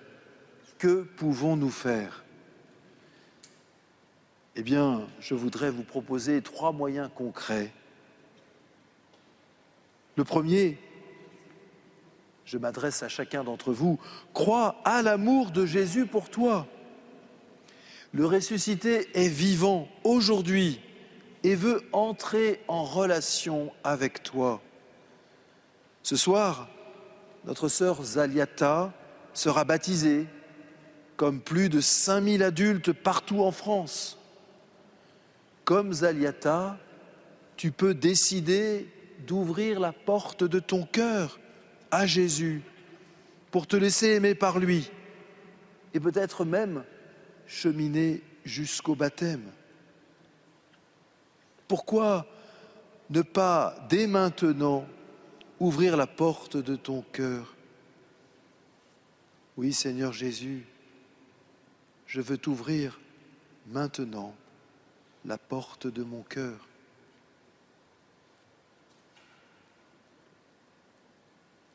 que 0.78 1.04
pouvons-nous 1.04 1.72
faire? 1.72 2.23
Eh 4.56 4.62
bien, 4.62 5.08
je 5.20 5.34
voudrais 5.34 5.72
vous 5.72 5.84
proposer 5.84 6.42
trois 6.42 6.72
moyens 6.72 7.10
concrets. 7.16 7.72
Le 10.16 10.24
premier, 10.24 10.78
je 12.46 12.58
m'adresse 12.58 13.02
à 13.02 13.10
chacun 13.10 13.44
d'entre 13.44 13.74
vous, 13.74 14.00
crois 14.34 14.76
à 14.86 15.02
l'amour 15.02 15.52
de 15.52 15.66
Jésus 15.66 16.06
pour 16.06 16.30
toi. 16.30 16.68
Le 18.12 18.28
ressuscité 18.28 19.08
est 19.16 19.28
vivant 19.28 19.88
aujourd'hui 20.04 20.80
et 21.44 21.56
veut 21.56 21.82
entrer 21.92 22.62
en 22.68 22.84
relation 22.84 23.74
avec 23.84 24.22
toi. 24.22 24.62
Ce 26.04 26.16
soir, 26.16 26.70
notre 27.46 27.70
sœur 27.70 28.04
Zaliata 28.04 28.94
sera 29.34 29.64
baptisée, 29.64 30.28
comme 31.18 31.42
plus 31.42 31.70
de 31.70 31.82
5000 31.82 32.44
adultes 32.44 32.92
partout 32.92 33.42
en 33.42 33.52
France. 33.52 34.20
Comme 35.74 35.92
Zaliata, 35.92 36.78
tu 37.56 37.72
peux 37.72 37.96
décider 37.96 38.88
d'ouvrir 39.26 39.80
la 39.80 39.92
porte 39.92 40.44
de 40.44 40.60
ton 40.60 40.86
cœur 40.86 41.40
à 41.90 42.06
Jésus 42.06 42.62
pour 43.50 43.66
te 43.66 43.76
laisser 43.76 44.10
aimer 44.10 44.36
par 44.36 44.60
lui 44.60 44.92
et 45.96 46.00
peut-être 46.00 46.46
même 46.46 46.84
cheminer 47.48 48.22
jusqu'au 48.46 48.94
baptême. 48.94 49.50
Pourquoi 51.68 52.28
ne 53.10 53.24
pas 53.24 53.76
dès 53.90 54.06
maintenant 54.06 54.86
ouvrir 55.60 55.98
la 55.98 56.06
porte 56.06 56.56
de 56.56 56.76
ton 56.76 57.02
cœur? 57.12 57.56
Oui 59.58 59.74
Seigneur 59.74 60.14
Jésus, 60.14 60.68
je 62.06 62.22
veux 62.22 62.38
t'ouvrir 62.38 63.00
maintenant 63.66 64.36
la 65.26 65.38
porte 65.38 65.88
de 65.88 66.04
mon 66.04 66.22
cœur. 66.22 66.68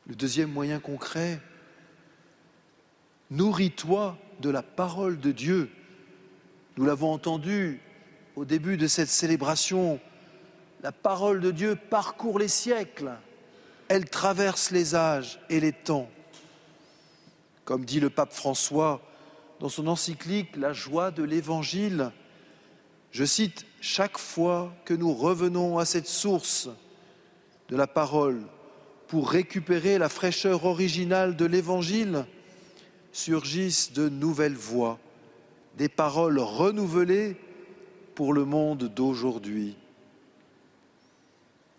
Le 0.07 0.15
deuxième 0.15 0.51
moyen 0.51 0.79
concret, 0.79 1.39
nourris-toi 3.29 4.17
de 4.39 4.49
la 4.49 4.63
parole 4.63 5.19
de 5.19 5.31
Dieu. 5.31 5.69
Nous 6.77 6.85
l'avons 6.85 7.11
entendu 7.11 7.79
au 8.35 8.45
début 8.45 8.77
de 8.77 8.87
cette 8.87 9.09
célébration. 9.09 9.99
La 10.81 10.91
parole 10.91 11.41
de 11.41 11.51
Dieu 11.51 11.75
parcourt 11.75 12.39
les 12.39 12.47
siècles. 12.47 13.11
Elle 13.87 14.09
traverse 14.09 14.71
les 14.71 14.95
âges 14.95 15.39
et 15.49 15.59
les 15.59 15.73
temps. 15.73 16.09
Comme 17.65 17.85
dit 17.85 17.99
le 17.99 18.09
pape 18.09 18.33
François 18.33 19.01
dans 19.59 19.69
son 19.69 19.87
encyclique 19.87 20.55
La 20.55 20.73
joie 20.73 21.11
de 21.11 21.21
l'Évangile, 21.21 22.11
je 23.11 23.25
cite, 23.25 23.65
Chaque 23.81 24.17
fois 24.17 24.73
que 24.83 24.93
nous 24.93 25.13
revenons 25.13 25.77
à 25.77 25.85
cette 25.85 26.07
source 26.07 26.69
de 27.69 27.77
la 27.77 27.87
parole, 27.87 28.41
pour 29.07 29.31
récupérer 29.31 29.97
la 29.97 30.09
fraîcheur 30.09 30.65
originale 30.65 31.35
de 31.35 31.45
l'Évangile, 31.45 32.25
surgissent 33.11 33.93
de 33.93 34.09
nouvelles 34.09 34.55
voix, 34.55 34.99
des 35.77 35.89
paroles 35.89 36.39
renouvelées 36.39 37.37
pour 38.15 38.33
le 38.33 38.45
monde 38.45 38.83
d'aujourd'hui. 38.93 39.77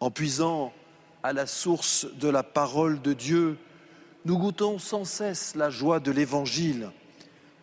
En 0.00 0.10
puisant 0.10 0.72
à 1.22 1.32
la 1.32 1.46
source 1.46 2.06
de 2.18 2.28
la 2.28 2.42
parole 2.42 3.02
de 3.02 3.12
Dieu, 3.12 3.58
nous 4.24 4.38
goûtons 4.38 4.78
sans 4.78 5.04
cesse 5.04 5.54
la 5.54 5.70
joie 5.70 6.00
de 6.00 6.10
l'Évangile 6.10 6.90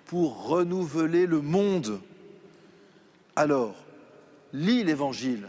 pour 0.05 0.47
renouveler 0.47 1.25
le 1.25 1.41
monde. 1.41 1.99
Alors, 3.37 3.75
lis 4.51 4.83
l'Évangile. 4.83 5.47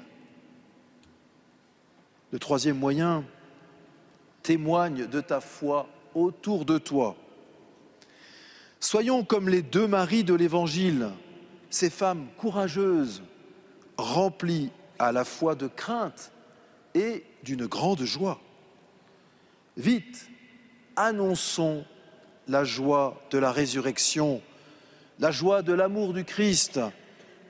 Le 2.31 2.39
troisième 2.39 2.77
moyen, 2.77 3.25
témoigne 4.43 5.07
de 5.07 5.23
ta 5.23 5.41
foi 5.41 5.89
autour 6.15 6.67
de 6.67 6.77
toi. 6.77 7.17
Soyons 8.79 9.25
comme 9.25 9.49
les 9.49 9.63
deux 9.63 9.87
maris 9.87 10.23
de 10.23 10.35
l'Évangile, 10.35 11.09
ces 11.71 11.89
femmes 11.89 12.27
courageuses, 12.37 13.23
remplies 13.97 14.71
à 14.99 15.11
la 15.11 15.25
fois 15.25 15.55
de 15.55 15.67
crainte 15.67 16.31
et 16.95 17.25
d'une 17.43 17.65
grande 17.65 18.03
joie. 18.03 18.39
Vite, 19.79 20.29
annonçons 20.95 21.87
la 22.49 22.65
joie 22.65 23.19
de 23.31 23.39
la 23.39 23.51
résurrection, 23.51 24.43
la 25.21 25.31
joie 25.31 25.63
de 25.63 25.73
l'amour 25.73 26.13
du 26.13 26.27
Christ 26.27 26.81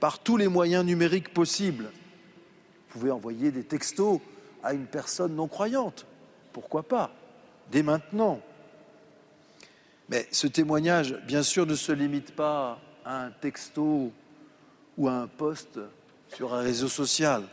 par 0.01 0.19
tous 0.19 0.37
les 0.37 0.49
moyens 0.49 0.85
numériques 0.85 1.33
possibles. 1.33 1.85
Vous 1.85 3.01
pouvez 3.01 3.11
envoyer 3.11 3.51
des 3.51 3.65
textos 3.65 4.21
à 4.63 4.75
une 4.75 4.87
personne 4.87 5.35
non 5.35 5.49
croyante 5.49 6.07
pourquoi 6.61 6.83
pas, 6.83 7.13
dès 7.71 7.85
maintenant. 7.85 8.41
Mais 10.09 10.27
ce 10.33 10.49
témoignage, 10.49 11.15
bien 11.25 11.45
sûr, 11.45 11.67
ne 11.67 11.77
se 11.77 11.93
limite 11.93 12.35
pas 12.35 12.81
à 13.05 13.23
un 13.23 13.31
texto 13.31 14.11
ou 14.97 15.09
à 15.09 15.13
un 15.13 15.29
post 15.29 15.79
sur 16.35 16.55
un 16.55 16.63
réseau 16.63 16.89
social. 16.89 17.45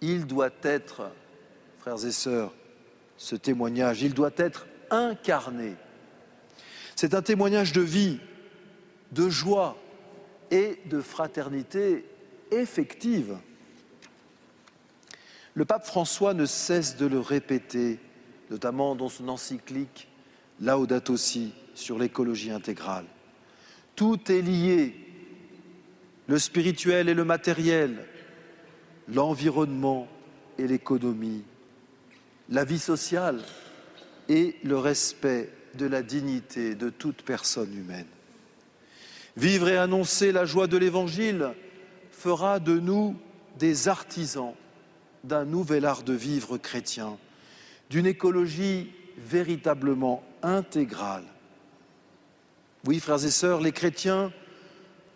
Il 0.00 0.24
doit 0.24 0.50
être, 0.62 1.10
frères 1.80 2.04
et 2.04 2.12
sœurs, 2.12 2.52
ce 3.16 3.34
témoignage, 3.34 4.02
il 4.02 4.14
doit 4.14 4.30
être 4.36 4.68
incarné. 4.90 5.74
C'est 6.94 7.14
un 7.14 7.22
témoignage 7.22 7.72
de 7.72 7.80
vie, 7.80 8.20
de 9.10 9.28
joie 9.28 9.76
et 10.50 10.78
de 10.86 11.00
fraternité 11.00 12.04
effective. 12.50 13.36
Le 15.54 15.64
pape 15.64 15.86
François 15.86 16.34
ne 16.34 16.46
cesse 16.46 16.96
de 16.96 17.06
le 17.06 17.18
répéter, 17.18 17.98
notamment 18.50 18.94
dans 18.94 19.08
son 19.08 19.28
encyclique 19.28 20.08
Laudato 20.60 21.16
sur 21.16 21.98
l'écologie 21.98 22.50
intégrale. 22.50 23.06
Tout 23.96 24.30
est 24.30 24.42
lié, 24.42 24.94
le 26.26 26.38
spirituel 26.38 27.08
et 27.08 27.14
le 27.14 27.24
matériel, 27.24 28.06
l'environnement 29.08 30.08
et 30.58 30.66
l'économie, 30.66 31.44
la 32.50 32.64
vie 32.64 32.78
sociale 32.78 33.40
et 34.28 34.56
le 34.62 34.78
respect 34.78 35.50
de 35.74 35.86
la 35.86 36.02
dignité 36.02 36.74
de 36.74 36.90
toute 36.90 37.22
personne 37.22 37.72
humaine. 37.76 38.06
Vivre 39.38 39.68
et 39.68 39.76
annoncer 39.76 40.32
la 40.32 40.44
joie 40.44 40.66
de 40.66 40.76
l'Évangile 40.76 41.54
fera 42.10 42.58
de 42.58 42.80
nous 42.80 43.14
des 43.56 43.86
artisans 43.86 44.52
d'un 45.22 45.44
nouvel 45.44 45.84
art 45.84 46.02
de 46.02 46.12
vivre 46.12 46.58
chrétien, 46.58 47.16
d'une 47.88 48.06
écologie 48.06 48.92
véritablement 49.16 50.24
intégrale. 50.42 51.22
Oui, 52.84 52.98
frères 52.98 53.24
et 53.24 53.30
sœurs, 53.30 53.60
les 53.60 53.70
chrétiens, 53.70 54.32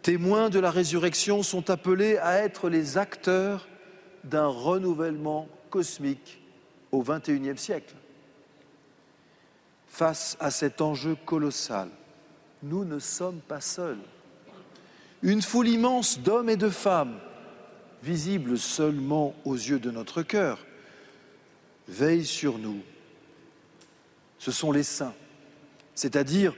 témoins 0.02 0.50
de 0.50 0.60
la 0.60 0.70
résurrection, 0.70 1.42
sont 1.42 1.68
appelés 1.68 2.16
à 2.18 2.44
être 2.44 2.68
les 2.68 2.98
acteurs 2.98 3.66
d'un 4.22 4.46
renouvellement 4.46 5.48
cosmique 5.68 6.40
au 6.92 7.02
XXIe 7.02 7.58
siècle. 7.58 7.96
Face 9.88 10.36
à 10.38 10.52
cet 10.52 10.80
enjeu 10.80 11.16
colossal, 11.26 11.88
nous 12.62 12.84
ne 12.84 12.98
sommes 12.98 13.40
pas 13.40 13.60
seuls. 13.60 13.98
Une 15.22 15.42
foule 15.42 15.68
immense 15.68 16.18
d'hommes 16.18 16.50
et 16.50 16.56
de 16.56 16.68
femmes 16.68 17.18
visible 18.02 18.58
seulement 18.58 19.34
aux 19.44 19.54
yeux 19.54 19.78
de 19.78 19.90
notre 19.90 20.22
cœur, 20.22 20.58
veille 21.88 22.24
sur 22.24 22.58
nous. 22.58 22.80
Ce 24.38 24.50
sont 24.50 24.72
les 24.72 24.82
saints, 24.82 25.14
c'est-à-dire 25.94 26.54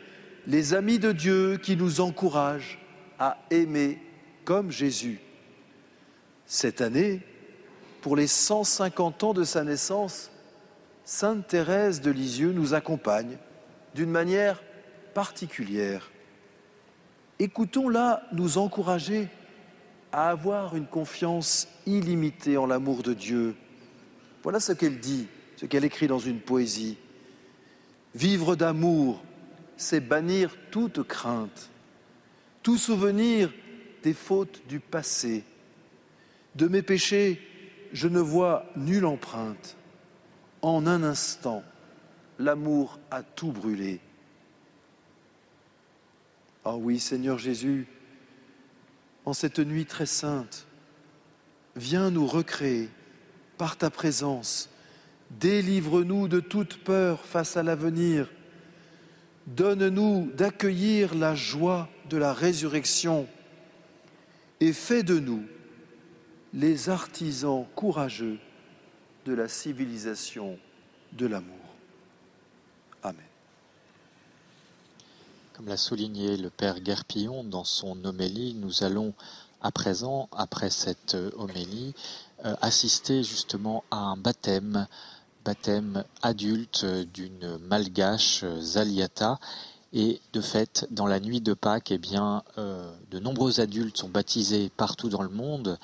les 0.46 0.74
amis 0.74 0.98
de 0.98 1.12
Dieu 1.12 1.58
qui 1.58 1.76
nous 1.76 2.00
encouragent 2.00 2.78
à 3.18 3.38
aimer 3.50 3.98
comme 4.44 4.70
Jésus. 4.70 5.20
Cette 6.46 6.80
année, 6.80 7.20
pour 8.00 8.16
les 8.16 8.26
150 8.26 9.22
ans 9.24 9.34
de 9.34 9.44
sa 9.44 9.64
naissance, 9.64 10.30
Sainte 11.04 11.46
Thérèse 11.46 12.00
de 12.00 12.10
Lisieux 12.10 12.52
nous 12.52 12.74
accompagne 12.74 13.36
d'une 13.94 14.10
manière 14.10 14.62
particulière. 15.14 16.10
Écoutons-la 17.38 18.22
nous 18.32 18.58
encourager 18.58 19.28
à 20.12 20.30
avoir 20.30 20.76
une 20.76 20.86
confiance 20.86 21.68
illimitée 21.86 22.56
en 22.56 22.66
l'amour 22.66 23.02
de 23.02 23.14
Dieu. 23.14 23.56
Voilà 24.42 24.60
ce 24.60 24.72
qu'elle 24.72 25.00
dit, 25.00 25.26
ce 25.56 25.66
qu'elle 25.66 25.84
écrit 25.84 26.06
dans 26.06 26.18
une 26.18 26.40
poésie. 26.40 26.98
Vivre 28.14 28.54
d'amour, 28.54 29.22
c'est 29.76 30.00
bannir 30.00 30.56
toute 30.70 31.02
crainte, 31.02 31.70
tout 32.62 32.78
souvenir 32.78 33.52
des 34.02 34.14
fautes 34.14 34.62
du 34.68 34.78
passé. 34.78 35.42
De 36.54 36.68
mes 36.68 36.82
péchés, 36.82 37.40
je 37.92 38.06
ne 38.06 38.20
vois 38.20 38.66
nulle 38.76 39.06
empreinte. 39.06 39.76
En 40.62 40.86
un 40.86 41.02
instant, 41.02 41.64
l'amour 42.38 42.98
a 43.10 43.22
tout 43.22 43.50
brûlé. 43.50 44.00
Ah 46.64 46.76
oui, 46.76 46.98
Seigneur 46.98 47.38
Jésus, 47.38 47.86
en 49.24 49.32
cette 49.32 49.58
nuit 49.58 49.86
très 49.86 50.06
sainte, 50.06 50.66
viens 51.76 52.10
nous 52.10 52.26
recréer 52.26 52.88
par 53.58 53.76
ta 53.76 53.90
présence. 53.90 54.70
Délivre-nous 55.30 56.28
de 56.28 56.40
toute 56.40 56.78
peur 56.82 57.20
face 57.20 57.56
à 57.56 57.62
l'avenir. 57.62 58.30
Donne-nous 59.46 60.30
d'accueillir 60.34 61.14
la 61.14 61.34
joie 61.34 61.88
de 62.08 62.16
la 62.16 62.32
résurrection 62.32 63.28
et 64.60 64.72
fais 64.72 65.02
de 65.02 65.18
nous 65.18 65.44
les 66.54 66.88
artisans 66.88 67.66
courageux 67.74 68.38
de 69.26 69.34
la 69.34 69.48
civilisation 69.48 70.58
de 71.12 71.26
l'amour. 71.26 71.58
Amen. 73.02 73.20
Comme 75.54 75.68
l'a 75.68 75.76
souligné 75.76 76.36
le 76.36 76.50
Père 76.50 76.80
Guerpillon 76.80 77.44
dans 77.44 77.62
son 77.62 78.04
homélie, 78.04 78.54
nous 78.54 78.82
allons 78.82 79.14
à 79.60 79.70
présent, 79.70 80.28
après 80.36 80.68
cette 80.68 81.16
homélie, 81.36 81.94
euh, 82.44 82.56
assister 82.60 83.22
justement 83.22 83.84
à 83.92 83.98
un 83.98 84.16
baptême, 84.16 84.88
baptême 85.44 86.02
adulte 86.22 86.84
d'une 86.84 87.58
malgache 87.58 88.44
Zaliata. 88.58 89.38
Et 89.92 90.20
de 90.32 90.40
fait, 90.40 90.88
dans 90.90 91.06
la 91.06 91.20
nuit 91.20 91.40
de 91.40 91.54
Pâques, 91.54 91.92
eh 91.92 91.98
bien, 91.98 92.42
euh, 92.58 92.92
de 93.12 93.20
nombreux 93.20 93.60
adultes 93.60 93.96
sont 93.96 94.08
baptisés 94.08 94.72
partout 94.76 95.08
dans 95.08 95.22
le 95.22 95.28
monde. 95.28 95.78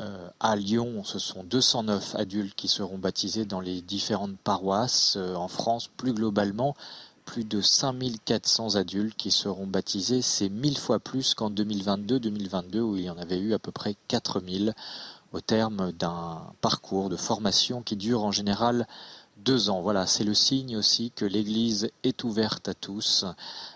Euh, 0.00 0.28
à 0.40 0.56
Lyon, 0.56 1.04
ce 1.04 1.20
sont 1.20 1.44
209 1.44 2.16
adultes 2.16 2.56
qui 2.56 2.66
seront 2.66 2.98
baptisés 2.98 3.44
dans 3.44 3.60
les 3.60 3.82
différentes 3.82 4.36
paroisses. 4.38 5.16
En 5.16 5.46
France, 5.46 5.88
plus 5.96 6.12
globalement, 6.12 6.74
plus 7.24 7.44
de 7.44 7.60
5400 7.60 8.76
adultes 8.76 9.16
qui 9.16 9.30
seront 9.30 9.66
baptisés. 9.66 10.22
C'est 10.22 10.48
mille 10.48 10.78
fois 10.78 10.98
plus 10.98 11.34
qu'en 11.34 11.50
2022-2022 11.50 12.78
où 12.80 12.96
il 12.96 13.04
y 13.04 13.10
en 13.10 13.18
avait 13.18 13.38
eu 13.38 13.54
à 13.54 13.58
peu 13.58 13.72
près 13.72 13.96
4000 14.08 14.74
au 15.32 15.40
terme 15.40 15.92
d'un 15.92 16.42
parcours 16.60 17.08
de 17.08 17.16
formation 17.16 17.82
qui 17.82 17.96
dure 17.96 18.22
en 18.24 18.32
général 18.32 18.86
deux 19.38 19.70
ans. 19.70 19.80
Voilà, 19.80 20.06
c'est 20.06 20.24
le 20.24 20.34
signe 20.34 20.76
aussi 20.76 21.10
que 21.14 21.24
l'Église 21.24 21.90
est 22.02 22.24
ouverte 22.24 22.68
à 22.68 22.74
tous 22.74 23.24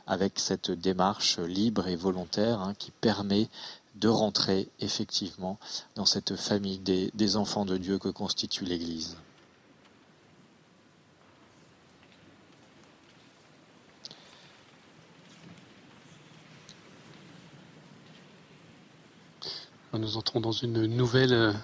avec 0.06 0.39
cette 0.39 0.70
démarche 0.70 1.39
libre 1.39 1.89
et 1.89 1.97
volontaire 1.97 2.60
hein, 2.60 2.74
qui 2.78 2.90
permet 2.90 3.48
de 3.97 4.09
rentrer 4.09 4.68
effectivement 4.81 5.59
dans 5.94 6.05
cette 6.05 6.36
famille 6.36 6.78
des 6.78 7.36
enfants 7.36 7.64
de 7.64 7.78
Dieu 7.78 7.98
que 7.98 8.10
constitue 8.10 8.64
l'Église. 8.64 9.16
Nous 19.98 20.18
entrons 20.18 20.40
dans 20.40 20.52
une 20.52 20.85
nouvelle 20.85 21.55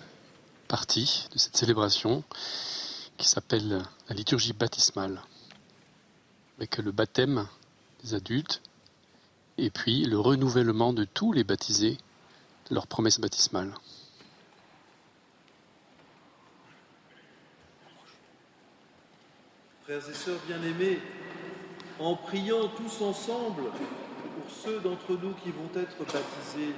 partie 0.66 1.28
de 1.32 1.38
cette 1.38 1.54
célébration 1.54 2.24
qui 3.18 3.28
s'appelle 3.28 3.82
la 4.08 4.14
liturgie 4.14 4.54
baptismale, 4.54 5.20
avec 6.56 6.78
le 6.78 6.92
baptême 6.92 7.46
des 8.02 8.14
adultes 8.14 8.62
et 9.58 9.68
puis 9.68 10.06
le 10.06 10.18
renouvellement 10.18 10.94
de 10.94 11.04
tous 11.04 11.32
les 11.32 11.44
baptisés 11.44 11.98
de 12.70 12.74
leur 12.74 12.86
promesse 12.86 13.20
baptismale. 13.20 13.74
Frères 19.84 20.08
et 20.08 20.14
sœurs 20.14 20.40
bien-aimés, 20.46 21.00
en 21.98 22.16
priant 22.16 22.68
tous 22.68 23.04
ensemble 23.04 23.64
pour 23.64 24.50
ceux 24.64 24.80
d'entre 24.80 25.12
nous 25.22 25.34
qui 25.34 25.50
vont 25.50 25.70
être 25.78 25.98
baptisés, 25.98 26.74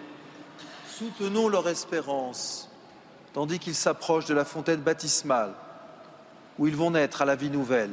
soutenons 0.98 1.48
leur 1.48 1.68
espérance, 1.68 2.70
tandis 3.32 3.58
qu'ils 3.58 3.74
s'approchent 3.74 4.26
de 4.26 4.34
la 4.34 4.44
fontaine 4.44 4.80
baptismale, 4.80 5.54
où 6.58 6.66
ils 6.66 6.76
vont 6.76 6.92
naître 6.92 7.22
à 7.22 7.24
la 7.24 7.34
vie 7.34 7.50
nouvelle. 7.50 7.90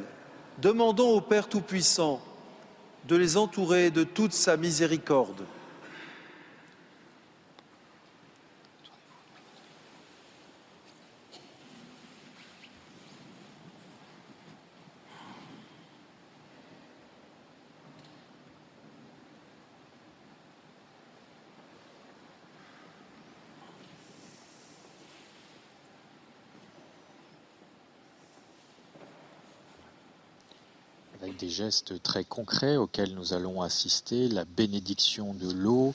Demandons 0.59 1.09
au 1.09 1.21
Père 1.21 1.47
Tout-Puissant 1.47 2.21
de 3.07 3.15
les 3.15 3.37
entourer 3.37 3.89
de 3.89 4.03
toute 4.03 4.33
sa 4.33 4.57
miséricorde. 4.57 5.43
Gestes 31.51 32.01
très 32.01 32.23
concrets 32.23 32.77
auxquels 32.77 33.13
nous 33.13 33.33
allons 33.33 33.61
assister, 33.61 34.27
la 34.27 34.45
bénédiction 34.45 35.33
de 35.33 35.51
l'eau, 35.51 35.93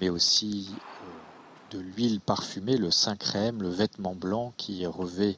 mais 0.00 0.08
aussi 0.08 0.68
euh, 0.70 1.76
de 1.76 1.80
l'huile 1.80 2.20
parfumée, 2.20 2.76
le 2.76 2.90
saint 2.90 3.16
crème, 3.16 3.62
le 3.62 3.68
vêtement 3.68 4.14
blanc 4.14 4.52
qui 4.56 4.86
revêt 4.86 5.36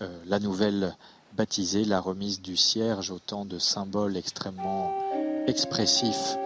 euh, 0.00 0.08
la 0.26 0.38
nouvelle 0.38 0.94
baptisée, 1.36 1.84
la 1.84 2.00
remise 2.00 2.40
du 2.40 2.56
cierge, 2.56 3.10
autant 3.10 3.44
de 3.44 3.58
symboles 3.58 4.16
extrêmement 4.16 4.92
expressifs 5.46 6.36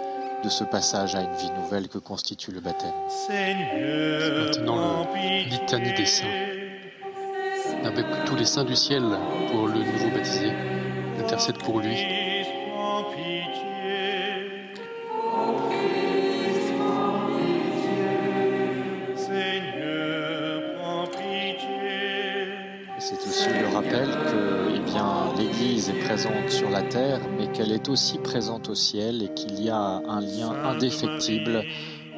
de 0.43 0.49
ce 0.49 0.65
passage 0.65 1.15
à 1.15 1.23
une 1.23 1.35
vie 1.37 1.51
nouvelle 1.59 1.89
que 1.89 1.99
constitue 1.99 2.53
le 2.53 2.61
baptême. 2.61 2.93
Seigneur, 3.09 4.45
Maintenant, 4.45 5.09
le 5.15 5.49
litanie 5.49 5.95
des 5.95 6.07
saints. 6.07 6.25
Avec 7.85 8.07
tous 8.27 8.37
les 8.37 8.45
saints 8.45 8.65
du 8.65 8.77
ciel 8.77 9.03
pour 9.51 9.69
le 9.69 9.79
nouveau 9.79 10.11
baptisé, 10.15 10.53
intercède 11.19 11.59
pour 11.59 11.81
lui. 11.81 12.24
Présente 26.25 26.51
sur 26.51 26.71
la 26.71 26.81
terre, 26.81 27.21
mais 27.39 27.49
qu'elle 27.49 27.71
est 27.71 27.89
aussi 27.91 28.17
présente 28.17 28.71
au 28.71 28.75
ciel 28.75 29.23
et 29.23 29.29
qu'il 29.35 29.63
y 29.63 29.69
a 29.69 29.77
un 30.09 30.21
lien 30.23 30.53
indéfectible 30.65 31.63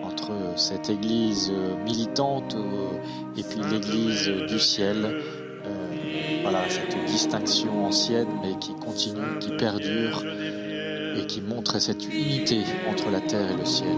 entre 0.00 0.30
cette 0.54 0.90
Église 0.90 1.52
militante 1.84 2.54
euh, 2.54 3.00
et 3.36 3.42
puis 3.42 3.58
l'Église 3.68 4.28
du 4.48 4.60
ciel. 4.60 4.98
Euh, 5.04 6.40
voilà, 6.42 6.68
cette 6.68 6.96
distinction 7.06 7.86
ancienne, 7.86 8.28
mais 8.42 8.56
qui 8.60 8.74
continue, 8.74 9.38
qui 9.40 9.50
perdure 9.56 10.22
et 11.16 11.26
qui 11.26 11.40
montre 11.40 11.80
cette 11.80 12.06
unité 12.06 12.60
entre 12.88 13.10
la 13.10 13.20
terre 13.20 13.50
et 13.50 13.56
le 13.56 13.64
ciel. 13.64 13.96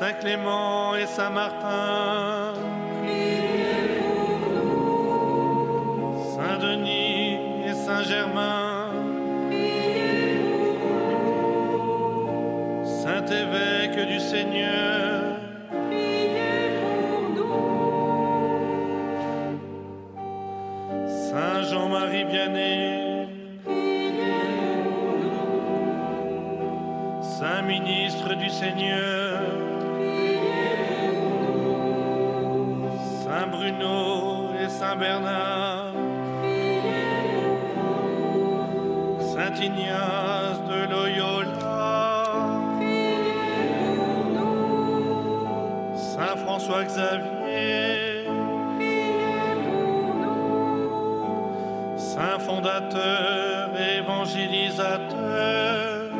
Saint 0.00 0.14
Clément 0.14 0.94
et 0.96 1.04
Saint 1.04 1.28
Martin, 1.28 2.54
Saint 6.34 6.58
Denis 6.58 7.36
et 7.66 7.74
Saint 7.74 8.02
Germain, 8.04 8.92
Saint 12.82 13.26
évêque 13.26 14.08
du 14.08 14.20
Seigneur, 14.20 15.36
Saint 21.28 21.62
Jean-Marie 21.70 22.24
Vianney, 22.24 23.28
Saint 27.20 27.60
ministre 27.60 28.32
du 28.32 28.48
Seigneur, 28.48 29.59
Saint 34.90 34.96
Bernard, 34.96 35.92
Saint 39.20 39.54
Ignace 39.54 40.60
de 40.68 40.84
Loyola, 40.90 42.24
Saint 45.94 46.36
François 46.44 46.82
Xavier, 46.82 48.26
Saint 51.96 52.40
fondateur 52.40 53.70
évangélisateur, 53.96 56.10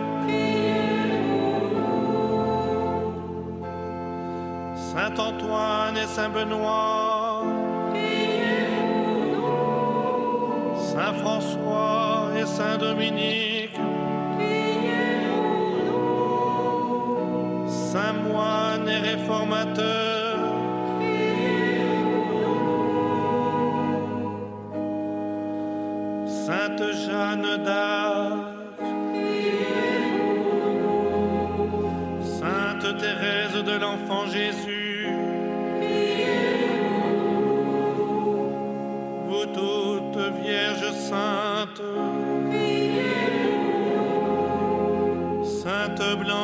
Saint 4.76 5.18
Antoine 5.18 5.97
et 5.97 6.06
Saint 6.06 6.28
Benoît, 6.28 7.09
Saint 12.70 12.78
Dominique, 12.78 13.74
Saint 17.66 18.12
moine 18.12 18.88
et 18.88 18.98
réformateur, 19.10 19.99
Sainte 46.10 46.39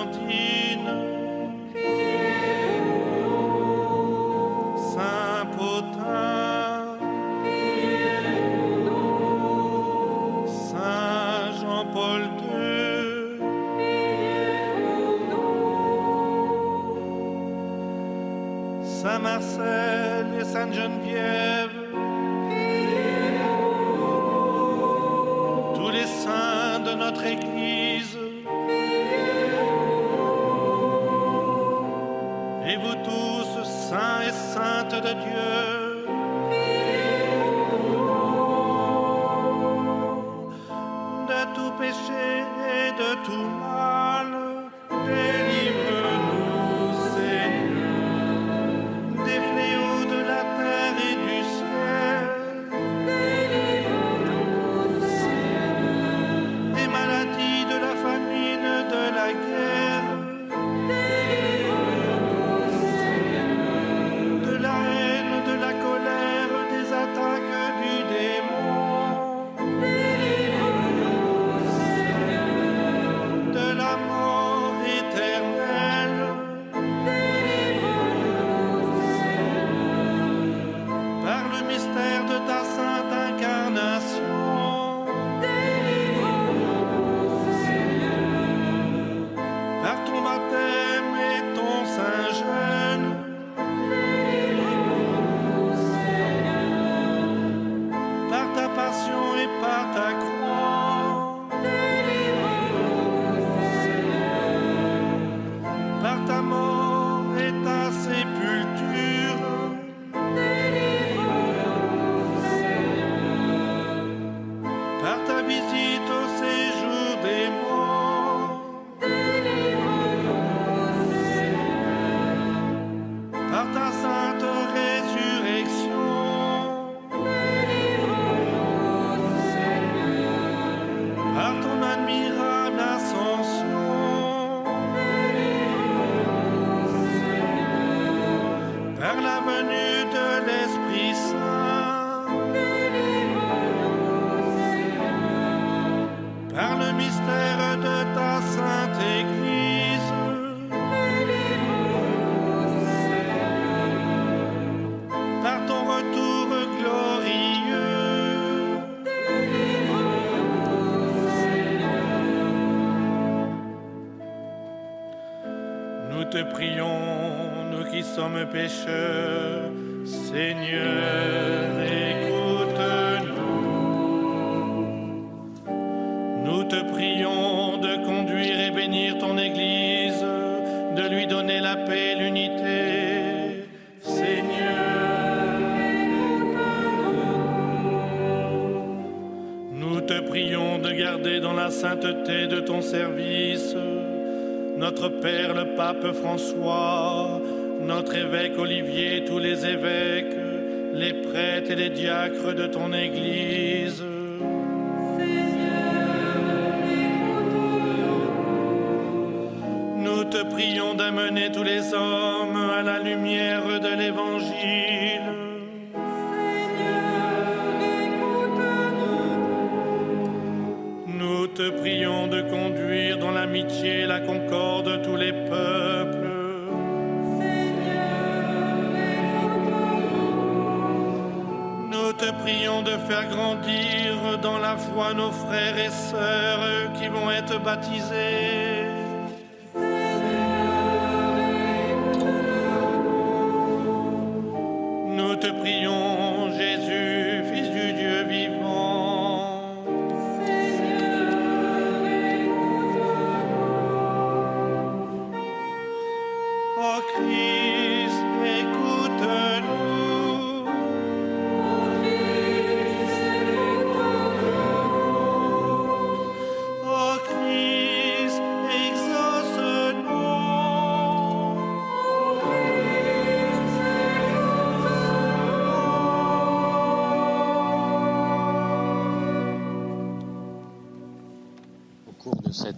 pécheurs, 168.57 169.06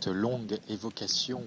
cette 0.01 0.13
longue 0.13 0.59
évocation 0.69 1.43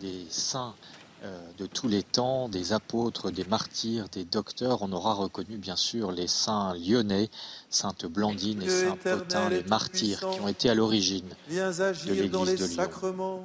des 0.00 0.26
saints 0.30 0.74
euh, 1.22 1.38
de 1.58 1.66
tous 1.66 1.88
les 1.88 2.02
temps, 2.02 2.48
des 2.48 2.72
apôtres, 2.72 3.30
des 3.30 3.44
martyrs, 3.44 4.08
des 4.08 4.24
docteurs, 4.24 4.82
on 4.82 4.92
aura 4.92 5.12
reconnu 5.12 5.56
bien 5.56 5.76
sûr 5.76 6.12
les 6.12 6.26
saints 6.26 6.74
lyonnais, 6.74 7.28
Sainte 7.68 8.06
Blandine 8.06 8.62
et 8.62 8.68
Saint 8.68 8.96
Potin, 8.96 9.50
les 9.50 9.62
martyrs 9.64 10.20
qui 10.20 10.40
ont 10.40 10.48
été 10.48 10.70
à 10.70 10.74
l'origine 10.74 11.28
de 11.50 11.82
agir 11.82 12.30
dans 12.30 12.44
les 12.44 12.52
l'église 12.52 12.60
de 12.60 12.66
Lyon. 12.66 12.76
sacrements 12.76 13.44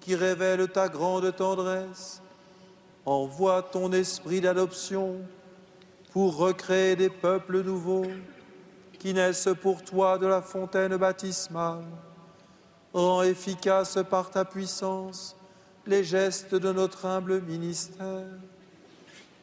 qui 0.00 0.14
révèlent 0.16 0.68
ta 0.68 0.88
grande 0.88 1.34
tendresse. 1.36 2.20
Envoie 3.06 3.62
ton 3.62 3.92
esprit 3.92 4.40
d'adoption 4.40 5.18
pour 6.10 6.36
recréer 6.36 6.96
des 6.96 7.10
peuples 7.10 7.62
nouveaux 7.62 8.06
qui 8.98 9.12
naissent 9.12 9.50
pour 9.60 9.84
toi 9.84 10.18
de 10.18 10.26
la 10.26 10.40
fontaine 10.40 10.96
baptismale. 10.96 11.84
Rends 12.94 13.22
efficace 13.24 13.98
par 14.08 14.30
ta 14.30 14.44
puissance 14.44 15.34
les 15.84 16.04
gestes 16.04 16.54
de 16.54 16.72
notre 16.72 17.06
humble 17.06 17.42
ministère. 17.42 18.28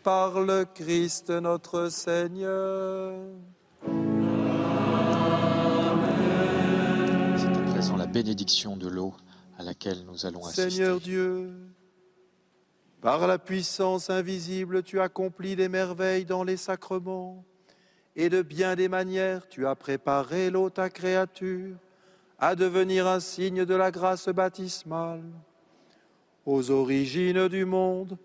Par 0.03 0.39
le 0.39 0.63
Christ 0.63 1.29
notre 1.29 1.89
Seigneur. 1.89 3.13
C'est 7.35 7.57
à 7.57 7.71
présent 7.73 7.97
la 7.97 8.07
bénédiction 8.07 8.77
de 8.77 8.87
l'eau 8.87 9.13
à 9.59 9.63
laquelle 9.63 10.05
nous 10.05 10.25
allons 10.25 10.45
assister. 10.45 10.69
Seigneur 10.69 11.01
Dieu, 11.01 11.51
par 13.01 13.27
la 13.27 13.37
puissance 13.37 14.09
invisible, 14.09 14.81
tu 14.81 15.01
accomplis 15.01 15.57
des 15.57 15.67
merveilles 15.67 16.23
dans 16.23 16.45
les 16.45 16.57
sacrements, 16.57 17.43
et 18.15 18.29
de 18.29 18.41
bien 18.41 18.75
des 18.75 18.87
manières, 18.87 19.49
tu 19.49 19.67
as 19.67 19.75
préparé 19.75 20.49
l'eau, 20.49 20.69
ta 20.69 20.89
créature, 20.89 21.75
à 22.41 22.55
devenir 22.55 23.05
un 23.05 23.19
signe 23.19 23.65
de 23.65 23.75
la 23.75 23.91
grâce 23.91 24.27
baptismale. 24.27 25.23
Aux 26.43 26.71
origines 26.71 27.47
du 27.47 27.65
monde, 27.65 28.17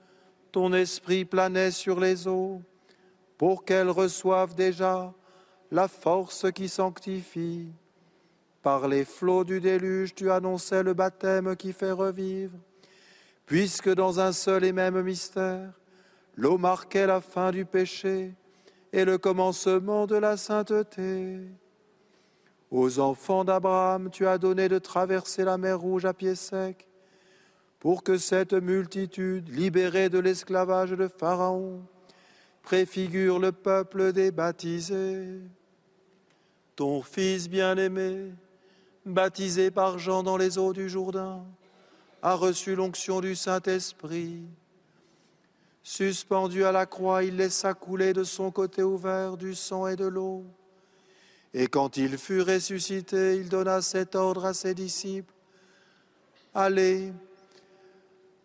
ton 0.51 0.73
esprit 0.73 1.27
planait 1.27 1.71
sur 1.71 2.01
les 2.01 2.27
eaux, 2.27 2.63
pour 3.37 3.67
qu'elles 3.67 3.91
reçoivent 3.91 4.55
déjà 4.55 5.13
la 5.71 5.87
force 5.87 6.51
qui 6.51 6.71
sanctifie. 6.71 7.69
Par 8.63 8.89
les 8.89 9.05
flots 9.05 9.45
du 9.45 9.61
déluge, 9.61 10.15
tu 10.15 10.31
annonçais 10.31 10.83
le 10.83 10.95
baptême 10.95 11.55
qui 11.55 11.75
fait 11.75 11.93
revivre, 11.93 12.57
puisque 13.45 13.93
dans 13.93 14.19
un 14.19 14.33
seul 14.33 14.65
et 14.65 14.73
même 14.73 15.03
mystère, 15.03 15.73
l'eau 16.37 16.57
marquait 16.57 17.07
la 17.07 17.21
fin 17.21 17.51
du 17.51 17.67
péché 17.67 18.35
et 18.95 19.05
le 19.05 19.19
commencement 19.19 20.07
de 20.07 20.17
la 20.17 20.39
sainteté. 20.39 21.51
Aux 22.71 22.99
enfants 22.99 23.45
d'Abraham, 23.45 24.11
tu 24.11 24.27
as 24.27 24.39
donné 24.39 24.69
de 24.69 24.79
traverser 24.79 25.45
la 25.45 25.57
mer 25.57 25.79
Rouge 25.79 26.05
à 26.05 26.13
pied 26.13 26.35
sec, 26.35 26.89
pour 27.79 28.03
que 28.03 28.19
cette 28.19 28.55
multitude, 28.55 29.49
libérée 29.49 30.09
de 30.09 30.19
l'esclavage 30.19 30.91
de 30.91 31.07
Pharaon, 31.07 31.83
préfigure 32.63 33.39
le 33.39 33.53
peuple 33.53 34.13
des 34.13 34.33
baptisés. 34.33 35.41
Ton 36.75 37.03
Fils 37.03 37.49
bien-aimé, 37.49 38.33
baptisé 39.05 39.71
par 39.71 39.99
Jean 40.01 40.25
dans 40.25 40.37
les 40.37 40.59
eaux 40.59 40.73
du 40.73 40.89
Jourdain, 40.89 41.45
a 42.23 42.35
reçu 42.35 42.75
l'onction 42.75 43.21
du 43.21 43.37
Saint-Esprit. 43.37 44.43
Suspendu 45.85 46.65
à 46.65 46.73
la 46.73 46.87
croix, 46.87 47.23
il 47.23 47.37
laissa 47.37 47.73
couler 47.73 48.13
de 48.13 48.25
son 48.25 48.51
côté 48.51 48.83
ouvert 48.83 49.37
du 49.37 49.55
sang 49.55 49.87
et 49.87 49.95
de 49.95 50.07
l'eau. 50.07 50.45
Et 51.59 51.69
quand 51.69 51.97
il 51.97 52.19
fut 52.19 52.43
ressuscité, 52.43 53.37
il 53.37 53.49
donna 53.49 53.81
cet 53.81 54.15
ordre 54.15 54.45
à 54.45 54.53
ses 54.53 54.75
disciples. 54.75 55.33
Allez, 56.55 57.15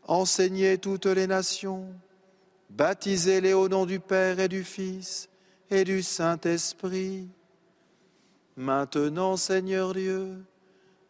enseignez 0.08 0.78
toutes 0.78 1.08
les 1.08 1.28
nations, 1.28 1.94
baptisez-les 2.70 3.52
au 3.52 3.68
nom 3.68 3.86
du 3.86 4.00
Père 4.00 4.40
et 4.40 4.48
du 4.48 4.64
Fils 4.64 5.28
et 5.70 5.84
du 5.84 6.02
Saint-Esprit. 6.02 7.28
Maintenant, 8.56 9.36
Seigneur 9.36 9.94
Dieu, 9.94 10.46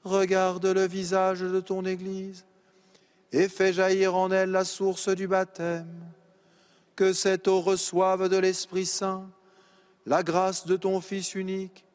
regarde 0.04 0.66
le 0.66 0.88
visage 0.88 1.42
de 1.42 1.60
ton 1.60 1.86
Église 1.86 2.46
et 3.32 3.48
fais 3.48 3.74
jaillir 3.74 4.16
en 4.16 4.32
elle 4.32 4.50
la 4.50 4.66
source 4.66 5.10
du 5.10 5.28
baptême. 5.28 5.94
Que 6.96 7.14
cette 7.14 7.48
eau 7.48 7.62
reçoive 7.62 8.28
de 8.28 8.38
l'Esprit 8.38 8.88
Saint 8.88 9.30
la 10.06 10.24
grâce 10.24 10.66
de 10.66 10.76
ton 10.76 11.00
Fils 11.02 11.36
unique, 11.36 11.86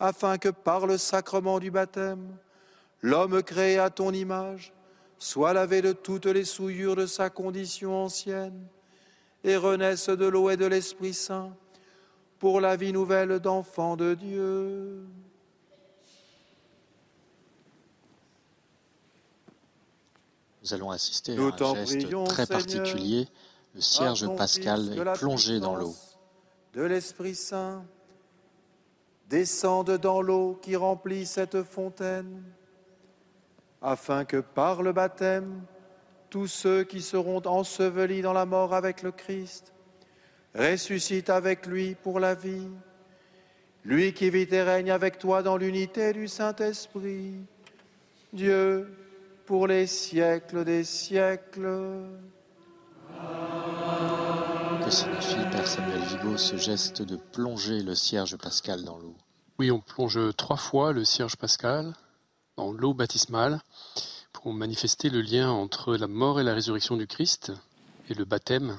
afin 0.00 0.38
que 0.38 0.48
par 0.48 0.86
le 0.86 0.98
sacrement 0.98 1.58
du 1.58 1.70
baptême, 1.70 2.36
l'homme 3.02 3.42
créé 3.42 3.78
à 3.78 3.90
ton 3.90 4.12
image 4.12 4.72
soit 5.18 5.52
lavé 5.52 5.82
de 5.82 5.92
toutes 5.92 6.26
les 6.26 6.44
souillures 6.44 6.96
de 6.96 7.06
sa 7.06 7.30
condition 7.30 8.04
ancienne 8.04 8.66
et 9.44 9.56
renaisse 9.56 10.08
de 10.08 10.26
l'eau 10.26 10.50
et 10.50 10.56
de 10.56 10.66
l'Esprit 10.66 11.14
Saint 11.14 11.52
pour 12.38 12.60
la 12.60 12.76
vie 12.76 12.92
nouvelle 12.92 13.40
d'enfant 13.40 13.96
de 13.96 14.14
Dieu. 14.14 15.04
Nous 20.62 20.74
allons 20.74 20.90
assister 20.90 21.34
Nous 21.34 21.48
à 21.48 21.70
un 21.70 21.74
geste 21.74 22.02
prions, 22.02 22.24
très 22.24 22.46
Seigneur, 22.46 22.60
particulier. 22.60 23.28
Le 23.74 23.80
cierge 23.80 24.36
pascal 24.36 24.92
est 24.92 25.18
plongé 25.18 25.60
dans 25.60 25.76
l'eau. 25.76 25.94
De 26.74 26.82
l'Esprit 26.82 27.34
Saint, 27.34 27.84
descende 29.28 29.98
dans 29.98 30.22
l'eau 30.22 30.58
qui 30.62 30.76
remplit 30.76 31.26
cette 31.26 31.62
fontaine, 31.62 32.42
afin 33.82 34.24
que 34.24 34.38
par 34.38 34.82
le 34.82 34.92
baptême, 34.92 35.62
tous 36.30 36.46
ceux 36.46 36.84
qui 36.84 37.00
seront 37.00 37.42
ensevelis 37.46 38.22
dans 38.22 38.32
la 38.32 38.46
mort 38.46 38.74
avec 38.74 39.02
le 39.02 39.12
Christ. 39.12 39.72
Ressuscite 40.54 41.30
avec 41.30 41.66
lui 41.66 41.94
pour 41.94 42.20
la 42.20 42.34
vie. 42.34 42.68
Lui 43.84 44.12
qui 44.12 44.28
vit 44.28 44.48
et 44.50 44.62
règne 44.62 44.90
avec 44.90 45.18
toi 45.18 45.42
dans 45.42 45.56
l'unité 45.56 46.12
du 46.12 46.28
Saint-Esprit. 46.28 47.34
Dieu, 48.32 48.92
pour 49.46 49.66
les 49.66 49.86
siècles 49.86 50.64
des 50.64 50.84
siècles. 50.84 52.02
Que 54.88 54.94
signifie, 54.94 55.50
Père 55.52 55.66
Samuel 55.66 56.00
Vigo, 56.00 56.38
ce 56.38 56.56
geste 56.56 57.02
de 57.02 57.16
plonger 57.16 57.82
le 57.82 57.94
cierge 57.94 58.38
pascal 58.38 58.84
dans 58.84 58.96
l'eau? 58.96 59.14
Oui, 59.58 59.70
on 59.70 59.80
plonge 59.80 60.18
trois 60.34 60.56
fois 60.56 60.94
le 60.94 61.04
cierge 61.04 61.36
pascal 61.36 61.92
dans 62.56 62.72
l'eau 62.72 62.94
baptismale 62.94 63.60
pour 64.32 64.54
manifester 64.54 65.10
le 65.10 65.20
lien 65.20 65.50
entre 65.50 65.94
la 65.94 66.06
mort 66.06 66.40
et 66.40 66.42
la 66.42 66.54
résurrection 66.54 66.96
du 66.96 67.06
Christ 67.06 67.52
et 68.08 68.14
le 68.14 68.24
baptême. 68.24 68.78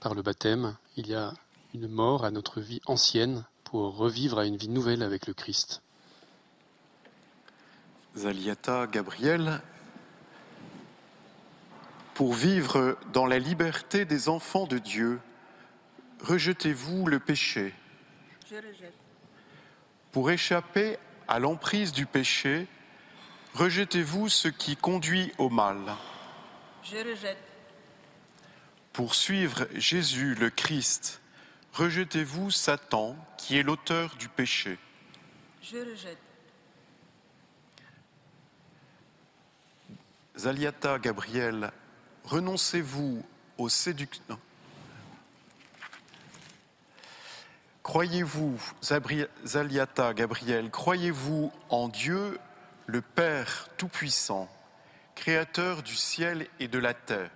Par 0.00 0.14
le 0.14 0.22
baptême, 0.22 0.74
il 0.96 1.06
y 1.06 1.14
a 1.14 1.32
une 1.72 1.86
mort 1.86 2.24
à 2.24 2.32
notre 2.32 2.60
vie 2.60 2.80
ancienne 2.86 3.44
pour 3.62 3.96
revivre 3.96 4.40
à 4.40 4.44
une 4.44 4.56
vie 4.56 4.70
nouvelle 4.70 5.04
avec 5.04 5.28
le 5.28 5.34
Christ. 5.34 5.82
Zaliata 8.16 8.88
Gabriel, 8.88 9.60
pour 12.14 12.34
vivre 12.34 12.98
dans 13.12 13.26
la 13.26 13.38
liberté 13.38 14.04
des 14.04 14.28
enfants 14.28 14.66
de 14.66 14.78
Dieu, 14.78 15.20
rejetez-vous 16.20 17.06
le 17.06 17.18
péché. 17.18 17.74
Je 18.50 18.56
rejette. 18.56 18.94
Pour 20.12 20.30
échapper 20.30 20.98
à 21.26 21.38
l'emprise 21.38 21.92
du 21.92 22.04
péché, 22.04 22.66
rejetez-vous 23.54 24.28
ce 24.28 24.48
qui 24.48 24.76
conduit 24.76 25.32
au 25.38 25.48
mal. 25.48 25.78
Je 26.82 26.96
rejette. 26.96 27.38
Pour 28.92 29.14
suivre 29.14 29.66
Jésus 29.74 30.34
le 30.34 30.50
Christ, 30.50 31.22
rejetez-vous 31.72 32.50
Satan 32.50 33.16
qui 33.38 33.56
est 33.56 33.62
l'auteur 33.62 34.16
du 34.16 34.28
péché. 34.28 34.78
Je 35.62 35.78
rejette. 35.78 36.18
Zaliata 40.36 40.98
Gabriel, 40.98 41.72
renoncez-vous 42.24 43.24
aux 43.58 43.68
séductions. 43.68 44.38
Croyez-vous, 47.82 48.60
Zaliata 49.44 50.14
Gabriel, 50.14 50.70
croyez-vous 50.70 51.52
en 51.68 51.88
Dieu, 51.88 52.38
le 52.86 53.00
Père 53.00 53.68
Tout-Puissant, 53.76 54.48
Créateur 55.14 55.82
du 55.82 55.96
ciel 55.96 56.48
et 56.60 56.68
de 56.68 56.78
la 56.78 56.94
terre? 56.94 57.30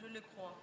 Je 0.00 0.06
le 0.06 0.20
crois. 0.20 0.56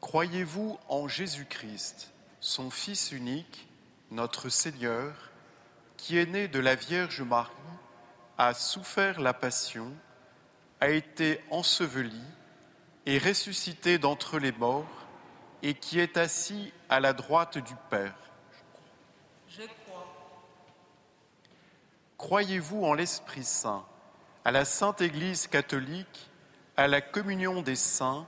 Croyez-vous 0.00 0.78
en 0.88 1.08
Jésus-Christ, 1.08 2.12
son 2.40 2.70
Fils 2.70 3.10
unique, 3.10 3.66
notre 4.10 4.48
Seigneur, 4.48 5.12
qui 5.96 6.18
est 6.18 6.26
né 6.26 6.46
de 6.46 6.60
la 6.60 6.76
Vierge 6.76 7.22
Marie, 7.22 7.50
a 8.38 8.54
souffert 8.54 9.20
la 9.20 9.34
passion, 9.34 9.92
a 10.80 10.88
été 10.90 11.40
enseveli 11.50 12.20
et 13.06 13.18
ressuscité 13.18 13.98
d'entre 13.98 14.38
les 14.38 14.52
morts, 14.52 15.06
et 15.62 15.74
qui 15.74 15.98
est 15.98 16.16
assis 16.16 16.72
à 16.88 17.00
la 17.00 17.12
droite 17.12 17.58
du 17.58 17.74
Père 17.88 18.14
Je 19.48 19.62
crois. 19.62 20.06
Croyez-vous 22.18 22.84
en 22.84 22.94
l'Esprit 22.94 23.44
Saint, 23.44 23.84
à 24.44 24.50
la 24.50 24.64
Sainte 24.64 25.00
Église 25.00 25.46
catholique, 25.46 26.30
à 26.76 26.86
la 26.86 27.00
communion 27.00 27.62
des 27.62 27.76
saints, 27.76 28.26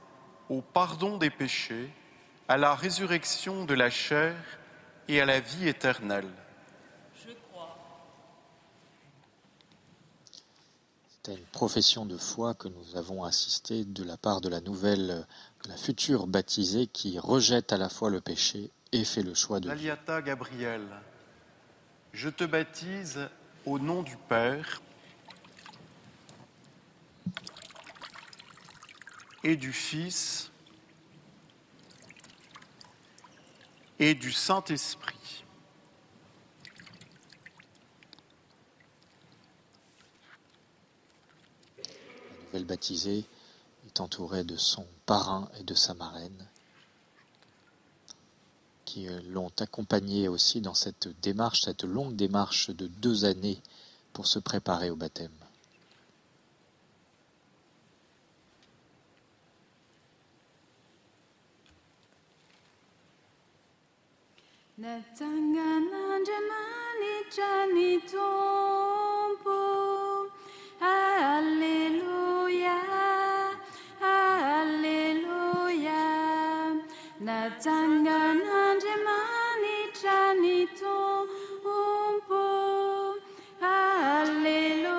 au 0.48 0.62
pardon 0.62 1.18
des 1.18 1.30
péchés, 1.30 1.90
à 2.48 2.56
la 2.56 2.74
résurrection 2.74 3.64
de 3.64 3.74
la 3.74 3.90
chair 3.90 4.34
et 5.08 5.20
à 5.20 5.24
la 5.24 5.40
vie 5.40 5.68
éternelle 5.68 6.30
Je 7.14 7.32
crois. 7.50 7.76
Une 11.28 11.38
profession 11.50 12.06
de 12.06 12.16
foi 12.16 12.54
que 12.54 12.68
nous 12.68 12.96
avons 12.96 13.24
assisté 13.24 13.84
de 13.84 14.04
la 14.04 14.16
part 14.16 14.40
de 14.40 14.48
la 14.48 14.60
nouvelle, 14.60 15.26
de 15.64 15.68
la 15.68 15.76
future 15.76 16.28
baptisée 16.28 16.86
qui 16.86 17.18
rejette 17.18 17.72
à 17.72 17.76
la 17.76 17.88
fois 17.88 18.10
le 18.10 18.20
péché 18.20 18.70
et 18.92 19.04
fait 19.04 19.22
le 19.22 19.34
choix 19.34 19.58
de 19.58 19.68
Dieu. 19.74 19.96
Gabriel, 20.24 20.82
je 22.12 22.28
te 22.28 22.44
baptise 22.44 23.28
au 23.64 23.78
nom 23.80 24.02
du 24.04 24.16
Père 24.28 24.80
et 29.42 29.56
du 29.56 29.72
Fils 29.72 30.50
et 33.98 34.14
du 34.14 34.30
Saint-Esprit. 34.30 35.16
La 42.45 42.45
nouvelle 42.56 42.66
baptisée 42.66 43.24
est 43.86 44.00
entourée 44.00 44.42
de 44.42 44.56
son 44.56 44.86
parrain 45.04 45.50
et 45.60 45.62
de 45.62 45.74
sa 45.74 45.92
marraine 45.92 46.48
qui 48.86 49.08
euh, 49.08 49.20
l'ont 49.28 49.52
accompagnée 49.58 50.26
aussi 50.28 50.62
dans 50.62 50.72
cette 50.72 51.08
démarche, 51.20 51.62
cette 51.62 51.84
longue 51.84 52.16
démarche 52.16 52.70
de 52.70 52.86
deux 52.86 53.26
années 53.26 53.60
pour 54.14 54.26
se 54.26 54.38
préparer 54.38 54.88
au 54.88 54.96
baptême. 54.96 55.28
Natangana 64.78 66.06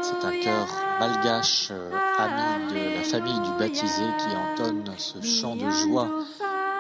C'est 0.02 0.26
un 0.26 0.40
chœur 0.42 0.68
malgache, 1.00 1.70
euh, 1.72 1.92
ami 2.18 2.74
de 2.74 2.96
la 2.98 3.04
famille 3.04 3.40
du 3.40 3.52
baptisé, 3.58 4.04
qui 4.20 4.36
entonne 4.36 4.84
ce 4.98 5.22
chant 5.22 5.56
de 5.56 5.70
joie 5.70 6.10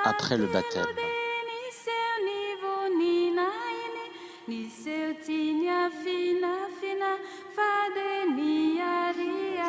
après 0.03 0.35
le 0.37 0.47
baptême. 0.47 0.85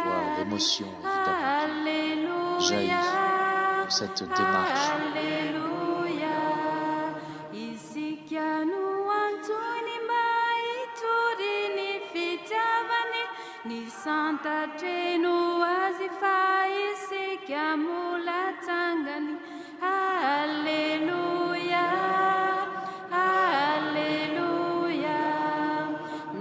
Voit 0.05 0.39
l'émotion 0.39 0.89
évidemment 1.05 2.59
jaillit 2.61 2.91
de 3.87 3.91
cette 3.91 4.23
démarche. 4.23 5.58
Santa 14.09 14.59
treno 14.79 15.37
azifai 15.85 16.75
se 17.07 17.23
chiamo 17.47 18.01
la 18.29 18.45
tangani 18.67 19.35
Alléluia 20.39 21.87
Alléluia 23.11 25.21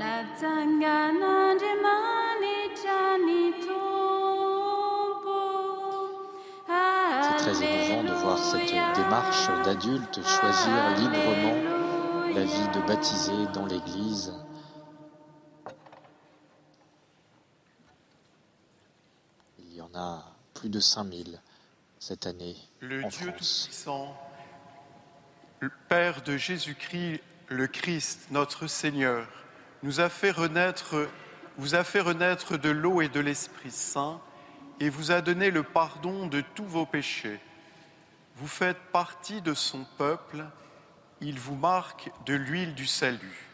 Natangana 0.02 1.34
demani 1.62 2.56
chani 2.82 3.44
tompo. 3.66 5.40
C'est 7.24 7.38
très 7.44 7.58
émouvant 7.68 8.04
de 8.10 8.14
voir 8.24 8.38
cette 8.52 8.76
démarche 8.96 9.46
d'adultes 9.66 10.20
choisir 10.36 10.80
librement 11.02 11.58
la 12.34 12.44
vie 12.54 12.70
de 12.76 12.80
baptisé 12.88 13.38
dans 13.54 13.66
l'Église. 13.66 14.32
Il 19.60 19.74
y 19.76 19.82
en 19.82 19.87
a 19.98 20.24
plus 20.54 20.70
de 20.70 20.80
5000 20.80 21.40
cette 22.00 22.26
année 22.26 22.56
Le 22.80 23.04
en 23.04 23.08
Dieu. 23.08 23.28
Tout-Puissant, 23.28 24.16
le 25.60 25.72
Père 25.90 26.22
de 26.22 26.38
Jésus-Christ, 26.38 27.22
le 27.50 27.68
Christ, 27.68 28.28
notre 28.32 28.68
Seigneur, 28.68 29.28
nous 29.84 30.00
a 30.00 30.10
fait 30.10 30.32
renaître, 30.32 31.08
vous 31.58 31.76
a 31.76 31.84
fait 31.84 32.02
renaître 32.02 32.58
de 32.58 32.70
l'eau 32.70 33.02
et 33.02 33.10
de 33.10 33.20
l'Esprit 33.20 33.72
Saint 33.72 34.22
et 34.80 34.90
vous 34.90 35.12
a 35.12 35.22
donné 35.22 35.50
le 35.50 35.64
pardon 35.64 36.28
de 36.28 36.42
tous 36.42 36.66
vos 36.66 36.86
péchés. 36.86 37.40
Vous 38.36 38.48
faites 38.48 38.80
partie 38.92 39.42
de 39.42 39.54
son 39.54 39.86
peuple, 39.98 40.46
il 41.22 41.40
vous 41.40 41.56
marque 41.56 42.12
de 42.26 42.36
l'huile 42.36 42.76
du 42.76 42.86
salut, 42.86 43.50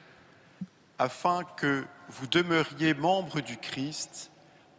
afin 0.99 1.43
que 1.55 1.85
vous 2.09 2.27
demeuriez 2.27 2.93
membres 2.93 3.39
du 3.39 3.57
Christ, 3.57 4.31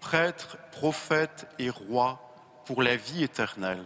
prêtre, 0.05 0.59
prophète 0.71 1.47
et 1.59 1.71
roi 1.71 2.21
pour 2.67 2.83
la 2.83 2.95
vie 2.95 3.25
éternelle. 3.25 3.83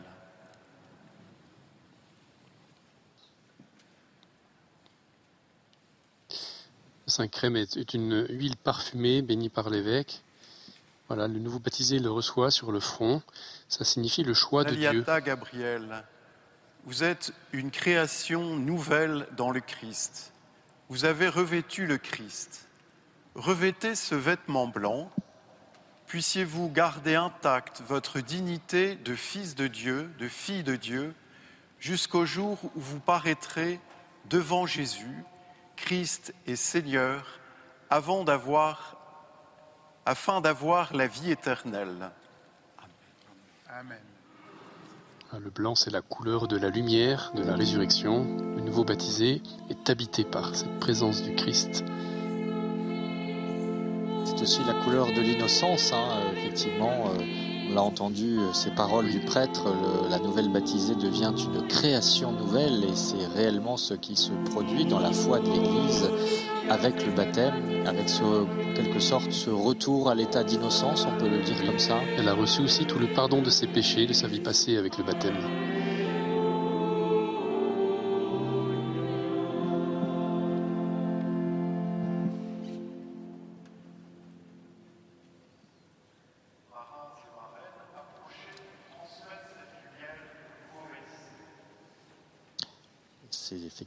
Le 6.29 6.37
Saint 7.07 7.29
Crème 7.29 7.55
est 7.55 7.95
une 7.95 8.27
huile 8.31 8.57
parfumée 8.57 9.23
bénie 9.23 9.49
par 9.49 9.71
l'évêque. 9.71 10.23
Voilà, 11.07 11.29
le 11.29 11.39
nouveau 11.39 11.61
baptisé 11.61 12.01
le 12.01 12.11
reçoit 12.11 12.51
sur 12.51 12.73
le 12.73 12.81
front. 12.81 13.23
Ça 13.69 13.85
signifie 13.85 14.25
le 14.25 14.35
choix 14.35 14.65
de 14.65 14.75
Dieu. 14.75 15.05
Gabriel, 15.25 16.05
vous 16.85 17.05
êtes 17.05 17.33
une 17.53 17.71
création 17.71 18.57
nouvelle 18.57 19.29
dans 19.37 19.53
le 19.53 19.61
Christ. 19.61 20.33
Vous 20.89 21.05
avez 21.05 21.29
revêtu 21.29 21.87
le 21.87 21.97
Christ. 21.97 22.67
Revêtez 23.37 23.95
ce 23.95 24.17
vêtement 24.17 24.67
blanc. 24.67 25.13
Puissiez-vous 26.09 26.71
garder 26.71 27.17
intacte 27.17 27.83
votre 27.87 28.21
dignité 28.21 28.97
de 28.97 29.15
fils 29.15 29.55
de 29.55 29.67
Dieu, 29.67 30.11
de 30.19 30.27
fille 30.27 30.63
de 30.63 30.75
Dieu, 30.75 31.15
jusqu'au 31.79 32.25
jour 32.25 32.59
où 32.75 32.81
vous 32.81 32.99
paraîtrez 32.99 33.79
devant 34.31 34.67
Jésus, 34.67 35.23
Christ 35.77 36.33
et 36.47 36.57
Seigneur, 36.57 37.39
avant 37.91 38.25
d'avoir, 38.25 38.97
afin 40.07 40.41
d'avoir 40.41 40.95
la 40.95 41.07
vie 41.07 41.31
éternelle. 41.31 42.11
Amen. 43.69 43.99
Ah, 45.31 45.39
Le 45.39 45.51
blanc, 45.51 45.75
c'est 45.75 45.91
la 45.91 46.01
couleur 46.01 46.49
de 46.49 46.57
la 46.57 46.71
lumière, 46.71 47.33
de 47.35 47.43
la 47.43 47.55
résurrection. 47.55 48.25
Le 48.57 48.63
nouveau 48.63 48.83
baptisé 48.83 49.43
est 49.69 49.91
habité 49.91 50.25
par 50.25 50.55
cette 50.57 50.81
présence 50.81 51.23
du 51.23 51.35
Christ. 51.35 51.85
C'est 54.39 54.45
aussi 54.45 54.61
la 54.69 54.75
couleur 54.85 55.07
de 55.07 55.21
l'innocence, 55.21 55.93
hein, 55.93 56.11
euh, 56.13 56.39
effectivement. 56.39 57.07
euh, 57.19 57.25
on 57.71 57.75
l'a 57.75 57.83
entendu, 57.83 58.39
euh, 58.39 58.53
ces 58.53 58.71
paroles 58.71 59.11
du 59.11 59.19
prêtre, 59.19 59.67
la 60.09 60.21
nouvelle 60.21 60.49
baptisée 60.49 60.95
devient 60.95 61.33
une 61.37 61.67
création 61.67 62.31
nouvelle 62.31 62.85
et 62.85 62.95
c'est 62.95 63.27
réellement 63.35 63.77
ce 63.77 63.95
qui 63.95 64.15
se 64.15 64.31
produit 64.53 64.85
dans 64.85 65.01
la 65.01 65.11
foi 65.11 65.41
de 65.41 65.51
l'Église 65.51 66.09
avec 66.71 67.05
le 67.05 67.13
baptême, 67.13 67.53
avec 67.85 68.09
ce, 68.09 68.23
quelque 68.77 69.01
sorte 69.01 69.33
ce 69.33 69.51
retour 69.51 70.09
à 70.09 70.15
l'état 70.15 70.45
d'innocence, 70.45 71.05
on 71.05 71.19
peut 71.19 71.29
le 71.29 71.43
dire 71.43 71.67
comme 71.67 71.81
ça. 71.81 71.97
Elle 72.17 72.29
a 72.29 72.35
reçu 72.35 72.63
aussi 72.63 72.85
tout 72.85 73.01
le 73.01 73.09
pardon 73.09 73.43
de 73.43 73.51
ses 73.51 73.67
péchés, 73.67 74.07
de 74.07 74.13
sa 74.13 74.29
vie 74.29 74.41
passée 74.41 74.77
avec 74.77 74.99
le 74.99 75.05
baptême. 75.05 75.35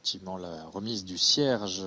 Effectivement 0.02 0.38
la 0.38 0.66
remise 0.66 1.06
du 1.06 1.20
cierge. 1.20 1.84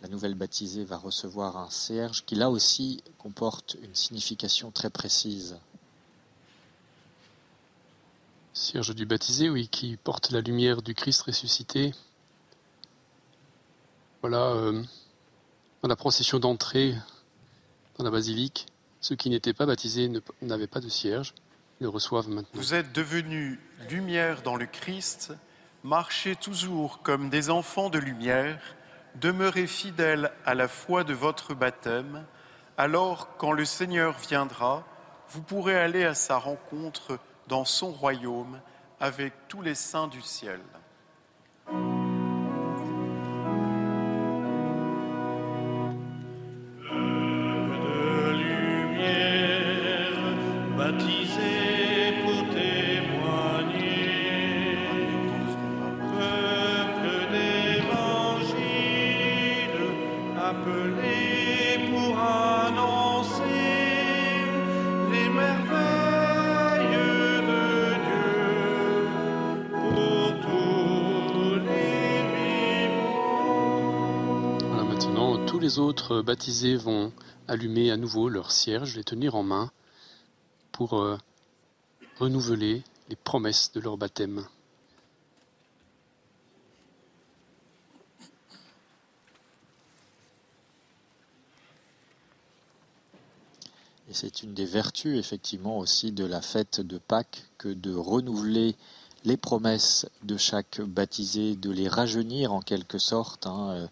La 0.00 0.08
nouvelle 0.08 0.34
baptisée 0.34 0.84
va 0.84 0.96
recevoir 0.96 1.58
un 1.58 1.68
cierge 1.68 2.24
qui 2.24 2.34
là 2.34 2.48
aussi 2.48 3.04
comporte 3.18 3.76
une 3.82 3.94
signification 3.94 4.70
très 4.70 4.88
précise. 4.88 5.58
Cierge 8.54 8.94
du 8.94 9.04
baptisé, 9.04 9.50
oui, 9.50 9.68
qui 9.68 9.98
porte 9.98 10.30
la 10.30 10.40
lumière 10.40 10.80
du 10.80 10.94
Christ 10.94 11.20
ressuscité. 11.22 11.92
Voilà, 14.22 14.46
euh, 14.52 14.82
dans 15.82 15.88
la 15.88 15.96
procession 15.96 16.38
d'entrée 16.38 16.94
dans 17.98 18.04
la 18.04 18.10
basilique, 18.10 18.66
ceux 19.02 19.14
qui 19.14 19.28
n'étaient 19.28 19.52
pas 19.52 19.66
baptisés 19.66 20.10
n'avaient 20.40 20.66
pas 20.66 20.80
de 20.80 20.88
cierge, 20.88 21.34
ils 21.80 21.84
le 21.84 21.90
reçoivent 21.90 22.30
maintenant. 22.30 22.48
Vous 22.54 22.72
êtes 22.72 22.92
devenus 22.94 23.58
lumière 23.90 24.40
dans 24.40 24.56
le 24.56 24.64
Christ, 24.64 25.34
marchez 25.84 26.36
toujours 26.36 27.02
comme 27.02 27.28
des 27.28 27.50
enfants 27.50 27.90
de 27.90 27.98
lumière, 27.98 28.60
demeurez 29.16 29.66
fidèles 29.66 30.32
à 30.46 30.54
la 30.54 30.68
foi 30.68 31.04
de 31.04 31.14
votre 31.14 31.54
baptême, 31.54 32.24
alors 32.78 33.36
quand 33.36 33.52
le 33.52 33.64
Seigneur 33.64 34.16
viendra, 34.18 34.84
vous 35.30 35.42
pourrez 35.42 35.78
aller 35.78 36.04
à 36.04 36.14
sa 36.14 36.36
rencontre 36.36 37.18
dans 37.48 37.64
son 37.64 37.90
royaume 37.90 38.60
avec 39.00 39.32
tous 39.48 39.62
les 39.62 39.74
saints 39.74 40.08
du 40.08 40.22
ciel. 40.22 40.60
Autres 75.78 76.22
baptisés 76.22 76.76
vont 76.76 77.12
allumer 77.48 77.90
à 77.90 77.96
nouveau 77.96 78.28
leur 78.28 78.50
cierge, 78.50 78.96
les 78.96 79.04
tenir 79.04 79.34
en 79.34 79.42
main 79.42 79.70
pour 80.72 80.98
euh, 80.98 81.18
renouveler 82.18 82.82
les 83.08 83.16
promesses 83.16 83.72
de 83.72 83.80
leur 83.80 83.96
baptême. 83.96 84.46
Et 94.08 94.14
c'est 94.14 94.42
une 94.42 94.52
des 94.52 94.66
vertus, 94.66 95.18
effectivement, 95.18 95.78
aussi 95.78 96.12
de 96.12 96.24
la 96.24 96.42
fête 96.42 96.80
de 96.80 96.98
Pâques 96.98 97.46
que 97.56 97.68
de 97.68 97.94
renouveler 97.94 98.76
les 99.24 99.36
promesses 99.36 100.06
de 100.22 100.36
chaque 100.36 100.80
baptisé, 100.80 101.56
de 101.56 101.70
les 101.70 101.88
rajeunir 101.88 102.52
en 102.52 102.60
quelque 102.60 102.98
sorte, 102.98 103.46
hein, 103.46 103.70
euh, 103.70 103.86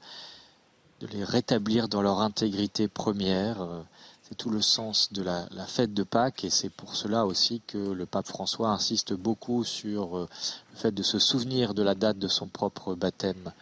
de 1.01 1.07
les 1.07 1.25
rétablir 1.25 1.89
dans 1.89 2.03
leur 2.03 2.21
intégrité 2.21 2.87
première. 2.87 3.63
euh, 3.63 3.81
C'est 4.23 4.37
tout 4.37 4.51
le 4.51 4.61
sens 4.61 5.13
de 5.13 5.23
la, 5.23 5.49
fête 5.67 5.95
de 5.95 6.03
Pâques 6.03 6.45
et 6.45 6.51
c'est 6.51 6.69
pour 6.69 6.95
cela 6.95 7.27
aussi 7.27 7.63
que 7.67 7.79
le 7.79 8.07
pape 8.07 8.29
François 8.29 8.69
insiste 8.69 9.15
beaucoup 9.15 9.65
sur 9.65 10.17
euh, 10.17 10.29
le 10.73 10.77
fait 10.79 10.93
de 10.93 11.03
se 11.03 11.19
souvenir 11.19 11.75
de 11.75 11.83
la 11.83 11.95
date 11.95 12.19
de 12.19 12.29
son 12.29 12.47
propre 12.47 12.95
baptême, 12.95 13.53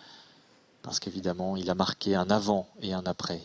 parce 0.83 0.99
qu'évidemment, 0.99 1.57
il 1.57 1.71
a 1.71 1.75
marqué 1.75 2.17
un 2.17 2.29
avant 2.29 2.69
et 2.83 2.93
un 2.93 3.07
après. 3.07 3.41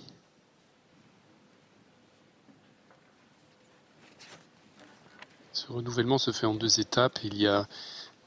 Ce 5.54 5.72
renouvellement 5.72 6.18
se 6.18 6.32
fait 6.32 6.48
en 6.48 6.56
deux 6.56 6.80
étapes. 6.80 7.20
Il 7.24 7.38
y 7.38 7.48
a 7.48 7.68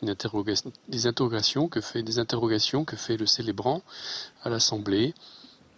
des 0.01 1.07
interrogations 1.07 1.69
que 1.69 1.81
fait 1.81 3.17
le 3.17 3.27
célébrant 3.27 3.83
à 4.45 4.49
l'assemblée. 4.49 5.13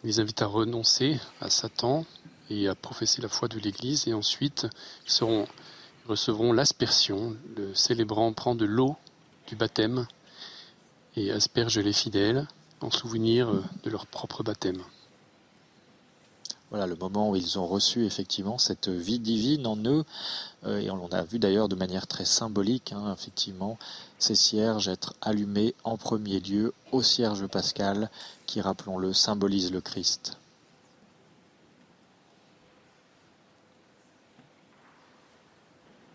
Il 0.05 0.07
les 0.07 0.21
invite 0.21 0.43
à 0.43 0.47
renoncer 0.47 1.19
à 1.41 1.51
Satan 1.51 2.05
et 2.51 2.69
à 2.69 2.75
professer 2.75 3.21
la 3.21 3.29
foi 3.29 3.49
de 3.49 3.59
l'Église. 3.59 4.07
Et 4.07 4.15
ensuite, 4.15 4.67
ils, 5.07 5.27
ils 5.27 5.47
recevront 6.07 6.53
l'aspersion. 6.53 7.37
Le 7.57 7.75
célébrant 7.75 8.33
prend 8.33 8.55
de 8.55 8.65
l'eau 8.65 8.97
du 9.49 9.57
baptême 9.57 10.07
et 11.17 11.33
asperge 11.33 11.79
les 11.79 11.93
fidèles 11.93 12.47
en 12.81 12.91
souvenir 12.91 13.49
euh, 13.49 13.65
de 13.83 13.91
leur 13.91 14.07
propre 14.07 14.43
baptême. 14.43 14.83
Voilà 16.71 16.87
le 16.87 16.97
moment 16.97 17.31
où 17.31 17.37
ils 17.37 17.59
ont 17.59 17.67
reçu 17.67 18.05
effectivement 18.05 18.59
cette 18.59 18.89
vie 18.89 19.19
divine 19.19 19.67
en 19.67 19.77
eux, 19.77 20.05
euh, 20.65 20.81
et 20.81 20.91
on 20.91 21.09
l'a 21.09 21.23
vu 21.23 21.39
d'ailleurs 21.39 21.69
de 21.69 21.77
manière 21.77 22.07
très 22.07 22.27
symbolique, 22.27 22.93
hein, 22.93 23.15
effectivement, 23.19 23.79
ces 24.19 24.35
cierges 24.35 24.89
être 24.89 25.15
allumés 25.23 25.75
en 25.85 25.97
premier 25.97 26.41
lieu 26.41 26.75
au 26.93 27.03
cierge 27.03 27.47
pascal, 27.47 28.11
qui, 28.45 28.61
rappelons-le, 28.61 29.15
symbolise 29.15 29.73
le 29.73 29.81
Christ. 29.81 30.37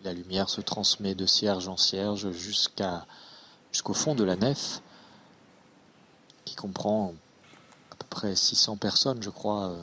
La 0.04 0.12
lumière 0.12 0.50
se 0.50 0.60
transmet 0.60 1.16
de 1.16 1.26
cierge 1.26 1.66
en 1.66 1.78
cierge 1.78 2.30
jusqu'à 2.30 3.06
jusqu'au 3.72 3.94
fond 3.94 4.14
de 4.14 4.22
la 4.22 4.36
nef, 4.36 4.82
qui 6.44 6.54
comprend 6.54 7.14
à 7.90 7.96
peu 7.96 8.06
près 8.08 8.36
600 8.36 8.76
personnes, 8.76 9.20
je 9.20 9.30
crois. 9.30 9.74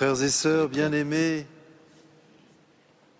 Frères 0.00 0.22
et 0.22 0.30
sœurs 0.30 0.70
bien-aimés, 0.70 1.46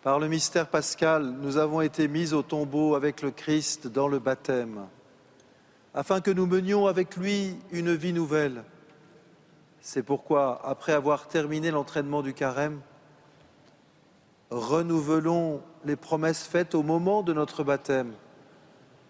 par 0.03 0.19
le 0.19 0.29
mystère 0.29 0.67
pascal, 0.67 1.35
nous 1.43 1.59
avons 1.59 1.83
été 1.83 2.09
mis 2.09 2.33
au 2.33 2.41
tombeau 2.41 2.95
avec 2.95 3.21
le 3.21 3.31
Christ 3.31 3.87
dans 3.87 4.09
le 4.09 4.19
baptême, 4.19 4.87
afin 5.93 6.23
que 6.23 6.31
nous 6.31 6.47
menions 6.47 6.87
avec 6.87 7.17
lui 7.19 7.55
une 7.71 7.95
vie 7.95 8.15
nouvelle. 8.15 8.65
C'est 9.83 10.03
pourquoi, 10.03 10.63
après 10.65 10.95
avoir 10.95 11.29
terminé 11.29 11.71
l'entraînement 11.71 12.23
du 12.23 12.33
carême, 12.33 12.81
renouvelons 14.49 15.61
les 15.85 15.97
promesses 15.97 16.45
faites 16.45 16.75
au 16.75 16.83
moment 16.83 17.23
de 17.23 17.35
notre 17.35 17.63
baptême, 17.63 18.15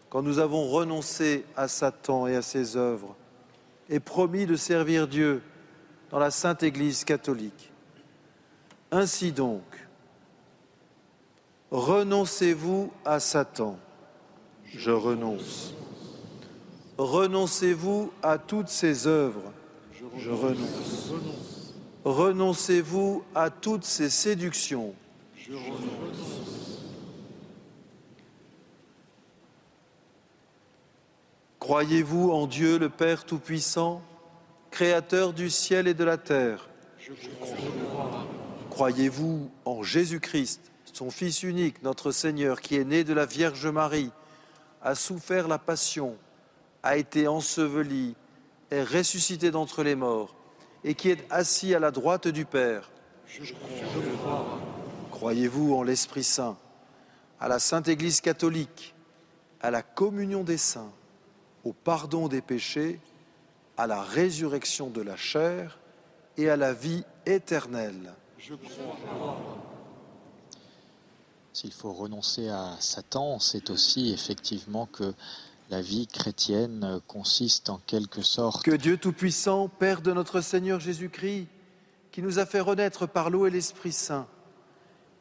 quand 0.08 0.22
nous 0.22 0.40
avons 0.40 0.66
renoncé 0.66 1.44
à 1.56 1.68
Satan 1.68 2.26
et 2.26 2.34
à 2.34 2.42
ses 2.42 2.76
œuvres, 2.76 3.14
et 3.88 4.00
promis 4.00 4.46
de 4.46 4.56
servir 4.56 5.06
Dieu 5.06 5.40
dans 6.10 6.18
la 6.18 6.30
Sainte 6.30 6.62
Église 6.62 7.04
catholique. 7.04 7.72
Ainsi 8.90 9.32
donc, 9.32 9.62
renoncez-vous 11.70 12.92
à 13.04 13.20
Satan. 13.20 13.78
Je 14.66 14.90
renonce. 14.90 15.74
Renoncez-vous 16.98 18.12
à 18.22 18.38
toutes 18.38 18.68
ses 18.68 19.06
œuvres. 19.06 19.52
Je 20.16 20.30
renonce. 20.30 21.12
Renoncez-vous 22.04 23.22
à 23.34 23.50
toutes 23.50 23.84
ses 23.84 24.10
séductions. 24.10 24.94
Je 25.36 25.52
renonce. 25.52 26.40
Croyez-vous 31.58 32.32
en 32.32 32.46
Dieu 32.46 32.78
le 32.78 32.88
Père 32.88 33.24
Tout-Puissant, 33.24 34.02
Créateur 34.70 35.32
du 35.32 35.50
ciel 35.50 35.88
et 35.88 35.94
de 35.94 36.04
la 36.04 36.16
terre. 36.16 36.68
Croyez-vous 38.70 39.50
en 39.64 39.82
Jésus-Christ, 39.82 40.60
son 40.92 41.10
Fils 41.10 41.42
unique, 41.42 41.82
notre 41.82 42.12
Seigneur, 42.12 42.60
qui 42.60 42.76
est 42.76 42.84
né 42.84 43.04
de 43.04 43.12
la 43.12 43.26
Vierge 43.26 43.66
Marie, 43.66 44.10
a 44.82 44.94
souffert 44.94 45.48
la 45.48 45.58
passion, 45.58 46.16
a 46.82 46.96
été 46.96 47.28
enseveli, 47.28 48.14
est 48.70 48.82
ressuscité 48.82 49.50
d'entre 49.50 49.82
les 49.82 49.96
morts, 49.96 50.34
et 50.84 50.94
qui 50.94 51.10
est 51.10 51.26
assis 51.30 51.74
à 51.74 51.78
la 51.78 51.90
droite 51.90 52.28
du 52.28 52.44
Père? 52.44 52.90
Croyez-vous 55.10 55.74
en 55.74 55.82
l'Esprit 55.82 56.24
Saint, 56.24 56.56
à 57.38 57.48
la 57.48 57.58
Sainte 57.58 57.88
Église 57.88 58.20
catholique, 58.20 58.94
à 59.60 59.70
la 59.70 59.82
communion 59.82 60.42
des 60.42 60.56
saints, 60.56 60.92
au 61.64 61.72
pardon 61.72 62.28
des 62.28 62.40
péchés, 62.40 63.00
à 63.80 63.86
la 63.86 64.02
résurrection 64.02 64.90
de 64.90 65.00
la 65.00 65.16
chair 65.16 65.78
et 66.36 66.50
à 66.50 66.56
la 66.58 66.74
vie 66.74 67.02
éternelle. 67.24 68.12
S'il 71.54 71.72
faut 71.72 71.94
renoncer 71.94 72.50
à 72.50 72.76
Satan, 72.78 73.38
c'est 73.38 73.70
aussi 73.70 74.12
effectivement 74.12 74.84
que 74.84 75.14
la 75.70 75.80
vie 75.80 76.06
chrétienne 76.06 77.00
consiste 77.06 77.70
en 77.70 77.80
quelque 77.86 78.20
sorte. 78.20 78.62
Que 78.64 78.76
Dieu 78.76 78.98
Tout-Puissant, 78.98 79.68
Père 79.68 80.02
de 80.02 80.12
notre 80.12 80.42
Seigneur 80.42 80.78
Jésus-Christ, 80.78 81.48
qui 82.12 82.20
nous 82.20 82.38
a 82.38 82.44
fait 82.44 82.60
renaître 82.60 83.08
par 83.08 83.30
l'eau 83.30 83.46
et 83.46 83.50
l'Esprit 83.50 83.92
Saint, 83.92 84.26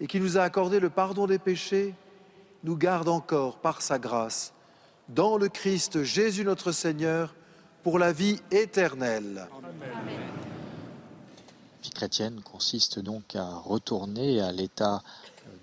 et 0.02 0.08
qui 0.08 0.20
nous 0.20 0.38
a 0.38 0.42
accordé 0.42 0.82
le 0.82 0.90
pardon 0.90 1.28
des 1.28 1.40
péchés, 1.40 1.96
nous 2.66 2.76
garde 2.76 3.08
encore 3.08 3.60
par 3.60 3.82
sa 3.82 4.00
grâce 4.00 4.52
dans 5.08 5.38
le 5.38 5.48
Christ 5.48 6.04
Jésus 6.04 6.44
notre 6.44 6.74
Seigneur 6.74 7.34
la 7.98 8.12
vie 8.12 8.40
éternelle. 8.52 9.48
La 9.82 10.02
vie 11.82 11.90
chrétienne 11.90 12.42
consiste 12.42 13.00
donc 13.00 13.36
à 13.36 13.56
retourner 13.58 14.42
à 14.42 14.52
l'état 14.52 15.02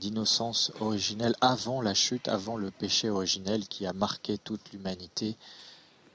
d'innocence 0.01 0.73
originelle 0.81 1.35
avant 1.41 1.81
la 1.81 1.95
chute, 1.95 2.29
avant 2.29 2.57
le 2.57 2.71
péché 2.71 3.09
originel 3.09 3.67
qui 3.69 3.87
a 3.87 3.93
marqué 3.93 4.39
toute 4.39 4.73
l'humanité 4.73 5.37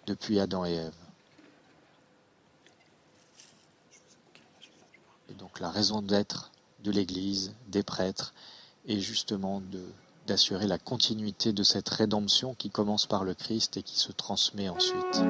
depuis 0.08 0.40
Adam 0.40 0.66
et 0.66 0.74
Ève. 0.74 0.94
Et 5.30 5.34
donc 5.34 5.60
la 5.60 5.70
raison 5.70 6.02
d'être 6.02 6.52
de 6.84 6.92
l'Église, 6.92 7.54
des 7.68 7.84
prêtres, 7.84 8.34
est 8.88 9.00
justement 9.00 9.62
d'assurer 10.28 10.68
la 10.68 10.78
continuité 10.78 11.54
de 11.54 11.64
cette 11.64 11.90
rédemption 11.90 12.54
qui 12.56 12.70
commence 12.70 13.06
par 13.06 13.24
le 13.24 13.34
Christ 13.34 13.78
et 13.78 13.84
qui 13.84 14.00
se 14.00 14.12
transmet 14.12 14.70
ensuite. 14.70 15.22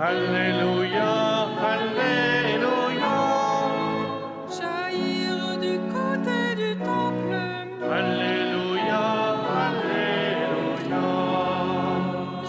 Alléluia, 0.00 1.48
Alléluia, 1.60 3.16
jaillir 4.48 5.58
du 5.58 5.74
côté 5.90 6.54
du 6.54 6.76
temple. 6.76 7.34
Alléluia, 7.82 9.02
Alléluia. 9.66 11.06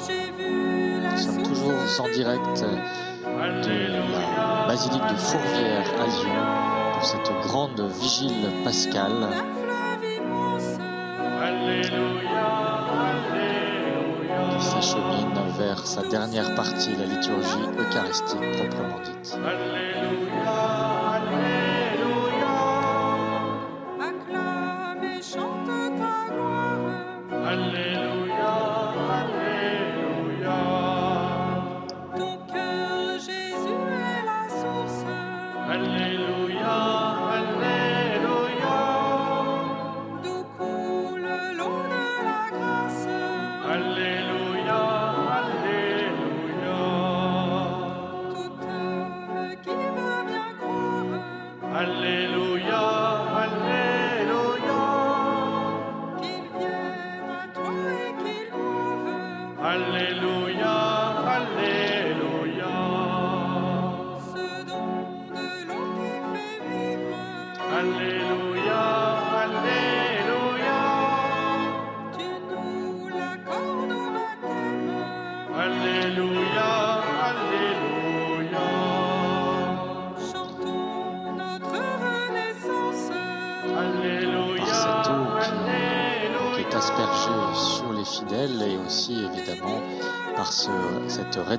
J'ai 0.06 0.30
vu 0.38 1.02
la 1.02 1.10
Nous 1.10 1.18
sommes 1.18 1.42
toujours 1.42 2.06
en 2.06 2.10
direct 2.14 2.62
de 2.62 2.70
la 4.04 4.68
basilique 4.68 5.08
de 5.10 5.16
Fourvière 5.16 5.90
à 6.00 6.06
Lyon 6.06 6.46
pour 6.94 7.04
cette 7.04 7.32
grande 7.48 7.82
vigile 8.00 8.52
pascale. 8.64 9.28
qui 14.60 14.66
s'achemine 14.66 15.29
vers 15.60 15.86
sa 15.86 16.02
dernière 16.04 16.56
partie, 16.56 16.96
la 16.96 17.06
liturgie 17.06 17.68
eucharistique 17.78 18.52
proprement 18.58 19.00
dite. 19.04 19.38
acclame 20.46 20.99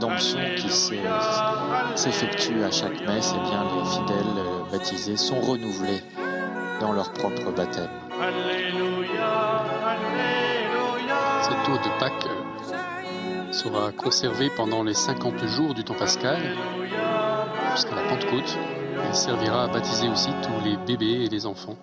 rédemption 0.05 0.39
qui 0.57 0.71
s'est- 0.71 0.99
s'effectue 1.95 2.63
à 2.65 2.71
chaque 2.71 3.07
messe, 3.07 3.35
eh 3.37 3.49
bien, 3.49 3.65
les 3.77 3.91
fidèles 3.91 4.39
euh, 4.39 4.71
baptisés 4.73 5.17
sont 5.17 5.41
renouvelés 5.41 6.03
dans 6.81 6.93
leur 6.93 7.13
propre 7.13 7.51
baptême. 7.55 7.91
Cette 11.43 11.69
eau 11.69 11.77
de 11.77 11.99
Pâques 12.01 12.27
euh, 12.27 13.53
sera 13.53 13.93
conservée 13.93 14.51
pendant 14.57 14.83
les 14.83 14.95
50 14.95 15.47
jours 15.47 15.75
du 15.75 15.85
temps 15.85 15.95
pascal 15.95 16.39
jusqu'à 17.75 17.95
la 17.97 18.03
Pentecôte. 18.03 18.59
Elle 19.07 19.15
servira 19.15 19.65
à 19.65 19.69
baptiser 19.69 20.09
aussi 20.09 20.31
tous 20.43 20.65
les 20.65 20.77
bébés 20.77 21.25
et 21.25 21.29
les 21.29 21.47
enfants 21.47 21.77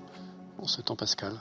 en 0.62 0.66
ce 0.68 0.82
temps 0.82 0.96
pascal. 0.96 1.34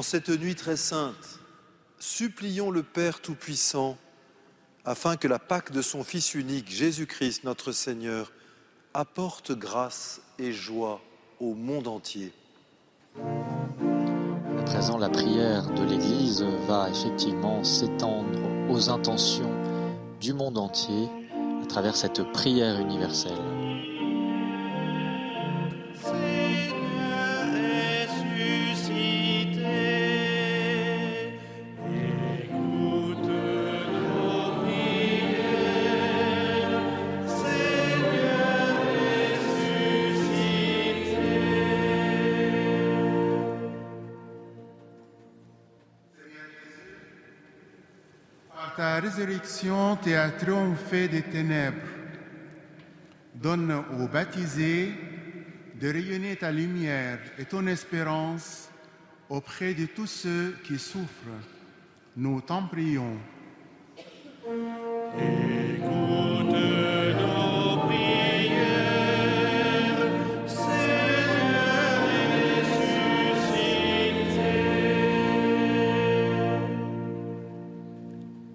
En 0.00 0.02
cette 0.02 0.30
nuit 0.30 0.54
très 0.54 0.78
sainte, 0.78 1.40
supplions 1.98 2.70
le 2.70 2.82
Père 2.82 3.20
Tout-Puissant 3.20 3.98
afin 4.86 5.16
que 5.16 5.28
la 5.28 5.38
Pâque 5.38 5.72
de 5.72 5.82
son 5.82 6.04
Fils 6.04 6.32
unique, 6.32 6.70
Jésus-Christ 6.70 7.44
notre 7.44 7.72
Seigneur, 7.72 8.32
apporte 8.94 9.52
grâce 9.52 10.22
et 10.38 10.52
joie 10.52 11.02
au 11.38 11.52
monde 11.52 11.86
entier. 11.86 12.32
À 13.18 14.62
présent, 14.62 14.96
la 14.96 15.10
prière 15.10 15.68
de 15.68 15.84
l'Église 15.84 16.46
va 16.66 16.88
effectivement 16.88 17.62
s'étendre 17.62 18.40
aux 18.70 18.88
intentions 18.88 19.52
du 20.18 20.32
monde 20.32 20.56
entier 20.56 21.10
à 21.62 21.66
travers 21.66 21.94
cette 21.94 22.22
prière 22.32 22.80
universelle. 22.80 23.59
Résurrection, 49.40 49.98
tu 50.02 50.14
as 50.14 50.30
triomphé 50.30 51.08
des 51.08 51.22
ténèbres. 51.22 51.76
Donne 53.34 53.72
aux 53.98 54.06
baptisés 54.06 54.92
de 55.80 55.88
rayonner 55.88 56.36
ta 56.36 56.52
lumière 56.52 57.18
et 57.38 57.44
ton 57.44 57.66
espérance 57.66 58.68
auprès 59.28 59.74
de 59.74 59.86
tous 59.86 60.06
ceux 60.06 60.56
qui 60.64 60.78
souffrent. 60.78 61.40
Nous 62.16 62.40
t'en 62.42 62.66
prions. 62.66 63.16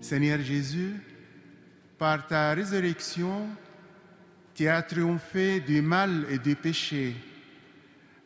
Seigneur 0.06 0.40
Jésus, 0.40 1.01
par 1.98 2.27
ta 2.27 2.53
résurrection, 2.53 3.48
tu 4.53 4.67
as 4.67 4.84
triomphé 4.84 5.59
du 5.61 5.82
mal 5.82 6.27
et 6.30 6.38
du 6.38 6.56
péché. 6.56 7.16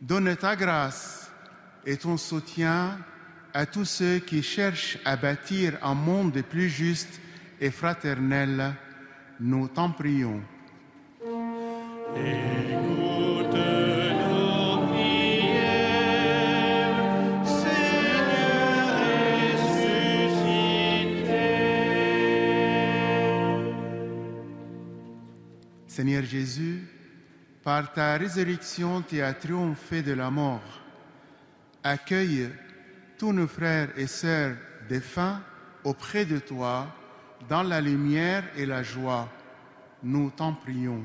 Donne 0.02 0.36
ta 0.36 0.58
grâce 0.58 1.32
et 1.86 1.96
ton 1.96 2.18
soutien 2.18 3.00
à 3.54 3.66
tous 3.66 3.86
ceux 3.86 4.20
qui 4.20 4.44
cherchent 4.44 4.98
à 5.06 5.16
bâtir 5.16 5.78
un 5.82 5.94
monde 5.94 6.42
plus 6.42 6.68
juste 6.68 7.22
et 7.62 7.72
fraternel. 7.72 8.74
Nous 9.40 9.70
t'en 9.70 9.90
prions. 9.90 10.42
Seigneur 26.00 26.24
Jésus, 26.24 26.88
par 27.62 27.92
ta 27.92 28.16
résurrection, 28.16 29.02
tu 29.02 29.22
as 29.22 29.34
triomphé 29.34 30.02
de 30.02 30.14
la 30.14 30.32
mort. 30.32 30.82
Accueille 31.84 32.48
tous 33.18 33.34
nos 33.34 33.48
frères 33.48 33.90
et 33.98 34.08
sœurs 34.08 34.56
défunts 34.88 35.42
auprès 35.84 36.24
de 36.24 36.40
toi 36.40 36.88
dans 37.50 37.64
la 37.64 37.82
lumière 37.82 38.46
et 38.56 38.66
la 38.66 38.82
joie. 38.82 39.28
Nous 40.02 40.30
t'en 40.30 40.54
prions. 40.54 41.04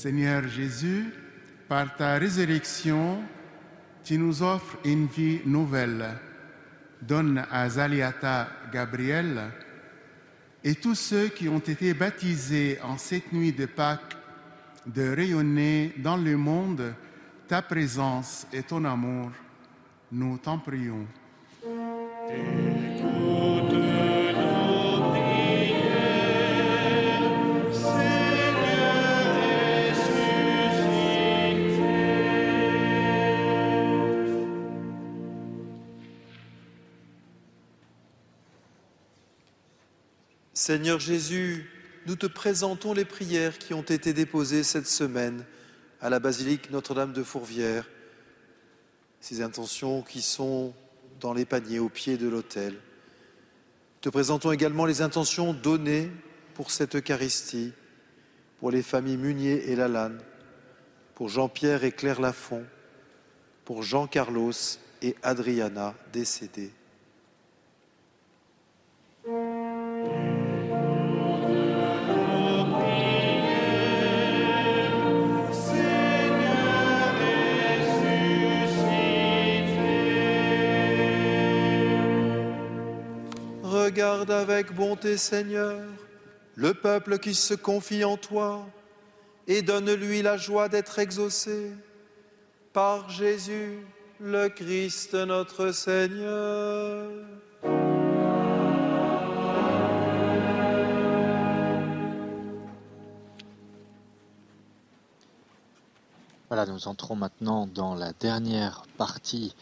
Seigneur 0.00 0.48
Jésus, 0.48 1.12
par 1.68 1.94
ta 1.94 2.14
résurrection, 2.14 3.18
tu 4.02 4.16
nous 4.16 4.42
offres 4.42 4.78
une 4.82 5.04
vie 5.04 5.42
nouvelle. 5.44 6.16
Donne 7.02 7.44
à 7.50 7.68
Zaliata 7.68 8.48
Gabriel 8.72 9.50
et 10.64 10.74
tous 10.74 10.94
ceux 10.94 11.28
qui 11.28 11.50
ont 11.50 11.58
été 11.58 11.92
baptisés 11.92 12.78
en 12.82 12.96
cette 12.96 13.30
nuit 13.30 13.52
de 13.52 13.66
Pâques 13.66 14.16
de 14.86 15.14
rayonner 15.14 15.92
dans 15.98 16.16
le 16.16 16.34
monde 16.34 16.94
ta 17.46 17.60
présence 17.60 18.46
et 18.54 18.62
ton 18.62 18.86
amour. 18.86 19.30
Nous 20.10 20.38
t'en 20.38 20.58
prions. 20.58 21.06
Seigneur 40.70 41.00
Jésus, 41.00 41.68
nous 42.06 42.14
te 42.14 42.26
présentons 42.26 42.92
les 42.92 43.04
prières 43.04 43.58
qui 43.58 43.74
ont 43.74 43.82
été 43.82 44.12
déposées 44.12 44.62
cette 44.62 44.86
semaine 44.86 45.44
à 46.00 46.10
la 46.10 46.20
basilique 46.20 46.70
Notre-Dame 46.70 47.12
de 47.12 47.24
Fourvière, 47.24 47.88
ces 49.18 49.42
intentions 49.42 50.02
qui 50.02 50.22
sont 50.22 50.72
dans 51.18 51.34
les 51.34 51.44
paniers 51.44 51.80
au 51.80 51.88
pied 51.88 52.16
de 52.16 52.28
l'autel. 52.28 52.76
Te 54.00 54.10
présentons 54.10 54.52
également 54.52 54.86
les 54.86 55.02
intentions 55.02 55.54
données 55.54 56.08
pour 56.54 56.70
cette 56.70 56.94
Eucharistie, 56.94 57.72
pour 58.60 58.70
les 58.70 58.84
familles 58.84 59.16
Munier 59.16 59.72
et 59.72 59.74
Lalanne, 59.74 60.22
pour 61.16 61.30
Jean-Pierre 61.30 61.82
et 61.82 61.90
Claire 61.90 62.20
Lafont, 62.20 62.64
pour 63.64 63.82
Jean-Carlos 63.82 64.52
et 65.02 65.16
Adriana 65.24 65.96
décédés. 66.12 66.70
Regarde 83.90 84.30
avec 84.30 84.72
bonté, 84.72 85.16
Seigneur, 85.16 85.80
le 86.54 86.74
peuple 86.74 87.18
qui 87.18 87.34
se 87.34 87.54
confie 87.54 88.04
en 88.04 88.16
toi 88.16 88.64
et 89.48 89.62
donne-lui 89.62 90.22
la 90.22 90.36
joie 90.36 90.68
d'être 90.68 91.00
exaucé 91.00 91.72
par 92.72 93.10
Jésus, 93.10 93.84
le 94.20 94.48
Christ 94.48 95.14
notre 95.14 95.72
Seigneur. 95.72 97.10
Voilà, 106.46 106.64
nous 106.66 106.86
entrons 106.86 107.16
maintenant 107.16 107.66
dans 107.66 107.96
la 107.96 108.12
dernière 108.12 108.84
partie 108.96 109.56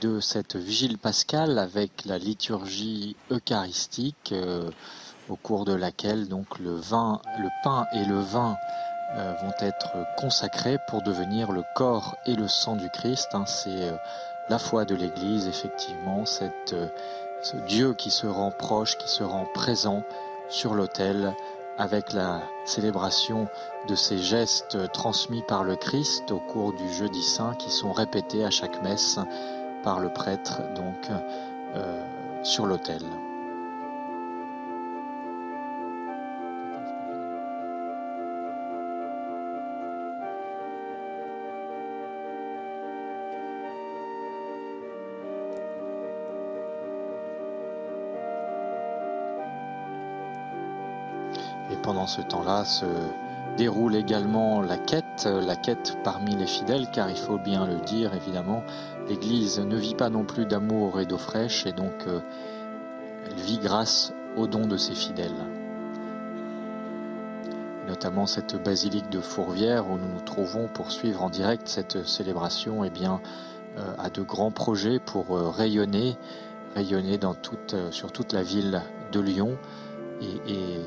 de 0.00 0.20
cette 0.20 0.56
vigile 0.56 0.98
pascale 0.98 1.58
avec 1.58 2.04
la 2.06 2.18
liturgie 2.18 3.16
eucharistique 3.30 4.32
euh, 4.32 4.70
au 5.28 5.36
cours 5.36 5.64
de 5.64 5.74
laquelle 5.74 6.28
donc 6.28 6.58
le 6.58 6.74
vin, 6.74 7.20
le 7.38 7.48
pain 7.62 7.86
et 7.92 8.04
le 8.04 8.18
vin 8.18 8.56
euh, 9.16 9.34
vont 9.42 9.52
être 9.60 9.92
consacrés 10.16 10.78
pour 10.88 11.02
devenir 11.02 11.52
le 11.52 11.62
corps 11.74 12.16
et 12.26 12.34
le 12.34 12.48
sang 12.48 12.76
du 12.76 12.88
Christ. 12.90 13.28
hein. 13.34 13.44
C'est 13.46 13.68
euh, 13.68 13.96
la 14.48 14.58
foi 14.58 14.84
de 14.84 14.94
l'Église, 14.94 15.46
effectivement, 15.46 16.24
cette, 16.24 16.74
ce 17.42 17.56
Dieu 17.68 17.94
qui 17.94 18.10
se 18.10 18.26
rend 18.26 18.50
proche, 18.50 18.96
qui 18.98 19.08
se 19.08 19.22
rend 19.22 19.46
présent 19.54 20.02
sur 20.48 20.74
l'autel 20.74 21.34
avec 21.78 22.12
la 22.12 22.42
célébration 22.64 23.48
de 23.88 23.94
ces 23.94 24.18
gestes 24.18 24.90
transmis 24.92 25.42
par 25.42 25.64
le 25.64 25.76
Christ 25.76 26.30
au 26.30 26.38
cours 26.38 26.72
du 26.72 26.92
jeudi 26.92 27.22
saint 27.22 27.54
qui 27.54 27.70
sont 27.70 27.92
répétés 27.92 28.44
à 28.44 28.50
chaque 28.50 28.82
messe 28.82 29.18
par 29.82 30.00
le 30.00 30.08
prêtre 30.08 30.62
donc 30.74 31.10
euh, 31.74 32.02
sur 32.42 32.66
l'autel. 32.66 33.02
Et 51.70 51.76
pendant 51.76 52.06
ce 52.08 52.20
temps-là, 52.20 52.64
ce 52.64 52.84
déroule 53.56 53.94
également 53.94 54.62
la 54.62 54.76
quête, 54.76 55.26
la 55.26 55.56
quête 55.56 55.98
parmi 56.04 56.34
les 56.36 56.46
fidèles, 56.46 56.88
car 56.92 57.10
il 57.10 57.16
faut 57.16 57.38
bien 57.38 57.66
le 57.66 57.76
dire, 57.80 58.14
évidemment, 58.14 58.62
l'Église 59.08 59.60
ne 59.60 59.76
vit 59.76 59.94
pas 59.94 60.10
non 60.10 60.24
plus 60.24 60.46
d'amour 60.46 61.00
et 61.00 61.06
d'eau 61.06 61.18
fraîche, 61.18 61.66
et 61.66 61.72
donc 61.72 62.06
euh, 62.06 62.20
elle 63.26 63.42
vit 63.42 63.58
grâce 63.58 64.12
aux 64.36 64.46
dons 64.46 64.66
de 64.66 64.76
ses 64.76 64.94
fidèles. 64.94 65.46
Notamment 67.88 68.26
cette 68.26 68.62
basilique 68.62 69.10
de 69.10 69.20
Fourvière 69.20 69.90
où 69.90 69.98
nous 69.98 70.08
nous 70.14 70.20
trouvons 70.20 70.68
pour 70.68 70.92
suivre 70.92 71.22
en 71.22 71.30
direct 71.30 71.66
cette 71.66 72.06
célébration, 72.06 72.84
eh 72.84 72.90
euh, 73.78 73.94
a 73.98 74.10
de 74.10 74.22
grands 74.22 74.52
projets 74.52 75.00
pour 75.00 75.36
euh, 75.36 75.48
rayonner, 75.48 76.16
rayonner 76.74 77.18
sur 77.90 78.12
toute 78.12 78.32
la 78.32 78.42
ville 78.42 78.80
de 79.10 79.20
Lyon 79.20 79.56
et 80.22 80.80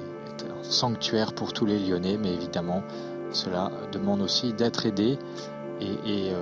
un 0.43 0.63
sanctuaire 0.63 1.33
pour 1.33 1.53
tous 1.53 1.65
les 1.65 1.79
Lyonnais, 1.79 2.17
mais 2.17 2.33
évidemment, 2.33 2.83
cela 3.31 3.71
demande 3.91 4.21
aussi 4.21 4.53
d'être 4.53 4.85
aidé. 4.85 5.17
Et, 5.81 5.93
et 6.05 6.33
euh, 6.33 6.39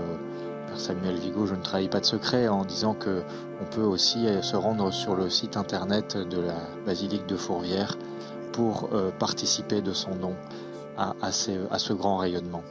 Samuel 0.76 1.16
Vigo, 1.16 1.46
je 1.46 1.56
ne 1.56 1.62
trahis 1.62 1.90
pas 1.90 2.00
de 2.00 2.06
secret 2.06 2.48
en 2.48 2.66
disant 2.66 2.94
que 2.94 3.22
on 3.62 3.66
peut 3.66 3.84
aussi 3.84 4.28
euh, 4.28 4.42
se 4.42 4.56
rendre 4.56 4.92
sur 4.92 5.16
le 5.16 5.30
site 5.30 5.58
internet 5.58 6.18
de 6.18 6.40
la 6.40 6.58
basilique 6.86 7.26
de 7.28 7.36
Fourvière 7.36 7.98
pour 8.52 8.90
euh, 8.94 9.12
participer 9.12 9.82
de 9.82 9.94
son 9.94 10.16
nom 10.16 10.36
à 10.98 11.32
ce 11.32 11.94
grand 11.94 12.18
rayonnement. 12.18 12.64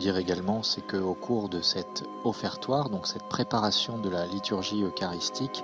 Dire 0.00 0.16
également, 0.16 0.64
c'est 0.64 0.80
qu'au 0.80 1.14
cours 1.14 1.48
de 1.48 1.60
cet 1.60 2.04
offertoire, 2.24 2.88
donc 2.88 3.06
cette 3.06 3.28
préparation 3.28 3.98
de 3.98 4.08
la 4.08 4.26
liturgie 4.26 4.82
eucharistique, 4.82 5.62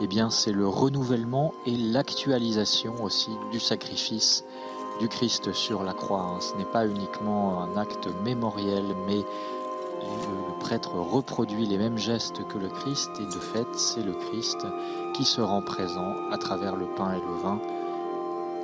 eh 0.00 0.06
bien, 0.06 0.30
c'est 0.30 0.52
le 0.52 0.68
renouvellement 0.68 1.52
et 1.66 1.76
l'actualisation 1.76 3.02
aussi 3.02 3.30
du 3.50 3.58
sacrifice 3.58 4.44
du 5.00 5.08
Christ 5.08 5.52
sur 5.52 5.82
la 5.82 5.94
croix. 5.94 6.38
Ce 6.40 6.54
n'est 6.56 6.64
pas 6.66 6.86
uniquement 6.86 7.62
un 7.62 7.76
acte 7.76 8.08
mémoriel, 8.22 8.84
mais 9.06 9.24
le 10.02 10.58
prêtre 10.60 10.92
reproduit 10.94 11.66
les 11.66 11.78
mêmes 11.78 11.98
gestes 11.98 12.46
que 12.46 12.58
le 12.58 12.68
Christ 12.68 13.10
et 13.18 13.24
de 13.24 13.40
fait, 13.40 13.66
c'est 13.74 14.02
le 14.02 14.12
Christ 14.12 14.58
qui 15.14 15.24
se 15.24 15.40
rend 15.40 15.62
présent 15.62 16.14
à 16.30 16.36
travers 16.36 16.76
le 16.76 16.86
pain 16.86 17.14
et 17.14 17.20
le 17.20 17.42
vin. 17.42 17.58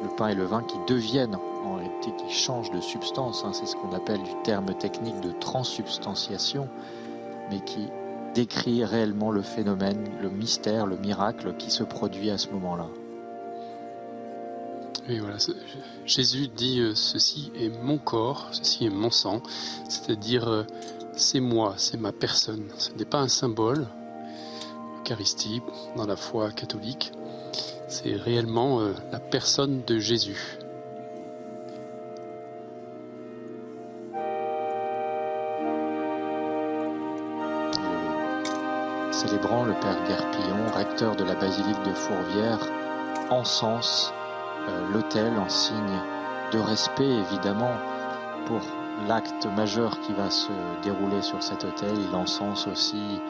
Le 0.02 0.08
pain 0.14 0.28
et 0.28 0.34
le 0.34 0.44
vin 0.44 0.62
qui 0.62 0.76
deviennent 0.86 1.38
qui 2.00 2.32
changent 2.32 2.70
de 2.70 2.80
substance, 2.80 3.44
hein, 3.44 3.52
c'est 3.52 3.66
ce 3.66 3.76
qu'on 3.76 3.92
appelle 3.92 4.22
du 4.22 4.34
terme 4.44 4.74
technique 4.74 5.20
de 5.20 5.32
transsubstantiation, 5.32 6.68
mais 7.50 7.60
qui 7.60 7.88
décrit 8.34 8.84
réellement 8.84 9.30
le 9.30 9.42
phénomène, 9.42 10.10
le 10.20 10.28
mystère, 10.28 10.86
le 10.86 10.96
miracle 10.96 11.54
qui 11.56 11.70
se 11.70 11.82
produit 11.82 12.30
à 12.30 12.38
ce 12.38 12.48
moment-là. 12.50 12.88
Oui, 15.08 15.18
voilà. 15.20 15.36
Jésus 16.04 16.48
dit 16.48 16.80
euh, 16.80 16.94
ceci 16.94 17.52
est 17.56 17.68
mon 17.82 17.96
corps, 17.96 18.48
ceci 18.50 18.86
est 18.86 18.90
mon 18.90 19.10
sang, 19.10 19.40
c'est-à-dire 19.88 20.48
euh, 20.48 20.64
c'est 21.16 21.40
moi, 21.40 21.74
c'est 21.76 21.98
ma 21.98 22.12
personne. 22.12 22.64
Ce 22.76 22.90
n'est 22.92 23.04
pas 23.04 23.20
un 23.20 23.28
symbole, 23.28 23.86
l'Eucharistie, 24.98 25.62
dans 25.96 26.06
la 26.06 26.16
foi 26.16 26.50
catholique, 26.50 27.12
c'est 27.88 28.16
réellement 28.16 28.80
euh, 28.80 28.92
la 29.12 29.20
personne 29.20 29.82
de 29.86 29.98
Jésus. 29.98 30.58
Célébrant 39.16 39.64
le 39.64 39.72
Père 39.72 39.96
Guerpillon, 40.06 40.66
recteur 40.74 41.16
de 41.16 41.24
la 41.24 41.34
basilique 41.34 41.82
de 41.84 41.94
Fourvière, 41.94 42.58
encense 43.30 44.12
euh, 44.68 44.92
l'autel 44.92 45.32
en 45.38 45.48
signe 45.48 46.00
de 46.52 46.58
respect 46.58 47.08
évidemment 47.08 47.72
pour 48.44 48.60
l'acte 49.08 49.46
majeur 49.56 50.00
qui 50.00 50.12
va 50.12 50.28
se 50.28 50.52
dérouler 50.82 51.22
sur 51.22 51.42
cet 51.42 51.64
autel. 51.64 51.94
Il 51.98 52.14
encense 52.14 52.66
aussi 52.66 53.22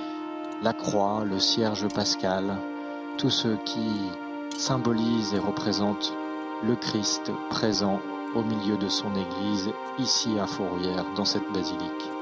la 0.61 0.73
croix, 0.73 1.23
le 1.25 1.39
cierge 1.39 1.87
pascal, 1.95 2.57
tout 3.17 3.31
ce 3.31 3.55
qui 3.65 4.11
symbolise 4.57 5.35
et 5.35 5.39
représente 5.39 6.13
le 6.65 6.75
Christ 6.75 7.31
présent 7.49 8.01
au 8.35 8.43
milieu 8.43 8.77
de 8.77 8.89
son 8.89 9.13
Église, 9.15 9.71
ici 10.01 10.37
à 10.41 10.49
Fourvière, 10.49 11.05
dans 11.15 11.25
cette 11.25 11.51
basilique. 11.53 12.16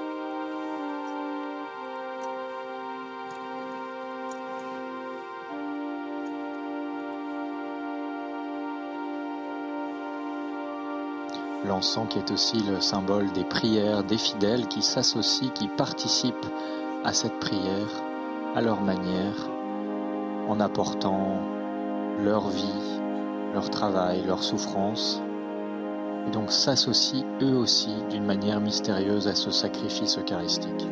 L'encens 11.67 12.07
qui 12.09 12.19
est 12.19 12.31
aussi 12.31 12.63
le 12.63 12.81
symbole 12.81 13.33
des 13.33 13.45
prières 13.45 14.05
des 14.05 14.19
fidèles 14.19 14.69
qui 14.69 14.83
s'associent, 14.83 15.49
qui 15.51 15.69
participent 15.69 16.35
à 17.05 17.13
cette 17.13 17.39
prière 17.41 17.89
à 18.55 18.61
leur 18.61 18.81
manière, 18.83 19.51
en 20.49 20.61
apportant 20.61 21.41
leur 22.23 22.49
vie, 22.49 23.01
leur 23.53 23.71
travail, 23.71 24.23
leur 24.27 24.43
souffrance, 24.43 25.23
et 26.27 26.31
donc 26.31 26.53
s'associent 26.53 27.27
eux 27.43 27.57
aussi 27.57 27.95
d'une 28.11 28.25
manière 28.25 28.61
mystérieuse 28.61 29.27
à 29.27 29.35
ce 29.35 29.51
sacrifice 29.51 30.19
eucharistique. 30.19 30.87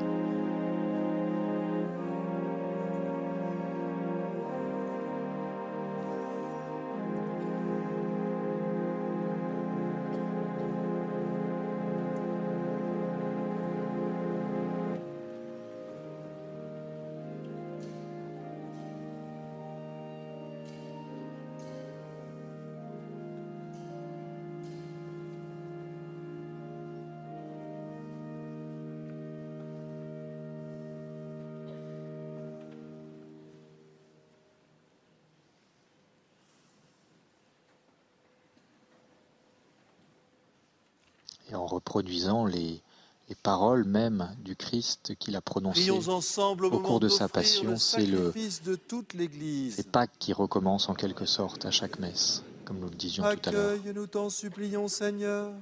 Reproduisant 41.93 42.47
les, 42.47 42.81
les 43.29 43.35
paroles 43.35 43.85
même 43.85 44.35
du 44.43 44.57
Christ 44.57 45.15
qu'il 45.19 45.37
a 45.37 45.43
prononcées 45.43 45.91
ensemble 45.91 46.65
au 46.65 46.81
cours 46.81 47.01
de 47.01 47.09
sa 47.09 47.29
passion. 47.29 47.77
C'est 47.77 48.07
le 48.07 48.33
de 48.65 48.77
toute 48.77 49.13
l'Église. 49.13 49.75
c'est 49.77 49.91
Pâques 49.91 50.19
qui 50.19 50.33
recommence 50.33 50.89
en 50.89 50.95
quelque 50.95 51.27
sorte 51.27 51.67
à 51.67 51.71
chaque 51.71 51.99
messe, 51.99 52.43
comme 52.65 52.79
nous 52.79 52.89
le 52.89 52.95
disions 52.95 53.25
tout 53.25 53.49
à 53.51 53.53
l'heure. 53.53 53.73
Accueille, 53.73 53.93
nous 53.95 54.07
t'en 54.07 54.31
supplions, 54.31 54.89
Seigneur, 54.89 55.53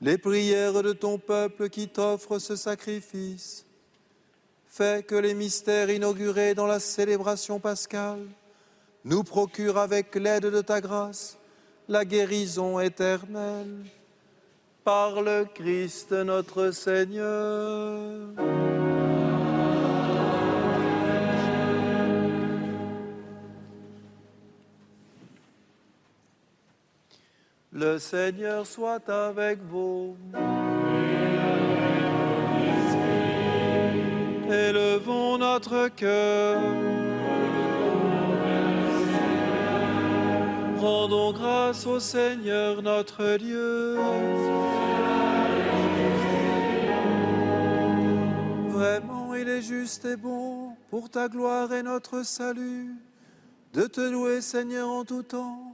les 0.00 0.16
prières 0.16 0.82
de 0.82 0.94
ton 0.94 1.18
peuple 1.18 1.68
qui 1.68 1.86
t'offre 1.86 2.38
ce 2.38 2.56
sacrifice. 2.56 3.66
Fais 4.68 5.02
que 5.02 5.16
les 5.16 5.34
mystères 5.34 5.90
inaugurés 5.90 6.54
dans 6.54 6.66
la 6.66 6.80
célébration 6.80 7.60
pascale 7.60 8.24
nous 9.04 9.22
procurent 9.22 9.76
avec 9.76 10.14
l'aide 10.14 10.46
de 10.46 10.62
ta 10.62 10.80
grâce 10.80 11.36
la 11.88 12.06
guérison 12.06 12.80
éternelle. 12.80 13.84
Par 14.84 15.22
le 15.22 15.44
Christ 15.44 16.12
notre 16.12 16.72
Seigneur. 16.72 18.28
Le 27.72 27.98
Seigneur 27.98 28.66
soit 28.66 29.08
avec 29.08 29.60
vous. 29.62 30.16
Élevons 34.50 35.38
notre 35.38 35.88
cœur. 35.88 36.60
Rendons 40.82 41.32
grâce 41.32 41.86
au 41.86 42.00
Seigneur 42.00 42.82
notre 42.82 43.36
Dieu. 43.36 43.94
Vraiment, 48.68 49.32
il 49.36 49.48
est 49.48 49.62
juste 49.62 50.04
et 50.06 50.16
bon 50.16 50.74
pour 50.90 51.08
ta 51.08 51.28
gloire 51.28 51.72
et 51.72 51.84
notre 51.84 52.24
salut 52.24 52.96
de 53.74 53.82
te 53.82 54.00
louer, 54.00 54.40
Seigneur, 54.40 54.88
en 54.88 55.04
tout 55.04 55.22
temps, 55.22 55.72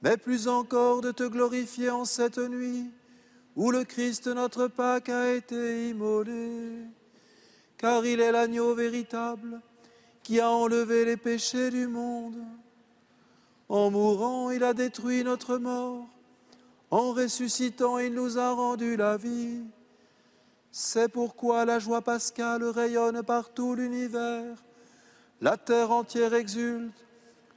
mais 0.00 0.16
plus 0.16 0.48
encore 0.48 1.02
de 1.02 1.10
te 1.10 1.24
glorifier 1.24 1.90
en 1.90 2.06
cette 2.06 2.38
nuit 2.38 2.90
où 3.54 3.70
le 3.70 3.84
Christ, 3.84 4.28
notre 4.28 4.66
Pâque, 4.66 5.10
a 5.10 5.30
été 5.30 5.90
immolé. 5.90 6.86
Car 7.76 8.06
il 8.06 8.18
est 8.18 8.32
l'agneau 8.32 8.74
véritable 8.74 9.60
qui 10.22 10.40
a 10.40 10.48
enlevé 10.48 11.04
les 11.04 11.18
péchés 11.18 11.68
du 11.68 11.86
monde. 11.86 12.42
En 13.68 13.90
mourant, 13.90 14.50
il 14.50 14.64
a 14.64 14.72
détruit 14.72 15.24
notre 15.24 15.58
mort. 15.58 16.06
En 16.90 17.12
ressuscitant, 17.12 17.98
il 17.98 18.14
nous 18.14 18.38
a 18.38 18.52
rendu 18.52 18.96
la 18.96 19.16
vie. 19.16 19.62
C'est 20.70 21.08
pourquoi 21.08 21.64
la 21.64 21.78
joie 21.78 22.02
pascale 22.02 22.64
rayonne 22.64 23.22
par 23.22 23.52
tout 23.52 23.74
l'univers. 23.74 24.56
La 25.40 25.56
terre 25.56 25.90
entière 25.90 26.34
exulte, 26.34 27.04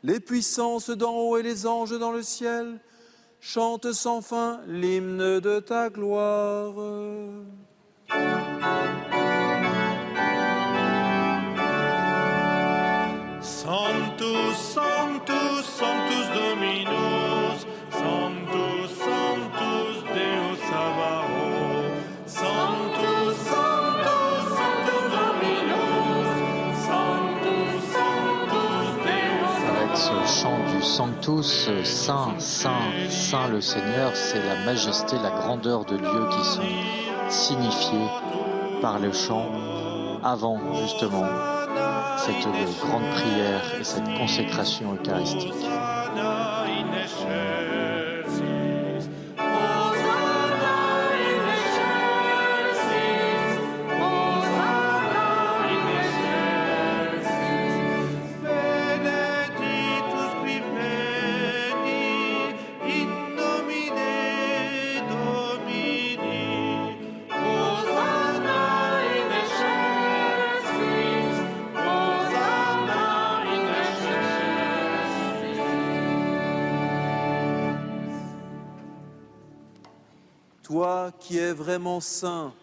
les 0.03 0.19
puissances 0.19 0.90
d'en 0.90 1.14
haut 1.14 1.38
et 1.38 1.43
les 1.43 1.65
anges 1.65 1.98
dans 1.98 2.11
le 2.11 2.23
ciel 2.23 2.80
chantent 3.40 3.91
sans 3.91 4.22
fin 4.22 4.61
l'hymne 4.67 5.40
de 5.40 5.59
ta 5.59 5.90
gloire. 5.90 6.75
Sanctus, 13.61 14.57
Sanctus, 14.57 15.65
Sanctus 15.77 16.27
Dominus, 16.33 17.67
Sanctus, 17.91 18.90
Sanctus 18.98 19.98
Deus 20.15 20.57
Sabaoth, 20.67 21.93
Sanctus, 22.25 23.38
Sanctus, 23.51 24.43
Sanctus 24.57 25.03
Dominus, 25.14 26.30
Sanctus, 26.88 27.77
Sanctus 27.93 28.88
Deus 29.06 29.53
Avec 29.69 29.95
ce 29.95 30.41
chant 30.41 30.59
du 30.65 30.81
Sanctus, 30.81 31.69
Saint, 31.83 32.40
Saint, 32.40 33.09
Saint 33.09 33.48
le 33.48 33.61
Seigneur, 33.61 34.15
c'est 34.15 34.43
la 34.43 34.65
majesté, 34.65 35.17
la 35.22 35.30
grandeur 35.30 35.85
de 35.85 35.98
Dieu 35.98 36.30
qui 36.31 36.43
sont 36.43 37.30
signifiées 37.30 38.09
par 38.81 38.98
le 38.98 39.11
chant 39.14 39.51
avant 40.23 40.59
justement 40.81 41.60
cette 42.25 42.48
grande 42.80 43.09
prière 43.16 43.80
et 43.80 43.83
cette 43.83 44.06
consécration 44.17 44.93
eucharistique. 44.93 45.53
Saint, 82.00 82.53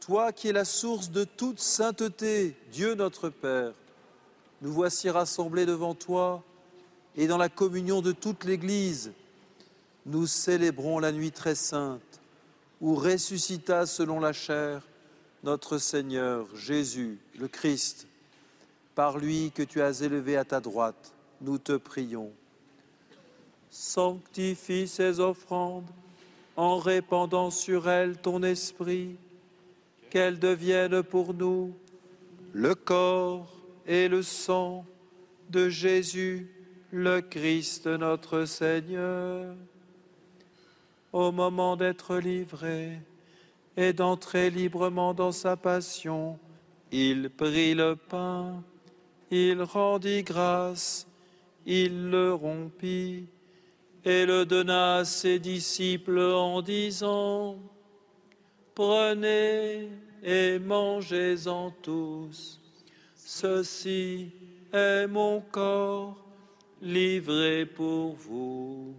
toi 0.00 0.32
qui 0.32 0.48
es 0.48 0.52
la 0.52 0.64
source 0.64 1.10
de 1.10 1.24
toute 1.24 1.60
sainteté, 1.60 2.56
Dieu 2.72 2.94
notre 2.94 3.28
Père, 3.28 3.72
nous 4.60 4.72
voici 4.72 5.10
rassemblés 5.10 5.66
devant 5.66 5.94
toi 5.94 6.42
et 7.16 7.26
dans 7.26 7.38
la 7.38 7.48
communion 7.48 8.00
de 8.00 8.12
toute 8.12 8.44
l'Église, 8.44 9.12
nous 10.06 10.26
célébrons 10.26 10.98
la 10.98 11.12
nuit 11.12 11.30
très 11.30 11.54
sainte 11.54 12.20
où 12.80 12.94
ressuscita 12.94 13.86
selon 13.86 14.18
la 14.18 14.32
chair 14.32 14.82
notre 15.44 15.78
Seigneur 15.78 16.46
Jésus, 16.56 17.18
le 17.38 17.48
Christ. 17.48 18.06
Par 18.94 19.18
lui 19.18 19.52
que 19.52 19.62
tu 19.62 19.80
as 19.80 20.02
élevé 20.02 20.36
à 20.36 20.44
ta 20.44 20.60
droite, 20.60 21.12
nous 21.40 21.58
te 21.58 21.76
prions. 21.76 22.30
Sanctifie 23.70 24.86
ces 24.86 25.18
offrandes 25.18 25.90
en 26.56 26.78
répandant 26.78 27.50
sur 27.50 27.88
elles 27.88 28.16
ton 28.16 28.42
esprit, 28.42 29.16
qu'elles 30.10 30.38
deviennent 30.38 31.02
pour 31.02 31.34
nous 31.34 31.74
le 32.52 32.74
corps 32.74 33.50
et 33.86 34.08
le 34.08 34.22
sang 34.22 34.84
de 35.48 35.68
Jésus, 35.68 36.50
le 36.90 37.20
Christ 37.20 37.86
notre 37.86 38.44
Seigneur. 38.44 39.54
Au 41.12 41.32
moment 41.32 41.76
d'être 41.76 42.16
livré 42.16 42.98
et 43.76 43.92
d'entrer 43.92 44.50
librement 44.50 45.14
dans 45.14 45.32
sa 45.32 45.56
passion, 45.56 46.38
il 46.90 47.30
prit 47.30 47.74
le 47.74 47.96
pain, 47.96 48.62
il 49.30 49.62
rendit 49.62 50.22
grâce, 50.22 51.06
il 51.64 52.10
le 52.10 52.34
rompit 52.34 53.26
et 54.04 54.26
le 54.26 54.44
donna 54.44 54.96
à 54.96 55.04
ses 55.04 55.38
disciples 55.38 56.18
en 56.18 56.60
disant, 56.62 57.58
Prenez 58.74 59.90
et 60.22 60.58
mangez-en 60.58 61.70
tous. 61.82 62.60
Ceci 63.14 64.30
est 64.72 65.06
mon 65.06 65.40
corps 65.40 66.16
livré 66.80 67.66
pour 67.66 68.14
vous. 68.14 68.94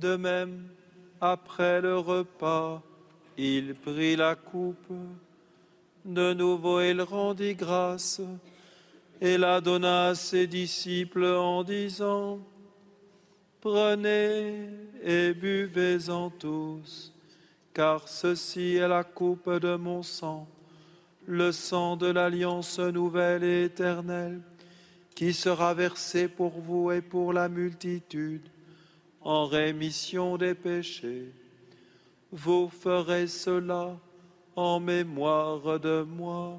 De 0.00 0.16
même, 0.16 0.66
après 1.20 1.82
le 1.82 1.98
repas, 1.98 2.82
il 3.36 3.74
prit 3.74 4.16
la 4.16 4.34
coupe. 4.34 4.94
De 6.06 6.32
nouveau, 6.32 6.80
il 6.80 7.02
rendit 7.02 7.54
grâce 7.54 8.22
et 9.20 9.36
la 9.36 9.60
donna 9.60 10.06
à 10.06 10.14
ses 10.14 10.46
disciples 10.46 11.26
en 11.26 11.62
disant, 11.62 12.38
Prenez 13.60 14.70
et 15.02 15.34
buvez-en 15.34 16.30
tous, 16.30 17.12
car 17.74 18.08
ceci 18.08 18.76
est 18.76 18.88
la 18.88 19.04
coupe 19.04 19.50
de 19.50 19.76
mon 19.76 20.02
sang, 20.02 20.48
le 21.26 21.52
sang 21.52 21.96
de 21.96 22.06
l'alliance 22.06 22.78
nouvelle 22.78 23.44
et 23.44 23.64
éternelle, 23.64 24.40
qui 25.14 25.34
sera 25.34 25.74
versé 25.74 26.26
pour 26.26 26.58
vous 26.58 26.90
et 26.90 27.02
pour 27.02 27.34
la 27.34 27.50
multitude 27.50 28.48
en 29.20 29.46
rémission 29.46 30.36
des 30.36 30.54
péchés. 30.54 31.32
Vous 32.32 32.68
ferez 32.68 33.26
cela 33.26 33.98
en 34.56 34.80
mémoire 34.80 35.80
de 35.80 36.02
moi. 36.02 36.58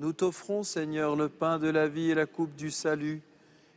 nous 0.00 0.14
t'offrons, 0.14 0.62
Seigneur, 0.62 1.14
le 1.14 1.28
pain 1.28 1.58
de 1.58 1.68
la 1.68 1.86
vie 1.86 2.10
et 2.10 2.14
la 2.14 2.24
coupe 2.24 2.56
du 2.56 2.70
salut, 2.70 3.20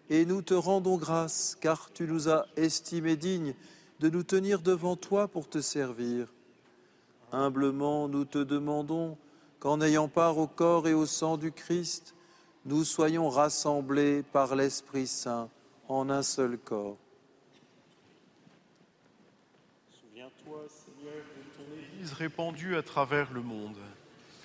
et 0.10 0.26
nous 0.26 0.42
te 0.42 0.54
rendons 0.54 0.96
grâce, 0.96 1.58
car 1.60 1.92
tu 1.92 2.08
nous 2.08 2.30
as 2.30 2.46
estimés 2.56 3.18
dignes 3.18 3.54
de 4.00 4.10
nous 4.10 4.24
tenir 4.24 4.62
devant 4.62 4.96
toi 4.96 5.28
pour 5.28 5.50
te 5.50 5.60
servir. 5.60 6.28
Humblement, 7.34 8.08
nous 8.08 8.24
te 8.24 8.38
demandons 8.38 9.18
qu'en 9.60 9.82
ayant 9.82 10.08
part 10.08 10.38
au 10.38 10.48
corps 10.48 10.88
et 10.88 10.94
au 10.94 11.06
sang 11.06 11.36
du 11.36 11.52
Christ, 11.52 12.16
nous 12.66 12.86
soyons 12.86 13.28
rassemblés 13.28 14.24
par 14.24 14.56
l'Esprit 14.56 15.08
Saint 15.08 15.50
en 15.90 16.10
un 16.10 16.24
seul 16.24 16.58
corps. 16.58 16.98
Souviens-toi, 19.90 20.60
Seigneur, 20.70 21.16
de 21.16 21.58
ton 21.58 21.96
Église 21.96 22.14
répandue 22.14 22.78
à 22.78 22.82
travers 22.82 23.34
le 23.34 23.42
monde. 23.42 23.76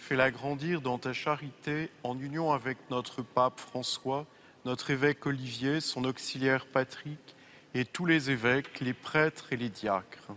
Fais-la 0.09 0.31
grandir 0.31 0.81
dans 0.81 0.97
ta 0.97 1.12
charité 1.12 1.91
en 2.03 2.19
union 2.19 2.51
avec 2.51 2.78
notre 2.89 3.20
pape 3.20 3.61
François, 3.61 4.25
notre 4.65 4.91
évêque 4.91 5.27
Olivier, 5.27 5.83
son 5.83 6.05
auxiliaire 6.05 6.65
Patrick 6.65 7.19
et 7.75 7.85
tous 7.85 8.07
les 8.07 8.31
évêques, 8.31 8.81
les 8.81 8.95
prêtres 8.95 9.53
et 9.53 9.59
les 9.59 9.69
diacres? 9.69 10.33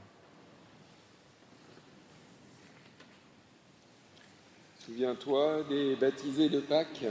Souviens-toi 4.86 5.64
des 5.70 5.96
baptisés 5.96 6.50
de 6.50 6.60
Pâques, 6.60 7.06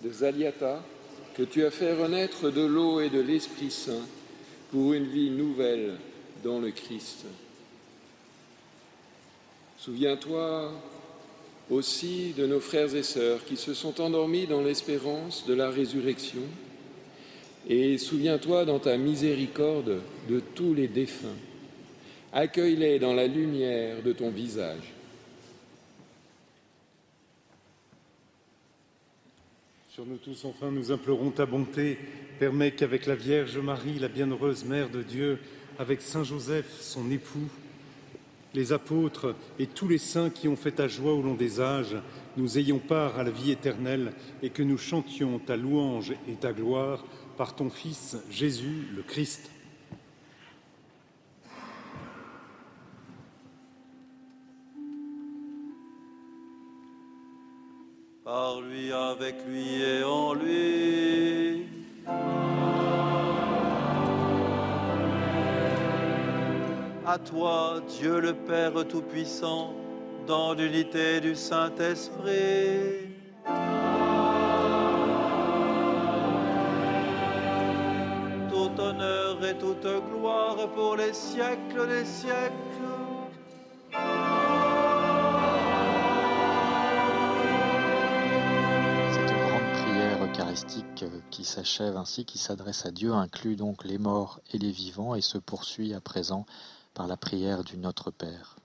de 0.00 0.12
Zaliata, 0.12 0.80
que 1.34 1.42
tu 1.42 1.64
as 1.64 1.72
fait 1.72 1.92
renaître 2.00 2.52
de 2.52 2.64
l'eau 2.64 3.00
et 3.00 3.10
de 3.10 3.18
l'Esprit 3.18 3.72
Saint 3.72 4.06
pour 4.70 4.92
une 4.92 5.06
vie 5.06 5.30
nouvelle 5.30 5.98
dans 6.44 6.60
le 6.60 6.70
Christ. 6.70 7.26
Souviens-toi 9.76 10.72
aussi 11.70 12.34
de 12.36 12.46
nos 12.46 12.60
frères 12.60 12.94
et 12.94 13.02
sœurs 13.02 13.44
qui 13.44 13.56
se 13.56 13.74
sont 13.74 14.00
endormis 14.00 14.46
dans 14.46 14.62
l'espérance 14.62 15.46
de 15.46 15.54
la 15.54 15.70
résurrection. 15.70 16.42
Et 17.68 17.96
souviens-toi 17.96 18.64
dans 18.64 18.78
ta 18.78 18.96
miséricorde 18.96 20.00
de 20.28 20.40
tous 20.40 20.74
les 20.74 20.88
défunts. 20.88 21.28
Accueille-les 22.32 22.98
dans 22.98 23.14
la 23.14 23.26
lumière 23.26 24.02
de 24.02 24.12
ton 24.12 24.30
visage. 24.30 24.92
Sur 29.94 30.04
nous 30.04 30.16
tous, 30.16 30.44
enfin, 30.44 30.72
nous 30.72 30.90
implorons 30.90 31.30
ta 31.30 31.46
bonté. 31.46 31.96
Permets 32.40 32.72
qu'avec 32.72 33.06
la 33.06 33.14
Vierge 33.14 33.56
Marie, 33.58 34.00
la 34.00 34.08
bienheureuse 34.08 34.64
Mère 34.64 34.90
de 34.90 35.02
Dieu, 35.02 35.38
avec 35.78 36.02
Saint 36.02 36.24
Joseph, 36.24 36.66
son 36.80 37.10
époux, 37.12 37.48
les 38.54 38.72
apôtres 38.72 39.34
et 39.58 39.66
tous 39.66 39.88
les 39.88 39.98
saints 39.98 40.30
qui 40.30 40.48
ont 40.48 40.56
fait 40.56 40.72
ta 40.72 40.88
joie 40.88 41.12
au 41.12 41.22
long 41.22 41.34
des 41.34 41.60
âges, 41.60 41.96
nous 42.36 42.58
ayons 42.58 42.78
part 42.78 43.18
à 43.18 43.24
la 43.24 43.30
vie 43.30 43.50
éternelle 43.50 44.12
et 44.42 44.50
que 44.50 44.62
nous 44.62 44.78
chantions 44.78 45.38
ta 45.38 45.56
louange 45.56 46.12
et 46.28 46.34
ta 46.34 46.52
gloire 46.52 47.04
par 47.36 47.54
ton 47.54 47.70
Fils 47.70 48.16
Jésus 48.30 48.88
le 48.94 49.02
Christ. 49.02 49.50
Par 58.24 58.60
lui, 58.62 58.90
avec 58.90 59.34
lui 59.46 59.82
et 59.82 60.02
en 60.02 60.32
lui. 60.32 61.53
Toi, 67.24 67.80
Dieu 67.98 68.20
le 68.20 68.34
Père 68.34 68.86
Tout-Puissant, 68.86 69.72
dans 70.26 70.54
l'unité 70.54 71.20
du 71.20 71.34
Saint-Esprit. 71.34 73.08
Tout 78.50 78.80
honneur 78.80 79.44
et 79.44 79.56
toute 79.58 79.86
gloire 80.10 80.68
pour 80.74 80.96
les 80.96 81.12
siècles 81.12 81.88
des 81.88 82.04
siècles. 82.04 82.52
Cette 89.12 89.32
grande 89.32 89.72
prière 89.72 90.24
eucharistique 90.24 91.02
euh, 91.02 91.20
qui 91.30 91.44
s'achève 91.44 91.96
ainsi, 91.96 92.24
qui 92.24 92.38
s'adresse 92.38 92.86
à 92.86 92.90
Dieu, 92.90 93.12
inclut 93.12 93.56
donc 93.56 93.84
les 93.84 93.98
morts 93.98 94.40
et 94.52 94.58
les 94.58 94.70
vivants 94.70 95.14
et 95.14 95.20
se 95.20 95.38
poursuit 95.38 95.94
à 95.94 96.00
présent 96.00 96.46
par 96.94 97.06
la 97.06 97.16
prière 97.16 97.64
du 97.64 97.76
Notre 97.76 98.10
Père. 98.10 98.56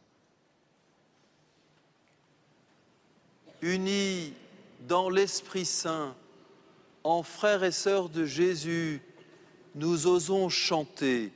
unis 3.61 4.33
dans 4.87 5.09
l'Esprit 5.09 5.65
Saint, 5.65 6.15
en 7.03 7.23
frères 7.23 7.63
et 7.63 7.71
sœurs 7.71 8.09
de 8.09 8.25
Jésus, 8.25 9.01
nous 9.75 10.07
osons 10.07 10.49
chanter. 10.49 11.31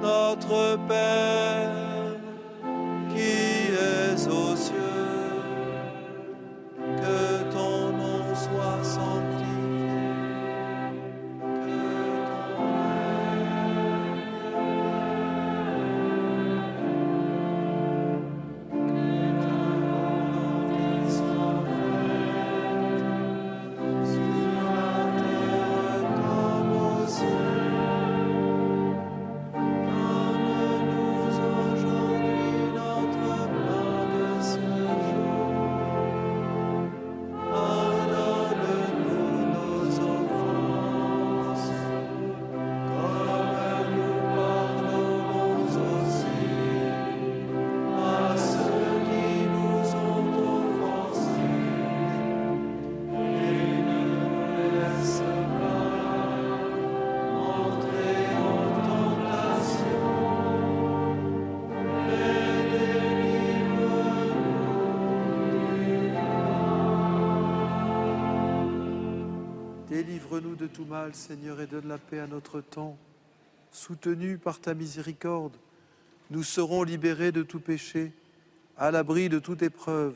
Notre 0.00 0.76
Père 0.88 2.16
qui 3.14 3.61
Seigneur, 71.12 71.60
et 71.60 71.66
donne 71.66 71.88
la 71.88 71.98
paix 71.98 72.18
à 72.18 72.26
notre 72.26 72.60
temps. 72.60 72.96
Soutenus 73.70 74.38
par 74.42 74.60
ta 74.60 74.74
miséricorde, 74.74 75.56
nous 76.30 76.42
serons 76.42 76.82
libérés 76.82 77.32
de 77.32 77.42
tout 77.42 77.60
péché, 77.60 78.12
à 78.76 78.90
l'abri 78.90 79.28
de 79.28 79.38
toute 79.38 79.62
épreuve, 79.62 80.14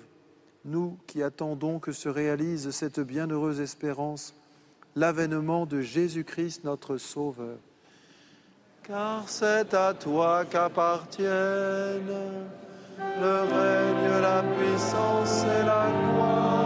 nous 0.64 0.98
qui 1.06 1.22
attendons 1.22 1.78
que 1.78 1.92
se 1.92 2.08
réalise 2.08 2.70
cette 2.70 3.00
bienheureuse 3.00 3.60
espérance, 3.60 4.34
l'avènement 4.94 5.64
de 5.66 5.80
Jésus-Christ 5.80 6.64
notre 6.64 6.98
Sauveur. 6.98 7.58
Car 8.82 9.28
c'est 9.28 9.72
à 9.74 9.94
toi 9.94 10.44
qu'appartiennent 10.44 11.26
le 12.98 13.40
règne, 13.40 14.20
la 14.20 14.42
puissance 14.42 15.42
et 15.44 15.64
la 15.64 15.90
gloire 15.90 16.65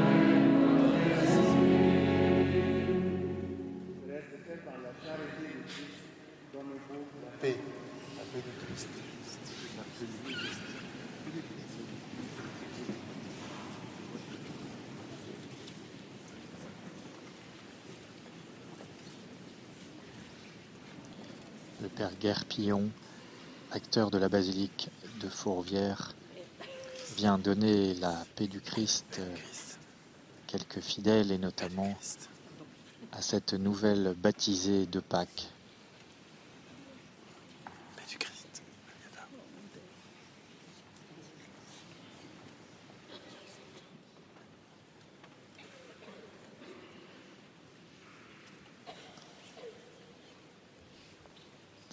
Père 22.01 22.17
Guerpillon, 22.19 22.89
acteur 23.71 24.09
de 24.09 24.17
la 24.17 24.27
basilique 24.27 24.89
de 25.21 25.29
Fourvière, 25.29 26.15
vient 27.15 27.37
donner 27.37 27.93
la 27.93 28.25
paix 28.35 28.47
du 28.47 28.59
Christ 28.59 29.19
euh, 29.19 29.35
quelques 30.47 30.79
fidèles 30.79 31.31
et 31.31 31.37
notamment 31.37 31.95
à 33.11 33.21
cette 33.21 33.53
nouvelle 33.53 34.15
baptisée 34.17 34.87
de 34.87 34.99
Pâques. 34.99 35.51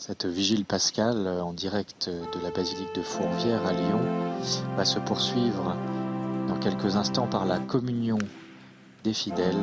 Cette 0.09 0.25
vigile 0.25 0.65
pascale 0.65 1.27
euh, 1.27 1.43
en 1.43 1.53
direct 1.53 2.09
de 2.09 2.43
la 2.43 2.51
basilique 2.51 2.95
de 2.95 3.03
Fourvière 3.03 3.67
à 3.67 3.75
Lyon 3.75 4.01
va 4.75 4.87
se 4.87 4.99
poursuivre 4.99 5.77
dans 6.49 6.57
quelques 6.57 6.97
instants 6.97 7.27
par 7.27 7.45
la 7.45 7.59
communion 7.59 8.17
des 9.05 9.13
fidèles. 9.13 9.55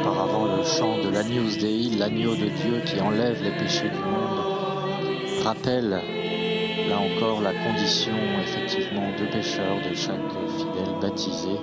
Auparavant, 0.00 0.56
le 0.56 0.64
chant 0.64 0.98
de 0.98 1.08
l'Agnus 1.08 1.56
Dei, 1.58 1.90
l'agneau 1.90 2.34
de 2.34 2.48
Dieu 2.48 2.80
qui 2.84 3.00
enlève 3.00 3.40
les 3.44 3.52
péchés 3.52 3.90
du 3.90 3.98
monde, 3.98 4.35
rappelle 5.46 5.90
là 6.88 6.98
encore 6.98 7.40
la 7.40 7.52
condition 7.52 8.16
effectivement 8.42 9.12
de 9.16 9.30
pécheur 9.30 9.76
de 9.88 9.94
chaque 9.94 10.32
fidèle 10.58 11.00
baptisé 11.00 11.56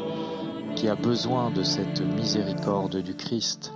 qui 0.74 0.88
a 0.88 0.96
besoin 0.96 1.52
de 1.52 1.64
cette 1.64 2.00
miséricorde 2.00 3.02
du 3.02 3.14
Christ 3.14 3.74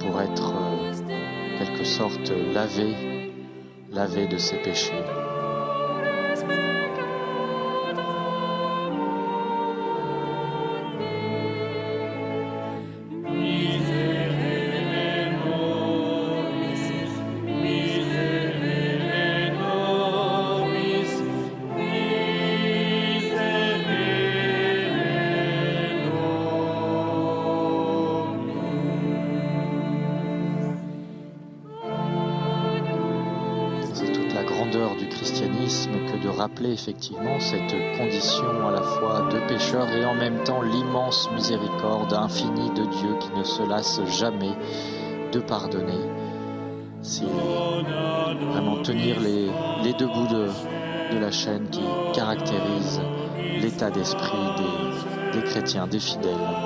pour 0.00 0.20
être 0.20 0.54
euh, 0.56 0.92
quelque 1.58 1.84
sorte 1.84 2.32
lavé, 2.52 3.32
lavé 3.92 4.26
de 4.26 4.38
ses 4.38 4.56
péchés. 4.56 5.25
Effectivement 36.72 37.38
cette 37.40 37.74
condition 37.98 38.68
à 38.68 38.70
la 38.70 38.82
fois 38.82 39.28
de 39.30 39.38
pécheur 39.48 39.88
et 39.90 40.04
en 40.04 40.14
même 40.14 40.42
temps 40.44 40.62
l'immense 40.62 41.30
miséricorde 41.32 42.12
infinie 42.12 42.70
de 42.70 42.84
Dieu 42.84 43.16
qui 43.20 43.30
ne 43.38 43.44
se 43.44 43.62
lasse 43.68 44.00
jamais 44.06 44.54
de 45.32 45.40
pardonner. 45.40 46.04
C'est 47.02 47.24
vraiment 47.24 48.82
tenir 48.82 49.20
les, 49.20 49.92
deux 49.92 50.06
bouts 50.06 50.28
de, 50.28 51.18
la 51.18 51.30
chaîne 51.30 51.68
qui 51.70 51.82
caractérise 52.12 53.00
l'état 53.60 53.90
d'esprit 53.90 54.36
des, 54.56 55.38
des 55.38 55.44
chrétiens, 55.44 55.86
des 55.86 56.00
fidèles. 56.00 56.65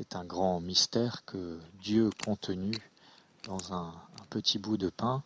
C'est 0.00 0.16
un 0.16 0.24
grand 0.24 0.60
mystère 0.60 1.26
que 1.26 1.58
Dieu 1.82 2.08
contenu 2.24 2.72
dans 3.44 3.74
un, 3.74 3.92
un 4.20 4.24
petit 4.30 4.58
bout 4.58 4.78
de 4.78 4.88
pain. 4.88 5.22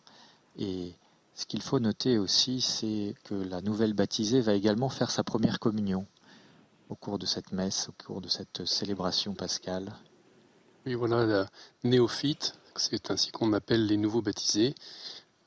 Et 0.59 0.95
ce 1.33 1.45
qu'il 1.45 1.61
faut 1.61 1.79
noter 1.79 2.17
aussi, 2.17 2.59
c'est 2.59 3.15
que 3.23 3.35
la 3.35 3.61
nouvelle 3.61 3.93
baptisée 3.93 4.41
va 4.41 4.53
également 4.53 4.89
faire 4.89 5.11
sa 5.11 5.23
première 5.23 5.59
communion 5.59 6.05
au 6.89 6.95
cours 6.95 7.17
de 7.17 7.25
cette 7.25 7.53
messe, 7.53 7.87
au 7.87 7.93
cours 8.03 8.19
de 8.19 8.27
cette 8.27 8.65
célébration 8.65 9.33
pascale. 9.33 9.93
Oui, 10.85 10.93
voilà, 10.93 11.25
la 11.25 11.47
néophyte, 11.85 12.59
c'est 12.75 13.11
ainsi 13.11 13.31
qu'on 13.31 13.53
appelle 13.53 13.85
les 13.85 13.95
nouveaux 13.95 14.21
baptisés, 14.21 14.75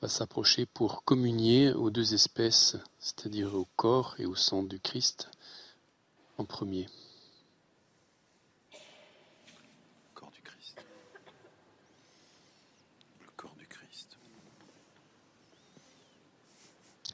va 0.01 0.09
s'approcher 0.09 0.65
pour 0.65 1.05
communier 1.05 1.73
aux 1.75 1.91
deux 1.91 2.15
espèces, 2.15 2.77
c'est-à-dire 2.99 3.55
au 3.55 3.67
corps 3.77 4.15
et 4.19 4.25
au 4.25 4.35
sang 4.35 4.63
du 4.63 4.81
Christ 4.81 5.29
en 6.39 6.47
premier. 6.47 6.87
Corps 10.15 10.31
du 10.33 10.43
Christ. 10.43 10.85
Le 13.21 13.31
corps 13.37 13.55
du 13.57 13.67
Christ. 13.67 14.19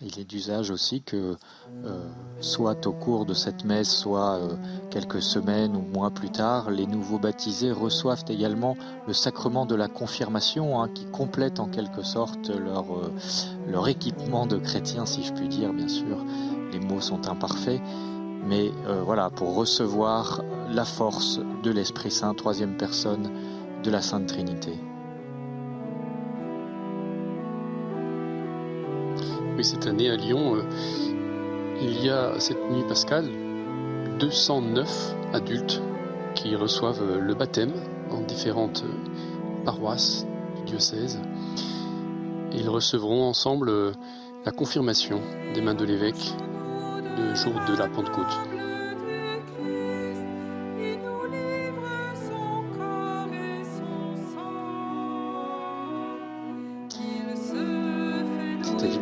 Il 0.07 0.21
est 0.21 0.25
d'usage 0.25 0.71
aussi 0.71 1.01
que, 1.01 1.37
euh, 1.85 2.09
soit 2.41 2.87
au 2.87 2.93
cours 2.93 3.25
de 3.25 3.33
cette 3.33 3.65
messe, 3.65 3.91
soit 3.91 4.35
euh, 4.35 4.55
quelques 4.91 5.23
semaines 5.23 5.75
ou 5.75 5.81
mois 5.81 6.11
plus 6.11 6.29
tard, 6.29 6.71
les 6.71 6.87
nouveaux 6.87 7.19
baptisés 7.19 7.73
reçoivent 7.73 8.25
également 8.29 8.77
le 9.07 9.15
sacrement 9.15 9.65
de 9.65 9.75
la 9.75 9.89
confirmation, 9.89 10.83
hein, 10.83 10.91
qui 10.95 11.07
complète 11.07 11.59
en 11.59 11.69
quelque 11.69 12.03
sorte 12.03 12.51
leur, 12.51 12.85
euh, 12.95 13.11
leur 13.67 13.89
équipement 13.89 14.47
de 14.47 14.59
chrétiens, 14.59 15.07
si 15.07 15.25
je 15.25 15.33
puis 15.33 15.49
dire, 15.49 15.73
bien 15.73 15.89
sûr. 15.89 16.19
Les 16.71 16.81
mots 16.81 17.01
sont 17.01 17.27
imparfaits, 17.29 17.81
mais 18.47 18.73
voilà, 19.07 19.31
pour 19.31 19.55
recevoir 19.55 20.43
la 20.69 20.85
force 20.85 21.39
de 21.63 21.71
l'Esprit 21.71 22.11
Saint, 22.11 22.35
troisième 22.35 22.77
personne 22.77 23.31
de 23.85 23.91
la 23.91 24.03
Sainte 24.03 24.27
Trinité. 24.27 24.73
Oui, 29.57 29.65
cette 29.65 29.87
année 29.87 30.11
à 30.11 30.17
Lyon, 30.17 30.57
euh, 30.57 30.63
il 31.81 32.05
y 32.05 32.11
a 32.11 32.41
cette 32.41 32.59
nuit 32.73 32.83
pascale 32.89 33.29
209 34.19 35.15
adultes 35.33 35.81
qui 36.35 36.57
reçoivent 36.57 37.03
euh, 37.03 37.21
le 37.21 37.35
baptême 37.35 37.73
dans 38.11 38.21
différentes 38.21 38.83
euh, 38.85 39.65
paroisses 39.65 40.27
du 40.57 40.73
diocèse. 40.73 41.21
Ils 42.53 42.69
recevront 42.69 43.23
ensemble 43.23 43.71
la 44.45 44.51
confirmation 44.51 45.21
des 45.55 45.61
mains 45.61 45.75
de 45.75 45.85
l'évêque 45.85 46.35
le 47.17 47.35
jour 47.37 47.55
de 47.69 47.77
la 47.77 47.87
Pentecôte. 47.89 48.54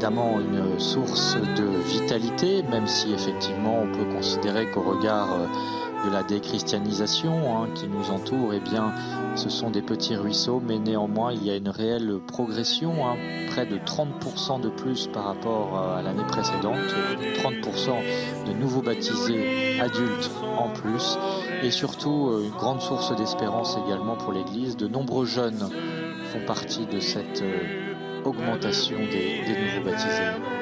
Évidemment 0.02 0.40
une 0.40 0.81
source 0.81 1.36
de 1.56 1.62
vitalité, 1.89 2.64
même 2.64 2.89
si 2.89 3.12
effectivement 3.12 3.82
on 3.82 3.86
peut 3.86 4.12
considérer 4.12 4.68
qu'au 4.68 4.82
regard 4.82 5.28
euh, 5.32 5.47
de 6.05 6.12
la 6.12 6.24
déchristianisation 6.24 7.32
hein, 7.32 7.68
qui 7.72 7.86
nous 7.86 8.10
entoure, 8.10 8.52
eh 8.52 8.58
bien, 8.58 8.92
ce 9.36 9.48
sont 9.48 9.70
des 9.70 9.81
petits 9.81 10.16
ruisseaux, 10.16 10.60
mais 10.60 10.81
néanmoins, 10.81 11.32
il 11.32 11.44
y 11.44 11.50
a 11.50 11.56
une 11.56 11.68
réelle 11.68 12.18
progression, 12.26 13.06
hein, 13.06 13.14
près 13.47 13.64
de 13.64 13.76
30% 13.76 14.60
de 14.60 14.70
plus 14.70 15.06
par 15.06 15.26
rapport 15.26 15.78
à 15.78 16.02
l'année 16.02 16.26
précédente, 16.26 16.78
30% 17.36 18.48
de 18.48 18.52
nouveaux 18.55 18.82
baptisés 18.82 19.78
adultes 19.81 20.32
en 20.58 20.68
plus, 20.70 21.16
et 21.62 21.70
surtout 21.70 22.28
euh, 22.28 22.42
une 22.42 22.50
grande 22.58 22.81
source 22.81 23.14
d'espérance 23.14 23.78
également 23.86 24.16
pour 24.16 24.32
l'Église. 24.32 24.76
De 24.76 24.89
nombreux 24.89 25.26
jeunes 25.26 25.68
font 26.32 26.44
partie 26.44 26.86
de 26.86 26.98
cette 26.98 27.42
euh, 27.42 27.92
augmentation 28.25 28.99
des, 28.99 29.41
nouveaux 29.75 29.91
baptisés. 29.91 30.61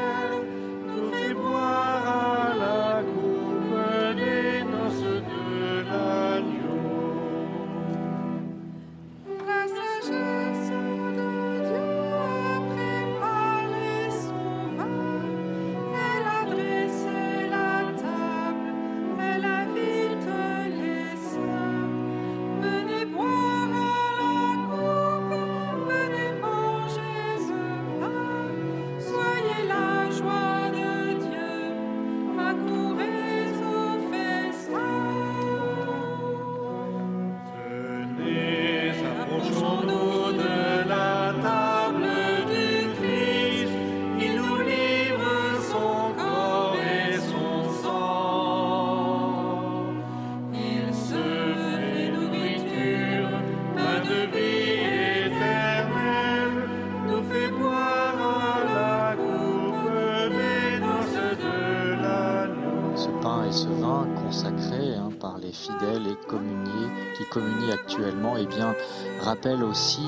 Rappellent 69.40 69.64
aussi 69.64 70.02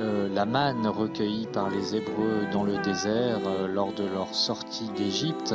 euh, 0.00 0.28
la 0.34 0.44
manne 0.44 0.86
recueillie 0.86 1.46
par 1.50 1.70
les 1.70 1.96
Hébreux 1.96 2.46
dans 2.52 2.62
le 2.62 2.76
désert 2.76 3.38
euh, 3.46 3.66
lors 3.66 3.94
de 3.94 4.04
leur 4.04 4.34
sortie 4.34 4.90
d'Égypte. 4.94 5.54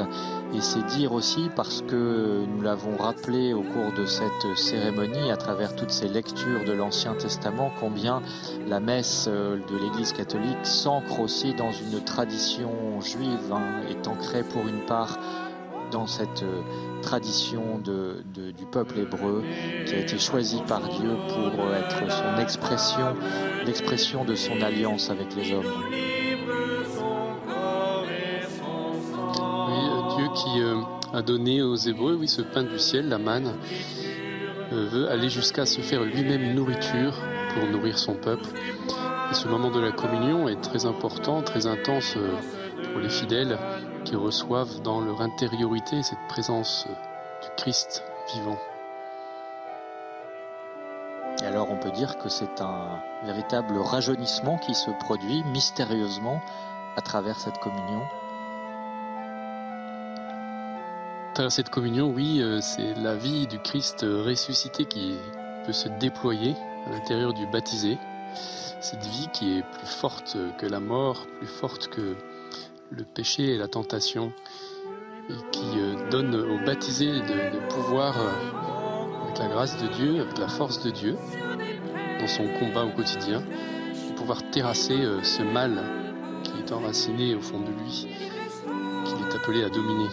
Et 0.55 0.61
c'est 0.61 0.83
dire 0.87 1.13
aussi, 1.13 1.51
parce 1.55 1.83
que 1.83 2.43
nous 2.47 2.61
l'avons 2.63 2.97
rappelé 2.97 3.53
au 3.53 3.61
cours 3.61 3.93
de 3.95 4.05
cette 4.05 4.57
cérémonie, 4.57 5.29
à 5.29 5.37
travers 5.37 5.75
toutes 5.75 5.91
ces 5.91 6.07
lectures 6.07 6.65
de 6.65 6.71
l'Ancien 6.71 7.13
Testament, 7.13 7.71
combien 7.79 8.23
la 8.67 8.79
messe 8.79 9.27
euh, 9.29 9.57
de 9.57 9.77
l'Église 9.77 10.13
catholique 10.13 10.65
s'ancre 10.65 11.19
aussi 11.19 11.53
dans 11.53 11.71
une 11.71 12.03
tradition 12.03 12.71
juive, 13.01 13.53
hein, 13.53 13.83
est 13.87 14.07
ancrée 14.07 14.43
pour 14.43 14.67
une 14.67 14.83
part 14.87 15.19
dans 15.91 16.07
cette 16.07 16.43
euh, 16.43 16.61
tradition 17.01 17.79
du 17.79 18.65
peuple 18.71 18.99
hébreu 18.99 19.43
qui 19.85 19.93
a 19.93 19.99
été 19.99 20.17
choisi 20.17 20.61
par 20.67 20.81
Dieu 20.81 21.11
pour 21.29 21.65
euh, 21.65 21.79
être 21.79 22.11
son 22.11 22.41
expression, 22.41 23.15
l'expression 23.65 24.23
de 24.25 24.35
son 24.35 24.61
alliance 24.61 25.09
avec 25.09 25.35
les 25.35 25.53
hommes. 25.53 25.65
Euh, 29.69 30.15
Dieu 30.15 30.27
qui 30.35 30.61
a 31.13 31.21
donné 31.21 31.61
aux 31.61 31.75
Hébreux, 31.75 32.15
oui, 32.15 32.27
ce 32.27 32.41
pain 32.41 32.63
du 32.63 32.79
ciel, 32.79 33.09
la 33.09 33.17
manne, 33.17 33.53
veut 34.71 35.09
aller 35.09 35.29
jusqu'à 35.29 35.65
se 35.65 35.81
faire 35.81 36.03
lui-même 36.03 36.53
nourriture 36.53 37.13
pour 37.53 37.69
nourrir 37.69 37.97
son 37.97 38.13
peuple. 38.13 38.47
Et 39.31 39.33
ce 39.33 39.49
moment 39.49 39.69
de 39.69 39.81
la 39.81 39.91
communion 39.91 40.47
est 40.47 40.61
très 40.61 40.85
important, 40.85 41.41
très 41.41 41.67
intense 41.67 42.15
pour 42.93 43.01
les 43.01 43.09
fidèles 43.09 43.57
qui 44.05 44.15
reçoivent 44.15 44.81
dans 44.81 45.01
leur 45.01 45.21
intériorité 45.21 46.03
cette 46.03 46.27
présence 46.27 46.87
du 47.41 47.49
Christ 47.57 48.03
vivant. 48.33 48.57
Et 51.41 51.45
alors 51.45 51.71
on 51.71 51.77
peut 51.77 51.91
dire 51.91 52.17
que 52.17 52.29
c'est 52.29 52.61
un 52.61 53.01
véritable 53.23 53.77
rajeunissement 53.77 54.57
qui 54.57 54.75
se 54.75 54.91
produit 54.91 55.43
mystérieusement 55.45 56.41
à 56.95 57.01
travers 57.01 57.39
cette 57.39 57.57
communion. 57.59 58.01
À 61.29 61.33
travers 61.33 61.51
cette 61.51 61.69
communion, 61.69 62.11
oui, 62.13 62.41
euh, 62.41 62.59
c'est 62.61 62.93
la 62.95 63.15
vie 63.15 63.47
du 63.47 63.57
Christ 63.59 64.01
ressuscité 64.01 64.85
qui 64.85 65.15
peut 65.65 65.71
se 65.73 65.87
déployer 65.87 66.55
à 66.87 66.91
l'intérieur 66.91 67.33
du 67.33 67.47
baptisé. 67.47 67.97
Cette 68.81 69.05
vie 69.05 69.29
qui 69.33 69.57
est 69.57 69.63
plus 69.63 69.87
forte 69.87 70.37
que 70.57 70.65
la 70.65 70.79
mort, 70.79 71.25
plus 71.39 71.47
forte 71.47 71.87
que 71.87 72.15
le 72.91 73.03
péché 73.03 73.53
et 73.53 73.57
la 73.57 73.67
tentation, 73.67 74.31
et 75.29 75.33
qui 75.51 75.65
euh, 75.77 76.09
donne 76.09 76.35
aux 76.35 76.65
baptisés 76.65 77.11
de, 77.11 77.55
de 77.55 77.67
pouvoir, 77.69 78.15
euh, 78.19 79.23
avec 79.23 79.39
la 79.39 79.47
grâce 79.47 79.81
de 79.81 79.87
Dieu, 79.87 80.21
avec 80.21 80.37
la 80.37 80.47
force 80.47 80.83
de 80.83 80.91
Dieu, 80.91 81.15
dans 82.19 82.27
son 82.27 82.47
combat 82.59 82.83
au 82.83 82.89
quotidien, 82.89 83.41
de 83.41 84.13
pouvoir 84.15 84.43
terrasser 84.51 84.99
euh, 84.99 85.23
ce 85.23 85.41
mal 85.41 85.81
qui 86.43 86.51
est 86.59 86.71
enraciné 86.71 87.35
au 87.35 87.41
fond 87.41 87.59
de 87.59 87.71
lui, 87.83 88.07
qu'il 89.05 89.25
est 89.25 89.35
appelé 89.35 89.63
à 89.63 89.69
dominer. 89.69 90.09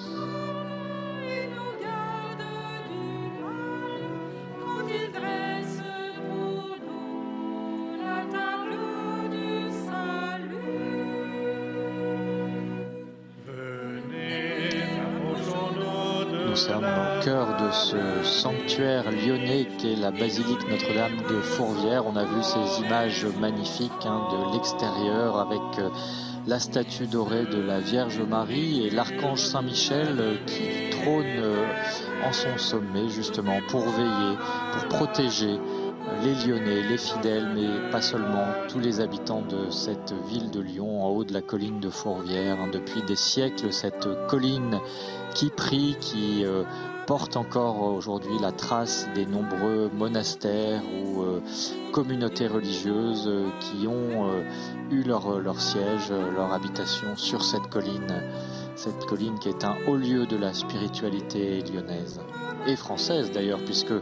Sanctuaire 18.23 19.11
lyonnais 19.11 19.67
qu'est 19.79 19.97
la 19.97 20.11
basilique 20.11 20.69
Notre-Dame 20.69 21.17
de 21.29 21.41
Fourvière. 21.41 22.05
On 22.07 22.17
a 22.17 22.25
vu 22.25 22.43
ces 22.43 22.83
images 22.83 23.27
magnifiques 23.41 24.05
hein, 24.05 24.29
de 24.31 24.55
l'extérieur 24.55 25.39
avec 25.39 25.61
euh, 25.79 25.89
la 26.47 26.59
statue 26.59 27.07
dorée 27.07 27.45
de 27.45 27.61
la 27.61 27.81
Vierge 27.81 28.21
Marie 28.21 28.87
et 28.87 28.91
l'archange 28.91 29.41
Saint-Michel 29.41 30.17
euh, 30.19 30.37
qui 30.47 30.91
trône 30.91 31.25
euh, 31.27 31.67
en 32.25 32.33
son 32.33 32.57
sommet 32.57 33.09
justement 33.09 33.59
pour 33.69 33.83
veiller, 33.83 34.37
pour 34.73 34.89
protéger 34.89 35.59
les 36.23 36.35
Lyonnais, 36.35 36.83
les 36.83 36.99
fidèles, 36.99 37.49
mais 37.55 37.91
pas 37.91 38.03
seulement, 38.03 38.47
tous 38.69 38.79
les 38.79 39.01
habitants 39.01 39.43
de 39.43 39.71
cette 39.71 40.15
ville 40.29 40.51
de 40.51 40.61
Lyon, 40.61 41.05
en 41.05 41.11
haut 41.11 41.25
de 41.25 41.33
la 41.33 41.43
colline 41.43 41.81
de 41.81 41.91
Fourvière. 41.91 42.57
Depuis 42.73 43.03
des 43.03 43.17
siècles, 43.17 43.73
cette 43.73 44.09
colline 44.27 44.81
qui 45.35 45.51
prie, 45.51 45.97
qui 46.01 46.45
euh, 46.45 46.65
porte 47.07 47.37
encore 47.37 47.83
aujourd'hui 47.83 48.39
la 48.41 48.53
trace 48.53 49.09
des 49.15 49.27
nombreux 49.27 49.91
monastères 49.95 50.83
ou 50.85 51.23
euh, 51.23 51.41
communautés 51.93 52.49
religieuses 52.49 53.29
euh, 53.29 53.49
qui 53.61 53.87
ont 53.87 54.29
eu 54.91 55.03
leur, 55.03 55.61
siège, 55.61 56.11
leur 56.11 56.53
habitation 56.53 57.17
sur 57.17 57.45
cette 57.45 57.69
colline. 57.69 58.23
Cette 58.79 59.07
colline 59.07 59.41
qui 59.41 59.49
est 59.49 59.65
un 59.65 59.75
haut 59.89 59.97
lieu 59.97 60.25
de 60.25 60.37
la 60.37 60.55
spiritualité 60.55 61.65
lyonnaise 61.65 62.21
et 62.65 62.77
française 62.77 63.33
d'ailleurs, 63.33 63.59
puisque 63.65 63.93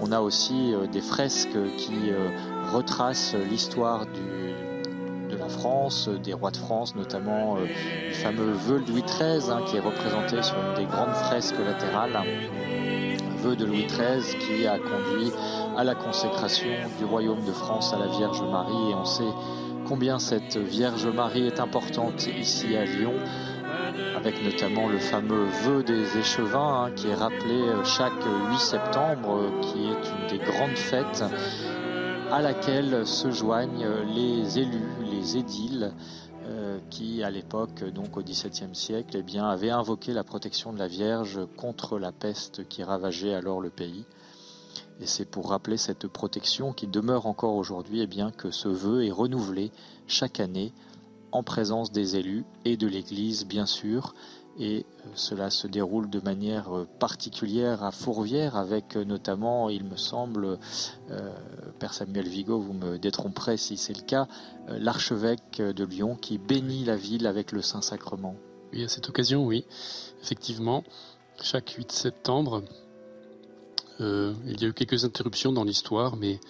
on 0.00 0.10
a 0.10 0.20
aussi 0.20 0.74
euh, 0.74 0.88
des 0.88 1.02
fresques 1.02 1.56
qui 1.76 2.10
euh, 2.10 2.30
retracent 2.72 3.36
l'histoire 3.48 4.06
de 4.06 5.36
la 5.36 5.48
France, 5.48 6.08
des 6.08 6.32
rois 6.32 6.50
de 6.50 6.56
France, 6.56 6.96
notamment 6.96 7.58
euh, 7.58 7.66
le 8.08 8.12
fameux 8.12 8.50
vœu 8.50 8.80
de 8.80 8.90
Louis 8.90 9.04
XIII, 9.04 9.52
hein, 9.52 9.62
qui 9.68 9.76
est 9.76 9.80
représenté 9.80 10.42
sur 10.42 10.56
une 10.56 10.84
des 10.84 10.90
grandes 10.90 11.14
fresques 11.14 11.60
latérales. 11.64 12.18
De 13.44 13.64
Louis 13.66 13.84
XIII 13.86 14.38
qui 14.38 14.66
a 14.66 14.78
conduit 14.78 15.30
à 15.76 15.84
la 15.84 15.94
consécration 15.94 16.70
du 16.98 17.04
royaume 17.04 17.44
de 17.44 17.52
France 17.52 17.92
à 17.92 17.98
la 17.98 18.06
Vierge 18.06 18.42
Marie. 18.42 18.90
Et 18.90 18.94
on 18.94 19.04
sait 19.04 19.22
combien 19.86 20.18
cette 20.18 20.56
Vierge 20.56 21.06
Marie 21.06 21.46
est 21.46 21.60
importante 21.60 22.26
ici 22.26 22.74
à 22.74 22.86
Lyon 22.86 23.12
avec 24.16 24.42
notamment 24.42 24.88
le 24.88 24.98
fameux 24.98 25.44
vœu 25.64 25.82
des 25.82 26.18
échevins 26.18 26.84
hein, 26.84 26.90
qui 26.92 27.08
est 27.08 27.14
rappelé 27.14 27.54
euh, 27.54 27.84
chaque 27.84 28.24
8 28.50 28.58
septembre, 28.58 29.36
euh, 29.36 29.60
qui 29.60 29.84
est 29.84 30.32
une 30.32 30.38
des 30.38 30.44
grandes 30.44 30.76
fêtes 30.76 31.24
à 32.30 32.40
laquelle 32.40 33.06
se 33.06 33.30
joignent 33.30 33.86
les 34.14 34.58
élus, 34.58 35.04
les 35.04 35.36
édiles, 35.36 35.92
euh, 36.46 36.78
qui 36.90 37.22
à 37.22 37.30
l'époque, 37.30 37.84
donc 37.84 38.16
au 38.16 38.22
XVIIe 38.22 38.74
siècle, 38.74 39.16
eh 39.16 39.38
avaient 39.38 39.70
invoqué 39.70 40.12
la 40.12 40.24
protection 40.24 40.72
de 40.72 40.78
la 40.78 40.88
Vierge 40.88 41.40
contre 41.56 41.98
la 41.98 42.12
peste 42.12 42.68
qui 42.68 42.82
ravageait 42.82 43.34
alors 43.34 43.60
le 43.60 43.70
pays. 43.70 44.04
Et 45.00 45.06
c'est 45.06 45.24
pour 45.24 45.50
rappeler 45.50 45.76
cette 45.76 46.06
protection 46.06 46.72
qui 46.72 46.86
demeure 46.86 47.26
encore 47.26 47.54
aujourd'hui, 47.54 48.06
bien 48.06 48.30
que 48.30 48.50
ce 48.50 48.68
vœu 48.68 49.04
est 49.04 49.10
renouvelé 49.10 49.72
chaque 50.06 50.38
année 50.38 50.72
en 51.34 51.42
présence 51.42 51.90
des 51.90 52.16
élus 52.16 52.44
et 52.64 52.76
de 52.76 52.86
l'Église, 52.86 53.44
bien 53.44 53.66
sûr. 53.66 54.14
Et 54.56 54.86
euh, 54.86 55.08
cela 55.14 55.50
se 55.50 55.66
déroule 55.66 56.08
de 56.08 56.20
manière 56.20 56.74
euh, 56.74 56.86
particulière 57.00 57.82
à 57.82 57.90
Fourvière, 57.90 58.56
avec 58.56 58.96
euh, 58.96 59.04
notamment, 59.04 59.68
il 59.68 59.82
me 59.84 59.96
semble, 59.96 60.58
Père 61.80 61.92
Samuel 61.92 62.28
Vigo, 62.28 62.60
vous 62.60 62.72
me 62.72 62.98
détromperez 62.98 63.56
si 63.56 63.76
c'est 63.76 63.96
le 63.96 64.02
cas, 64.02 64.28
l'archevêque 64.68 65.60
de 65.60 65.84
Lyon 65.84 66.16
qui 66.16 66.38
bénit 66.38 66.84
la 66.84 66.96
ville 66.96 67.26
avec 67.26 67.50
le 67.50 67.62
Saint-Sacrement. 67.62 68.36
Oui, 68.72 68.84
à 68.84 68.88
cette 68.88 69.08
occasion, 69.08 69.44
oui, 69.44 69.64
effectivement, 70.22 70.84
chaque 71.42 71.70
8 71.70 71.90
septembre, 71.90 72.62
il 74.00 74.60
y 74.60 74.64
a 74.64 74.68
eu 74.68 74.72
quelques 74.72 75.04
interruptions 75.04 75.52
dans 75.52 75.64
l'histoire, 75.64 76.16
mais 76.16 76.40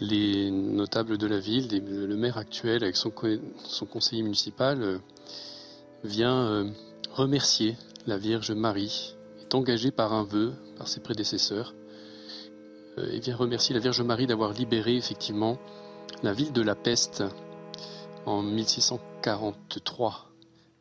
les 0.00 0.50
notables 0.50 1.18
de 1.18 1.26
la 1.26 1.38
ville, 1.38 1.68
le 1.70 2.16
maire 2.16 2.38
actuel 2.38 2.84
avec 2.84 2.96
son, 2.96 3.10
conseiller 3.10 4.22
municipal, 4.22 4.82
euh, 4.82 4.98
vient 6.04 6.46
euh, 6.46 6.70
remercier 7.12 7.76
la 8.06 8.18
Vierge 8.18 8.52
Marie, 8.52 9.16
est 9.40 9.54
engagé 9.54 9.90
par 9.90 10.12
un 10.12 10.24
vœu, 10.24 10.54
par 10.76 10.88
ses 10.88 11.00
prédécesseurs, 11.00 11.74
euh, 12.98 13.10
et 13.10 13.20
vient 13.20 13.36
remercier 13.36 13.74
la 13.74 13.80
Vierge 13.80 14.00
Marie 14.02 14.26
d'avoir 14.26 14.52
libéré 14.52 14.96
effectivement 14.96 15.58
la 16.22 16.32
ville 16.32 16.52
de 16.52 16.62
la 16.62 16.74
peste 16.74 17.24
en 18.24 18.42
1643. 18.42 20.30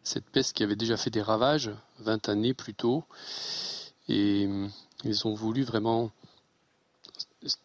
Cette 0.03 0.29
peste 0.29 0.55
qui 0.55 0.63
avait 0.63 0.75
déjà 0.75 0.95
fait 0.95 1.09
des 1.09 1.21
ravages 1.21 1.71
20 1.99 2.29
années 2.29 2.53
plus 2.53 2.73
tôt, 2.73 3.03
et 4.07 4.47
ils 5.03 5.27
ont 5.27 5.33
voulu 5.33 5.63
vraiment 5.63 6.11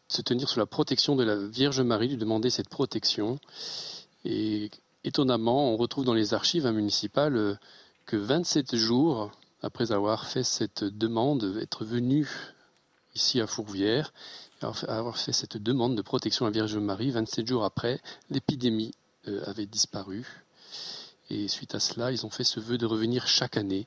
se 0.08 0.22
tenir 0.22 0.48
sous 0.48 0.58
la 0.58 0.66
protection 0.66 1.16
de 1.16 1.24
la 1.24 1.36
Vierge 1.36 1.80
Marie, 1.80 2.08
lui 2.08 2.16
demander 2.16 2.50
cette 2.50 2.68
protection. 2.68 3.38
Et 4.24 4.70
étonnamment, 5.04 5.72
on 5.72 5.76
retrouve 5.76 6.04
dans 6.04 6.14
les 6.14 6.34
archives 6.34 6.66
municipales 6.66 7.36
euh, 7.36 7.54
que 8.06 8.16
27 8.16 8.76
jours 8.76 9.30
après 9.62 9.92
avoir 9.92 10.26
fait 10.26 10.42
cette 10.42 10.84
demande, 10.84 11.56
être 11.60 11.84
venu 11.84 12.28
ici 13.14 13.40
à 13.40 13.46
Fourvière, 13.46 14.12
avoir 14.60 15.18
fait 15.18 15.32
cette 15.32 15.56
demande 15.56 15.96
de 15.96 16.02
protection 16.02 16.46
à 16.46 16.48
la 16.48 16.52
Vierge 16.52 16.76
Marie, 16.76 17.10
27 17.10 17.46
jours 17.46 17.64
après, 17.64 18.00
l'épidémie 18.30 18.92
euh, 19.28 19.42
avait 19.46 19.66
disparu. 19.66 20.44
Et 21.30 21.48
suite 21.48 21.74
à 21.74 21.80
cela, 21.80 22.12
ils 22.12 22.26
ont 22.26 22.30
fait 22.30 22.44
ce 22.44 22.60
vœu 22.60 22.78
de 22.78 22.86
revenir 22.86 23.26
chaque 23.26 23.56
année 23.56 23.86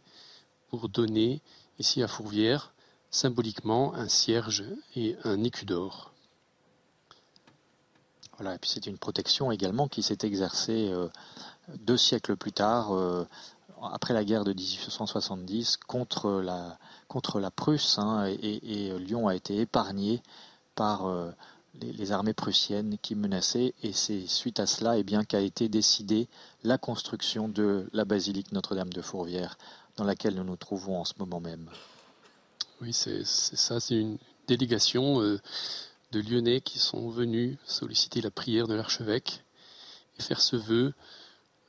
pour 0.70 0.90
donner 0.90 1.42
ici 1.80 2.02
à 2.02 2.08
Fourvière 2.08 2.74
symboliquement 3.16 3.96
un 3.96 4.10
cierge 4.10 4.66
et 4.98 5.16
un 5.24 5.42
écu 5.44 5.64
d'or. 5.64 6.12
Voilà, 8.38 8.56
et 8.56 8.58
puis 8.58 8.70
c'est 8.70 8.88
une 8.88 8.98
protection 8.98 9.54
également 9.54 9.88
qui 9.88 10.04
s'est 10.04 10.18
exercée 10.24 10.90
euh, 10.92 11.08
deux 11.86 11.96
siècles 11.96 12.36
plus 12.36 12.52
tard, 12.52 12.94
euh, 12.94 13.26
après 13.82 14.14
la 14.14 14.26
guerre 14.26 14.44
de 14.44 14.52
1870, 14.52 15.78
contre 15.78 16.30
la, 16.42 16.78
contre 17.08 17.40
la 17.40 17.52
Prusse, 17.52 17.98
hein, 18.00 18.26
et, 18.26 19.00
Lyon 19.00 19.30
a 19.30 19.36
été 19.36 19.62
épargné 19.62 20.22
par 20.76 21.06
euh, 21.06 21.32
les, 21.80 22.12
armées 22.12 22.34
prussiennes 22.34 22.98
qui 23.02 23.16
menaçaient, 23.16 23.74
et 23.82 23.94
c'est 23.94 24.28
suite 24.28 24.60
à 24.60 24.66
cela 24.66 24.98
eh 24.98 25.06
qu'a 25.26 25.40
été 25.40 25.70
décidée 25.70 26.28
la 26.66 26.78
construction 26.78 27.48
de 27.48 27.90
la 27.94 28.04
basilique 28.04 28.52
Notre-Dame 28.52 28.92
de 28.92 29.02
Fourvière, 29.02 29.58
dans 29.96 30.04
laquelle 30.04 30.36
nous 30.36 30.44
nous 30.44 30.58
trouvons 30.58 31.00
en 31.00 31.06
ce 31.06 31.14
moment 31.18 31.40
même. 31.40 31.70
Oui, 32.82 32.92
c'est 32.92 33.26
ça, 33.26 33.80
c'est 33.80 33.96
une 33.96 34.18
délégation 34.48 35.22
euh, 35.22 35.40
de 36.12 36.20
Lyonnais 36.20 36.60
qui 36.60 36.78
sont 36.78 37.10
venus 37.10 37.58
solliciter 37.66 38.20
la 38.20 38.32
prière 38.32 38.68
de 38.68 38.74
l'archevêque 38.74 39.44
et 40.20 40.22
faire 40.22 40.42
ce 40.42 40.58
vœu 40.58 40.94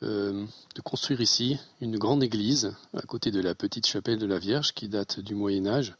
euh, 0.02 0.44
de 0.74 0.80
construire 0.80 1.20
ici 1.20 1.58
une 1.80 1.96
grande 1.96 2.24
église 2.24 2.74
à 2.92 3.02
côté 3.02 3.30
de 3.30 3.40
la 3.40 3.54
petite 3.54 3.86
chapelle 3.86 4.18
de 4.18 4.26
la 4.26 4.40
Vierge 4.40 4.74
qui 4.74 4.88
date 4.88 5.20
du 5.20 5.36
Moyen 5.36 5.66
Âge. 5.68 5.94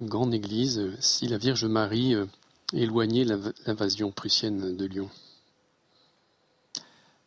Une 0.00 0.08
grande 0.08 0.32
église 0.32 0.90
si 0.98 1.28
la 1.28 1.36
Vierge 1.36 1.66
Marie 1.66 2.14
euh, 2.14 2.24
éloignait 2.72 3.26
l'invasion 3.66 4.12
prussienne 4.12 4.76
de 4.76 4.84
Lyon. 4.86 5.10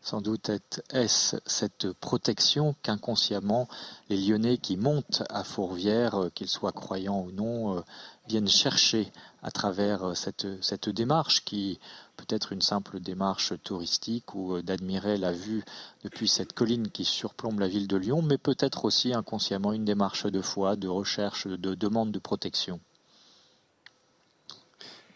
Sans 0.02 0.22
doute 0.22 0.50
est-ce 0.92 1.36
cette 1.46 1.92
protection 1.92 2.74
qu'inconsciemment 2.84 3.68
les 4.10 4.16
Lyonnais 4.18 4.58
qui 4.58 4.78
montent 4.78 5.24
à 5.30 5.44
Fourvière, 5.44 6.16
euh, 6.16 6.30
qu'ils 6.30 6.48
soient 6.48 6.72
croyants 6.72 7.20
ou 7.20 7.32
non, 7.32 7.78
euh, 7.78 7.82
viennent 8.28 8.48
chercher 8.48 9.12
à 9.44 9.52
travers 9.52 10.04
euh, 10.06 10.14
cette, 10.16 10.48
cette 10.64 10.88
démarche 10.88 11.44
qui 11.44 11.80
peut 12.16 12.26
être 12.30 12.54
une 12.54 12.62
simple 12.62 13.02
démarche 13.02 13.54
touristique 13.62 14.34
ou 14.36 14.62
d'admirer 14.62 15.18
la 15.18 15.34
vue 15.34 15.66
depuis 16.04 16.30
cette 16.30 16.54
colline 16.54 16.90
qui 16.90 17.04
surplombe 17.04 17.60
la 17.60 17.68
ville 17.68 17.88
de 17.88 17.98
Lyon, 17.98 18.22
mais 18.22 18.38
peut-être 18.38 18.86
aussi 18.86 19.14
inconsciemment 19.14 19.74
une 19.74 19.86
démarche 19.86 20.26
de 20.26 20.42
foi, 20.42 20.78
de 20.78 20.88
recherche, 20.88 21.46
de 21.46 21.76
demande 21.76 22.12
de 22.12 22.20
protection. 22.20 22.80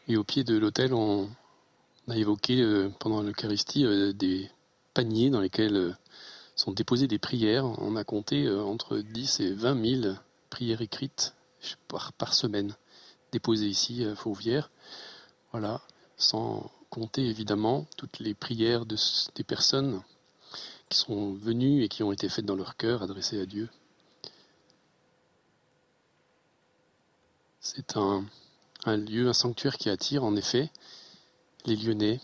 Et 0.10 0.18
au 0.18 0.26
pied 0.26 0.44
de 0.44 0.58
l'hôtel, 0.58 0.94
on 0.94 1.30
a 2.10 2.18
évoqué 2.18 2.90
pendant 3.00 3.22
l'Eucharistie 3.22 3.86
des 4.14 4.50
paniers 4.94 5.30
dans 5.30 5.42
lesquels 5.42 5.76
euh, 5.76 5.94
sont 6.56 6.72
déposées 6.72 7.08
des 7.08 7.20
prières. 7.20 7.66
On 7.66 7.96
a 7.96 8.04
compté 8.04 8.46
euh, 8.46 8.64
entre 8.64 8.98
10 8.98 9.40
et 9.42 9.54
20 9.54 10.02
000 10.02 10.16
prières 10.50 10.82
écrites 10.82 11.36
par, 11.88 12.34
semaine 12.34 12.76
déposées 13.32 13.68
ici 13.68 14.04
à 14.04 14.16
Fauvière. 14.16 14.72
Voilà, 15.52 15.82
sans 16.18 16.72
compter 16.90 17.26
évidemment 17.26 17.88
toutes 17.98 18.20
les 18.20 18.34
prières 18.34 18.86
de, 18.86 18.96
des 19.36 19.44
personnes 19.44 20.02
qui 20.90 20.98
sont 20.98 21.34
venues 21.34 21.84
et 21.84 21.90
qui 21.90 22.04
ont 22.04 22.12
été 22.12 22.30
faites 22.30 22.46
dans 22.46 22.56
leur 22.56 22.76
cœur, 22.76 23.02
adressées 23.02 23.42
à 23.42 23.46
Dieu. 23.46 23.70
C'est 27.60 27.98
un 27.98 28.26
lieu, 28.86 29.30
un 29.30 29.34
sanctuaire 29.34 29.78
qui 29.78 29.90
attire 29.90 30.24
en 30.24 30.36
effet 30.36 30.70
les 31.66 31.78
Lyonnais, 31.78 32.20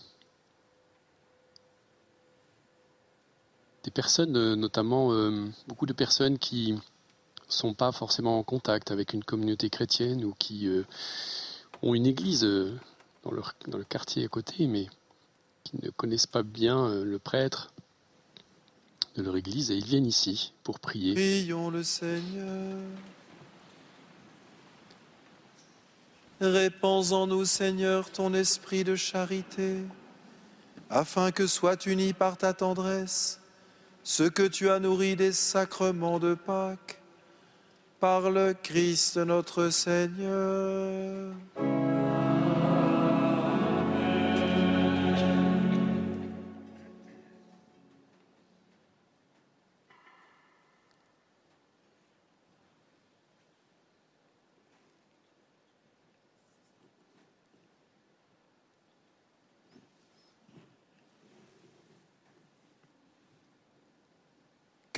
des 3.84 3.90
personnes, 3.90 4.36
euh, 4.36 4.56
notamment 4.56 5.12
euh, 5.12 5.46
beaucoup 5.66 5.86
de 5.86 5.92
personnes 5.92 6.38
qui 6.38 6.74
sont 7.48 7.74
pas 7.74 7.92
forcément 7.92 8.38
en 8.38 8.42
contact 8.42 8.90
avec 8.90 9.12
une 9.12 9.24
communauté 9.24 9.70
chrétienne 9.70 10.24
ou 10.24 10.34
qui 10.38 10.68
euh, 10.68 10.84
ont 11.82 11.94
une 11.94 12.06
église 12.06 12.42
dans, 13.24 13.32
leur, 13.32 13.54
le 13.66 13.84
quartier 13.84 14.24
à 14.24 14.28
côté, 14.28 14.66
mais 14.66 14.86
qui 15.64 15.78
ne 15.82 15.90
connaissent 15.90 16.26
pas 16.26 16.42
bien 16.42 17.02
le 17.02 17.18
prêtre 17.18 17.72
de 19.16 19.22
leur 19.22 19.36
église 19.36 19.70
et 19.70 19.76
ils 19.76 19.84
viennent 19.84 20.06
ici 20.06 20.52
pour 20.62 20.78
prier. 20.78 21.14
Prions 21.14 21.70
le 21.70 21.82
Seigneur. 21.82 22.76
Répands 26.40 27.12
en 27.12 27.26
nous, 27.26 27.44
Seigneur, 27.44 28.10
ton 28.10 28.32
esprit 28.32 28.84
de 28.84 28.96
charité, 28.96 29.82
afin 30.88 31.32
que 31.32 31.46
soit 31.46 31.84
uni 31.84 32.14
par 32.14 32.38
ta 32.38 32.54
tendresse 32.54 33.39
ce 34.02 34.24
que 34.24 34.46
tu 34.46 34.70
as 34.70 34.78
nourri 34.78 35.16
des 35.16 35.32
sacrements 35.32 36.18
de 36.18 36.34
Pâques, 36.34 37.00
par 38.00 38.30
le 38.30 38.54
Christ 38.62 39.18
notre 39.18 39.68
Seigneur. 39.68 41.34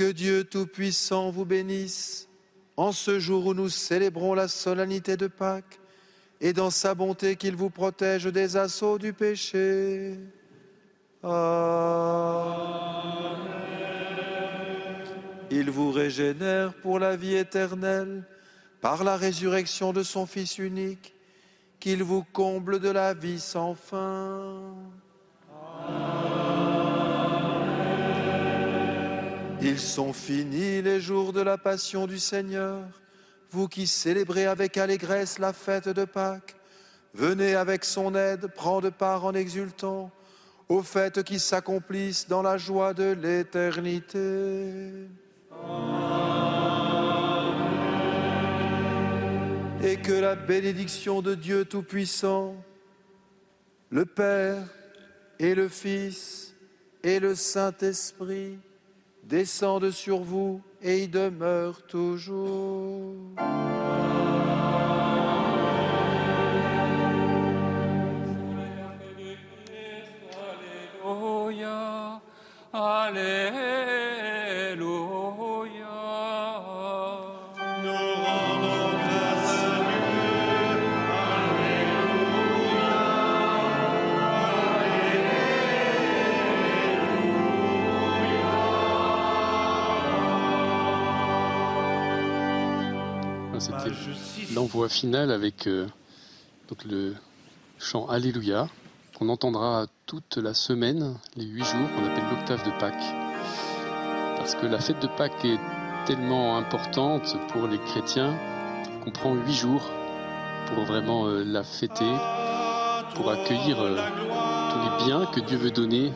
Que 0.02 0.10
Dieu 0.10 0.42
Tout-Puissant 0.42 1.31
vous 1.31 1.44
bénisse 1.44 2.28
en 2.76 2.90
ce 2.90 3.20
jour 3.20 3.47
où 3.47 3.55
nous 3.55 3.68
célébrons 3.68 4.34
la 4.34 4.48
solennité 4.48 5.16
de 5.16 5.28
Pâques 5.28 5.78
et 6.40 6.52
dans 6.52 6.70
sa 6.70 6.97
bonté 6.97 7.36
qu'il 7.36 7.55
vous 7.55 7.70
protège 7.70 8.24
des 8.24 8.56
assauts 8.56 8.98
du 8.98 9.12
péché. 9.12 10.18
Il 15.52 15.70
vous 15.70 15.92
régénère 15.92 16.74
pour 16.74 16.98
la 16.98 17.14
vie 17.14 17.36
éternelle 17.36 18.24
par 18.81 19.05
la 19.05 19.16
résurrection 19.16 19.92
de 19.92 20.02
son 20.02 20.26
Fils 20.26 20.58
unique, 20.58 21.14
qu'il 21.78 22.02
vous 22.02 22.24
comble 22.24 22.81
de 22.81 22.90
la 22.90 23.14
vie 23.14 23.39
sans 23.39 23.76
fin. 23.76 24.81
Ils 29.65 29.78
sont 29.78 30.12
finis 30.12 30.82
les 30.82 31.00
jours 31.00 31.32
de 31.32 31.41
la 31.41 31.57
passion 31.57 32.08
du 32.08 32.18
Seigneur, 32.18 32.81
vous 33.52 33.68
qui 33.68 33.86
célébrez 33.86 34.47
avec 34.47 34.76
allégresse 34.76 35.39
la 35.39 35.52
fête 35.52 35.89
de 35.89 36.05
Pâques. 36.05 36.57
venez 37.15 37.55
avec 37.55 37.84
son 37.84 38.16
aide 38.16 38.49
prendre 38.49 38.91
part 38.91 39.24
en 39.24 39.34
exultant 39.34 40.10
aux 40.68 40.82
fêtes 40.82 41.23
qui 41.23 41.39
s'accomplissent 41.39 42.26
dans 42.26 42.42
la 42.42 42.58
joie 42.58 42.92
de 42.92 43.12
l'éternité. 43.12 45.07
Et 49.84 49.97
que 49.97 50.12
la 50.12 50.34
bénédiction 50.34 51.23
de 51.23 51.36
Dieu 51.36 51.66
Tout-Puissant, 51.66 52.57
le 53.91 54.07
Père 54.07 54.66
et 55.39 55.55
le 55.55 55.68
Fils 55.68 56.52
et 57.05 57.20
le 57.20 57.36
Saint-Esprit 57.36 58.58
descendent 59.23 59.91
sur 59.91 60.20
vous 60.20 60.60
et 60.83 61.05
y 61.05 61.09
demeurent 61.09 61.83
toujours. 61.86 63.15
Alléluia, 71.05 72.20
Alléluia. 72.73 73.91
C'était 94.73 94.78
l'envoi 94.78 94.89
final 94.89 95.31
avec 95.31 95.67
euh, 95.67 95.86
donc 96.70 96.83
le 96.86 97.15
chant 97.78 98.07
Alléluia 98.09 98.70
qu'on 99.18 99.28
entendra 99.28 99.84
toute 100.07 100.39
la 100.39 100.55
semaine, 100.55 101.15
les 101.36 101.44
huit 101.44 101.62
jours 101.62 101.91
qu'on 101.94 102.07
appelle 102.07 102.25
l'octave 102.31 102.65
de 102.65 102.70
Pâques. 102.81 102.94
Parce 104.39 104.55
que 104.55 104.65
la 104.65 104.78
fête 104.78 104.99
de 105.02 105.09
Pâques 105.09 105.44
est 105.44 105.59
tellement 106.07 106.57
importante 106.57 107.36
pour 107.49 107.67
les 107.67 107.76
chrétiens 107.76 108.34
qu'on 109.05 109.10
prend 109.10 109.34
huit 109.34 109.52
jours 109.52 109.83
pour 110.68 110.84
vraiment 110.84 111.26
euh, 111.26 111.44
la 111.44 111.65
fêter, 111.65 112.10
pour 113.15 113.31
accueillir 113.31 113.78
euh, 113.78 113.99
tous 114.70 114.81
les 114.81 115.05
biens 115.05 115.26
que 115.26 115.41
Dieu 115.41 115.59
veut 115.59 115.70
donner, 115.70 116.10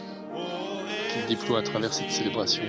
qu'il 1.13 1.27
déploie 1.27 1.59
à 1.59 1.63
travers 1.63 1.93
cette 1.93 2.11
célébration. 2.11 2.63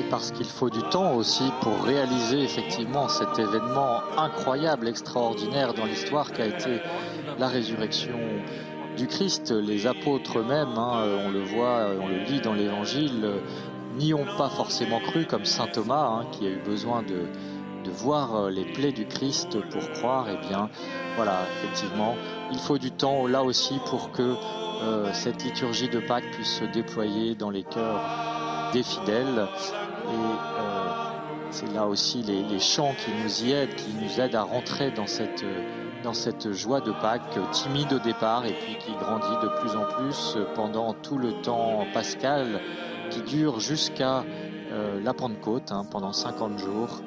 Et 0.00 0.02
parce 0.10 0.32
qu'il 0.32 0.46
faut 0.46 0.70
du 0.70 0.82
temps 0.82 1.14
aussi 1.14 1.44
pour 1.60 1.84
réaliser 1.84 2.42
effectivement 2.42 3.08
cet 3.08 3.38
événement 3.38 4.00
incroyable, 4.16 4.88
extraordinaire 4.88 5.72
dans 5.74 5.84
l'histoire 5.84 6.32
qu'a 6.32 6.46
été 6.46 6.80
la 7.38 7.48
résurrection 7.48 8.18
du 8.96 9.06
Christ. 9.06 9.52
Les 9.52 9.86
apôtres 9.86 10.38
eux-mêmes, 10.38 10.76
hein, 10.76 11.04
on 11.26 11.30
le 11.30 11.42
voit, 11.42 11.86
on 12.00 12.08
le 12.08 12.18
lit 12.24 12.40
dans 12.40 12.54
l'Évangile, 12.54 13.34
n'y 13.98 14.14
ont 14.14 14.26
pas 14.36 14.48
forcément 14.48 15.00
cru, 15.00 15.26
comme 15.26 15.44
saint 15.44 15.68
Thomas, 15.68 16.06
hein, 16.06 16.26
qui 16.32 16.46
a 16.46 16.50
eu 16.50 16.60
besoin 16.64 17.02
de, 17.02 17.26
voir 17.86 18.48
les 18.50 18.64
plaies 18.64 18.92
du 18.92 19.04
Christ 19.04 19.60
pour 19.70 19.90
croire. 19.92 20.26
Eh 20.32 20.48
bien, 20.48 20.70
voilà, 21.16 21.40
effectivement, 21.58 22.16
il 22.50 22.58
faut 22.58 22.78
du 22.78 22.90
temps 22.90 23.26
là 23.26 23.44
aussi 23.44 23.78
pour 23.86 24.10
que 24.10 24.34
euh, 24.82 25.12
cette 25.12 25.44
liturgie 25.44 25.90
de 25.90 26.00
Pâques 26.00 26.30
puisse 26.32 26.60
se 26.60 26.64
déployer 26.64 27.34
dans 27.34 27.50
les 27.50 27.62
cœurs 27.62 28.00
des 28.72 28.82
fidèles. 28.82 29.46
Et 30.04 30.16
euh, 30.16 31.50
c'est 31.50 31.72
là 31.72 31.86
aussi 31.86 32.22
les, 32.22 32.58
chants 32.58 32.94
qui 33.04 33.10
nous 33.22 33.44
y 33.44 33.52
aident, 33.52 33.74
qui 33.74 33.94
nous 33.94 34.20
aident 34.20 34.34
à 34.34 34.42
rentrer 34.42 34.90
dans 34.90 35.06
cette, 35.06 35.44
dans 36.02 36.14
cette 36.14 36.52
joie 36.52 36.80
de 36.80 36.92
Pâques, 36.92 37.38
timide 37.52 37.92
au 37.92 37.98
départ 37.98 38.44
et 38.44 38.52
puis 38.52 38.76
qui 38.78 38.92
grandit 38.92 39.36
de 39.42 39.48
plus 39.60 39.76
en 39.76 39.84
plus 39.84 40.38
pendant 40.54 40.92
tout 40.94 41.18
le 41.18 41.32
temps 41.42 41.86
pascal 41.92 42.60
qui 43.10 43.22
dure 43.22 43.60
jusqu'à 43.60 44.24
euh, 44.72 45.00
la 45.00 45.14
Pentecôte, 45.14 45.70
hein, 45.70 45.84
pendant 45.88 46.12
50 46.12 46.58
jours. 46.58 47.00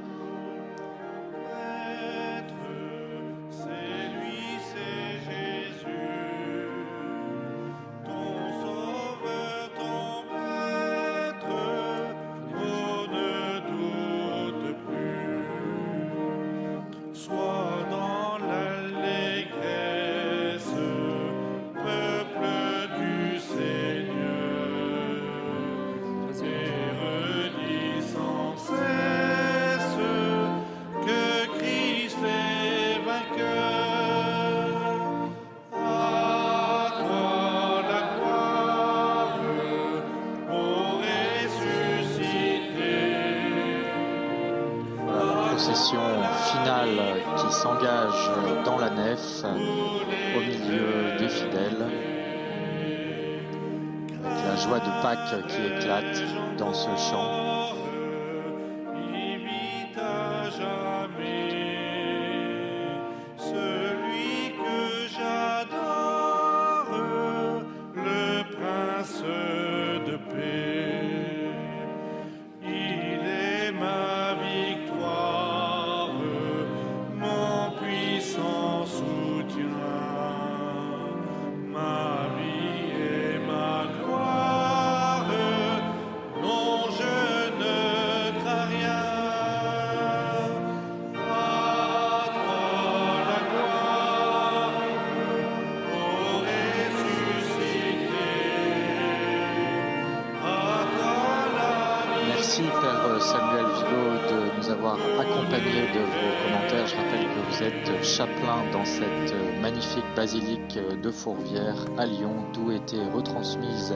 De 111.01 111.11
Fourvière 111.11 111.75
à 111.97 112.05
Lyon, 112.05 112.33
d'où 112.53 112.71
était 112.71 113.05
retransmise 113.13 113.93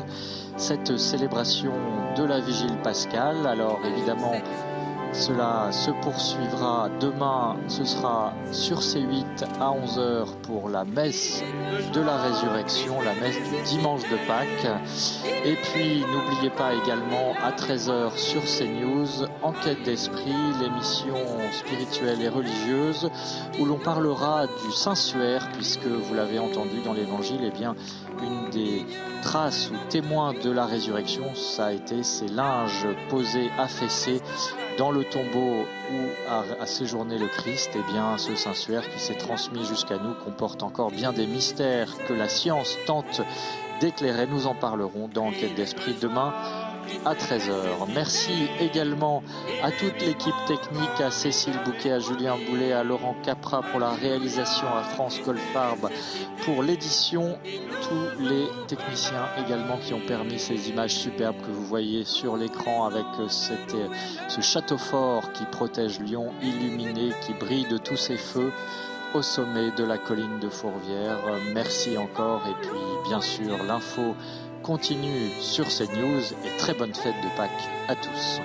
cette 0.57 0.97
célébration 0.97 1.73
de 2.15 2.23
la 2.23 2.39
vigile 2.39 2.77
pascale. 2.83 3.45
Alors 3.47 3.79
évidemment, 3.85 4.33
cela 5.13 5.71
se 5.71 5.91
poursuivra 6.01 6.89
demain, 6.99 7.57
ce 7.67 7.83
sera 7.83 8.33
sur 8.51 8.79
C8 8.79 9.43
à 9.59 9.71
11h 9.71 10.25
pour 10.43 10.69
la 10.69 10.85
messe 10.85 11.43
de 11.93 12.01
la 12.01 12.17
résurrection, 12.17 13.01
la 13.01 13.13
messe 13.15 13.37
du 13.37 13.61
dimanche 13.63 14.03
de 14.03 14.17
Pâques. 14.27 14.81
Et 15.45 15.55
puis 15.55 16.01
n'oubliez 16.01 16.49
pas 16.49 16.73
également 16.73 17.33
à 17.43 17.51
13h 17.51 18.17
sur 18.17 18.41
CNews, 18.43 19.27
Enquête 19.41 19.83
d'esprit, 19.83 20.35
l'émission 20.61 21.15
spirituelle 21.51 22.21
et 22.21 22.29
religieuse 22.29 23.09
où 23.59 23.65
l'on 23.65 23.79
parlera 23.79 24.47
du 24.47 24.71
Saint-Suaire 24.71 25.49
puisque 25.53 25.87
vous 25.87 26.13
l'avez 26.13 26.39
entendu 26.39 26.81
dans 26.85 26.93
l'évangile, 26.93 27.41
eh 27.43 27.51
bien 27.51 27.75
une 28.21 28.49
des 28.51 28.85
traces 29.23 29.71
ou 29.71 29.75
témoins 29.89 30.33
de 30.33 30.51
la 30.51 30.65
résurrection, 30.65 31.33
ça 31.33 31.67
a 31.67 31.71
été 31.73 32.03
ces 32.03 32.27
linges 32.27 32.87
posés, 33.09 33.49
affaissés 33.57 34.21
dans 34.81 34.89
le 34.89 35.03
tombeau 35.03 35.67
où 35.91 36.27
a, 36.27 36.65
séjourné 36.65 37.19
le 37.19 37.27
Christ, 37.27 37.69
eh 37.75 37.91
bien, 37.91 38.17
ce 38.17 38.33
Saint-Suaire 38.33 38.89
qui 38.89 38.99
s'est 38.99 39.13
transmis 39.13 39.63
jusqu'à 39.63 39.99
nous 39.99 40.15
comporte 40.15 40.63
encore 40.63 40.89
bien 40.89 41.13
des 41.13 41.27
mystères 41.27 41.95
que 42.07 42.13
la 42.13 42.27
science 42.27 42.79
tente 42.87 43.21
d'éclairer. 43.79 44.25
Nous 44.25 44.47
en 44.47 44.55
parlerons 44.55 45.07
dans 45.07 45.27
Enquête 45.27 45.53
d'Esprit 45.53 45.93
demain 46.01 46.33
à 47.05 47.13
13h. 47.13 47.51
Merci 47.93 48.47
également 48.59 49.23
à 49.63 49.71
toute 49.71 49.99
l'équipe 50.01 50.35
technique, 50.47 51.01
à 51.01 51.11
Cécile 51.11 51.57
Bouquet, 51.65 51.91
à 51.91 51.99
Julien 51.99 52.35
Boulet, 52.49 52.73
à 52.73 52.83
Laurent 52.83 53.15
Capra 53.23 53.61
pour 53.61 53.79
la 53.79 53.91
réalisation, 53.91 54.67
à 54.67 54.83
France 54.83 55.19
Goldfarb 55.25 55.89
pour 56.45 56.63
l'édition, 56.63 57.37
tous 57.81 58.23
les 58.23 58.47
techniciens 58.67 59.27
également 59.45 59.77
qui 59.77 59.93
ont 59.93 60.05
permis 60.05 60.39
ces 60.39 60.69
images 60.69 60.95
superbes 60.95 61.39
que 61.41 61.51
vous 61.51 61.65
voyez 61.65 62.03
sur 62.03 62.37
l'écran 62.37 62.85
avec 62.85 63.05
cette, 63.29 63.75
ce 64.27 64.41
château 64.41 64.77
fort 64.77 65.31
qui 65.33 65.45
protège 65.45 65.99
Lyon, 65.99 66.31
illuminé, 66.41 67.11
qui 67.25 67.33
brille 67.33 67.67
de 67.67 67.77
tous 67.77 67.97
ses 67.97 68.17
feux 68.17 68.51
au 69.13 69.21
sommet 69.21 69.71
de 69.71 69.83
la 69.83 69.97
colline 69.97 70.39
de 70.39 70.49
Fourvière. 70.49 71.19
Merci 71.53 71.97
encore 71.97 72.41
et 72.47 72.55
puis 72.61 72.79
bien 73.07 73.21
sûr 73.21 73.63
l'info 73.63 74.15
continue 74.63 75.29
sur 75.39 75.69
ces 75.69 75.87
news 75.87 76.21
et 76.45 76.57
très 76.57 76.73
bonne 76.73 76.93
fête 76.93 77.15
de 77.23 77.37
Pâques 77.37 77.69
à 77.87 77.95
tous. 77.95 78.39